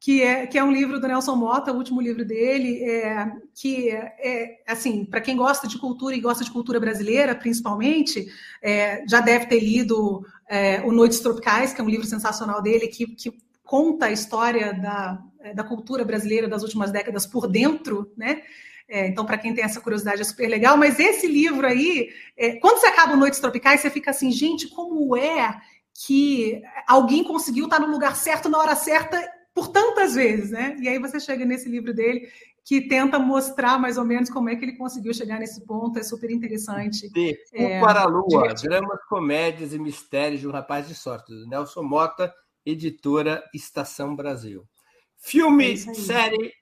que 0.00 0.22
é, 0.22 0.46
que 0.46 0.58
é 0.58 0.64
um 0.64 0.72
livro 0.72 1.00
do 1.00 1.06
Nelson 1.06 1.36
Mota, 1.36 1.72
o 1.72 1.76
último 1.76 2.00
livro 2.00 2.24
dele, 2.24 2.82
é, 2.82 3.30
que 3.54 3.90
é, 3.90 4.62
assim, 4.66 5.04
para 5.04 5.20
quem 5.20 5.36
gosta 5.36 5.68
de 5.68 5.78
cultura 5.78 6.16
e 6.16 6.20
gosta 6.20 6.44
de 6.44 6.50
cultura 6.50 6.80
brasileira, 6.80 7.34
principalmente, 7.34 8.26
é, 8.62 9.04
já 9.06 9.20
deve 9.20 9.46
ter 9.46 9.60
lido 9.60 10.24
é, 10.48 10.80
O 10.82 10.92
Noites 10.92 11.20
Tropicais, 11.20 11.72
que 11.72 11.80
é 11.80 11.84
um 11.84 11.90
livro 11.90 12.06
sensacional 12.06 12.60
dele, 12.60 12.88
que, 12.88 13.06
que 13.06 13.32
conta 13.62 14.06
a 14.06 14.12
história 14.12 14.72
da, 14.74 15.22
da 15.54 15.64
cultura 15.64 16.04
brasileira 16.04 16.48
das 16.48 16.62
últimas 16.62 16.90
décadas 16.90 17.26
por 17.26 17.46
dentro, 17.46 18.12
né? 18.16 18.42
É, 18.88 19.08
então, 19.08 19.26
para 19.26 19.38
quem 19.38 19.52
tem 19.52 19.64
essa 19.64 19.80
curiosidade, 19.80 20.20
é 20.20 20.24
super 20.24 20.48
legal. 20.48 20.76
Mas 20.76 20.98
esse 20.98 21.26
livro 21.26 21.66
aí, 21.66 22.08
é, 22.36 22.56
quando 22.56 22.78
você 22.78 22.86
acaba 22.86 23.14
o 23.14 23.16
Noites 23.16 23.40
Tropicais, 23.40 23.80
você 23.80 23.90
fica 23.90 24.10
assim, 24.10 24.30
gente, 24.30 24.68
como 24.68 25.16
é 25.16 25.56
que 25.92 26.62
alguém 26.86 27.24
conseguiu 27.24 27.64
estar 27.64 27.80
no 27.80 27.90
lugar 27.90 28.14
certo 28.14 28.48
na 28.48 28.58
hora 28.58 28.76
certa 28.76 29.20
por 29.54 29.68
tantas 29.68 30.14
vezes, 30.14 30.50
né? 30.50 30.76
E 30.78 30.86
aí 30.86 30.98
você 30.98 31.18
chega 31.18 31.44
nesse 31.44 31.68
livro 31.68 31.94
dele 31.94 32.28
que 32.62 32.82
tenta 32.88 33.18
mostrar 33.18 33.78
mais 33.78 33.96
ou 33.96 34.04
menos 34.04 34.28
como 34.28 34.50
é 34.50 34.56
que 34.56 34.64
ele 34.64 34.76
conseguiu 34.76 35.14
chegar 35.14 35.38
nesse 35.38 35.64
ponto, 35.64 35.98
é 35.98 36.02
super 36.02 36.30
interessante. 36.30 37.08
Sim, 37.08 37.32
é, 37.54 37.80
para 37.80 38.02
a 38.02 38.06
Lua, 38.06 38.52
dramas, 38.54 39.02
comédias 39.08 39.72
e 39.72 39.78
mistérios 39.78 40.40
de 40.40 40.48
um 40.48 40.50
rapaz 40.50 40.86
de 40.86 40.94
sorte, 40.94 41.32
do 41.32 41.46
Nelson 41.46 41.82
Mota, 41.82 42.34
editora 42.66 43.42
Estação 43.54 44.14
Brasil. 44.14 44.64
Filme, 45.16 45.72
é 45.72 45.76
série 45.76 46.52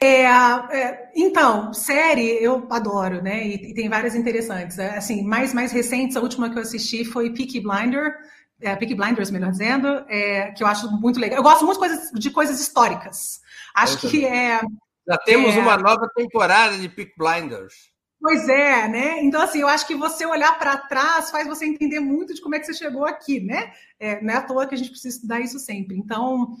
é, 0.00 0.24
é, 0.24 1.10
então, 1.14 1.72
série 1.72 2.42
eu 2.42 2.66
adoro, 2.70 3.22
né? 3.22 3.46
E, 3.46 3.70
e, 3.70 3.74
tem 3.74 3.88
várias 3.88 4.14
interessantes. 4.14 4.78
É, 4.78 4.96
assim, 4.96 5.22
mais, 5.24 5.52
mais 5.52 5.72
recentes, 5.72 6.16
a 6.16 6.20
última 6.20 6.50
que 6.50 6.58
eu 6.58 6.62
assisti 6.62 7.04
foi 7.04 7.32
Peaky 7.32 7.60
Blinder, 7.60 8.14
é, 8.60 8.74
Peaky 8.76 8.94
Blinders, 8.94 9.30
melhor 9.30 9.50
dizendo, 9.50 9.88
é, 10.08 10.52
que 10.52 10.62
eu 10.62 10.66
acho 10.66 10.90
muito 11.00 11.18
legal. 11.18 11.38
Eu 11.38 11.42
gosto 11.42 11.64
muito 11.64 11.80
de 11.80 11.88
coisas, 11.88 12.10
de 12.12 12.30
coisas 12.30 12.60
históricas. 12.60 13.40
Acho 13.74 13.98
que 14.08 14.24
é. 14.24 14.60
Já 15.06 15.16
temos 15.18 15.54
é 15.54 15.58
uma 15.58 15.76
nova 15.76 16.08
temporada 16.14 16.76
de 16.76 16.88
Peaky 16.88 17.14
Blinders. 17.16 17.74
Pois 18.20 18.48
é, 18.48 18.88
né? 18.88 19.22
Então, 19.22 19.40
assim, 19.40 19.60
eu 19.60 19.68
acho 19.68 19.86
que 19.86 19.94
você 19.94 20.26
olhar 20.26 20.58
para 20.58 20.76
trás 20.76 21.30
faz 21.30 21.46
você 21.46 21.64
entender 21.66 22.00
muito 22.00 22.34
de 22.34 22.42
como 22.42 22.56
é 22.56 22.58
que 22.58 22.66
você 22.66 22.74
chegou 22.74 23.06
aqui, 23.06 23.40
né? 23.40 23.72
É, 23.98 24.20
não 24.20 24.34
é 24.34 24.36
à 24.36 24.42
toa 24.42 24.66
que 24.66 24.74
a 24.74 24.78
gente 24.78 24.90
precisa 24.90 25.14
estudar 25.14 25.40
isso 25.40 25.58
sempre. 25.58 25.96
Então, 25.96 26.56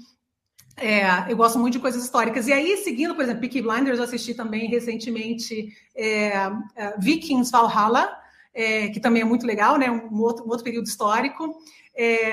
é, 0.80 1.30
eu 1.30 1.36
gosto 1.36 1.58
muito 1.58 1.74
de 1.74 1.80
coisas 1.80 2.02
históricas. 2.02 2.46
E 2.46 2.52
aí, 2.52 2.76
seguindo, 2.78 3.14
por 3.14 3.22
exemplo, 3.24 3.40
Peaky 3.40 3.62
Blinders, 3.62 3.98
eu 3.98 4.04
assisti 4.04 4.34
também 4.34 4.68
recentemente 4.68 5.72
é, 5.94 6.28
é, 6.76 6.96
Vikings 6.98 7.50
Valhalla, 7.50 8.10
é, 8.54 8.88
que 8.88 9.00
também 9.00 9.22
é 9.22 9.24
muito 9.24 9.46
legal, 9.46 9.76
né? 9.76 9.90
Um 9.90 10.20
outro, 10.20 10.44
um 10.44 10.48
outro 10.48 10.64
período 10.64 10.86
histórico. 10.86 11.56
É, 11.96 12.32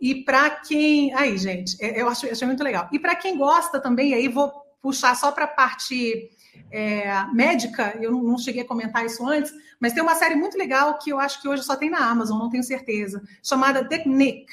e 0.00 0.24
para 0.24 0.50
quem. 0.50 1.14
Aí, 1.14 1.38
gente, 1.38 1.76
é, 1.80 2.00
eu 2.00 2.08
acho, 2.08 2.26
achei 2.30 2.46
muito 2.46 2.64
legal. 2.64 2.88
E 2.92 2.98
para 2.98 3.14
quem 3.14 3.36
gosta 3.36 3.80
também, 3.80 4.14
aí 4.14 4.28
vou 4.28 4.52
puxar 4.82 5.14
só 5.16 5.32
para 5.32 5.44
a 5.44 5.48
parte 5.48 6.30
médica, 7.32 7.96
eu 8.00 8.10
não 8.10 8.36
cheguei 8.36 8.62
a 8.62 8.66
comentar 8.66 9.06
isso 9.06 9.24
antes, 9.24 9.52
mas 9.78 9.92
tem 9.92 10.02
uma 10.02 10.16
série 10.16 10.34
muito 10.34 10.58
legal 10.58 10.98
que 10.98 11.10
eu 11.10 11.20
acho 11.20 11.40
que 11.40 11.48
hoje 11.48 11.62
só 11.62 11.76
tem 11.76 11.88
na 11.88 11.98
Amazon, 11.98 12.36
não 12.36 12.50
tenho 12.50 12.64
certeza, 12.64 13.22
chamada 13.40 13.88
The 13.88 14.02
Nick. 14.06 14.46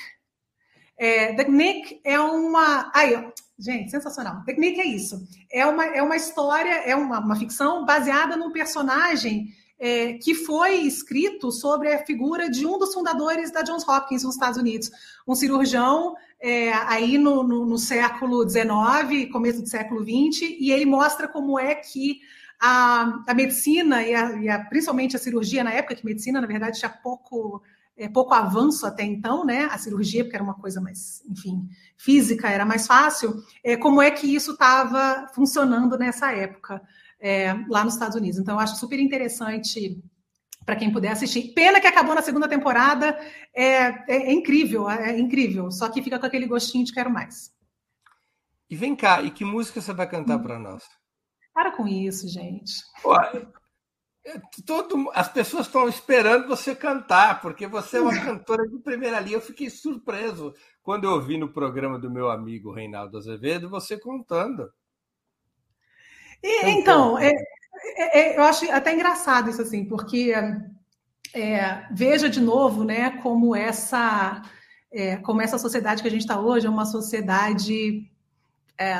É, 1.01 1.33
The 1.33 1.49
Nick 1.49 1.99
é 2.03 2.19
uma. 2.19 2.91
Aí, 2.93 3.27
gente, 3.57 3.89
sensacional. 3.89 4.43
The 4.45 4.53
Nick 4.53 4.79
é 4.79 4.85
isso. 4.85 5.27
É 5.51 5.65
uma, 5.65 5.83
é 5.83 5.99
uma 6.03 6.15
história, 6.15 6.75
é 6.85 6.95
uma, 6.95 7.19
uma 7.19 7.35
ficção 7.35 7.83
baseada 7.83 8.37
num 8.37 8.51
personagem 8.51 9.47
é, 9.79 10.13
que 10.13 10.35
foi 10.35 10.75
escrito 10.81 11.51
sobre 11.51 11.91
a 11.91 12.05
figura 12.05 12.51
de 12.51 12.67
um 12.67 12.77
dos 12.77 12.93
fundadores 12.93 13.51
da 13.51 13.63
Johns 13.63 13.83
Hopkins 13.87 14.23
nos 14.23 14.35
Estados 14.35 14.59
Unidos, 14.59 14.91
um 15.27 15.33
cirurgião 15.33 16.15
é, 16.39 16.71
aí 16.71 17.17
no, 17.17 17.41
no, 17.41 17.65
no, 17.65 17.79
século 17.79 18.47
XIX, 18.47 19.31
começo 19.31 19.59
do 19.59 19.67
século 19.67 20.01
XX, 20.03 20.55
e 20.59 20.71
ele 20.71 20.85
mostra 20.85 21.27
como 21.27 21.57
é 21.57 21.73
que 21.73 22.21
a, 22.59 23.23
a 23.27 23.33
medicina 23.33 24.03
e, 24.03 24.13
a, 24.13 24.31
e 24.33 24.49
a, 24.49 24.59
principalmente 24.65 25.15
a 25.15 25.19
cirurgia 25.19 25.63
na 25.63 25.73
época, 25.73 25.95
que 25.95 26.05
medicina, 26.05 26.39
na 26.39 26.45
verdade, 26.45 26.77
tinha 26.77 26.91
pouco, 26.91 27.63
é, 27.97 28.07
pouco 28.07 28.33
avanço 28.33 28.85
até 28.85 29.03
então, 29.03 29.45
né? 29.45 29.65
A 29.71 29.77
cirurgia, 29.77 30.23
porque 30.23 30.35
era 30.35 30.43
uma 30.43 30.55
coisa 30.55 30.81
mais, 30.81 31.23
enfim, 31.29 31.67
física, 31.97 32.49
era 32.49 32.65
mais 32.65 32.87
fácil, 32.87 33.33
é, 33.63 33.77
como 33.77 34.01
é 34.01 34.09
que 34.11 34.33
isso 34.33 34.51
estava 34.51 35.27
funcionando 35.33 35.97
nessa 35.97 36.31
época 36.31 36.81
é, 37.19 37.53
lá 37.69 37.83
nos 37.83 37.93
Estados 37.93 38.15
Unidos. 38.15 38.39
Então, 38.39 38.55
eu 38.55 38.59
acho 38.59 38.75
super 38.77 38.99
interessante 38.99 40.01
para 40.65 40.75
quem 40.75 40.91
puder 40.91 41.11
assistir. 41.11 41.53
Pena 41.53 41.79
que 41.79 41.87
acabou 41.87 42.15
na 42.15 42.21
segunda 42.21 42.47
temporada. 42.47 43.17
É, 43.53 43.63
é, 43.63 44.03
é, 44.07 44.31
incrível, 44.33 44.89
é 44.89 45.17
incrível. 45.17 45.71
Só 45.71 45.89
que 45.89 46.01
fica 46.01 46.19
com 46.19 46.25
aquele 46.25 46.47
gostinho 46.47 46.85
de 46.85 46.93
quero 46.93 47.09
mais. 47.09 47.51
E 48.69 48.75
vem 48.75 48.95
cá, 48.95 49.21
e 49.21 49.31
que 49.31 49.43
música 49.43 49.81
você 49.81 49.93
vai 49.93 50.09
cantar 50.09 50.37
hum. 50.37 50.43
para 50.43 50.57
nós? 50.57 50.83
Para 51.53 51.71
com 51.71 51.87
isso, 51.87 52.27
gente. 52.29 52.71
Pô, 53.03 53.13
todo, 54.65 55.09
as 55.13 55.27
pessoas 55.29 55.65
estão 55.65 55.87
esperando 55.89 56.47
você 56.47 56.75
cantar, 56.75 57.41
porque 57.41 57.67
você 57.67 57.97
é 57.97 58.01
uma 58.01 58.19
cantora 58.19 58.67
de 58.67 58.77
primeira 58.79 59.19
linha. 59.19 59.37
Eu 59.37 59.41
fiquei 59.41 59.69
surpreso 59.69 60.53
quando 60.83 61.05
eu 61.05 61.11
ouvi 61.11 61.37
no 61.37 61.51
programa 61.51 61.97
do 61.97 62.09
meu 62.09 62.29
amigo 62.29 62.71
Reinaldo 62.71 63.17
Azevedo 63.17 63.69
você 63.69 63.97
contando. 63.97 64.71
E, 66.43 66.69
então, 66.69 67.17
é, 67.17 67.31
é, 67.97 68.19
é, 68.19 68.37
eu 68.37 68.43
acho 68.43 68.69
até 68.71 68.93
engraçado 68.93 69.49
isso 69.49 69.61
assim, 69.61 69.85
porque 69.85 70.33
é, 71.33 71.87
veja 71.91 72.29
de 72.29 72.41
novo, 72.41 72.83
né, 72.83 73.11
como 73.21 73.55
essa, 73.55 74.41
é, 74.91 75.17
como 75.17 75.41
essa 75.41 75.57
sociedade 75.57 76.01
que 76.01 76.07
a 76.07 76.11
gente 76.11 76.21
está 76.21 76.39
hoje 76.39 76.67
é 76.67 76.69
uma 76.69 76.85
sociedade 76.85 78.09
é, 78.77 78.95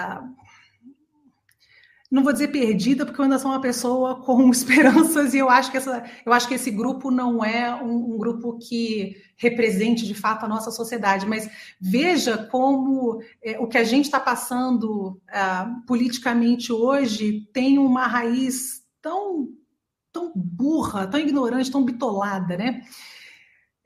não 2.11 2.25
vou 2.25 2.33
dizer 2.33 2.49
perdida, 2.49 3.05
porque 3.05 3.21
eu 3.21 3.23
ainda 3.23 3.39
sou 3.39 3.49
uma 3.49 3.61
pessoa 3.61 4.21
com 4.21 4.47
esperanças 4.51 5.33
e 5.33 5.38
eu 5.38 5.49
acho 5.49 5.71
que, 5.71 5.77
essa, 5.77 6.03
eu 6.25 6.33
acho 6.33 6.45
que 6.45 6.55
esse 6.55 6.69
grupo 6.69 7.09
não 7.09 7.43
é 7.43 7.73
um, 7.81 8.15
um 8.15 8.17
grupo 8.17 8.59
que 8.59 9.15
represente 9.38 10.05
de 10.05 10.13
fato 10.13 10.45
a 10.45 10.49
nossa 10.49 10.69
sociedade, 10.69 11.25
mas 11.25 11.49
veja 11.79 12.38
como 12.38 13.23
é, 13.41 13.57
o 13.57 13.67
que 13.67 13.77
a 13.77 13.83
gente 13.85 14.05
está 14.05 14.19
passando 14.19 15.21
é, 15.29 15.39
politicamente 15.88 16.73
hoje 16.73 17.49
tem 17.53 17.79
uma 17.79 18.05
raiz 18.05 18.83
tão, 19.01 19.47
tão 20.11 20.33
burra, 20.35 21.07
tão 21.07 21.19
ignorante, 21.19 21.71
tão 21.71 21.85
bitolada, 21.85 22.57
né? 22.57 22.81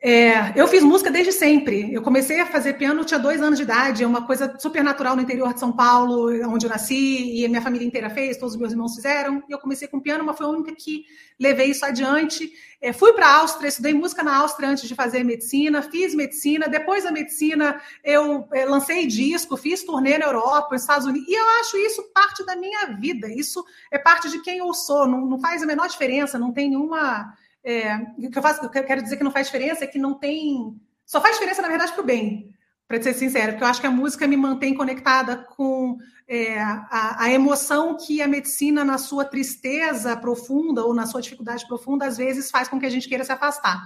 É, 0.07 0.53
eu 0.55 0.67
fiz 0.67 0.83
música 0.83 1.09
desde 1.09 1.31
sempre. 1.31 1.91
Eu 1.91 1.99
comecei 1.99 2.39
a 2.39 2.45
fazer 2.45 2.73
piano, 2.73 3.03
tinha 3.03 3.19
dois 3.19 3.41
anos 3.41 3.57
de 3.57 3.63
idade, 3.63 4.03
é 4.03 4.07
uma 4.07 4.23
coisa 4.23 4.55
super 4.59 4.83
natural 4.83 5.15
no 5.15 5.23
interior 5.23 5.51
de 5.51 5.59
São 5.59 5.71
Paulo, 5.71 6.29
onde 6.47 6.67
eu 6.67 6.69
nasci, 6.69 7.33
e 7.33 7.43
a 7.43 7.49
minha 7.49 7.59
família 7.59 7.87
inteira 7.87 8.07
fez, 8.07 8.37
todos 8.37 8.53
os 8.53 8.59
meus 8.59 8.71
irmãos 8.71 8.93
fizeram. 8.93 9.41
E 9.49 9.51
eu 9.51 9.57
comecei 9.57 9.87
com 9.87 9.99
piano, 9.99 10.23
mas 10.23 10.37
foi 10.37 10.45
a 10.45 10.49
única 10.49 10.75
que 10.75 11.05
levei 11.39 11.71
isso 11.71 11.83
adiante. 11.83 12.51
É, 12.79 12.93
fui 12.93 13.13
para 13.13 13.25
a 13.25 13.37
Áustria, 13.37 13.67
estudei 13.67 13.95
música 13.95 14.21
na 14.21 14.37
Áustria 14.37 14.69
antes 14.69 14.87
de 14.87 14.93
fazer 14.93 15.23
medicina, 15.23 15.81
fiz 15.81 16.13
medicina. 16.13 16.67
Depois 16.67 17.03
da 17.03 17.11
medicina, 17.11 17.81
eu 18.03 18.47
é, 18.53 18.63
lancei 18.63 19.07
disco, 19.07 19.57
fiz 19.57 19.83
turnê 19.83 20.19
na 20.19 20.27
Europa, 20.27 20.67
nos 20.73 20.81
Estados 20.81 21.07
Unidos, 21.07 21.27
e 21.27 21.33
eu 21.33 21.45
acho 21.61 21.77
isso 21.77 22.03
parte 22.13 22.45
da 22.45 22.55
minha 22.55 22.95
vida. 22.99 23.27
Isso 23.27 23.65
é 23.89 23.97
parte 23.97 24.29
de 24.29 24.39
quem 24.43 24.59
eu 24.59 24.71
sou, 24.71 25.07
não, 25.07 25.25
não 25.25 25.39
faz 25.39 25.63
a 25.63 25.65
menor 25.65 25.87
diferença, 25.87 26.37
não 26.37 26.53
tem 26.53 26.69
nenhuma 26.69 27.33
é, 27.65 27.97
o 28.19 28.29
que 28.29 28.37
eu, 28.37 28.43
faço, 28.43 28.63
eu 28.63 28.69
quero 28.69 29.01
dizer 29.01 29.17
que 29.17 29.23
não 29.23 29.31
faz 29.31 29.47
diferença 29.47 29.83
é 29.83 29.87
que 29.87 29.97
não 29.97 30.13
tem. 30.13 30.79
Só 31.03 31.19
faz 31.19 31.33
diferença, 31.33 31.63
na 31.63 31.67
verdade, 31.67 31.91
para 31.91 32.03
o 32.03 32.05
bem, 32.05 32.53
para 32.87 33.01
ser 33.01 33.15
sincero, 33.15 33.53
porque 33.53 33.63
eu 33.63 33.67
acho 33.67 33.81
que 33.81 33.87
a 33.87 33.91
música 33.91 34.27
me 34.27 34.37
mantém 34.37 34.75
conectada 34.75 35.35
com 35.35 35.97
é, 36.27 36.59
a, 36.59 37.23
a, 37.23 37.31
emoção 37.31 37.97
que 37.97 38.21
a 38.21 38.27
medicina, 38.27 38.85
na 38.85 38.99
sua 38.99 39.25
tristeza 39.25 40.15
profunda 40.15 40.85
ou 40.85 40.93
na 40.93 41.07
sua 41.07 41.21
dificuldade 41.21 41.67
profunda, 41.67 42.05
às 42.05 42.17
vezes 42.17 42.51
faz 42.51 42.67
com 42.67 42.79
que 42.79 42.85
a 42.85 42.89
gente 42.89 43.09
queira 43.09 43.23
se 43.23 43.31
afastar. 43.31 43.81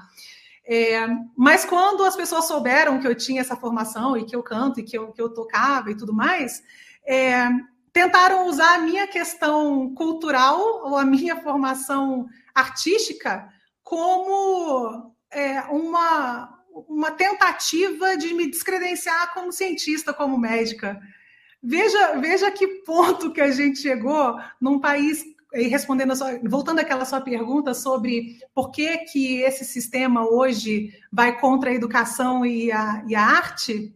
É, 0.65 1.07
mas 1.37 1.63
quando 1.63 2.03
as 2.03 2.17
pessoas 2.17 2.45
souberam 2.45 2.99
que 2.99 3.07
eu 3.07 3.15
tinha 3.15 3.39
essa 3.39 3.55
formação 3.55 4.17
e 4.17 4.25
que 4.25 4.35
eu 4.35 4.43
canto 4.43 4.81
e 4.81 4.83
que 4.83 4.97
eu, 4.97 5.13
que 5.13 5.21
eu 5.21 5.33
tocava 5.33 5.89
e 5.89 5.95
tudo 5.95 6.13
mais, 6.13 6.61
é, 7.07 7.47
tentaram 7.93 8.45
usar 8.45 8.75
a 8.75 8.79
minha 8.79 9.07
questão 9.07 9.93
cultural 9.95 10.59
ou 10.83 10.97
a 10.97 11.05
minha 11.05 11.37
formação 11.37 12.27
artística 12.53 13.49
como 13.89 15.15
é, 15.31 15.61
uma, 15.61 16.63
uma 16.87 17.09
tentativa 17.09 18.15
de 18.15 18.35
me 18.35 18.47
descredenciar 18.47 19.33
como 19.33 19.51
cientista, 19.51 20.13
como 20.13 20.37
médica. 20.37 21.01
Veja, 21.61 22.15
veja 22.19 22.51
que 22.51 22.67
ponto 22.85 23.33
que 23.33 23.41
a 23.41 23.49
gente 23.49 23.79
chegou 23.79 24.39
num 24.61 24.79
país 24.79 25.25
e 25.55 25.63
respondendo 25.63 26.15
sua, 26.15 26.39
voltando 26.47 26.77
àquela 26.77 27.03
sua 27.03 27.19
pergunta 27.19 27.73
sobre 27.73 28.37
por 28.53 28.69
que, 28.69 28.95
que 28.99 29.41
esse 29.41 29.65
sistema 29.65 30.23
hoje 30.23 30.93
vai 31.11 31.39
contra 31.39 31.71
a 31.71 31.73
educação 31.73 32.45
e 32.45 32.71
a, 32.71 33.03
e 33.07 33.15
a 33.15 33.25
arte, 33.25 33.91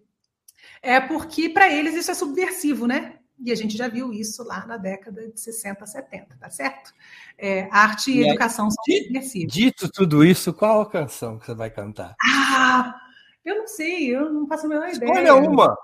é 0.82 1.00
porque 1.00 1.50
para 1.50 1.72
eles 1.72 1.94
isso 1.94 2.10
é 2.10 2.16
subversivo, 2.16 2.88
né? 2.88 3.20
E 3.40 3.52
a 3.52 3.56
gente 3.56 3.76
já 3.76 3.88
viu 3.88 4.14
isso 4.14 4.44
lá 4.44 4.66
na 4.66 4.78
década 4.78 5.28
de 5.28 5.40
60, 5.40 5.86
70, 5.86 6.38
tá 6.38 6.50
certo? 6.50 6.94
É, 7.38 7.68
arte 7.72 8.12
e, 8.12 8.20
e 8.20 8.30
educação 8.30 8.70
são 8.70 8.84
subversivos. 8.86 9.54
Dito 9.54 9.90
tudo 9.92 10.24
isso, 10.24 10.54
qual 10.54 10.82
a 10.82 10.90
canção 10.90 11.40
que 11.40 11.46
você 11.46 11.54
vai 11.54 11.70
cantar? 11.70 12.16
Ah, 12.24 12.96
eu 13.44 13.58
não 13.58 13.68
sei, 13.68 14.16
eu 14.16 14.32
não 14.32 14.48
faço 14.48 14.66
a 14.66 14.70
menor 14.70 14.88
ideia. 14.88 15.12
Olha 15.12 15.36
uma! 15.36 15.76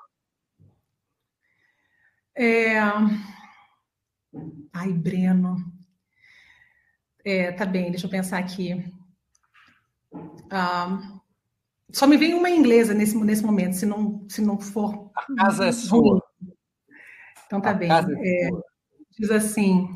É... 2.36 2.80
Ai, 4.72 4.94
Breno. 4.94 5.58
É, 7.26 7.52
tá 7.52 7.66
bem, 7.66 7.92
deixa 7.92 8.06
eu 8.06 8.12
pensar 8.12 8.38
aqui. 8.38 8.86
Ah, 10.50 11.20
só 11.92 12.08
me 12.08 12.18
vem 12.18 12.34
uma 12.34 12.50
inglesa 12.50 12.94
nesse, 12.94 13.18
nesse 13.18 13.44
momento, 13.44 13.74
se 13.74 13.86
não, 13.86 14.26
se 14.30 14.42
não 14.42 14.60
for. 14.60 15.12
A 15.16 15.36
casa 15.36 15.68
é 15.68 15.72
sua. 15.72 16.24
Então 17.50 17.60
tá 17.60 17.74
bem. 17.74 17.90
É, 17.92 18.50
diz 19.18 19.32
assim: 19.32 19.92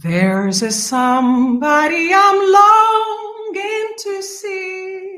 There's 0.00 0.62
a 0.62 0.70
somebody 0.70 2.12
I'm 2.14 2.38
longing 2.52 3.96
to 4.04 4.22
see. 4.22 5.10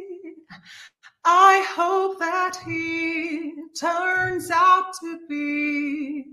I 1.22 1.62
hope 1.76 2.18
that 2.18 2.56
he 2.66 3.52
turns 3.78 4.50
out 4.50 4.94
to 5.00 5.18
be 5.28 6.24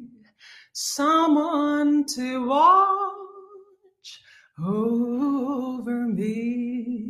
someone 0.71 2.05
to 2.15 2.47
watch 2.47 3.11
over 4.65 6.07
me. 6.07 7.01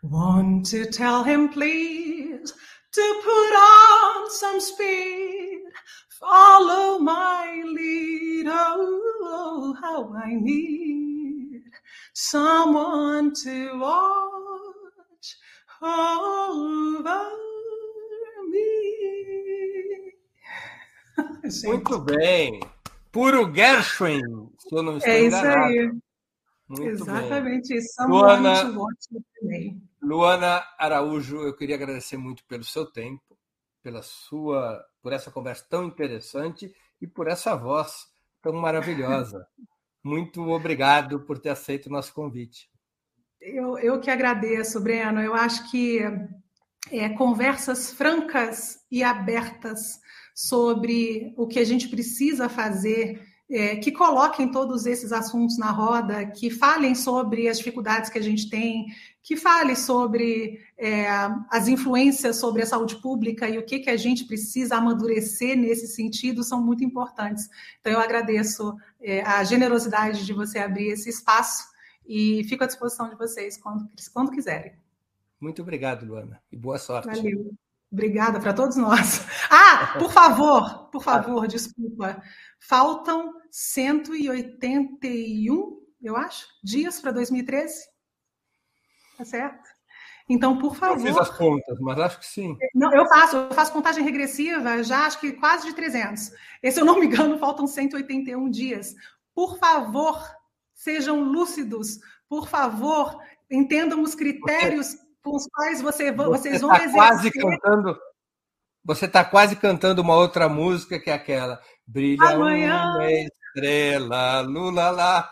Want 0.00 0.64
to 0.70 0.86
tell 0.86 1.24
him, 1.24 1.48
please 1.48 2.54
to 2.98 3.20
put 3.24 3.52
on 3.54 4.30
some 4.30 4.60
speed. 4.60 5.60
Follow 6.20 6.98
my 6.98 7.62
lead. 7.64 8.46
Oh, 8.48 9.76
how 9.80 10.12
I 10.16 10.34
need 10.34 11.62
someone 12.12 13.32
to 13.44 13.78
watch 13.78 15.26
over 15.80 17.30
me. 18.48 20.14
Muito 21.64 21.98
bem. 22.00 22.60
puro 23.12 23.52
Gershwin, 23.54 24.20
se 24.58 24.74
eu 24.74 24.82
não 24.82 24.98
estou 24.98 25.12
é 25.12 25.24
enganado. 25.24 25.72
isso 25.72 25.80
aí. 25.80 25.92
Muito 26.68 26.82
Exatamente 26.88 27.68
bem. 27.68 27.78
isso. 27.78 27.94
São 27.94 28.08
Luana, 28.08 28.52
ótimo 28.78 29.24
também. 29.40 29.87
Luana 30.00 30.64
Araújo, 30.78 31.42
eu 31.42 31.54
queria 31.56 31.74
agradecer 31.74 32.16
muito 32.16 32.44
pelo 32.44 32.64
seu 32.64 32.86
tempo, 32.86 33.36
pela 33.82 34.02
sua, 34.02 34.84
por 35.02 35.12
essa 35.12 35.30
conversa 35.30 35.66
tão 35.68 35.84
interessante 35.84 36.74
e 37.00 37.06
por 37.06 37.28
essa 37.28 37.56
voz 37.56 38.06
tão 38.40 38.52
maravilhosa. 38.52 39.46
Muito 40.02 40.42
obrigado 40.50 41.20
por 41.20 41.38
ter 41.38 41.50
aceito 41.50 41.86
o 41.86 41.92
nosso 41.92 42.14
convite. 42.14 42.70
Eu, 43.40 43.78
eu 43.78 44.00
que 44.00 44.10
agradeço, 44.10 44.80
Breno. 44.80 45.20
Eu 45.20 45.34
acho 45.34 45.70
que 45.70 46.00
é, 46.90 47.08
conversas 47.10 47.92
francas 47.92 48.78
e 48.90 49.02
abertas 49.02 49.80
sobre 50.34 51.34
o 51.36 51.46
que 51.46 51.58
a 51.58 51.64
gente 51.64 51.88
precisa 51.88 52.48
fazer, 52.48 53.20
é, 53.50 53.76
que 53.76 53.90
coloquem 53.90 54.50
todos 54.50 54.84
esses 54.84 55.10
assuntos 55.12 55.56
na 55.56 55.70
roda, 55.70 56.26
que 56.26 56.50
falem 56.50 56.94
sobre 56.94 57.48
as 57.48 57.58
dificuldades 57.58 58.10
que 58.10 58.18
a 58.18 58.22
gente 58.22 58.50
tem, 58.50 58.86
que 59.22 59.36
fale 59.36 59.74
sobre 59.74 60.60
é, 60.76 61.06
as 61.50 61.66
influências 61.66 62.36
sobre 62.36 62.62
a 62.62 62.66
saúde 62.66 62.96
pública 62.96 63.48
e 63.48 63.58
o 63.58 63.64
que, 63.64 63.78
que 63.78 63.90
a 63.90 63.96
gente 63.96 64.24
precisa 64.24 64.76
amadurecer 64.76 65.56
nesse 65.56 65.86
sentido, 65.86 66.44
são 66.44 66.62
muito 66.62 66.84
importantes. 66.84 67.48
Então, 67.80 67.92
eu 67.92 68.00
agradeço 68.00 68.76
é, 69.00 69.22
a 69.22 69.42
generosidade 69.44 70.26
de 70.26 70.32
você 70.32 70.58
abrir 70.58 70.88
esse 70.88 71.08
espaço 71.08 71.68
e 72.06 72.44
fico 72.44 72.64
à 72.64 72.66
disposição 72.66 73.08
de 73.08 73.16
vocês 73.16 73.56
quando, 73.56 73.88
quando 74.12 74.30
quiserem. 74.30 74.72
Muito 75.40 75.62
obrigado, 75.62 76.04
Luana, 76.04 76.42
e 76.50 76.56
boa 76.56 76.78
sorte. 76.78 77.08
Valeu. 77.08 77.52
Obrigada 77.90 78.38
para 78.38 78.52
todos 78.52 78.76
nós. 78.76 79.26
Ah, 79.50 79.94
por 79.98 80.12
favor, 80.12 80.90
por 80.90 81.02
favor, 81.02 81.46
desculpa. 81.48 82.22
Faltam 82.58 83.37
181, 83.50 85.80
eu 86.02 86.16
acho, 86.16 86.46
dias 86.62 87.00
para 87.00 87.12
2013. 87.12 87.86
Tá 89.16 89.24
certo? 89.24 89.78
Então, 90.28 90.58
por 90.58 90.76
favor. 90.76 90.98
Eu 90.98 91.06
fiz 91.06 91.16
as 91.16 91.30
contas, 91.30 91.78
mas 91.80 91.98
acho 91.98 92.20
que 92.20 92.26
sim. 92.26 92.56
Não, 92.74 92.94
eu 92.94 93.08
faço, 93.08 93.36
eu 93.36 93.50
faço 93.52 93.72
contagem 93.72 94.04
regressiva, 94.04 94.82
já 94.82 95.06
acho 95.06 95.18
que 95.18 95.32
quase 95.32 95.66
de 95.66 95.74
300. 95.74 96.30
E, 96.62 96.70
se 96.70 96.80
eu 96.80 96.84
não 96.84 97.00
me 97.00 97.06
engano, 97.06 97.38
faltam 97.38 97.66
181 97.66 98.50
dias. 98.50 98.94
Por 99.34 99.58
favor, 99.58 100.22
sejam 100.74 101.20
lúcidos. 101.20 101.98
Por 102.28 102.46
favor, 102.46 103.18
entendam 103.50 104.02
os 104.02 104.14
critérios 104.14 104.94
com 105.22 105.34
os 105.34 105.46
quais 105.46 105.80
você, 105.80 106.12
vocês 106.12 106.60
vão 106.60 106.70
tá 106.70 106.76
exercer. 106.76 106.94
Quase 106.94 107.30
cantando, 107.30 107.98
você 108.88 109.04
está 109.04 109.22
quase 109.22 109.54
cantando 109.54 110.00
uma 110.00 110.16
outra 110.16 110.48
música 110.48 110.98
que 110.98 111.10
é 111.10 111.12
aquela 111.12 111.60
Brilha 111.86 112.30
Amanhã... 112.30 112.94
uma 112.94 113.12
estrela, 113.12 114.40
lula 114.40 114.88
lá. 114.88 115.30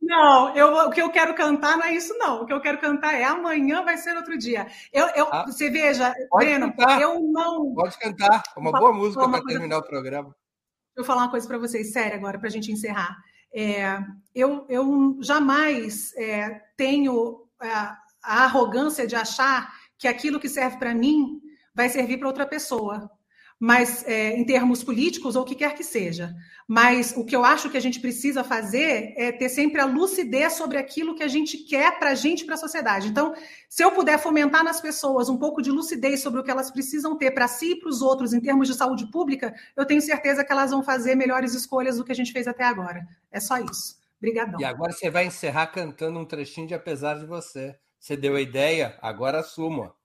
Não, 0.00 0.56
eu, 0.56 0.72
o 0.86 0.90
que 0.90 1.02
eu 1.02 1.10
quero 1.10 1.34
cantar 1.34 1.76
não 1.76 1.84
é 1.84 1.92
isso, 1.92 2.16
não. 2.16 2.40
O 2.40 2.46
que 2.46 2.52
eu 2.52 2.62
quero 2.62 2.80
cantar 2.80 3.12
é 3.12 3.24
amanhã 3.24 3.84
vai 3.84 3.98
ser 3.98 4.16
outro 4.16 4.38
dia. 4.38 4.66
Eu, 4.90 5.06
eu, 5.08 5.28
ah, 5.30 5.44
você 5.44 5.68
veja, 5.68 6.14
Breno, 6.32 6.74
cantar. 6.74 7.02
eu 7.02 7.20
não. 7.20 7.74
Pode 7.74 7.98
cantar, 7.98 8.42
é 8.56 8.58
uma 8.58 8.72
boa 8.72 8.90
música 8.90 9.28
para 9.28 9.44
terminar 9.44 9.78
o 9.78 9.86
programa. 9.86 10.30
Deixa 10.30 10.96
eu 10.96 11.04
falar 11.04 11.24
uma 11.24 11.30
coisa 11.30 11.46
para 11.46 11.58
vocês, 11.58 11.92
séria 11.92 12.16
agora, 12.16 12.38
para 12.38 12.48
a 12.48 12.50
gente 12.50 12.72
encerrar. 12.72 13.14
É, 13.54 13.98
eu, 14.34 14.64
eu 14.66 15.18
jamais 15.20 16.16
é, 16.16 16.58
tenho 16.74 17.46
é, 17.60 17.68
a 17.68 17.98
arrogância 18.44 19.06
de 19.06 19.14
achar 19.14 19.70
que 19.98 20.08
aquilo 20.08 20.40
que 20.40 20.48
serve 20.48 20.78
para 20.78 20.94
mim 20.94 21.38
vai 21.78 21.88
servir 21.88 22.18
para 22.18 22.28
outra 22.28 22.44
pessoa 22.44 23.10
mas 23.58 24.06
é, 24.06 24.36
em 24.36 24.44
termos 24.44 24.84
políticos 24.84 25.34
ou 25.34 25.42
o 25.42 25.44
que 25.44 25.54
quer 25.54 25.74
que 25.74 25.82
seja. 25.82 26.32
Mas 26.66 27.14
o 27.16 27.24
que 27.24 27.34
eu 27.34 27.44
acho 27.44 27.68
que 27.68 27.76
a 27.76 27.80
gente 27.80 27.98
precisa 27.98 28.44
fazer 28.44 29.14
é 29.16 29.32
ter 29.32 29.48
sempre 29.48 29.80
a 29.80 29.86
lucidez 29.86 30.52
sobre 30.52 30.78
aquilo 30.78 31.14
que 31.14 31.24
a 31.24 31.28
gente 31.28 31.58
quer 31.58 31.98
para 31.98 32.10
a 32.10 32.14
gente 32.14 32.44
para 32.44 32.54
a 32.54 32.58
sociedade. 32.58 33.08
Então, 33.08 33.34
se 33.68 33.82
eu 33.82 33.90
puder 33.90 34.18
fomentar 34.18 34.62
nas 34.62 34.80
pessoas 34.80 35.28
um 35.28 35.36
pouco 35.36 35.60
de 35.60 35.72
lucidez 35.72 36.20
sobre 36.20 36.40
o 36.40 36.44
que 36.44 36.50
elas 36.50 36.70
precisam 36.70 37.16
ter 37.16 37.32
para 37.32 37.48
si 37.48 37.72
e 37.72 37.80
para 37.80 37.88
os 37.88 38.00
outros 38.00 38.32
em 38.32 38.40
termos 38.40 38.68
de 38.68 38.74
saúde 38.74 39.10
pública, 39.10 39.52
eu 39.76 39.84
tenho 39.84 40.00
certeza 40.00 40.44
que 40.44 40.52
elas 40.52 40.70
vão 40.70 40.82
fazer 40.82 41.16
melhores 41.16 41.54
escolhas 41.54 41.96
do 41.96 42.04
que 42.04 42.12
a 42.12 42.16
gente 42.16 42.32
fez 42.32 42.46
até 42.46 42.64
agora. 42.64 43.04
É 43.32 43.40
só 43.40 43.58
isso. 43.58 43.96
Obrigadão. 44.18 44.60
E 44.60 44.64
agora 44.64 44.92
você 44.92 45.10
vai 45.10 45.26
encerrar 45.26 45.68
cantando 45.68 46.18
um 46.18 46.24
trechinho 46.24 46.66
de 46.66 46.74
Apesar 46.74 47.18
de 47.18 47.26
Você. 47.26 47.74
Você 47.98 48.16
deu 48.16 48.36
a 48.36 48.40
ideia, 48.40 48.96
agora 49.00 49.40
assuma. 49.40 49.97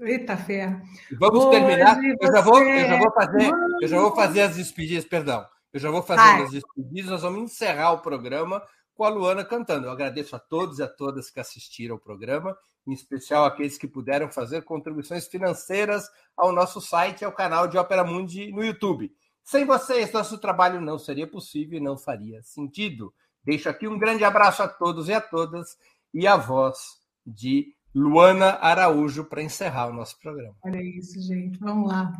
Eita 0.00 0.36
ferro. 0.36 0.82
Vamos 1.18 1.44
Hoje 1.44 1.58
terminar. 1.58 1.98
Eu 2.02 2.32
já, 2.32 2.40
vou, 2.40 2.62
eu 2.62 2.86
já 2.86 2.98
vou 2.98 3.12
fazer, 3.12 3.52
eu 3.80 3.88
já 3.88 4.00
vou 4.00 4.14
fazer 4.14 4.40
as 4.42 4.56
despedidas, 4.56 5.04
perdão. 5.04 5.46
Eu 5.72 5.80
já 5.80 5.90
vou 5.90 6.02
fazer 6.02 6.42
as 6.42 6.50
despedidas, 6.50 7.10
nós 7.10 7.22
vamos 7.22 7.42
encerrar 7.42 7.92
o 7.92 8.00
programa 8.00 8.62
com 8.94 9.04
a 9.04 9.08
Luana 9.08 9.44
cantando. 9.44 9.86
Eu 9.86 9.90
agradeço 9.90 10.36
a 10.36 10.38
todos 10.38 10.78
e 10.78 10.82
a 10.82 10.88
todas 10.88 11.30
que 11.30 11.40
assistiram 11.40 11.94
ao 11.94 12.00
programa, 12.00 12.56
em 12.86 12.92
especial 12.92 13.44
aqueles 13.44 13.78
que 13.78 13.88
puderam 13.88 14.30
fazer 14.30 14.62
contribuições 14.62 15.26
financeiras 15.26 16.08
ao 16.36 16.52
nosso 16.52 16.80
site 16.80 17.22
e 17.22 17.24
ao 17.24 17.32
canal 17.32 17.68
de 17.68 17.78
Opera 17.78 18.04
Mundi 18.04 18.52
no 18.52 18.64
YouTube. 18.64 19.12
Sem 19.44 19.64
vocês, 19.64 20.12
nosso 20.12 20.38
trabalho 20.38 20.80
não 20.80 20.98
seria 20.98 21.26
possível 21.26 21.78
e 21.78 21.82
não 21.82 21.96
faria 21.96 22.42
sentido. 22.42 23.12
Deixo 23.42 23.68
aqui 23.68 23.88
um 23.88 23.98
grande 23.98 24.24
abraço 24.24 24.62
a 24.62 24.68
todos 24.68 25.08
e 25.08 25.12
a 25.12 25.20
todas 25.20 25.76
e 26.14 26.26
a 26.26 26.36
voz 26.36 26.78
de 27.26 27.74
Luana 27.94 28.58
Araújo 28.60 29.24
para 29.24 29.42
encerrar 29.42 29.88
o 29.88 29.92
nosso 29.92 30.18
programa. 30.18 30.54
Olha 30.64 30.82
isso, 30.82 31.20
gente. 31.20 31.58
Vamos 31.58 31.90
lá. 31.90 32.12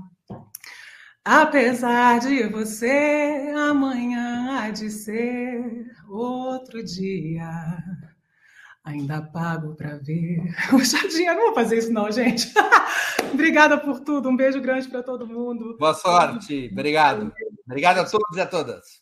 Apesar 1.25 2.19
de 2.19 2.49
você, 2.49 3.53
amanhã 3.57 4.59
há 4.59 4.71
de 4.71 4.91
ser 4.91 5.87
outro 6.09 6.83
dia. 6.85 7.49
Ainda 8.85 9.23
pago 9.23 9.75
para 9.75 9.99
ver. 9.99 10.43
Puxadinha, 10.69 11.35
não 11.35 11.47
vou 11.47 11.55
fazer 11.55 11.79
isso, 11.79 11.93
não, 11.93 12.11
gente. 12.11 12.53
Obrigada 13.33 13.79
por 13.79 14.01
tudo. 14.01 14.29
Um 14.29 14.37
beijo 14.37 14.61
grande 14.61 14.89
para 14.89 15.03
todo 15.03 15.27
mundo. 15.27 15.77
Boa 15.79 15.95
sorte. 15.95 16.69
Obrigado. 16.73 17.33
Obrigado 17.65 17.99
a 17.99 18.05
todos 18.05 18.37
e 18.37 18.41
a 18.41 18.47
todas. 18.47 19.02